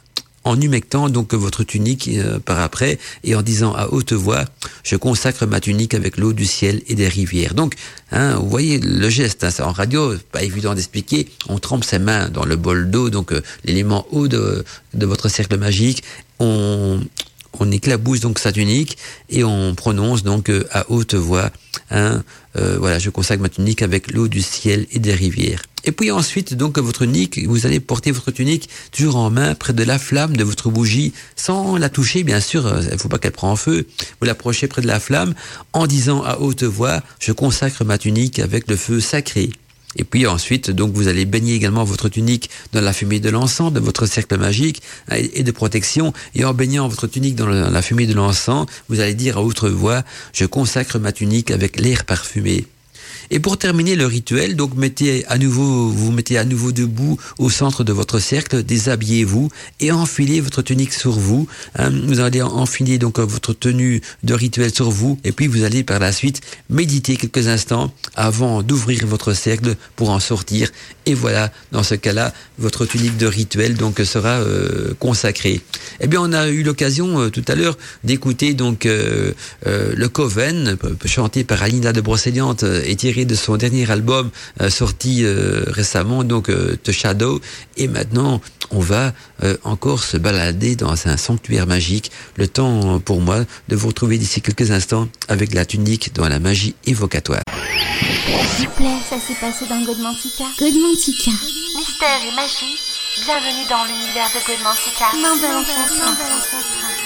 en 0.46 0.60
humectant 0.60 1.10
donc 1.10 1.34
votre 1.34 1.64
tunique 1.64 2.08
euh, 2.08 2.38
par 2.38 2.60
après 2.60 2.98
et 3.24 3.34
en 3.34 3.42
disant 3.42 3.74
à 3.74 3.88
haute 3.88 4.12
voix 4.12 4.44
je 4.84 4.96
consacre 4.96 5.44
ma 5.44 5.60
tunique 5.60 5.92
avec 5.92 6.16
l'eau 6.16 6.32
du 6.32 6.46
ciel 6.46 6.82
et 6.86 6.94
des 6.94 7.08
rivières. 7.08 7.54
Donc 7.54 7.74
hein, 8.12 8.36
vous 8.36 8.48
voyez 8.48 8.78
le 8.78 9.08
geste, 9.10 9.44
hein, 9.44 9.50
en 9.60 9.72
radio, 9.72 10.14
pas 10.30 10.42
évident 10.42 10.74
d'expliquer. 10.74 11.28
On 11.48 11.58
trempe 11.58 11.84
ses 11.84 11.98
mains 11.98 12.28
dans 12.28 12.44
le 12.44 12.56
bol 12.56 12.90
d'eau, 12.90 13.10
donc 13.10 13.32
euh, 13.32 13.42
l'élément 13.64 14.06
haut 14.12 14.28
de, 14.28 14.64
de 14.94 15.06
votre 15.06 15.28
cercle 15.28 15.58
magique. 15.58 16.04
On, 16.38 17.00
on 17.58 17.70
éclabousse 17.72 18.20
donc 18.20 18.38
sa 18.38 18.52
tunique 18.52 18.98
et 19.28 19.42
on 19.42 19.74
prononce 19.74 20.22
donc 20.22 20.48
euh, 20.48 20.64
à 20.70 20.90
haute 20.90 21.14
voix, 21.14 21.50
hein, 21.90 22.22
voilà, 22.54 22.98
je 22.98 23.10
consacre 23.10 23.42
ma 23.42 23.50
tunique 23.50 23.82
avec 23.82 24.10
l'eau 24.12 24.28
du 24.28 24.40
ciel 24.40 24.86
et 24.90 24.98
des 24.98 25.12
rivières. 25.12 25.62
Et 25.86 25.92
puis 25.92 26.10
ensuite, 26.10 26.54
donc 26.54 26.78
votre 26.78 27.04
tunique, 27.04 27.46
vous 27.46 27.64
allez 27.64 27.78
porter 27.78 28.10
votre 28.10 28.32
tunique 28.32 28.68
toujours 28.90 29.16
en 29.16 29.30
main 29.30 29.54
près 29.54 29.72
de 29.72 29.84
la 29.84 30.00
flamme 30.00 30.36
de 30.36 30.42
votre 30.42 30.68
bougie, 30.68 31.12
sans 31.36 31.76
la 31.76 31.88
toucher, 31.88 32.24
bien 32.24 32.40
sûr, 32.40 32.66
il 32.82 32.92
ne 32.92 32.96
faut 32.96 33.08
pas 33.08 33.18
qu'elle 33.18 33.30
prenne 33.30 33.50
en 33.50 33.56
feu. 33.56 33.86
Vous 34.20 34.26
l'approchez 34.26 34.66
près 34.66 34.82
de 34.82 34.88
la 34.88 34.98
flamme 34.98 35.34
en 35.72 35.86
disant 35.86 36.24
à 36.24 36.38
haute 36.40 36.64
voix, 36.64 37.02
je 37.20 37.30
consacre 37.30 37.84
ma 37.84 37.98
tunique 37.98 38.40
avec 38.40 38.68
le 38.68 38.76
feu 38.76 38.98
sacré. 39.00 39.50
Et 39.94 40.02
puis 40.02 40.26
ensuite, 40.26 40.72
donc 40.72 40.92
vous 40.92 41.06
allez 41.06 41.24
baigner 41.24 41.54
également 41.54 41.84
votre 41.84 42.08
tunique 42.08 42.50
dans 42.72 42.80
la 42.80 42.92
fumée 42.92 43.20
de 43.20 43.30
l'encens, 43.30 43.72
de 43.72 43.80
votre 43.80 44.06
cercle 44.06 44.36
magique 44.36 44.82
et 45.10 45.42
de 45.44 45.50
protection. 45.52 46.12
Et 46.34 46.44
en 46.44 46.52
baignant 46.52 46.88
votre 46.88 47.06
tunique 47.06 47.36
dans 47.36 47.46
la 47.46 47.82
fumée 47.82 48.06
de 48.06 48.12
l'encens, 48.12 48.66
vous 48.88 49.00
allez 49.00 49.14
dire 49.14 49.38
à 49.38 49.42
haute 49.42 49.64
voix, 49.64 50.02
je 50.34 50.44
consacre 50.44 50.98
ma 50.98 51.12
tunique 51.12 51.50
avec 51.50 51.80
l'air 51.80 52.04
parfumé. 52.04 52.66
Et 53.30 53.40
pour 53.40 53.58
terminer 53.58 53.96
le 53.96 54.06
rituel, 54.06 54.56
donc 54.56 54.74
mettez 54.76 55.26
à 55.26 55.38
nouveau, 55.38 55.88
vous 55.88 56.12
mettez 56.12 56.38
à 56.38 56.44
nouveau 56.44 56.72
debout 56.72 57.18
au 57.38 57.50
centre 57.50 57.84
de 57.84 57.92
votre 57.92 58.18
cercle, 58.18 58.62
déshabillez-vous 58.62 59.50
et 59.80 59.92
enfilez 59.92 60.40
votre 60.40 60.62
tunique 60.62 60.92
sur 60.92 61.12
vous. 61.12 61.48
Hein, 61.76 61.90
vous 62.06 62.20
allez 62.20 62.42
enfiler 62.42 62.98
donc 62.98 63.18
votre 63.18 63.52
tenue 63.52 64.00
de 64.22 64.34
rituel 64.34 64.72
sur 64.72 64.90
vous 64.90 65.18
et 65.24 65.32
puis 65.32 65.46
vous 65.46 65.64
allez 65.64 65.82
par 65.82 65.98
la 65.98 66.12
suite 66.12 66.40
méditer 66.70 67.16
quelques 67.16 67.48
instants 67.48 67.92
avant 68.14 68.62
d'ouvrir 68.62 69.06
votre 69.06 69.32
cercle 69.32 69.74
pour 69.96 70.10
en 70.10 70.20
sortir. 70.20 70.70
Et 71.06 71.14
voilà, 71.14 71.52
dans 71.72 71.82
ce 71.82 71.94
cas-là, 71.94 72.32
votre 72.58 72.86
tunique 72.86 73.16
de 73.16 73.26
rituel 73.26 73.74
donc 73.76 74.00
sera 74.04 74.40
euh, 74.40 74.94
consacrée. 74.98 75.60
Eh 76.00 76.06
bien, 76.06 76.20
on 76.22 76.32
a 76.32 76.48
eu 76.48 76.62
l'occasion 76.62 77.20
euh, 77.20 77.30
tout 77.30 77.44
à 77.48 77.54
l'heure 77.54 77.76
d'écouter 78.04 78.54
donc 78.54 78.86
euh, 78.86 79.32
le 79.64 80.08
Coven 80.08 80.76
chanté 81.04 81.44
par 81.44 81.62
Alina 81.62 81.92
de 81.92 82.00
Brocéliande 82.00 82.82
et 82.84 82.96
Thierry 82.96 83.15
de 83.24 83.34
son 83.34 83.56
dernier 83.56 83.90
album 83.90 84.30
euh, 84.60 84.70
sorti 84.70 85.24
euh, 85.24 85.64
récemment, 85.68 86.24
donc 86.24 86.48
euh, 86.48 86.76
The 86.82 86.92
Shadow. 86.92 87.40
Et 87.76 87.88
maintenant, 87.88 88.40
on 88.70 88.80
va 88.80 89.12
encore 89.64 90.02
se 90.02 90.16
balader 90.16 90.76
dans 90.76 90.94
un 91.06 91.16
sanctuaire 91.16 91.66
magique. 91.66 92.10
Le 92.36 92.48
temps 92.48 92.98
pour 93.00 93.20
moi 93.20 93.44
de 93.68 93.76
vous 93.76 93.88
retrouver 93.88 94.18
d'ici 94.18 94.40
quelques 94.40 94.70
instants 94.70 95.08
avec 95.28 95.54
la 95.54 95.64
tunique 95.64 96.14
dans 96.14 96.28
la 96.28 96.38
magie 96.38 96.74
évocatoire. 96.86 97.42
S'il 98.56 98.66
vous 98.66 98.74
plaît, 98.74 98.96
ça 99.08 99.16
s'est 99.16 99.38
passé 99.40 99.66
dans 99.68 99.82
Godmantica. 99.84 100.44
Godmantica. 100.58 101.30
Mystère 101.76 102.20
et 102.26 102.34
magie, 102.34 102.78
bienvenue 103.24 103.66
dans 103.68 103.84
l'univers 103.84 104.28
de 104.34 104.40
Godmantica. 104.46 105.06
L'ancêtre. 105.22 107.05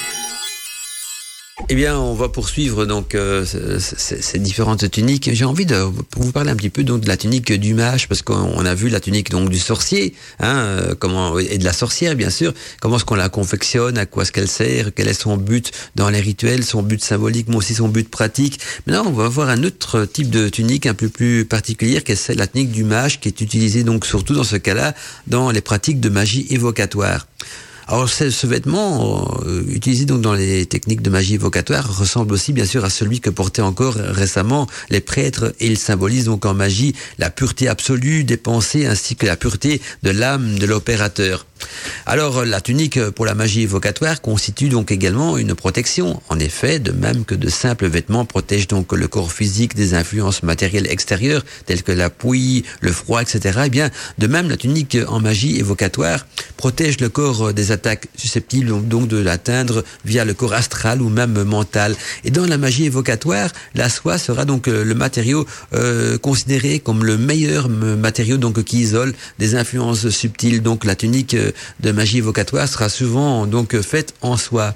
Eh 1.69 1.75
bien, 1.75 1.99
on 1.99 2.15
va 2.15 2.29
poursuivre 2.29 2.85
donc 2.85 3.15
euh, 3.15 3.45
ces, 3.45 4.39
différentes 4.39 4.91
tuniques. 4.91 5.31
J'ai 5.33 5.45
envie 5.45 5.67
de 5.67 5.77
vous 6.17 6.33
parler 6.33 6.51
un 6.51 6.57
petit 6.57 6.71
peu 6.71 6.83
donc 6.83 7.03
de 7.03 7.09
la 7.09 7.17
tunique 7.17 7.53
du 7.53 7.75
mage 7.75 8.09
parce 8.09 8.23
qu'on 8.23 8.65
a 8.65 8.75
vu 8.75 8.89
la 8.89 8.99
tunique 8.99 9.31
donc 9.31 9.51
du 9.51 9.59
sorcier, 9.59 10.15
hein, 10.41 10.57
euh, 10.57 10.95
comment 10.99 11.39
et 11.39 11.59
de 11.59 11.65
la 11.65 11.73
sorcière 11.73 12.17
bien 12.17 12.31
sûr. 12.31 12.53
Comment 12.81 12.97
est-ce 12.97 13.05
qu'on 13.05 13.15
la 13.15 13.29
confectionne, 13.29 13.99
à 13.99 14.07
quoi 14.07 14.25
est-ce 14.25 14.33
qu'elle 14.33 14.49
sert, 14.49 14.93
quel 14.95 15.07
est 15.07 15.15
son 15.15 15.37
but 15.37 15.71
dans 15.95 16.11
les 16.11 16.21
rituels, 16.21 16.65
son 16.65 16.83
but 16.83 17.03
symbolique, 17.03 17.47
mais 17.49 17.57
aussi 17.57 17.75
son 17.75 17.89
but 17.89 18.09
pratique. 18.09 18.59
Maintenant, 18.87 19.05
on 19.07 19.13
va 19.13 19.29
voir 19.29 19.49
un 19.49 19.63
autre 19.63 20.07
type 20.07 20.31
de 20.31 20.49
tunique 20.49 20.87
un 20.87 20.95
peu 20.95 21.09
plus 21.09 21.45
particulière, 21.45 22.03
qui 22.03 22.13
est 22.13 22.35
la 22.35 22.47
tunique 22.47 22.73
du 22.73 22.85
mage, 22.85 23.21
qui 23.21 23.29
est 23.29 23.41
utilisée 23.41 23.85
donc 23.85 24.07
surtout 24.07 24.35
dans 24.35 24.45
ce 24.45 24.57
cas-là 24.57 24.95
dans 25.27 25.51
les 25.51 25.61
pratiques 25.61 26.01
de 26.01 26.09
magie 26.09 26.47
évocatoire. 26.51 27.27
Alors 27.91 28.09
ce, 28.09 28.47
vêtement 28.47 29.43
euh, 29.45 29.65
utilisé 29.69 30.05
donc 30.05 30.21
dans 30.21 30.33
les 30.33 30.65
techniques 30.65 31.03
de 31.03 31.11
magie 31.11 31.35
évocatoire 31.35 31.99
ressemble 31.99 32.33
aussi 32.35 32.53
bien 32.53 32.65
sûr 32.65 32.85
à 32.85 32.89
celui 32.89 33.19
que 33.19 33.31
portaient 33.31 33.63
encore 33.63 33.95
récemment 33.95 34.69
les 34.91 35.01
prêtres 35.01 35.53
et 35.59 35.67
il 35.67 35.77
symbolise 35.77 36.27
donc 36.27 36.47
en 36.47 36.55
magie 36.55 36.95
la 37.19 37.31
pureté 37.31 37.67
absolue 37.67 38.23
des 38.23 38.37
pensées 38.37 38.87
ainsi 38.87 39.17
que 39.17 39.27
la 39.27 39.37
pureté 39.37 39.83
de 40.05 40.11
l'âme 40.11 40.57
de 40.61 40.67
l'opérateur. 40.67 41.47
Alors 42.07 42.45
la 42.45 42.61
tunique 42.61 43.01
pour 43.11 43.27
la 43.27 43.35
magie 43.35 43.63
évocatoire 43.63 44.21
constitue 44.21 44.69
donc 44.69 44.91
également 44.91 45.39
une 45.39 45.55
protection. 45.55 46.21
En 46.29 46.39
effet, 46.39 46.79
de 46.79 46.93
même 46.93 47.25
que 47.25 47.35
de 47.35 47.49
simples 47.49 47.87
vêtements 47.87 48.25
protègent 48.25 48.69
donc 48.69 48.93
le 48.93 49.09
corps 49.09 49.33
physique 49.33 49.75
des 49.75 49.95
influences 49.95 50.43
matérielles 50.43 50.87
extérieures 50.91 51.45
telles 51.67 51.83
que 51.83 51.93
la 51.93 52.11
pouille, 52.11 52.65
le 52.81 52.93
froid, 52.93 53.23
etc. 53.23 53.63
Eh 53.67 53.71
bien, 53.71 53.91
de 54.19 54.27
même 54.27 54.49
la 54.49 54.57
tunique 54.57 54.97
en 55.09 55.21
magie 55.21 55.59
évocatoire 55.59 56.27
protège 56.57 57.01
le 57.01 57.09
corps 57.09 57.55
des 57.55 57.73
attaques 57.73 58.09
susceptibles 58.17 58.87
donc 58.87 59.09
de 59.09 59.17
l'atteindre 59.17 59.85
via 60.05 60.25
le 60.25 60.35
corps 60.35 60.55
astral 60.55 61.01
ou 61.03 61.09
même 61.09 61.43
mental. 61.43 61.97
Et 62.25 62.31
dans 62.31 62.47
la 62.47 62.59
magie 62.59 62.85
évocatoire, 62.85 63.51
la 63.75 63.89
soie 63.89 64.19
sera 64.19 64.45
donc 64.45 64.67
le 64.67 64.95
matériau 64.95 65.47
euh, 65.75 66.19
considéré 66.19 66.79
comme 66.79 67.05
le 67.05 67.17
meilleur 67.17 67.69
matériau 67.69 68.37
donc 68.37 68.63
qui 68.65 68.79
isole 68.81 69.15
des 69.39 69.55
influences 69.55 70.09
subtiles. 70.11 70.63
Donc 70.63 70.85
la 70.85 70.95
tunique 70.95 71.37
de 71.81 71.93
magie 71.93 72.19
évocatoire 72.19 72.69
sera 72.69 72.89
souvent 72.89 73.47
donc 73.47 73.79
faite 73.81 74.15
en 74.21 74.37
soie. 74.37 74.75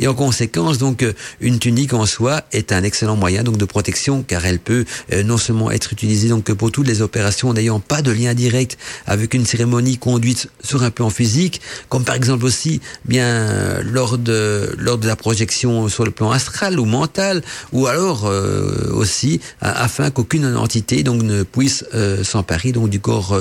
Et 0.00 0.06
en 0.06 0.14
conséquence, 0.14 0.78
donc, 0.78 1.02
euh, 1.02 1.12
une 1.40 1.58
tunique 1.58 1.92
en 1.92 2.06
soi 2.06 2.42
est 2.52 2.72
un 2.72 2.82
excellent 2.82 3.16
moyen 3.16 3.42
donc 3.42 3.56
de 3.56 3.64
protection 3.64 4.22
car 4.22 4.44
elle 4.44 4.58
peut 4.58 4.84
euh, 5.12 5.22
non 5.22 5.36
seulement 5.36 5.70
être 5.70 5.92
utilisée 5.92 6.28
donc 6.28 6.52
pour 6.52 6.70
toutes 6.72 6.86
les 6.86 7.02
opérations 7.02 7.52
n'ayant 7.52 7.80
pas 7.80 8.02
de 8.02 8.10
lien 8.10 8.34
direct 8.34 8.78
avec 9.06 9.34
une 9.34 9.46
cérémonie 9.46 9.98
conduite 9.98 10.48
sur 10.62 10.82
un 10.82 10.90
plan 10.90 11.10
physique, 11.10 11.60
comme 11.88 12.04
par 12.04 12.14
exemple 12.14 12.44
aussi 12.44 12.80
bien 13.04 13.80
lors 13.82 14.18
de 14.18 14.74
lors 14.78 14.98
de 14.98 15.06
la 15.06 15.16
projection 15.16 15.88
sur 15.88 16.04
le 16.04 16.10
plan 16.10 16.30
astral 16.30 16.78
ou 16.78 16.84
mental, 16.84 17.42
ou 17.72 17.86
alors 17.86 18.26
euh, 18.26 18.90
aussi 18.92 19.40
afin 19.60 20.10
qu'aucune 20.10 20.56
entité 20.56 21.02
donc 21.02 21.22
ne 21.22 21.42
puisse 21.42 21.84
s'emparer 22.22 22.72
donc 22.72 22.88
du 22.88 23.00
corps 23.00 23.38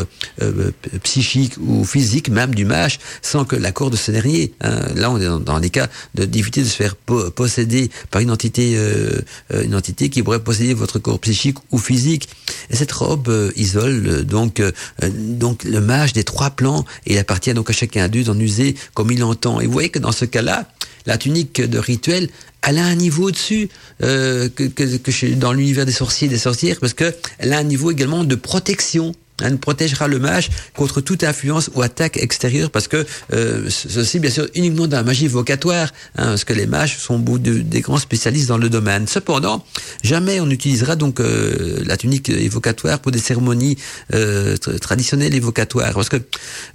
psychique 1.04 1.56
ou 1.60 1.84
physique, 1.86 2.30
même 2.30 2.54
du 2.54 2.66
mâche, 2.66 3.00
sans 3.22 3.46
que 3.46 3.56
l'accord 3.56 3.90
de 3.90 3.96
ce 3.96 4.12
dernier. 4.12 4.54
Hein. 4.62 4.80
Là, 4.96 5.12
on 5.12 5.20
est 5.20 5.26
dans, 5.26 5.40
dans 5.40 5.60
des 5.60 5.70
cas 5.70 5.88
de 6.16 6.26
d'éviter 6.26 6.62
de 6.62 6.68
se 6.68 6.76
faire 6.76 6.96
posséder 6.96 7.90
par 8.10 8.22
une 8.22 8.32
entité, 8.32 8.74
euh, 8.76 9.22
euh, 9.54 9.64
une 9.64 9.76
entité 9.76 10.10
qui 10.10 10.24
pourrait 10.24 10.44
posséder 10.44 10.74
votre 10.74 11.00
corps 11.00 11.20
psychique 11.20 11.58
ou 11.72 11.78
physique. 11.78 12.30
Et 12.70 12.76
cette 12.76 12.92
robe 12.92 13.30
euh, 13.30 13.52
isole 13.56 14.26
donc 14.26 14.62
donc 15.02 15.64
le 15.64 15.80
mage 15.80 16.14
des 16.14 16.24
trois 16.24 16.52
plans 16.52 16.86
et 17.06 17.14
il 17.14 17.18
appartient 17.18 17.54
donc 17.54 17.70
à 17.70 17.74
chacun 17.74 18.08
d'eux 18.08 18.24
d'en 18.24 18.38
user 18.38 18.76
comme 18.94 19.12
il 19.12 19.20
l'entend. 19.20 19.60
Et 19.62 19.66
vous 19.66 19.72
voyez 19.72 19.90
que 19.90 20.00
dans 20.00 20.12
ce 20.12 20.26
cas-là, 20.26 20.68
la 21.06 21.18
tunique 21.18 21.62
de 21.62 21.80
rituel, 21.80 22.30
elle 22.68 22.78
a 22.78 22.86
un 22.86 22.96
niveau 22.96 23.30
au-dessus 23.30 23.70
que, 24.00 24.48
que, 24.50 24.98
que 24.98 25.34
dans 25.34 25.54
l'univers 25.54 25.86
des 25.86 25.92
sorciers 25.92 26.28
et 26.28 26.30
des 26.30 26.38
sorcières 26.38 26.80
parce 26.80 26.94
que 26.94 27.16
elle 27.40 27.54
a 27.54 27.58
un 27.58 27.64
niveau 27.64 27.92
également 27.92 28.24
de 28.24 28.36
protection. 28.36 29.14
Elle 29.42 29.58
protégera 29.58 30.08
le 30.08 30.20
mage 30.20 30.50
contre 30.76 31.02
toute 31.02 31.24
influence 31.24 31.70
ou 31.74 31.82
attaque 31.82 32.18
extérieure 32.18 32.70
parce 32.70 32.88
que 32.88 33.06
euh, 33.34 33.70
ceci, 33.70 34.20
bien 34.20 34.32
sûr, 34.32 34.48
uniquement 34.56 34.88
dans 34.88 34.98
la 34.98 35.04
magie 35.04 35.28
vocatoire, 35.28 35.92
hein, 36.18 36.26
parce 36.28 36.44
que 36.44 36.54
les 36.54 36.68
mages 36.68 36.98
sont 36.98 37.20
des 37.20 37.82
grands 37.82 37.98
spécialistes 37.98 38.48
dans 38.48 38.58
le 38.58 38.70
domaine. 38.70 39.08
Cependant, 39.08 39.66
jamais 40.04 40.40
on 40.40 40.46
n'utilisera 40.46 40.96
donc 40.96 41.20
euh, 41.20 41.82
la 41.86 41.98
tunique 41.98 42.30
évocatoire 42.30 43.00
pour 43.00 43.12
des 43.12 43.20
cérémonies 43.20 43.78
euh, 44.14 44.58
traditionnelles 44.58 45.36
évocatoires, 45.36 45.94
parce 45.94 46.10
que 46.10 46.18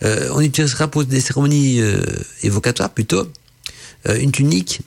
euh, 0.02 0.30
on 0.32 0.40
utilisera 0.40 0.88
pour 0.88 1.04
des 1.04 1.20
cérémonies 1.20 1.80
euh, 1.80 2.00
évocatoires 2.42 2.90
plutôt 2.90 3.26
une 4.20 4.30
tunique 4.30 4.82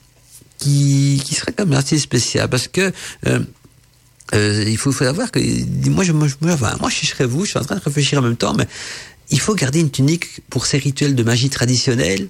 qui, 0.56 1.20
qui 1.24 1.36
quand 1.36 1.66
même 1.66 1.78
assez 1.78 1.98
spéciale, 1.98 2.48
parce 2.48 2.68
que 2.68 2.90
euh, 4.34 4.64
il 4.66 4.76
faut, 4.76 4.92
savoir 4.92 5.30
que 5.30 5.40
moi, 5.88 6.04
je, 6.04 6.12
moi, 6.12 6.28
moi, 6.40 6.56
moi, 6.80 6.90
je 6.90 7.06
serais 7.06 7.26
vous, 7.26 7.44
je 7.44 7.50
suis 7.50 7.58
en 7.58 7.64
train 7.64 7.76
de 7.76 7.80
réfléchir 7.80 8.18
en 8.18 8.22
même 8.22 8.36
temps, 8.36 8.54
mais 8.54 8.66
il 9.30 9.40
faut 9.40 9.54
garder 9.54 9.80
une 9.80 9.90
tunique 9.90 10.40
pour 10.50 10.66
ces 10.66 10.78
rituels 10.78 11.14
de 11.14 11.22
magie 11.22 11.50
traditionnelle 11.50 12.28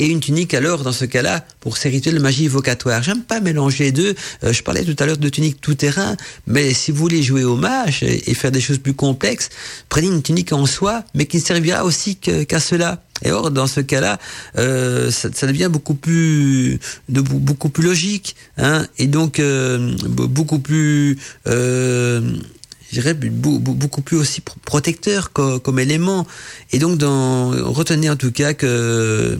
et 0.00 0.06
une 0.06 0.20
tunique 0.20 0.54
alors 0.54 0.82
dans 0.82 0.92
ce 0.92 1.04
cas-là 1.04 1.44
pour 1.60 1.76
ces 1.76 1.90
rituels 1.90 2.14
de 2.14 2.20
magie 2.20 2.48
vocatoire. 2.48 3.02
J'aime 3.02 3.22
pas 3.22 3.40
mélanger 3.40 3.84
les 3.84 3.92
deux. 3.92 4.14
Euh, 4.42 4.52
je 4.52 4.62
parlais 4.62 4.82
tout 4.82 4.96
à 4.98 5.06
l'heure 5.06 5.18
de 5.18 5.28
tunique 5.28 5.60
tout 5.60 5.74
terrain, 5.74 6.16
mais 6.46 6.72
si 6.72 6.90
vous 6.90 6.96
voulez 6.96 7.22
jouer 7.22 7.44
au 7.44 7.56
mage 7.56 8.02
et, 8.02 8.34
faire 8.34 8.50
des 8.50 8.62
choses 8.62 8.78
plus 8.78 8.94
complexes, 8.94 9.50
prenez 9.90 10.06
une 10.06 10.22
tunique 10.22 10.54
en 10.54 10.64
soi, 10.64 11.04
mais 11.14 11.26
qui 11.26 11.36
ne 11.36 11.42
servira 11.42 11.84
aussi 11.84 12.16
qu'à 12.16 12.60
cela. 12.60 13.02
Et 13.22 13.32
or, 13.32 13.50
dans 13.50 13.66
ce 13.66 13.80
cas-là, 13.80 14.18
euh, 14.56 15.10
ça, 15.10 15.46
devient 15.46 15.68
beaucoup 15.70 15.92
plus, 15.92 16.80
beaucoup 17.08 17.68
plus 17.68 17.84
logique, 17.84 18.34
hein, 18.56 18.86
et 18.96 19.06
donc 19.06 19.38
euh, 19.38 19.94
beaucoup 20.06 20.58
plus 20.58 21.18
euh, 21.46 22.22
je 22.92 23.12
beaucoup 23.12 24.02
plus 24.02 24.16
aussi 24.16 24.40
protecteur 24.64 25.32
comme, 25.32 25.78
élément. 25.78 26.26
Et 26.72 26.78
donc, 26.78 26.98
dans, 26.98 27.50
retenez 27.72 28.10
en 28.10 28.16
tout 28.16 28.32
cas 28.32 28.54
que 28.54 29.38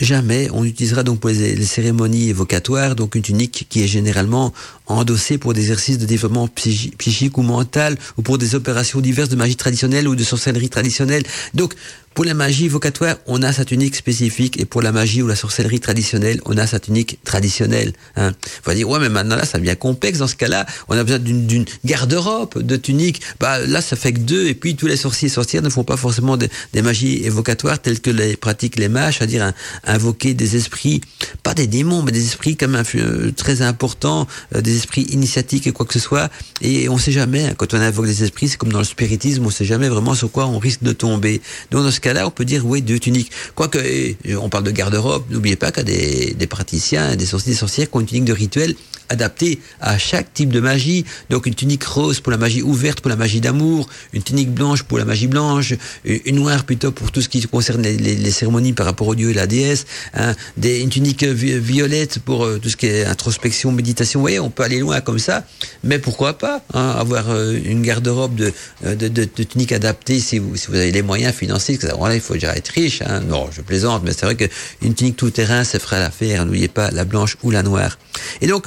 jamais 0.00 0.48
on 0.52 0.64
utilisera 0.64 1.02
donc 1.02 1.20
pour 1.20 1.30
les, 1.30 1.64
cérémonies 1.64 2.28
évocatoires 2.28 2.94
donc 2.94 3.14
une 3.14 3.22
tunique 3.22 3.66
qui 3.68 3.82
est 3.82 3.86
généralement 3.86 4.52
endossée 4.86 5.38
pour 5.38 5.54
des 5.54 5.62
exercices 5.62 5.98
de 5.98 6.06
développement 6.06 6.48
psychique 6.48 7.38
ou 7.38 7.42
mental 7.42 7.96
ou 8.16 8.22
pour 8.22 8.38
des 8.38 8.54
opérations 8.54 9.00
diverses 9.00 9.28
de 9.28 9.36
magie 9.36 9.56
traditionnelle 9.56 10.08
ou 10.08 10.14
de 10.14 10.24
sorcellerie 10.24 10.68
traditionnelle. 10.68 11.22
Donc, 11.54 11.74
pour 12.16 12.24
la 12.24 12.32
magie 12.32 12.66
vocatoire, 12.66 13.16
on 13.26 13.42
a 13.42 13.52
sa 13.52 13.66
tunique 13.66 13.94
spécifique, 13.94 14.58
et 14.58 14.64
pour 14.64 14.80
la 14.80 14.90
magie 14.90 15.20
ou 15.20 15.26
la 15.26 15.36
sorcellerie 15.36 15.80
traditionnelle, 15.80 16.40
on 16.46 16.56
a 16.56 16.66
sa 16.66 16.80
tunique 16.80 17.18
traditionnelle. 17.24 17.92
Hein. 18.16 18.32
On 18.64 18.70
va 18.70 18.74
dire, 18.74 18.88
ouais, 18.88 18.98
mais 18.98 19.10
maintenant 19.10 19.36
là, 19.36 19.44
ça 19.44 19.58
devient 19.58 19.76
complexe. 19.78 20.20
Dans 20.20 20.26
ce 20.26 20.34
cas-là, 20.34 20.64
on 20.88 20.96
a 20.96 21.04
besoin 21.04 21.18
d'une 21.18 21.66
garde-robe 21.84 22.62
de 22.62 22.76
tunique. 22.76 23.20
Bah, 23.38 23.58
là, 23.58 23.82
ça 23.82 23.96
fait 23.96 24.14
que 24.14 24.20
deux, 24.20 24.46
et 24.46 24.54
puis 24.54 24.76
tous 24.76 24.86
les 24.86 24.96
sorciers 24.96 25.26
et 25.26 25.30
sorcières 25.30 25.60
ne 25.60 25.68
font 25.68 25.84
pas 25.84 25.98
forcément 25.98 26.38
des, 26.38 26.48
magies 26.80 27.22
évocatoires 27.26 27.82
telles 27.82 28.00
que 28.00 28.08
les 28.08 28.34
pratiquent 28.38 28.78
les 28.78 28.88
mages, 28.88 29.18
c'est-à-dire 29.18 29.52
invoquer 29.84 30.32
des 30.32 30.56
esprits, 30.56 31.02
pas 31.42 31.52
des 31.52 31.66
démons, 31.66 32.00
mais 32.00 32.12
des 32.12 32.24
esprits 32.24 32.56
comme 32.56 32.82
euh, 32.94 33.30
très 33.32 33.60
importants, 33.60 34.26
euh, 34.54 34.62
des 34.62 34.74
esprits 34.76 35.02
initiatiques 35.10 35.66
et 35.66 35.72
quoi 35.72 35.86
que 35.86 35.92
ce 35.92 35.98
soit. 35.98 36.30
Et 36.60 36.88
on 36.88 36.98
sait 36.98 37.12
jamais, 37.12 37.44
hein, 37.44 37.54
quand 37.56 37.74
on 37.74 37.78
invoque 37.78 38.06
des 38.06 38.22
esprits, 38.22 38.48
c'est 38.48 38.56
comme 38.56 38.72
dans 38.72 38.78
le 38.78 38.84
spiritisme, 38.84 39.44
on 39.44 39.50
sait 39.50 39.64
jamais 39.64 39.88
vraiment 39.88 40.14
sur 40.14 40.30
quoi 40.30 40.46
on 40.46 40.58
risque 40.58 40.82
de 40.82 40.92
tomber. 40.92 41.40
Donc, 41.70 41.84
dans 41.84 41.90
ce 41.90 42.00
là 42.12 42.26
on 42.26 42.30
peut 42.30 42.44
dire 42.44 42.64
oui, 42.66 42.82
deux 42.82 42.98
tuniques. 42.98 43.30
Quoique, 43.54 43.78
eh, 43.78 44.16
on 44.36 44.48
parle 44.48 44.64
de 44.64 44.70
garde-robe, 44.70 45.24
n'oubliez 45.30 45.56
pas 45.56 45.72
qu'il 45.72 45.88
y 45.88 46.30
a 46.30 46.34
des, 46.34 46.46
praticiens, 46.46 47.16
des 47.16 47.26
sorciers, 47.26 47.52
des 47.52 47.58
sorcières 47.58 47.90
qui 47.90 47.96
ont 47.96 48.00
une 48.00 48.06
tunique 48.06 48.24
de 48.24 48.32
rituel 48.32 48.74
adaptée 49.08 49.60
à 49.80 49.98
chaque 49.98 50.32
type 50.34 50.50
de 50.50 50.60
magie. 50.60 51.04
Donc 51.30 51.46
une 51.46 51.54
tunique 51.54 51.84
rose 51.84 52.20
pour 52.20 52.32
la 52.32 52.38
magie 52.38 52.62
ouverte, 52.62 53.00
pour 53.00 53.08
la 53.08 53.16
magie 53.16 53.40
d'amour, 53.40 53.88
une 54.12 54.22
tunique 54.22 54.52
blanche 54.52 54.82
pour 54.82 54.98
la 54.98 55.04
magie 55.04 55.26
blanche, 55.26 55.74
une 56.04 56.36
noire 56.36 56.64
plutôt 56.64 56.92
pour 56.92 57.12
tout 57.12 57.20
ce 57.20 57.28
qui 57.28 57.40
concerne 57.42 57.82
les, 57.82 58.30
cérémonies 58.30 58.72
par 58.72 58.86
rapport 58.86 59.08
au 59.08 59.14
dieu 59.14 59.30
et 59.30 59.34
la 59.34 59.46
déesse, 59.46 59.86
hein, 60.14 60.34
des, 60.56 60.80
une 60.80 60.90
tunique 60.90 61.24
violette 61.24 62.18
pour 62.18 62.44
euh, 62.44 62.58
tout 62.58 62.68
ce 62.68 62.76
qui 62.76 62.86
est 62.86 63.04
introspection, 63.04 63.72
méditation. 63.72 64.20
Vous 64.20 64.24
voyez, 64.24 64.40
on 64.40 64.50
peut 64.50 64.64
aller 64.66 64.80
loin 64.80 65.00
comme 65.00 65.18
ça, 65.18 65.44
mais 65.82 65.98
pourquoi 65.98 66.38
pas 66.38 66.62
hein, 66.74 66.90
avoir 66.98 67.30
euh, 67.30 67.58
une 67.64 67.82
garde-robe 67.82 68.34
de, 68.34 68.52
euh, 68.84 68.94
de, 68.94 69.08
de, 69.08 69.26
de, 69.34 69.42
tunique 69.42 69.72
adaptée 69.72 70.20
si 70.20 70.38
vous, 70.38 70.56
si 70.56 70.68
vous 70.68 70.74
avez 70.74 70.92
les 70.92 71.02
moyens 71.02 71.34
financiers, 71.34 71.78
là, 71.82 72.14
il 72.14 72.20
faut 72.20 72.34
déjà 72.34 72.54
être 72.56 72.68
riche. 72.68 73.02
Hein. 73.02 73.20
Non, 73.20 73.48
je 73.50 73.62
plaisante, 73.62 74.02
mais 74.04 74.12
c'est 74.12 74.26
vrai 74.26 74.36
qu'une 74.36 74.94
tunique 74.94 75.16
tout 75.16 75.30
terrain, 75.30 75.64
ça 75.64 75.78
ferait 75.78 75.98
l'affaire. 75.98 76.44
N'oubliez 76.44 76.68
pas 76.68 76.90
la 76.90 77.04
blanche 77.04 77.36
ou 77.42 77.50
la 77.50 77.62
noire. 77.62 77.98
Et 78.40 78.46
donc, 78.46 78.66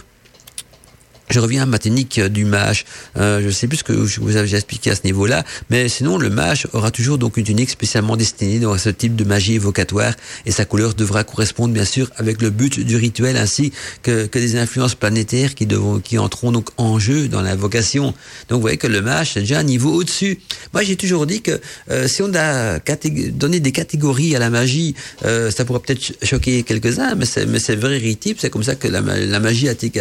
je 1.30 1.40
reviens 1.40 1.64
à 1.64 1.66
ma 1.66 1.80
technique 1.80 2.20
euh, 2.20 2.30
du 2.30 2.46
mage. 2.46 2.86
Euh, 3.18 3.42
je 3.44 3.50
sais 3.50 3.68
plus 3.68 3.78
ce 3.78 3.84
que 3.84 4.06
je 4.06 4.20
vous 4.20 4.36
avais 4.36 4.56
expliqué 4.56 4.92
à 4.92 4.96
ce 4.96 5.02
niveau-là, 5.04 5.44
mais 5.70 5.90
sinon 5.90 6.18
le 6.18 6.30
mage 6.30 6.68
aura 6.74 6.92
toujours 6.92 7.18
donc 7.18 7.38
une 7.38 7.44
tunique 7.44 7.70
spécialement 7.70 8.16
destinée 8.16 8.66
à 8.66 8.78
ce 8.78 8.90
type 8.90 9.16
de 9.16 9.24
magie 9.24 9.56
évocatoire 9.56 10.14
et 10.46 10.52
sa 10.52 10.66
couleur 10.66 10.94
devra 10.94 11.24
correspondre 11.24 11.74
bien 11.74 11.86
sûr 11.86 12.10
avec 12.18 12.42
le 12.42 12.50
but 12.50 12.80
du 12.80 12.96
rituel 12.96 13.38
ainsi 13.38 13.72
que, 14.04 14.26
que 14.26 14.40
des 14.40 14.58
influences 14.58 14.96
planétaires 14.96 15.56
qui 15.56 15.66
devront, 15.66 16.00
qui 16.00 16.18
entreront 16.18 16.52
donc 16.52 16.70
en 16.78 17.00
jeu 17.00 17.28
dans 17.28 17.42
l'invocation. 17.42 18.14
Donc 18.50 18.58
vous 18.58 18.62
voyez 18.62 18.78
que 18.78 18.88
le 18.88 19.02
mage 19.02 19.32
c'est 19.34 19.42
déjà 19.42 19.60
un 19.60 19.64
niveau 19.64 19.94
au-dessus. 19.94 20.40
Moi 20.74 20.84
j'ai 20.84 20.96
toujours 20.96 21.26
dit 21.26 21.42
que 21.42 21.60
euh, 21.90 22.08
si 22.08 22.22
on 22.22 22.34
a 22.36 22.80
donné 23.34 23.60
des 23.60 23.72
catégories 23.72 24.36
à 24.36 24.40
la 24.40 24.50
magie, 24.50 24.96
euh, 25.26 25.52
ça 25.52 25.66
pourrait 25.66 25.80
peut-être 25.80 26.14
choquer 26.24 26.64
quelques-uns, 26.64 27.16
mais 27.16 27.26
c'est 27.26 27.46
mais 27.46 27.60
c'est. 27.60 27.80
C'est 28.38 28.50
comme 28.50 28.64
ça 28.64 28.76
que 28.76 28.88
la, 28.88 29.02
la 29.02 29.40
magie 29.40 29.68
a 29.70 29.72
été 29.72 29.92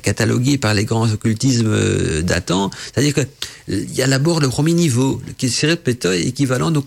catalogué 0.00 0.58
par 0.58 0.74
les 0.74 0.84
grands 0.84 1.10
occultismes 1.10 1.66
euh, 1.68 2.22
datants. 2.22 2.70
C'est-à-dire 2.92 3.14
que 3.14 3.20
il 3.68 3.94
y 3.94 4.02
a 4.02 4.06
d'abord 4.06 4.38
le 4.38 4.48
premier 4.48 4.74
niveau, 4.74 5.20
qui 5.38 5.48
serait 5.48 5.76
peut-être 5.76 6.12
équivalent 6.12 6.70
donc 6.70 6.86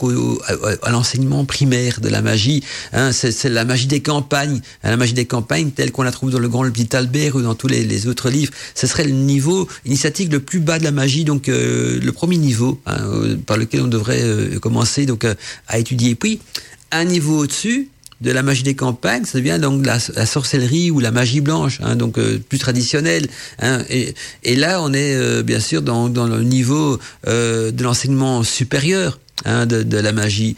à, 0.82 0.92
l'enseignement 0.92 1.44
primaire 1.44 2.00
de 2.00 2.08
la 2.08 2.22
magie. 2.22 2.64
Hein, 2.94 3.12
c'est 3.12 3.50
la 3.50 3.66
magie 3.66 3.88
des 3.88 4.00
campagnes, 4.00 4.62
hein, 4.84 4.92
la 4.92 4.98
magie 4.98 5.14
des 5.14 5.26
campagnes 5.26 5.72
telle 5.72 5.92
qu'on 5.92 6.04
la 6.04 6.12
trouve 6.12 6.32
dans 6.32 6.40
le 6.40 6.48
Grand 6.48 6.70
Petit 6.72 6.96
Albert 6.96 7.36
ou 7.36 7.42
dans 7.42 7.56
tous 7.56 7.68
les, 7.68 8.08
autres 8.08 8.30
livres. 8.30 8.54
Ce 8.76 8.88
serait 8.88 9.04
le 9.04 9.12
niveau 9.12 9.68
initiatique 9.86 10.32
le 10.32 10.40
plus 10.40 10.60
bas 10.60 10.80
de 10.80 10.86
la 10.86 10.92
magie, 10.92 11.26
donc 11.26 11.50
euh, 11.50 12.00
le 12.02 12.12
premier 12.14 12.38
niveau 12.38 12.80
hein, 12.86 12.98
euh, 13.02 13.36
par 13.46 13.58
lequel 13.58 13.82
on 13.82 13.88
devrait 13.88 14.24
commencer 14.62 15.06
donc 15.06 15.26
à 15.68 15.80
étudier. 15.80 16.16
Puis 16.16 16.40
un 16.92 17.06
niveau 17.06 17.40
au-dessus, 17.40 17.90
de 18.22 18.32
la 18.32 18.44
magie 18.44 18.64
des 18.64 18.76
campagnes, 18.76 19.26
ça 19.26 19.38
devient 19.38 19.60
donc 19.62 19.86
la, 19.86 20.00
sorcellerie 20.00 20.92
ou 20.92 21.00
la 21.00 21.12
magie 21.12 21.42
blanche, 21.42 21.80
hein, 21.82 21.96
donc 21.96 22.18
euh, 22.18 22.38
plus 22.38 22.60
traditionnelle. 22.60 23.28
Hein, 23.60 23.84
et, 23.90 24.14
et, 24.44 24.56
là, 24.56 24.82
on 24.82 24.94
est 24.94 25.16
euh, 25.16 25.42
bien 25.42 25.60
sûr 25.60 25.82
dans, 25.82 26.10
dans, 26.10 26.28
le 26.28 26.44
niveau 26.44 27.00
euh, 27.28 27.72
de 27.72 27.84
l'enseignement 27.84 28.44
supérieur 28.44 29.20
hein, 29.46 29.66
de, 29.66 29.84
de, 29.84 29.98
la 29.98 30.12
magie 30.12 30.58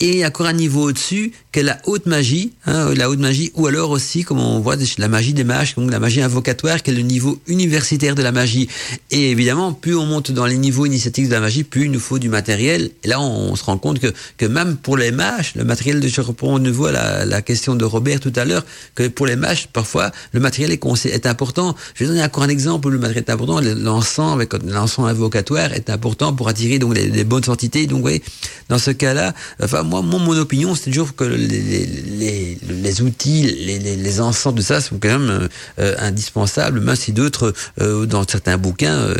et 0.00 0.24
encore 0.26 0.46
un 0.46 0.52
niveau 0.52 0.88
au-dessus 0.88 1.32
que 1.52 1.60
la 1.60 1.78
haute 1.86 2.06
magie, 2.06 2.52
hein, 2.66 2.92
la 2.94 3.08
haute 3.08 3.20
magie, 3.20 3.52
ou 3.54 3.66
alors 3.66 3.90
aussi, 3.90 4.24
comme 4.24 4.40
on 4.40 4.58
voit, 4.58 4.76
la 4.98 5.08
magie 5.08 5.32
des 5.32 5.44
mages, 5.44 5.76
donc 5.76 5.90
la 5.90 6.00
magie 6.00 6.20
invocatoire, 6.20 6.82
qui 6.82 6.90
est 6.90 6.94
le 6.94 7.02
niveau 7.02 7.38
universitaire 7.46 8.14
de 8.14 8.22
la 8.22 8.32
magie. 8.32 8.68
Et 9.10 9.30
évidemment, 9.30 9.72
plus 9.72 9.94
on 9.94 10.04
monte 10.04 10.32
dans 10.32 10.46
les 10.46 10.58
niveaux 10.58 10.84
initiatiques 10.84 11.28
de 11.28 11.32
la 11.32 11.40
magie, 11.40 11.62
plus 11.62 11.84
il 11.84 11.92
nous 11.92 12.00
faut 12.00 12.18
du 12.18 12.28
matériel. 12.28 12.90
Et 13.04 13.08
là, 13.08 13.20
on, 13.20 13.54
se 13.54 13.62
rend 13.62 13.78
compte 13.78 14.00
que, 14.00 14.12
que 14.36 14.46
même 14.46 14.76
pour 14.76 14.96
les 14.96 15.12
mages, 15.12 15.52
le 15.54 15.64
matériel, 15.64 16.06
je 16.06 16.20
reprends 16.20 16.58
de 16.58 16.64
nouveau 16.64 16.90
la, 16.90 17.24
la 17.24 17.40
question 17.40 17.76
de 17.76 17.84
Robert 17.84 18.18
tout 18.18 18.32
à 18.34 18.44
l'heure, 18.44 18.64
que 18.96 19.06
pour 19.06 19.26
les 19.26 19.36
mages, 19.36 19.68
parfois, 19.68 20.10
le 20.32 20.40
matériel 20.40 20.72
est, 20.72 21.26
important. 21.26 21.76
Je 21.94 22.04
vais 22.04 22.10
donner 22.10 22.24
encore 22.24 22.42
un 22.42 22.48
exemple 22.48 22.88
où 22.88 22.90
le 22.90 22.98
matériel 22.98 23.24
est 23.28 23.30
important. 23.30 23.60
L'encens, 23.60 24.34
avec 24.34 24.52
l'encens 24.64 25.08
invocatoire, 25.08 25.72
est 25.72 25.88
important 25.88 26.32
pour 26.32 26.48
attirer 26.48 26.80
donc 26.80 26.94
les, 26.94 27.24
bonnes 27.24 27.48
entités. 27.48 27.86
Donc, 27.86 28.04
oui, 28.04 28.22
dans 28.68 28.78
ce 28.78 28.90
cas-là, 28.90 29.34
enfin, 29.62 29.83
moi, 29.84 30.02
mon, 30.02 30.36
opinion, 30.36 30.74
c'est 30.74 30.90
toujours 30.90 31.14
que 31.14 31.24
les, 31.24 33.02
outils, 33.02 33.42
les, 33.42 33.78
les, 33.78 34.20
ensembles 34.20 34.58
de 34.58 34.62
ça 34.62 34.80
sont 34.80 34.98
quand 34.98 35.18
même 35.18 35.48
euh, 35.78 35.94
indispensables, 35.98 36.80
même 36.80 36.96
si 36.96 37.12
d'autres, 37.12 37.52
euh, 37.80 38.06
dans 38.06 38.26
certains 38.26 38.58
bouquins, 38.58 38.94
euh, 38.94 39.14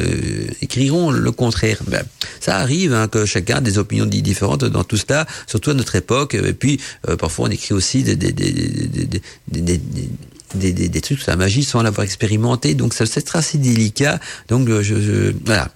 écriront 0.62 1.10
le 1.10 1.32
contraire. 1.32 1.78
Ben, 1.86 2.02
ça 2.40 2.56
arrive 2.56 2.92
hein, 2.92 3.08
que 3.08 3.24
chacun 3.26 3.56
a 3.56 3.60
des 3.60 3.78
opinions 3.78 4.06
différentes 4.06 4.64
dans 4.64 4.84
tout 4.84 4.96
cela, 4.96 5.26
surtout 5.46 5.70
à 5.70 5.74
notre 5.74 5.94
époque. 5.96 6.34
Et 6.34 6.52
puis, 6.52 6.80
parfois, 7.18 7.48
on 7.48 7.50
écrit 7.50 7.74
aussi 7.74 8.02
des, 8.02 8.16
trucs 11.00 11.20
sur 11.20 11.30
la 11.30 11.36
magie 11.36 11.64
sans 11.64 11.82
l'avoir 11.82 12.04
expérimenté. 12.04 12.74
Donc 12.74 12.94
ça 12.94 13.06
c'est 13.06 13.34
assez 13.34 13.58
délicat. 13.58 14.18
Donc 14.48 14.68
je 14.68 15.32
voilà. 15.44 15.70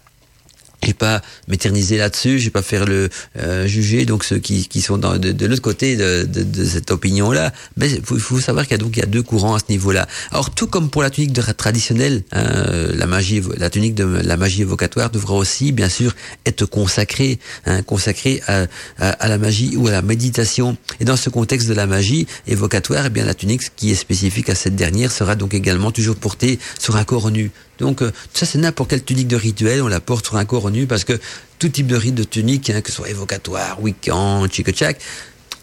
J'ai 0.83 0.95
pas 0.95 1.23
m'éterniser 1.49 1.97
là-dessus, 1.97 2.39
j'ai 2.39 2.51
pas 2.51 2.63
faire 2.63 2.87
le 2.87 3.09
euh, 3.37 3.67
juger 3.67 4.07
donc 4.07 4.25
ceux 4.25 4.39
qui, 4.39 4.69
qui 4.69 4.81
sont 4.81 4.97
dans, 4.97 5.19
de, 5.19 5.33
de 5.33 5.47
l'autre 5.47 5.61
côté 5.61 5.97
de, 5.97 6.25
de, 6.25 6.45
de, 6.45 6.65
cette 6.65 6.91
opinion-là. 6.93 7.53
Mais 7.77 7.91
il 7.91 8.03
faut, 8.03 8.17
faut, 8.19 8.39
savoir 8.41 8.65
qu'il 8.65 8.73
y 8.73 8.81
a 8.81 8.83
donc 8.83 8.97
il 8.97 9.01
y 9.01 9.03
a 9.03 9.07
deux 9.07 9.23
courants 9.23 9.55
à 9.55 9.59
ce 9.59 9.65
niveau-là. 9.71 10.07
Alors 10.31 10.51
tout 10.51 10.69
comme 10.69 10.89
pour 10.89 11.03
la 11.03 11.11
tunique 11.11 11.33
de, 11.33 11.43
traditionnelle, 11.43 12.23
hein, 12.33 12.89
la 12.95 13.07
magie, 13.07 13.43
la 13.57 13.71
tunique 13.71 13.97
de 13.97 14.05
la 14.05 14.37
magie 14.37 14.63
évocatoire 14.63 15.11
devra 15.11 15.35
aussi 15.35 15.73
bien 15.73 15.89
sûr 15.89 16.15
être 16.47 16.65
consacrée, 16.65 17.41
hein, 17.67 17.83
consacrée 17.83 18.41
à, 18.47 18.67
à, 18.99 19.09
à, 19.11 19.29
la 19.29 19.39
magie 19.39 19.77
ou 19.77 19.89
à 19.89 19.91
la 19.91 20.03
méditation. 20.03 20.77
Et 21.01 21.05
dans 21.05 21.17
ce 21.17 21.29
contexte 21.29 21.69
de 21.69 21.75
la 21.75 21.87
magie 21.87 22.27
évocatoire, 22.47 23.07
eh 23.07 23.11
bien 23.11 23.25
la 23.25 23.35
tunique 23.35 23.75
qui 23.75 23.91
est 23.91 23.97
spécifique 23.97 24.49
à 24.49 24.55
cette 24.55 24.77
dernière 24.77 25.11
sera 25.11 25.35
donc 25.35 25.55
également 25.55 25.91
toujours 25.91 26.17
portée 26.17 26.61
sur 26.79 26.97
un 26.97 27.05
corps 27.05 27.33
nu. 27.33 27.51
Donc 27.79 28.03
euh, 28.03 28.13
ça 28.35 28.47
c'est 28.47 28.59
n'importe 28.59 28.91
quelle 28.91 29.05
tunique 29.05 29.29
de 29.29 29.37
rituel, 29.37 29.83
on 29.83 29.89
la 29.89 30.01
porte 30.01 30.27
sur 30.27 30.37
un 30.37 30.45
corps 30.45 30.71
nu 30.71 30.87
parce 30.87 31.05
que 31.05 31.19
tout 31.59 31.69
type 31.69 31.87
de 31.87 31.97
rite 31.97 32.15
de 32.15 32.25
tunique, 32.25 32.71
hein, 32.71 32.81
que 32.81 32.91
ce 32.91 32.97
soit 32.97 33.09
évocatoire, 33.09 33.81
week-end, 33.83 34.47
chic-chac, 34.51 34.99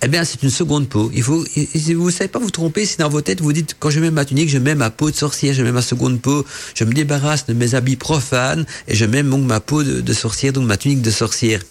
eh 0.02 0.08
bien, 0.08 0.24
c'est 0.24 0.44
une 0.44 0.50
seconde 0.50 0.90
peau. 0.90 1.10
Il 1.14 1.24
faut, 1.24 1.44
vous 1.44 2.06
ne 2.06 2.12
savez 2.12 2.28
pas 2.28 2.40
vous 2.40 2.52
tromper 2.52 2.86
si 2.86 2.98
dans 2.98 3.10
vos 3.10 3.22
têtes 3.22 3.42
vous 3.42 3.54
dites, 3.54 3.76
quand 3.80 3.90
je 3.90 4.00
mets 4.00 4.12
ma 4.12 4.26
tunique, 4.26 4.50
je 4.50 4.58
mets 4.58 4.76
ma 4.76 4.90
peau 4.90 5.10
de 5.10 5.16
sorcière, 5.16 5.54
je 5.54 5.64
mets 5.64 5.72
ma 5.72 5.82
seconde 5.82 6.22
peau, 6.22 6.46
je 6.76 6.84
me 6.84 6.94
débarrasse 6.94 7.46
de 7.46 7.54
mes 7.54 7.76
habits 7.76 7.96
profanes 7.96 8.66
et 8.88 8.96
je 8.96 9.06
mets 9.06 9.24
donc 9.24 9.46
ma 9.46 9.60
peau 9.60 9.84
de, 9.84 10.14
sorcière, 10.14 10.54
donc 10.54 10.66
ma 10.66 10.78
tunique 10.78 11.02
de 11.02 11.12
sorcière. 11.12 11.62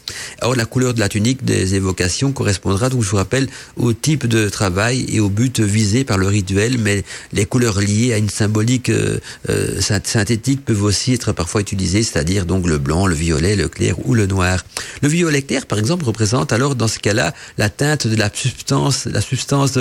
Alors, 0.41 0.57
la 0.57 0.65
couleur 0.65 0.95
de 0.95 1.01
la 1.01 1.09
tunique 1.09 1.45
des 1.45 1.75
évocations 1.75 2.33
correspondra, 2.33 2.89
donc 2.89 3.03
je 3.03 3.11
vous 3.11 3.17
rappelle, 3.17 3.49
au 3.77 3.93
type 3.93 4.27
de 4.27 4.49
travail 4.49 5.07
et 5.09 5.21
au 5.21 5.29
but 5.29 5.61
visé 5.61 6.05
par 6.05 6.19
le 6.19 6.27
rituel, 6.27 6.79
mais 6.79 7.05
les 7.33 7.45
couleurs 7.45 7.81
liées 7.81 8.15
à 8.15 8.19
une 8.19 8.31
symbolique 8.31 8.89
euh, 8.89 9.19
euh, 9.51 9.81
synthétique 9.81 10.65
peuvent 10.65 10.83
aussi 10.83 11.13
être 11.15 11.33
parfois 11.33 11.61
utilisées, 11.61 12.03
c'est-à-dire 12.03 12.47
donc 12.47 12.67
le 12.67 12.79
blanc, 12.79 13.07
le 13.07 13.15
violet, 13.15 13.55
le 13.55 13.69
clair 13.69 13.97
ou 14.07 14.15
le 14.15 14.27
noir. 14.27 14.65
Le 15.03 15.09
violet 15.09 15.43
clair, 15.43 15.67
par 15.67 15.79
exemple, 15.79 16.05
représente 16.05 16.53
alors 16.53 16.75
dans 16.75 16.89
ce 16.89 16.99
cas-là 16.99 17.35
la 17.59 17.69
teinte 17.69 18.07
de 18.07 18.14
la 18.17 18.31
substance, 18.33 19.07
la 19.07 19.21
substance 19.21 19.79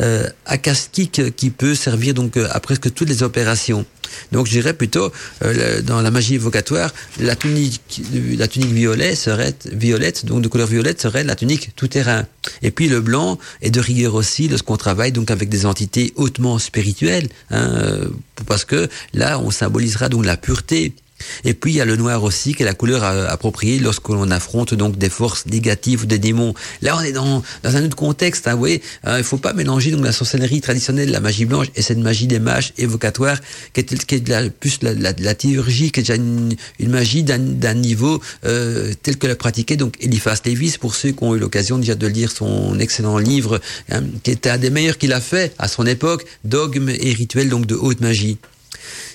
euh, 0.00 0.28
acastique 0.46 1.34
qui 1.36 1.50
peut 1.50 1.74
servir 1.74 2.14
donc 2.14 2.36
euh, 2.36 2.48
à 2.50 2.60
presque 2.60 2.92
toutes 2.92 3.08
les 3.08 3.22
opérations. 3.22 3.84
Donc 4.32 4.46
je 4.46 4.52
dirais 4.52 4.74
plutôt 4.74 5.12
euh, 5.42 5.82
dans 5.82 6.00
la 6.00 6.10
magie 6.10 6.34
évocatoire, 6.34 6.92
la 7.20 7.36
tunique, 7.36 8.02
la 8.36 8.48
tunique 8.48 8.72
violet 8.72 9.14
serait 9.14 9.54
violette, 9.72 10.26
donc 10.26 10.42
de 10.42 10.48
couleur 10.48 10.66
violette 10.66 11.00
serait 11.00 11.24
la 11.24 11.34
tunique 11.34 11.70
tout 11.76 11.88
terrain. 11.88 12.26
Et 12.62 12.70
puis 12.70 12.88
le 12.88 13.00
blanc 13.00 13.38
est 13.62 13.70
de 13.70 13.80
rigueur 13.80 14.14
aussi 14.14 14.48
lorsqu'on 14.48 14.76
travaille 14.76 15.12
donc 15.12 15.30
avec 15.30 15.48
des 15.48 15.66
entités 15.66 16.12
hautement 16.16 16.58
spirituelles, 16.58 17.28
hein, 17.50 17.70
euh, 17.74 18.08
parce 18.46 18.64
que 18.64 18.88
là 19.12 19.38
on 19.38 19.50
symbolisera 19.50 20.08
donc 20.08 20.24
la 20.24 20.36
pureté, 20.36 20.94
et 21.44 21.54
puis 21.54 21.72
il 21.72 21.76
y 21.76 21.80
a 21.80 21.84
le 21.84 21.96
noir 21.96 22.22
aussi, 22.22 22.54
qui 22.54 22.62
est 22.62 22.66
la 22.66 22.74
couleur 22.74 23.04
euh, 23.04 23.26
appropriée 23.28 23.78
lorsque 23.78 24.08
l'on 24.08 24.30
affronte 24.30 24.74
donc 24.74 24.98
des 24.98 25.08
forces 25.08 25.46
négatives 25.46 26.02
ou 26.02 26.06
des 26.06 26.18
démons. 26.18 26.54
Là, 26.82 26.96
on 26.98 27.00
est 27.00 27.12
dans, 27.12 27.42
dans 27.62 27.76
un 27.76 27.84
autre 27.84 27.96
contexte. 27.96 28.48
Hein, 28.48 28.52
vous 28.52 28.58
voyez, 28.58 28.82
hein, 29.04 29.18
il 29.18 29.24
faut 29.24 29.38
pas 29.38 29.52
mélanger 29.52 29.90
donc 29.90 30.04
la 30.04 30.12
sorcellerie 30.12 30.60
traditionnelle, 30.60 31.10
la 31.10 31.20
magie 31.20 31.44
blanche, 31.44 31.68
et 31.76 31.82
cette 31.82 31.98
magie 31.98 32.26
des 32.26 32.38
mages 32.38 32.72
évocatoire, 32.78 33.38
qui 33.72 33.80
est, 33.80 34.28
la, 34.28 34.50
plus 34.50 34.78
la, 34.82 34.94
la, 34.94 35.34
théurgie, 35.34 35.90
qui 35.90 36.00
est 36.00 36.02
déjà 36.02 36.16
une, 36.16 36.56
magie 36.80 37.22
d'un 37.22 37.74
niveau 37.74 38.20
euh, 38.44 38.92
tel 39.02 39.16
que 39.16 39.26
l'a 39.26 39.36
pratiqué 39.36 39.76
donc 39.76 39.96
Eliphas 40.00 40.40
Lévis, 40.44 40.76
pour 40.78 40.94
ceux 40.94 41.10
qui 41.10 41.24
ont 41.24 41.34
eu 41.34 41.38
l'occasion 41.38 41.78
déjà 41.78 41.94
de 41.94 42.06
lire 42.06 42.30
son 42.30 42.78
excellent 42.78 43.18
livre, 43.18 43.60
hein, 43.90 44.02
qui 44.22 44.30
était 44.30 44.50
un 44.50 44.58
des 44.58 44.70
meilleurs 44.70 44.98
qu'il 44.98 45.12
a 45.12 45.20
fait 45.20 45.54
à 45.58 45.68
son 45.68 45.86
époque, 45.86 46.24
Dogme 46.44 46.90
et 46.90 47.12
rituels 47.12 47.48
donc 47.48 47.66
de 47.66 47.74
haute 47.74 48.00
magie. 48.00 48.38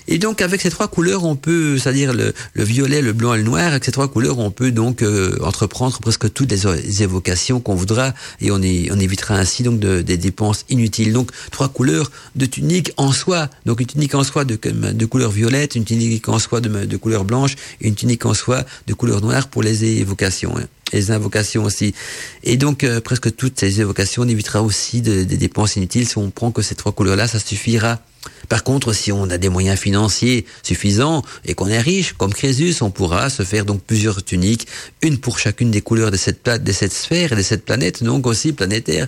Et 0.08 0.18
donc 0.18 0.40
avec 0.40 0.60
ces 0.60 0.70
trois 0.70 0.88
couleurs, 0.88 1.24
on 1.24 1.36
peut, 1.36 1.78
c'est-à-dire 1.78 2.12
le, 2.12 2.32
violet, 2.56 3.02
le 3.02 3.12
blanc 3.12 3.34
et 3.34 3.38
le 3.38 3.44
noir, 3.44 3.68
avec 3.68 3.84
ces 3.84 3.92
trois 3.92 4.08
couleurs, 4.08 4.38
on 4.38 4.50
peut 4.50 4.70
donc 4.70 5.02
euh, 5.02 5.36
entreprendre 5.42 5.98
presque 6.00 6.32
toutes 6.32 6.50
les, 6.50 7.02
évocations 7.02 7.60
qu'on 7.60 7.74
voudra 7.74 8.14
et 8.40 8.50
on, 8.50 8.56
on 8.56 9.00
évitera 9.00 9.36
ainsi 9.36 9.62
donc 9.62 9.78
des 9.80 10.16
dépenses 10.16 10.64
inutiles. 10.68 11.12
Donc 11.12 11.30
trois 11.50 11.68
couleurs 11.68 12.10
de 12.36 12.46
tunique 12.46 12.92
en 12.96 13.12
soi, 13.12 13.48
donc 13.66 13.80
une 13.80 13.86
tunique 13.86 14.14
en 14.14 14.24
soi 14.24 14.44
de, 14.44 14.56
de 14.56 15.06
couleur 15.06 15.30
violette, 15.30 15.74
une 15.74 15.84
tunique 15.84 16.28
en 16.28 16.38
soi 16.38 16.60
de, 16.60 16.84
de 16.84 16.96
couleur 16.96 17.24
blanche, 17.24 17.54
et 17.80 17.88
une 17.88 17.94
tunique 17.94 18.26
en 18.26 18.34
soi 18.34 18.64
de 18.86 18.94
couleur 18.94 19.20
noire 19.20 19.48
pour 19.48 19.62
les 19.62 19.84
évocations. 19.84 20.56
Hein 20.56 20.66
les 20.92 21.10
invocations 21.10 21.64
aussi. 21.64 21.94
Et 22.42 22.56
donc, 22.56 22.84
euh, 22.84 23.00
presque 23.00 23.34
toutes 23.36 23.58
ces 23.58 23.80
évocations, 23.80 24.22
on 24.22 24.28
évitera 24.28 24.62
aussi 24.62 25.00
des 25.00 25.24
dépenses 25.24 25.76
inutiles. 25.76 26.08
Si 26.08 26.18
on 26.18 26.30
prend 26.30 26.50
que 26.50 26.62
ces 26.62 26.74
trois 26.74 26.92
couleurs-là, 26.92 27.28
ça 27.28 27.38
suffira. 27.38 28.00
Par 28.48 28.64
contre, 28.64 28.92
si 28.92 29.12
on 29.12 29.30
a 29.30 29.38
des 29.38 29.48
moyens 29.48 29.78
financiers 29.78 30.44
suffisants 30.62 31.22
et 31.44 31.54
qu'on 31.54 31.68
est 31.68 31.78
riche, 31.78 32.14
comme 32.14 32.34
Crésus, 32.34 32.74
on 32.80 32.90
pourra 32.90 33.30
se 33.30 33.44
faire 33.44 33.64
donc 33.64 33.82
plusieurs 33.82 34.24
tuniques, 34.24 34.66
une 35.02 35.18
pour 35.18 35.38
chacune 35.38 35.70
des 35.70 35.82
couleurs 35.82 36.10
de 36.10 36.16
cette, 36.16 36.44
de 36.44 36.72
cette 36.72 36.92
sphère 36.92 37.32
et 37.32 37.36
de 37.36 37.42
cette 37.42 37.64
planète, 37.64 38.02
donc 38.02 38.26
aussi 38.26 38.52
planétaire. 38.52 39.06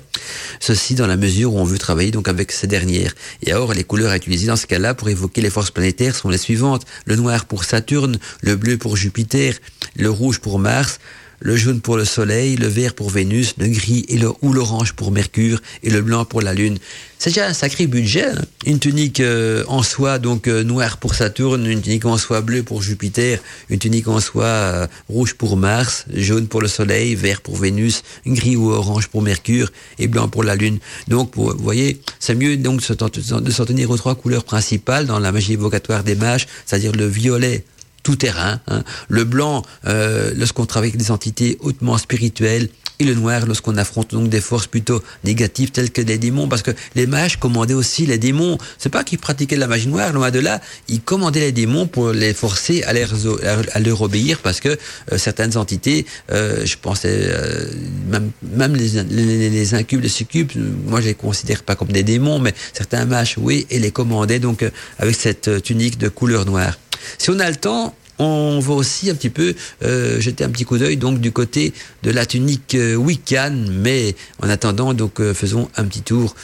Ceci 0.60 0.94
dans 0.94 1.08
la 1.08 1.16
mesure 1.16 1.54
où 1.54 1.58
on 1.58 1.64
veut 1.64 1.78
travailler 1.78 2.12
donc 2.12 2.28
avec 2.28 2.52
ces 2.52 2.68
dernières. 2.68 3.14
Et 3.42 3.50
alors, 3.50 3.74
les 3.74 3.84
couleurs 3.84 4.12
à 4.12 4.16
utiliser 4.16 4.46
dans 4.46 4.56
ce 4.56 4.66
cas-là 4.66 4.94
pour 4.94 5.08
évoquer 5.08 5.40
les 5.40 5.50
forces 5.50 5.72
planétaires 5.72 6.14
sont 6.14 6.28
les 6.28 6.38
suivantes. 6.38 6.84
Le 7.04 7.16
noir 7.16 7.44
pour 7.46 7.64
Saturne, 7.64 8.18
le 8.42 8.54
bleu 8.54 8.78
pour 8.78 8.96
Jupiter, 8.96 9.54
le 9.96 10.10
rouge 10.10 10.38
pour 10.38 10.58
Mars, 10.58 11.00
le 11.42 11.56
jaune 11.56 11.80
pour 11.80 11.96
le 11.96 12.04
Soleil, 12.04 12.56
le 12.56 12.68
vert 12.68 12.94
pour 12.94 13.10
Vénus, 13.10 13.54
le 13.58 13.68
gris 13.68 14.04
et 14.08 14.16
le, 14.16 14.30
ou 14.42 14.52
l'orange 14.52 14.92
pour 14.92 15.10
Mercure 15.10 15.60
et 15.82 15.90
le 15.90 16.00
blanc 16.00 16.24
pour 16.24 16.40
la 16.40 16.54
Lune. 16.54 16.78
C'est 17.18 17.30
déjà 17.30 17.46
un 17.46 17.52
sacré 17.52 17.86
budget. 17.86 18.26
Hein. 18.26 18.42
Une 18.66 18.78
tunique 18.78 19.20
euh, 19.20 19.64
en 19.68 19.82
soie 19.82 20.18
donc 20.18 20.48
euh, 20.48 20.62
noire 20.64 20.98
pour 20.98 21.14
Saturne, 21.14 21.66
une 21.66 21.80
tunique 21.80 22.04
en 22.04 22.16
soie 22.16 22.40
bleue 22.40 22.62
pour 22.62 22.82
Jupiter, 22.82 23.40
une 23.70 23.78
tunique 23.78 24.08
en 24.08 24.20
soie 24.20 24.44
euh, 24.44 24.86
rouge 25.08 25.34
pour 25.34 25.56
Mars, 25.56 26.06
jaune 26.12 26.46
pour 26.46 26.60
le 26.60 26.68
Soleil, 26.68 27.14
vert 27.14 27.40
pour 27.40 27.56
Vénus, 27.56 28.02
gris 28.26 28.56
ou 28.56 28.70
orange 28.70 29.08
pour 29.08 29.22
Mercure 29.22 29.70
et 29.98 30.08
blanc 30.08 30.28
pour 30.28 30.44
la 30.44 30.56
Lune. 30.56 30.78
Donc 31.08 31.32
vous 31.36 31.52
voyez, 31.58 32.00
c'est 32.18 32.34
mieux 32.34 32.56
donc 32.56 32.80
de 32.80 33.50
s'en 33.50 33.64
tenir 33.64 33.90
aux 33.90 33.96
trois 33.96 34.14
couleurs 34.14 34.44
principales 34.44 35.06
dans 35.06 35.18
la 35.18 35.32
magie 35.32 35.54
évocatoire 35.54 36.04
des 36.04 36.14
mages, 36.14 36.46
c'est-à-dire 36.66 36.92
le 36.92 37.06
violet 37.06 37.64
tout 38.02 38.16
terrain. 38.16 38.60
Hein. 38.68 38.82
Le 39.08 39.24
blanc, 39.24 39.62
euh, 39.86 40.32
lorsqu'on 40.36 40.66
travaille 40.66 40.90
avec 40.90 41.00
des 41.00 41.10
entités 41.10 41.58
hautement 41.60 41.98
spirituelles, 41.98 42.68
et 42.98 43.04
le 43.04 43.14
noir 43.14 43.46
lorsqu'on 43.46 43.76
affronte 43.76 44.12
donc 44.12 44.28
des 44.28 44.40
forces 44.40 44.66
plutôt 44.66 45.02
négatives 45.24 45.70
telles 45.70 45.90
que 45.90 46.00
des 46.02 46.18
démons, 46.18 46.48
parce 46.48 46.62
que 46.62 46.70
les 46.94 47.06
mages 47.06 47.38
commandaient 47.38 47.74
aussi 47.74 48.06
les 48.06 48.18
démons. 48.18 48.58
C'est 48.78 48.90
pas 48.90 49.04
qu'ils 49.04 49.18
pratiquaient 49.18 49.56
la 49.56 49.66
magie 49.66 49.88
noire, 49.88 50.12
loin 50.12 50.30
de 50.30 50.38
là, 50.38 50.60
ils 50.88 51.00
commandaient 51.00 51.40
les 51.40 51.52
démons 51.52 51.86
pour 51.86 52.12
les 52.12 52.34
forcer 52.34 52.82
à, 52.84 52.90
à 52.90 53.80
leur 53.80 54.02
obéir, 54.02 54.38
parce 54.38 54.60
que 54.60 54.68
euh, 54.68 55.18
certaines 55.18 55.56
entités, 55.56 56.06
euh, 56.30 56.64
je 56.64 56.76
pensais 56.80 57.26
euh, 57.26 57.66
même, 58.08 58.30
même 58.42 58.76
les, 58.76 59.02
les, 59.02 59.50
les, 59.50 59.74
incubes, 59.74 60.02
les 60.02 60.08
succubes, 60.08 60.52
moi 60.86 61.00
je 61.00 61.06
les 61.06 61.14
considère 61.14 61.62
pas 61.62 61.74
comme 61.74 61.88
des 61.88 62.02
démons, 62.02 62.38
mais 62.38 62.54
certains 62.72 63.04
mages, 63.04 63.36
oui, 63.38 63.66
et 63.70 63.78
les 63.78 63.90
commandaient 63.90 64.38
donc 64.38 64.64
avec 64.98 65.16
cette 65.16 65.62
tunique 65.62 65.98
de 65.98 66.08
couleur 66.08 66.46
noire. 66.46 66.76
Si 67.18 67.30
on 67.30 67.38
a 67.38 67.48
le 67.50 67.56
temps, 67.56 67.94
on 68.18 68.60
va 68.60 68.74
aussi 68.74 69.10
un 69.10 69.14
petit 69.14 69.30
peu 69.30 69.54
euh, 69.82 70.20
jeter 70.20 70.44
un 70.44 70.50
petit 70.50 70.64
coup 70.64 70.78
d'œil 70.78 70.96
donc 70.96 71.18
du 71.18 71.32
côté 71.32 71.72
de 72.02 72.10
la 72.10 72.26
tunique 72.26 72.74
euh, 72.74 72.94
Wiccan, 72.94 73.54
mais 73.70 74.14
en 74.42 74.48
attendant 74.48 74.94
donc 74.94 75.20
euh, 75.20 75.34
faisons 75.34 75.68
un 75.76 75.84
petit 75.84 76.02
tour 76.02 76.34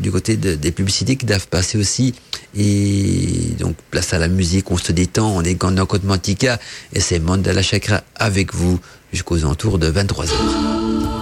du 0.00 0.10
côté 0.12 0.36
des 0.36 0.70
publicités 0.70 1.16
qui 1.16 1.26
doivent 1.26 1.48
passer 1.48 1.78
aussi 1.78 2.14
et 2.56 3.54
donc 3.58 3.76
place 3.90 4.12
à 4.12 4.18
la 4.18 4.28
musique, 4.28 4.70
on 4.70 4.76
se 4.76 4.92
détend, 4.92 5.34
on 5.34 5.42
est 5.42 5.54
dans 5.54 5.86
Côte 5.86 6.04
Mantica 6.04 6.58
et 6.92 7.00
c'est 7.00 7.18
Mandala 7.18 7.62
Chakra 7.62 8.02
avec 8.16 8.54
vous 8.54 8.78
jusqu'aux 9.12 9.44
entours 9.44 9.78
de 9.78 9.90
23h. 9.90 10.30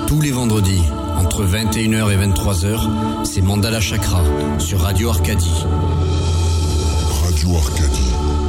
Tous 0.06 0.20
les 0.20 0.30
vendredis 0.30 0.82
entre 1.16 1.44
21h 1.44 2.12
et 2.12 2.16
23h, 2.16 3.24
c'est 3.24 3.42
Mandala 3.42 3.80
Chakra 3.80 4.22
sur 4.58 4.80
Radio 4.80 5.10
Arcadie. 5.10 5.64
Radio 7.24 7.56
Arcadie. 7.56 8.47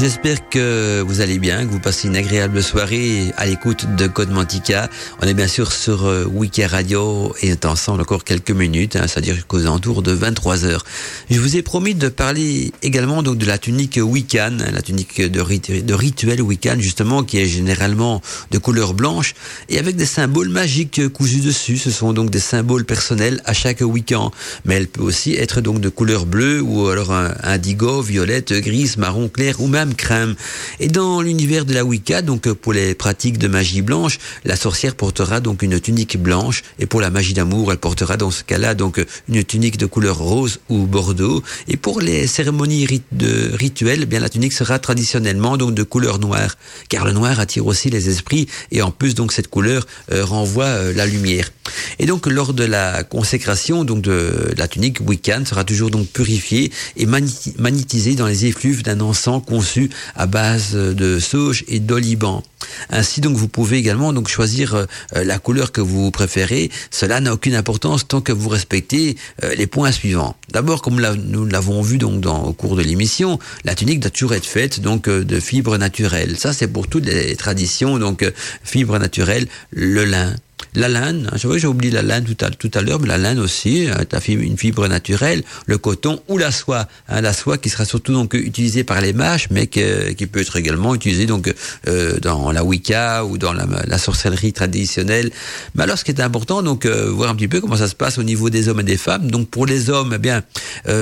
J'espère 0.00 0.48
que 0.48 1.02
vous 1.02 1.20
allez 1.20 1.38
bien, 1.38 1.66
que 1.66 1.70
vous 1.70 1.78
passez 1.78 2.08
une 2.08 2.16
agréable 2.16 2.62
soirée 2.62 3.34
à 3.36 3.44
l'écoute 3.44 3.84
de 3.96 4.06
Code 4.06 4.30
Mantica. 4.30 4.88
On 5.20 5.26
est 5.26 5.34
bien 5.34 5.46
sûr 5.46 5.72
sur 5.72 6.06
euh, 6.06 6.24
Radio 6.70 7.34
et 7.42 7.48
est 7.50 7.66
ensemble 7.66 8.00
encore 8.00 8.24
quelques 8.24 8.50
minutes, 8.50 8.96
hein, 8.96 9.04
c'est-à-dire 9.06 9.34
jusqu'aux 9.34 9.60
alentours 9.60 10.00
de 10.00 10.12
23 10.12 10.64
heures. 10.64 10.86
Je 11.28 11.38
vous 11.38 11.54
ai 11.58 11.60
promis 11.60 11.94
de 11.94 12.08
parler 12.08 12.72
également 12.80 13.22
donc 13.22 13.36
de 13.36 13.44
la 13.44 13.58
tunique 13.58 14.00
Wiccan, 14.02 14.56
la 14.72 14.80
tunique 14.80 15.20
de, 15.20 15.92
rituel 15.92 16.40
Wiccan 16.40 16.76
justement, 16.78 17.22
qui 17.22 17.38
est 17.38 17.46
généralement 17.46 18.22
de 18.52 18.56
couleur 18.56 18.94
blanche 18.94 19.34
et 19.68 19.78
avec 19.78 19.96
des 19.96 20.06
symboles 20.06 20.48
magiques 20.48 21.08
cousus 21.08 21.42
dessus. 21.42 21.76
Ce 21.76 21.90
sont 21.90 22.14
donc 22.14 22.30
des 22.30 22.40
symboles 22.40 22.86
personnels 22.86 23.42
à 23.44 23.52
chaque 23.52 23.82
Wiccan, 23.82 24.30
mais 24.64 24.76
elle 24.76 24.88
peut 24.88 25.02
aussi 25.02 25.34
être 25.34 25.60
donc 25.60 25.82
de 25.82 25.90
couleur 25.90 26.24
bleue 26.24 26.62
ou 26.62 26.88
alors 26.88 27.12
indigo, 27.42 28.00
violette, 28.00 28.54
grise, 28.54 28.96
marron 28.96 29.28
clair 29.28 29.60
ou 29.60 29.66
même 29.66 29.89
crème. 29.94 30.34
Et 30.78 30.88
dans 30.88 31.22
l'univers 31.22 31.64
de 31.64 31.74
la 31.74 31.84
Wicca, 31.84 32.22
donc 32.22 32.52
pour 32.52 32.72
les 32.72 32.94
pratiques 32.94 33.38
de 33.38 33.48
magie 33.48 33.82
blanche, 33.82 34.18
la 34.44 34.56
sorcière 34.56 34.94
portera 34.94 35.40
donc 35.40 35.62
une 35.62 35.80
tunique 35.80 36.20
blanche 36.20 36.62
et 36.78 36.86
pour 36.86 37.00
la 37.00 37.10
magie 37.10 37.34
d'amour, 37.34 37.72
elle 37.72 37.78
portera 37.78 38.16
dans 38.16 38.30
ce 38.30 38.44
cas-là 38.44 38.74
donc 38.74 39.04
une 39.28 39.44
tunique 39.44 39.76
de 39.76 39.86
couleur 39.86 40.18
rose 40.18 40.60
ou 40.68 40.86
bordeaux. 40.86 41.42
Et 41.68 41.76
pour 41.76 42.00
les 42.00 42.26
cérémonies 42.26 43.02
de 43.12 43.50
rituels, 43.54 44.00
eh 44.02 44.06
bien 44.06 44.20
la 44.20 44.28
tunique 44.28 44.52
sera 44.52 44.78
traditionnellement 44.78 45.56
donc 45.56 45.74
de 45.74 45.82
couleur 45.82 46.18
noire, 46.18 46.56
car 46.88 47.04
le 47.04 47.12
noir 47.12 47.40
attire 47.40 47.66
aussi 47.66 47.90
les 47.90 48.08
esprits 48.08 48.46
et 48.70 48.82
en 48.82 48.90
plus 48.90 49.14
donc 49.14 49.32
cette 49.32 49.48
couleur 49.48 49.86
euh, 50.12 50.24
renvoie 50.24 50.64
euh, 50.64 50.92
la 50.94 51.06
lumière. 51.06 51.50
Et 51.98 52.06
donc 52.06 52.26
lors 52.26 52.52
de 52.52 52.64
la 52.64 53.04
consécration 53.04 53.84
donc 53.84 54.02
de 54.02 54.52
la 54.56 54.68
tunique 54.68 54.98
Wiccan 55.06 55.44
sera 55.44 55.64
toujours 55.64 55.90
donc 55.90 56.08
purifiée 56.08 56.72
et 56.96 57.06
magnétisée 57.06 58.14
dans 58.14 58.26
les 58.26 58.46
effluves 58.46 58.82
d'un 58.82 59.00
encens 59.00 59.42
conçu 59.46 59.79
à 60.16 60.26
base 60.26 60.72
de 60.74 61.18
sauge 61.18 61.64
et 61.68 61.80
d'oliban. 61.80 62.42
Ainsi 62.90 63.20
donc 63.20 63.36
vous 63.36 63.48
pouvez 63.48 63.78
également 63.78 64.12
donc 64.12 64.28
choisir 64.28 64.74
euh, 64.74 64.86
la 65.14 65.38
couleur 65.38 65.72
que 65.72 65.80
vous 65.80 66.10
préférez. 66.10 66.70
Cela 66.90 67.20
n'a 67.20 67.32
aucune 67.32 67.54
importance 67.54 68.06
tant 68.06 68.20
que 68.20 68.32
vous 68.32 68.48
respectez 68.48 69.16
euh, 69.44 69.54
les 69.54 69.66
points 69.66 69.92
suivants. 69.92 70.36
D'abord, 70.50 70.82
comme 70.82 71.00
nous 71.16 71.46
l'avons 71.46 71.82
vu 71.82 71.98
donc 71.98 72.20
dans, 72.20 72.44
au 72.44 72.52
cours 72.52 72.76
de 72.76 72.82
l'émission, 72.82 73.38
la 73.64 73.74
tunique 73.74 74.00
doit 74.00 74.10
toujours 74.10 74.34
être 74.34 74.46
faite 74.46 74.80
donc 74.80 75.08
euh, 75.08 75.24
de 75.24 75.40
fibres 75.40 75.78
naturelles. 75.78 76.36
Ça 76.38 76.52
c'est 76.52 76.68
pour 76.68 76.88
toutes 76.88 77.06
les 77.06 77.36
traditions 77.36 77.98
donc 77.98 78.30
fibres 78.62 78.98
naturelles, 78.98 79.46
le 79.70 80.04
lin, 80.04 80.34
la 80.74 80.88
laine, 80.88 81.28
hein, 81.32 81.36
j'ai 81.36 81.66
oublié 81.66 81.92
la 81.92 82.02
laine 82.02 82.24
tout 82.24 82.44
à, 82.44 82.50
tout 82.50 82.70
à 82.74 82.80
l'heure, 82.80 83.00
mais 83.00 83.08
la 83.08 83.18
laine 83.18 83.40
aussi, 83.40 83.88
euh, 83.88 84.04
une 84.28 84.56
fibre 84.56 84.86
naturelle, 84.86 85.42
le 85.66 85.78
coton 85.78 86.20
ou 86.28 86.38
la 86.38 86.52
soie. 86.52 86.86
Hein, 87.08 87.20
la 87.20 87.32
soie 87.32 87.58
qui 87.58 87.68
sera 87.68 87.84
surtout 87.84 88.12
donc 88.12 88.34
utilisée 88.34 88.84
par 88.84 89.00
les 89.00 89.12
mâches, 89.12 89.48
mais 89.50 89.66
qui 89.66 90.26
peut 90.26 90.40
être 90.40 90.56
également 90.56 90.94
utilisée 90.94 91.26
donc 91.26 91.52
euh, 91.88 92.18
dans 92.20 92.52
la 92.52 92.62
Wicca 92.62 93.24
ou 93.24 93.38
dans 93.38 93.52
la, 93.52 93.98
sorcellerie 93.98 94.52
traditionnelle. 94.52 95.30
Mais 95.74 95.82
alors, 95.82 95.98
ce 95.98 96.04
qui 96.04 96.10
est 96.10 96.20
important, 96.20 96.62
donc 96.62 96.86
euh, 96.86 97.10
voir 97.10 97.30
un 97.30 97.34
petit 97.34 97.48
peu 97.48 97.60
comment 97.60 97.76
ça 97.76 97.88
se 97.88 97.94
passe 97.94 98.18
au 98.18 98.22
niveau 98.22 98.48
des 98.48 98.68
hommes 98.68 98.80
et 98.80 98.84
des 98.84 98.96
femmes. 98.96 99.30
Donc 99.30 99.48
pour 99.48 99.66
les 99.66 99.90
hommes, 99.90 100.12
eh 100.14 100.18
bien, 100.18 100.42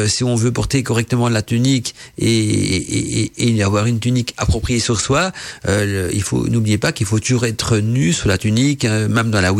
si 0.06 0.24
on 0.24 0.34
veut 0.34 0.52
porter 0.52 0.82
correctement 0.82 1.28
la 1.28 1.42
tunique 1.42 1.94
et, 2.16 2.28
et, 2.28 3.56
et, 3.56 3.62
avoir 3.62 3.86
une 3.86 4.00
tunique 4.00 4.34
appropriée 4.36 4.80
sur 4.80 5.00
soi, 5.00 5.32
il 5.66 6.22
faut 6.22 6.46
n'oubliez 6.48 6.78
pas 6.78 6.92
qu'il 6.92 7.06
faut 7.06 7.18
toujours 7.18 7.44
être 7.44 7.78
nu 7.78 8.12
sous 8.12 8.28
la 8.28 8.38
tunique, 8.38 8.84
même 8.84 9.30
dans 9.30 9.40
la 9.40 9.52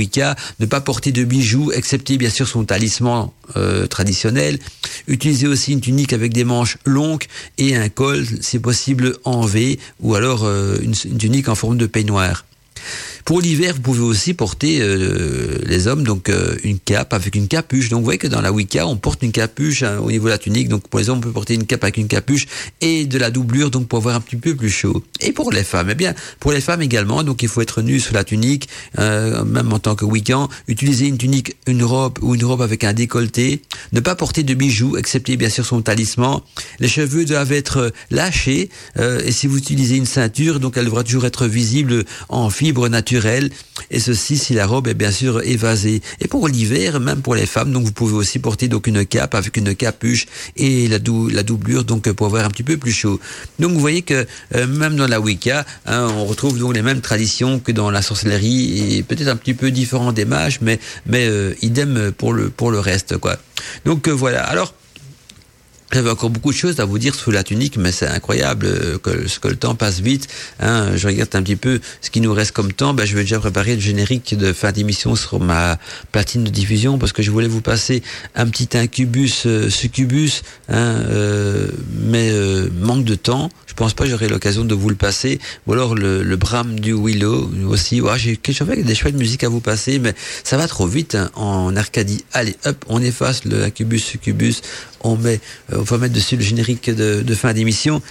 Ne 0.61 0.67
pas 0.67 0.81
porter 0.81 1.13
de 1.13 1.25
bijoux, 1.25 1.73
excepté 1.73 2.19
bien 2.19 2.31
sûr 2.31 2.47
son 2.47 2.65
talisman 2.65 3.31
euh, 3.57 3.87
traditionnel. 3.87 4.59
Utiliser 5.07 5.47
aussi 5.47 5.73
une 5.73 5.81
tunique 5.81 6.13
avec 6.13 6.33
des 6.33 6.45
manches 6.45 6.79
longues 6.85 7.25
et 7.57 7.77
un 7.77 7.89
col, 7.89 8.25
si 8.41 8.59
possible 8.59 9.17
en 9.25 9.43
V, 9.43 9.79
ou 10.01 10.15
alors 10.15 10.45
euh, 10.45 10.79
une, 10.83 10.93
tunique 10.93 11.49
en 11.49 11.55
forme 11.55 11.79
de 11.79 11.87
peignoir. 11.87 12.45
Pour 13.25 13.41
l'hiver, 13.41 13.75
vous 13.75 13.81
pouvez 13.81 14.01
aussi 14.01 14.35
porter, 14.35 14.79
euh, 14.81 15.59
les 15.65 15.87
hommes, 15.87 16.05
donc 16.05 16.29
euh, 16.29 16.57
une 16.65 16.79
cape 16.79 17.13
avec 17.13 17.35
une 17.35 17.49
capuche. 17.49 17.89
Donc 17.89 18.01
vous 18.01 18.05
voyez 18.05 18.19
que 18.19 18.27
dans 18.27 18.41
la 18.41 18.53
Wicca, 18.53 18.87
on 18.87 18.97
porte 18.97 19.23
une 19.23 19.33
capuche 19.33 19.83
hein, 19.83 19.99
au 20.03 20.11
niveau 20.11 20.27
de 20.27 20.31
la 20.31 20.39
tunique. 20.39 20.69
Donc 20.69 20.89
pour 20.89 21.01
les 21.01 21.11
hommes, 21.11 21.19
on 21.19 21.23
peut 21.23 21.33
porter 21.33 21.55
une 21.55 21.67
cape 21.67 21.85
avec 21.85 21.97
une 21.97 22.09
capuche 22.09 22.47
et 22.81 23.07
de 23.07 23.19
la 23.19 23.31
doublure, 23.31 23.71
donc 23.71 23.89
pour 23.89 23.99
avoir 23.99 24.15
un 24.15 24.21
petit 24.21 24.37
peu 24.37 24.55
plus 24.55 24.71
chaud. 24.71 25.03
Et 25.21 25.33
pour 25.33 25.53
les 25.53 25.65
femmes, 25.65 25.89
eh 25.91 25.95
bien, 25.95 26.15
pour 26.41 26.53
les 26.53 26.61
femmes 26.61 26.83
également, 26.83 27.23
donc 27.23 27.43
il 27.43 27.49
faut 27.49 27.61
être 27.61 27.83
nu 27.83 28.01
sous 28.01 28.15
la 28.15 28.25
tunique, 28.25 28.69
euh, 28.99 29.45
même 29.45 29.73
en 29.73 29.79
tant 29.79 29.95
que 29.95 30.05
Wiccan. 30.05 30.49
Utiliser 30.69 31.07
une 31.07 31.19
tunique, 31.19 31.57
une 31.67 31.83
robe 31.83 32.19
ou 32.23 32.35
une 32.35 32.45
robe 32.45 32.63
avec 32.63 32.85
un 32.85 32.93
décolleté. 32.93 33.63
Ne 33.93 34.01
pas 34.01 34.15
porter 34.15 34.43
de 34.43 34.55
bijoux, 34.55 34.97
excepté 34.97 35.37
bien 35.37 35.49
sûr 35.49 35.67
son 35.67 35.83
talisman. 35.83 36.41
Les 36.79 36.89
cheveux 36.89 37.25
doivent 37.25 37.53
être 37.53 37.93
lâchés. 38.11 38.71
et 38.99 39.33
si 39.33 39.47
vous 39.47 39.59
utilisez 39.59 39.97
une 39.97 40.07
ceinture, 40.07 40.61
donc 40.61 40.77
elle 40.77 40.85
devra 40.85 41.05
toujours 41.05 41.25
être 41.25 41.47
visible 41.47 42.05
en 42.29 42.51
fibre 42.51 42.89
naturelle 42.89 43.08
et 43.91 44.01
ceci 44.01 44.37
si 44.37 44.55
la 44.55 44.67
robe 44.67 44.89
est 44.89 44.95
bien 44.95 45.11
sûr 45.11 45.43
évasée. 45.45 46.03
Et 46.21 46.29
pour 46.29 46.49
l'hiver, 46.49 47.01
même 47.01 47.23
pour 47.23 47.35
les 47.35 47.47
femmes, 47.47 47.73
donc 47.73 47.85
vous 47.85 47.93
pouvez 47.93 48.15
aussi 48.15 48.39
porter 48.39 48.69
donc 48.69 48.87
une 48.87 49.05
cape 49.07 49.35
avec 49.35 49.57
une 49.57 49.75
capuche 49.75 50.27
et 50.57 50.89
la, 50.89 50.99
la 51.33 51.43
doublure 51.43 51.85
donc 51.85 52.11
pour 52.13 52.27
avoir 52.27 52.45
un 52.45 52.51
petit 52.51 52.63
peu 52.63 52.77
plus 52.77 52.93
chaud. 52.93 53.21
Donc 53.59 53.73
vous 53.73 53.81
voyez 53.81 54.03
que 54.03 54.27
euh, 54.55 54.67
même 54.67 54.97
dans 54.97 55.07
la 55.07 55.21
Wicca, 55.21 55.65
hein, 55.87 56.09
on 56.17 56.25
retrouve 56.25 56.59
donc 56.59 56.75
les 56.75 56.83
mêmes 56.83 57.01
traditions 57.01 57.59
que 57.61 57.73
dans 57.73 57.91
la 57.91 58.03
sorcellerie 58.03 58.97
et 58.97 59.03
peut-être 59.03 59.29
un 59.29 59.37
petit 59.37 59.55
peu 59.55 59.71
différent 59.71 60.13
des 60.13 60.25
mages, 60.25 60.59
mais 60.61 60.79
mais 61.07 61.27
euh, 61.27 61.55
idem 61.63 62.13
pour 62.13 62.33
le 62.33 62.51
pour 62.51 62.71
le 62.71 62.81
reste 62.81 63.17
quoi. 63.17 63.37
Donc 63.85 64.09
euh, 64.09 64.13
voilà. 64.13 64.43
Alors 64.45 64.75
j'avais 65.93 66.11
encore 66.11 66.31
beaucoup 66.31 66.53
de 66.53 66.57
choses 66.57 66.81
à 66.81 66.85
vous 66.85 66.99
dire 66.99 67.15
sous 67.15 67.31
la 67.31 67.43
tunique, 67.43 67.77
mais 67.79 67.93
c'est 67.93 68.07
incroyable 68.07 68.67
euh, 68.67 68.99
que, 68.99 69.49
le 69.49 69.57
temps 69.57 69.75
passe 69.75 70.01
vite. 70.01 70.29
Hein. 70.61 70.97
Je 70.97 71.07
regarde 71.07 71.35
un 71.35 71.43
petit 71.43 71.57
peu 71.57 71.81
ce 72.01 72.11
qui 72.11 72.21
nous 72.21 72.33
reste 72.33 72.53
comme 72.53 72.73
temps. 72.73 72.93
Ben, 72.93 73.07
je 73.07 73.15
vais 73.15 73.23
déjà 73.23 73.39
préparer 73.39 73.75
le 73.75 73.81
générique 73.81 74.37
de 74.37 74.53
fin 74.53 74.73
d'émission 74.73 75.17
sur 75.17 75.41
ma 75.41 75.79
platine 76.13 76.45
de 76.45 76.51
diffusion 76.51 76.99
parce 76.99 77.13
que 77.13 77.23
je 77.23 77.31
voulais 77.31 77.49
vous 77.49 77.63
passer 77.63 78.03
un 78.35 78.47
petit 78.47 78.77
incubus, 78.77 79.45
euh, 79.47 79.71
succubus, 79.71 80.43
hein, 80.69 80.77
euh, 80.77 81.69
mais 82.03 82.31
euh, 82.31 82.69
manque 82.81 83.05
de 83.05 83.15
temps. 83.15 83.49
Je 83.67 83.75
pense 83.75 83.95
pas 83.95 84.05
que 84.05 84.11
j'aurai 84.11 84.29
l'occasion 84.29 84.65
de 84.65 84.75
vous 84.75 84.91
le 84.91 84.97
passer. 84.97 85.39
Ou 85.67 85.73
alors 85.73 85.95
le, 85.95 86.23
le 86.23 86.37
Bram 86.37 86.81
du 86.81 86.93
Willow 86.93 87.51
aussi. 87.69 88.03
J'ai 88.17 88.39
des 88.83 88.95
chouettes 88.95 89.15
musiques 89.15 89.45
à 89.45 89.49
vous 89.49 89.61
passer, 89.61 89.99
mais 89.99 90.15
ça 90.45 90.57
va 90.57 90.67
trop 90.67 90.87
vite 90.87 91.15
hein, 91.15 91.31
en 91.35 91.77
Arcadie. 91.77 92.25
Allez, 92.33 92.57
hop, 92.65 92.85
on 92.89 93.01
efface 93.01 93.45
le 93.45 93.63
incubus, 93.63 94.05
succubus 94.05 94.63
on 95.01 95.17
met, 95.17 95.41
euh, 95.73 95.79
on 95.79 95.83
va 95.83 95.99
mettre 95.99 96.15
dessus 96.15 96.37
le 96.37 96.43
générique 96.43 96.91
de, 96.91 97.23
de 97.23 97.35
fin 97.35 97.53
d'émission. 97.53 98.03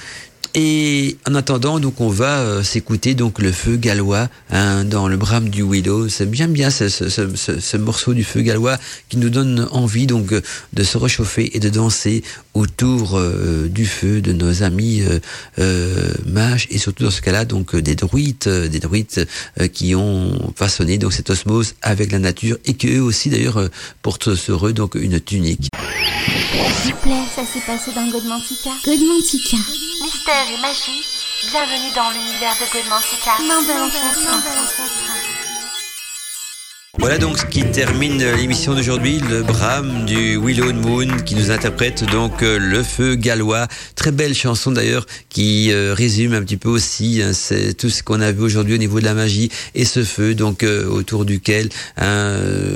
Et 0.56 1.18
en 1.28 1.36
attendant, 1.36 1.80
donc 1.80 2.02
on 2.02 2.10
va 2.10 2.40
euh, 2.40 2.64
s'écouter 2.64 3.14
donc 3.14 3.40
le 3.40 3.52
feu 3.52 3.76
gallois 3.76 4.28
hein, 4.50 4.86
dans 4.86 5.08
le 5.08 5.18
brame 5.18 5.50
du 5.50 5.62
Willow. 5.62 6.10
C'est 6.10 6.26
bien 6.30 6.48
bien 6.48 6.70
ce, 6.70 6.90
ce, 6.90 7.10
ce, 7.10 7.60
ce, 7.60 7.78
morceau 7.78 8.14
du 8.14 8.24
feu 8.24 8.42
gallois 8.42 8.78
qui 9.10 9.18
nous 9.18 9.30
donne 9.30 9.68
envie 9.72 10.08
donc 10.08 10.34
de 10.34 10.84
se 10.84 10.98
réchauffer 10.98 11.56
et 11.56 11.60
de 11.60 11.70
danser 11.70 12.24
autour 12.58 13.18
euh, 13.18 13.68
du 13.70 13.86
feu 13.86 14.22
de 14.22 14.34
nos 14.34 14.64
amis 14.64 15.02
euh, 15.02 15.20
euh, 15.60 16.12
mages 16.26 16.68
et 16.72 16.78
surtout 16.78 17.04
dans 17.04 17.12
ce 17.12 17.22
cas-là 17.22 17.46
donc 17.46 17.76
des 17.76 17.96
druides, 17.96 18.48
des 18.48 18.80
druides 18.80 19.28
qui 19.74 19.96
ont 19.96 20.54
façonné 20.56 20.98
donc 20.98 21.14
cette 21.14 21.30
osmose 21.30 21.76
avec 21.82 22.12
la 22.12 22.20
nature 22.20 22.58
et 22.66 22.74
qui 22.74 22.88
eux 22.88 23.04
aussi 23.04 23.30
d'ailleurs 23.30 23.70
portent 24.02 24.36
sur 24.36 24.68
eux 24.68 24.74
donc 24.74 24.96
une 24.96 25.20
tunique. 25.20 25.70
S'il 26.82 26.94
vous 26.94 27.00
plaît, 27.02 27.24
ça 27.36 27.44
s'est 27.46 27.66
passé 27.66 27.92
dans 27.94 28.10
Godmantica. 28.10 28.72
Godmantica. 28.86 29.58
Mystère 30.04 30.48
et 30.54 30.62
magie, 30.62 31.04
bienvenue 31.52 31.92
dans 31.96 32.10
l'univers 32.12 32.56
de 32.60 32.66
Godmantica. 32.74 33.34
Voilà 36.99 37.19
donc 37.19 37.38
ce 37.38 37.45
qui 37.45 37.64
termine 37.64 38.18
l'émission 38.18 38.74
d'aujourd'hui, 38.74 39.19
le 39.30 39.44
Bram 39.44 40.06
du 40.06 40.36
Willow 40.38 40.74
Moon 40.74 41.07
qui 41.26 41.36
nous 41.36 41.52
interprète 41.52 42.03
donc 42.03 42.41
euh, 42.41 42.57
le 42.57 42.82
feu 42.82 43.15
gallois. 43.15 43.68
Très 43.95 44.11
belle 44.11 44.34
chanson 44.34 44.72
d'ailleurs 44.72 45.06
qui 45.30 45.72
euh, 45.72 45.94
résume 45.94 46.34
un 46.34 46.41
petit 46.41 46.57
peu 46.57 46.69
aussi 46.69 47.22
hein, 47.22 47.32
tout 47.78 47.90
ce 47.90 48.02
qu'on 48.02 48.19
a 48.19 48.32
vu 48.32 48.41
aujourd'hui 48.41 48.74
au 48.74 48.80
niveau 48.80 48.99
de 48.99 49.06
la 49.06 49.14
magie 49.14 49.49
et 49.76 49.86
ce 49.86 50.03
feu 50.03 50.34
donc 50.34 50.64
euh, 50.64 50.88
autour 50.88 51.24
duquel 51.24 51.69
hein, 51.98 52.36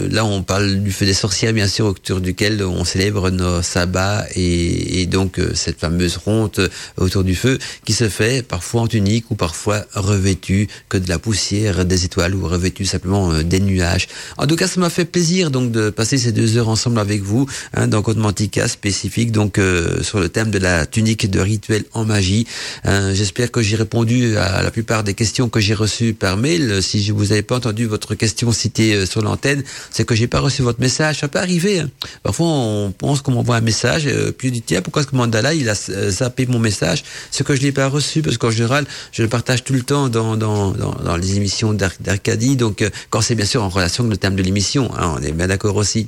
là 0.09 0.23
on 0.23 0.43
parle 0.43 0.81
du 0.81 0.91
feu 0.91 1.05
des 1.05 1.15
sorcières 1.15 1.51
bien 1.51 1.67
sûr 1.67 1.87
autour 1.87 2.21
duquel 2.21 2.63
on 2.63 2.85
célèbre 2.85 3.31
nos 3.31 3.63
sabbats 3.63 4.25
et, 4.35 5.01
et 5.01 5.05
donc 5.07 5.39
cette 5.55 5.79
fameuse 5.79 6.17
ronde 6.17 6.69
autour 6.97 7.23
du 7.23 7.35
feu 7.35 7.57
qui 7.85 7.93
se 7.93 8.07
fait 8.07 8.45
parfois 8.45 8.81
en 8.81 8.87
tunique 8.87 9.31
ou 9.31 9.35
parfois 9.35 9.83
revêtue 9.95 10.67
que 10.89 10.97
de 10.97 11.09
la 11.09 11.17
poussière 11.17 11.85
des 11.85 12.05
étoiles 12.05 12.35
ou 12.35 12.47
revêtue 12.47 12.85
simplement 12.85 13.41
des 13.41 13.59
nuages 13.59 14.07
En 14.37 14.47
tout 14.47 14.55
cas, 14.55 14.67
ça 14.67 14.79
m'a 14.79 14.89
fait 14.89 15.05
plaisir 15.05 15.51
donc 15.51 15.71
de 15.71 15.89
passer 15.89 16.17
ces 16.17 16.31
deux 16.31 16.57
heures 16.57 16.69
ensemble 16.69 16.99
avec 16.99 17.21
vous 17.21 17.47
hein, 17.73 17.87
dans 17.87 18.01
Code 18.01 18.17
Mantica 18.17 18.67
spécifique 18.67 19.31
donc 19.31 19.57
euh, 19.57 20.03
sur 20.03 20.19
le 20.19 20.29
thème 20.29 20.51
de 20.51 20.59
la 20.59 20.85
tunique 20.85 21.29
de 21.29 21.39
rituel 21.39 21.83
en 21.93 22.05
magie. 22.05 22.47
Hein, 22.83 23.13
J'espère 23.13 23.51
que 23.51 23.61
j'ai 23.61 23.75
répondu 23.75 24.37
à 24.37 24.61
la 24.63 24.71
plupart 24.71 25.03
des 25.03 25.13
questions 25.13 25.49
que 25.49 25.59
j'ai 25.59 25.73
reçues 25.73 26.13
par 26.13 26.37
mail. 26.37 26.81
Si 26.81 27.03
je 27.03 27.13
vous 27.13 27.31
avais 27.31 27.41
pas 27.41 27.55
entendu 27.55 27.85
votre 27.85 28.15
question 28.15 28.51
citée 28.51 28.95
euh, 28.95 29.05
sur 29.05 29.21
l'antenne, 29.21 29.63
c'est 29.89 30.05
que 30.05 30.15
j'ai 30.15 30.27
pas 30.27 30.39
reçu 30.39 30.61
votre 30.61 30.79
message. 30.79 31.19
Ça 31.19 31.27
peut 31.27 31.39
arriver. 31.39 31.79
Hein. 31.79 31.89
Parfois, 32.23 32.47
on 32.47 32.91
pense 32.91 33.21
qu'on 33.21 33.31
m'envoie 33.31 33.57
un 33.57 33.61
message, 33.61 34.03
euh, 34.07 34.31
puis 34.31 34.49
on 34.49 34.51
dit 34.51 34.61
tiens 34.61 34.81
pourquoi 34.81 35.03
ce 35.03 35.15
mandala 35.15 35.53
il 35.53 35.69
a 35.69 35.73
euh, 35.89 36.09
zappé 36.09 36.45
mon 36.47 36.59
message, 36.59 37.03
ce 37.31 37.43
que 37.43 37.55
je 37.55 37.61
l'ai 37.61 37.71
pas 37.71 37.87
reçu 37.87 38.21
parce 38.21 38.37
qu'en 38.37 38.51
général 38.51 38.85
je 39.11 39.23
le 39.23 39.29
partage 39.29 39.63
tout 39.63 39.73
le 39.73 39.81
temps 39.81 40.09
dans 40.09 40.37
dans 40.37 40.71
dans, 40.71 40.91
dans 40.93 41.17
les 41.17 41.37
émissions 41.37 41.73
d'Arcadie. 41.73 42.55
Donc 42.55 42.81
euh, 42.81 42.89
quand 43.09 43.21
c'est 43.21 43.35
bien 43.35 43.45
sûr 43.45 43.63
en 43.63 43.69
relation 43.69 44.00
le 44.09 44.17
thème 44.17 44.35
de 44.35 44.43
l'émission, 44.43 44.91
hein, 44.97 45.15
on 45.17 45.21
est 45.21 45.31
bien 45.31 45.47
d'accord 45.47 45.75
aussi. 45.75 46.07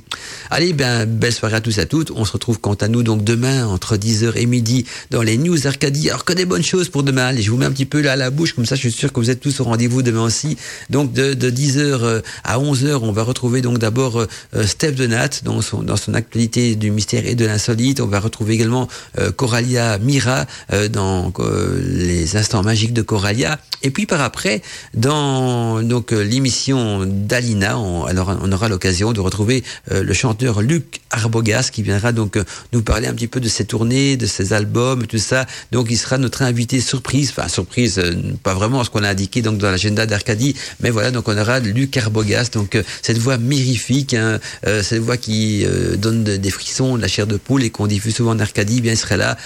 Allez, 0.50 0.72
ben 0.72 1.06
belle 1.06 1.32
soirée 1.32 1.56
à 1.56 1.60
tous 1.60 1.78
et 1.78 1.82
à 1.82 1.86
toutes. 1.86 2.10
On 2.10 2.24
se 2.24 2.32
retrouve 2.32 2.60
quant 2.60 2.74
à 2.74 2.88
nous 2.88 3.02
donc 3.02 3.24
demain 3.24 3.66
entre 3.66 3.96
10h 3.96 4.32
et 4.36 4.46
midi 4.46 4.84
dans 5.10 5.22
les 5.22 5.38
news 5.38 5.66
Arcadie. 5.66 6.10
Alors 6.10 6.24
que 6.24 6.32
des 6.32 6.44
bonnes 6.44 6.62
choses 6.62 6.88
pour 6.88 7.02
demain. 7.02 7.26
Allez, 7.26 7.42
je 7.42 7.50
vous 7.50 7.56
mets 7.56 7.66
un 7.66 7.72
petit 7.72 7.86
peu 7.86 8.00
là 8.00 8.12
à 8.12 8.16
la 8.16 8.30
bouche 8.30 8.54
comme 8.54 8.66
ça, 8.66 8.74
je 8.74 8.80
suis 8.80 8.92
sûr 8.92 9.12
que 9.12 9.20
vous 9.20 9.30
êtes 9.30 9.40
tous 9.40 9.60
au 9.60 9.64
rendez-vous 9.64 10.02
demain 10.02 10.22
aussi. 10.22 10.56
Donc 10.90 11.12
de, 11.12 11.34
de 11.34 11.50
10h 11.50 12.22
à 12.44 12.58
11h, 12.58 12.98
on 13.02 13.12
va 13.12 13.22
retrouver 13.22 13.62
donc 13.62 13.78
d'abord 13.78 14.20
euh, 14.20 14.66
Steph 14.66 14.92
de 14.92 15.06
Nat 15.06 15.40
dans 15.44 15.60
son 15.60 15.82
dans 15.82 15.96
son 15.96 16.14
actualité 16.14 16.74
du 16.76 16.90
mystère 16.90 17.26
et 17.26 17.34
de 17.34 17.44
l'insolite. 17.44 18.00
On 18.00 18.06
va 18.06 18.20
retrouver 18.20 18.54
également 18.54 18.88
euh, 19.18 19.30
Coralia 19.32 19.98
Mira 19.98 20.46
euh, 20.72 20.88
dans 20.88 21.32
euh, 21.38 21.80
les 21.82 22.36
instants 22.36 22.62
magiques 22.62 22.92
de 22.92 23.02
Coralia. 23.02 23.58
Et 23.84 23.90
puis 23.90 24.06
par 24.06 24.22
après, 24.22 24.62
dans 24.94 25.82
donc 25.82 26.12
euh, 26.14 26.24
l'émission 26.24 27.04
d'Alina, 27.04 27.78
on, 27.78 28.06
aura 28.52 28.68
l'occasion 28.70 29.12
de 29.12 29.20
retrouver 29.20 29.62
euh, 29.92 30.02
le 30.02 30.14
chanteur 30.14 30.62
Luc 30.62 31.02
Arbogast 31.10 31.70
qui 31.70 31.82
viendra 31.82 32.12
donc 32.12 32.38
euh, 32.38 32.44
nous 32.72 32.80
parler 32.80 33.08
un 33.08 33.12
petit 33.12 33.28
peu 33.28 33.40
de 33.40 33.48
ses 33.48 33.66
tournées, 33.66 34.16
de 34.16 34.24
ses 34.24 34.54
albums, 34.54 35.06
tout 35.06 35.18
ça. 35.18 35.44
Donc 35.70 35.88
il 35.90 35.98
sera 35.98 36.16
notre 36.16 36.40
invité 36.40 36.80
surprise, 36.80 37.30
enfin 37.36 37.46
surprise, 37.48 38.02
pas 38.42 38.54
vraiment 38.54 38.82
ce 38.84 38.90
qu'on 38.90 39.02
a 39.04 39.10
indiqué 39.10 39.42
donc 39.42 39.58
dans 39.58 39.70
l'agenda 39.70 40.06
d'Arcadie, 40.06 40.56
mais 40.80 40.88
voilà 40.88 41.10
donc 41.10 41.28
on 41.28 41.36
aura 41.36 41.60
Luc 41.60 41.94
Arbogast, 41.98 42.54
donc 42.54 42.82
cette 43.02 43.18
voix 43.18 43.36
mirifique, 43.36 44.14
hein, 44.14 44.40
cette 44.64 45.02
voix 45.02 45.18
qui 45.18 45.66
donne 45.98 46.24
de- 46.24 46.36
des 46.36 46.50
frissons, 46.50 46.96
de 46.96 47.02
la 47.02 47.08
chair 47.08 47.26
de 47.26 47.36
poule 47.36 47.64
et 47.64 47.70
qu'on 47.70 47.86
diffuse 47.86 48.14
souvent 48.16 48.32
en 48.32 48.38
Arcadie, 48.40 48.76
eh 48.78 48.80
bien 48.80 48.92
il 48.92 48.96
serait 48.96 49.18
là 49.18 49.36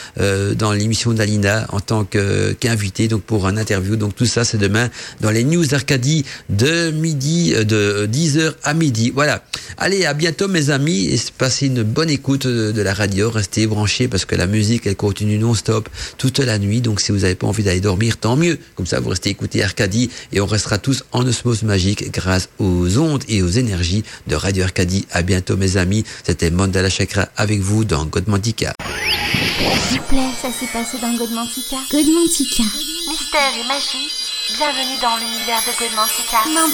dans 0.55 0.73
l'émission 0.73 1.13
d'Alina 1.13 1.67
en 1.71 1.81
tant 1.81 2.05
qu'invité 2.05 3.09
donc 3.09 3.23
pour 3.23 3.47
un 3.49 3.57
interview. 3.57 3.97
Donc 3.97 4.15
tout 4.15 4.28
ça 4.29 4.45
c'est 4.45 4.59
demain 4.59 4.89
dans 5.21 5.31
les 5.31 5.45
news 5.45 5.67
d'Arcadie 5.67 6.25
de 6.49 6.91
midi 6.91 7.53
euh, 7.55 7.65
de 7.65 8.09
10h 8.11 8.55
à 8.63 8.75
midi. 8.75 9.11
Voilà. 9.15 9.43
Allez, 9.77 10.05
à 10.05 10.15
bientôt 10.15 10.49
mes 10.49 10.71
amis 10.71 11.07
et 11.07 11.19
passez 11.37 11.67
une 11.67 11.83
bonne 11.83 12.11
écoute 12.11 12.47
de, 12.47 12.73
de 12.73 12.83
la 12.83 12.95
radio, 12.95 13.31
restez 13.31 13.67
branchés 13.67 14.09
parce 14.09 14.25
que 14.25 14.35
la 14.35 14.47
musique 14.47 14.87
elle 14.87 14.97
continue 14.97 15.39
non-stop 15.39 15.89
toute 16.17 16.39
la 16.39 16.59
nuit. 16.59 16.81
Donc 16.81 17.01
si 17.01 17.13
vous 17.13 17.19
n'avez 17.19 17.35
pas 17.35 17.47
envie 17.47 17.63
d'aller 17.63 17.81
dormir, 17.81 18.17
tant 18.17 18.37
mieux. 18.37 18.59
Comme 18.75 18.87
ça 18.87 19.01
vous 19.01 19.11
restez 19.11 19.31
écouter 19.31 19.63
Arcadie 19.63 20.11
et 20.33 20.41
on 20.41 20.47
restera 20.47 20.79
tous 20.79 21.05
en 21.13 21.27
osmose 21.27 21.63
magique 21.63 22.13
grâce 22.13 22.49
aux 22.59 22.99
ondes 22.99 23.25
et 23.29 23.43
aux 23.43 23.49
énergies 23.49 24.05
de 24.27 24.35
Radio 24.35 24.65
Arcadie. 24.65 25.07
À 25.11 25.23
bientôt 25.23 25.57
mes 25.57 25.77
amis. 25.77 26.05
C'était 26.25 26.51
Mandala 26.51 26.91
Chakra 26.91 27.29
avec 27.37 27.61
vous 27.61 27.85
dans 27.85 28.05
Godmantica. 28.07 28.75
S'il 29.89 30.01
vous 30.01 30.07
plaît, 30.07 30.31
ça 30.41 30.49
s'est 30.53 30.67
passé 30.73 30.99
dans 31.01 31.15
Godmantica. 31.17 31.77
Godmantica. 31.91 32.65
Mystère 33.09 33.53
et 33.59 33.67
magie, 33.67 34.11
bienvenue 34.55 34.97
dans 34.99 35.17
l'univers 35.17 35.61
de 35.65 35.79
Godmantica. 35.79 36.39
Main. 36.49 36.69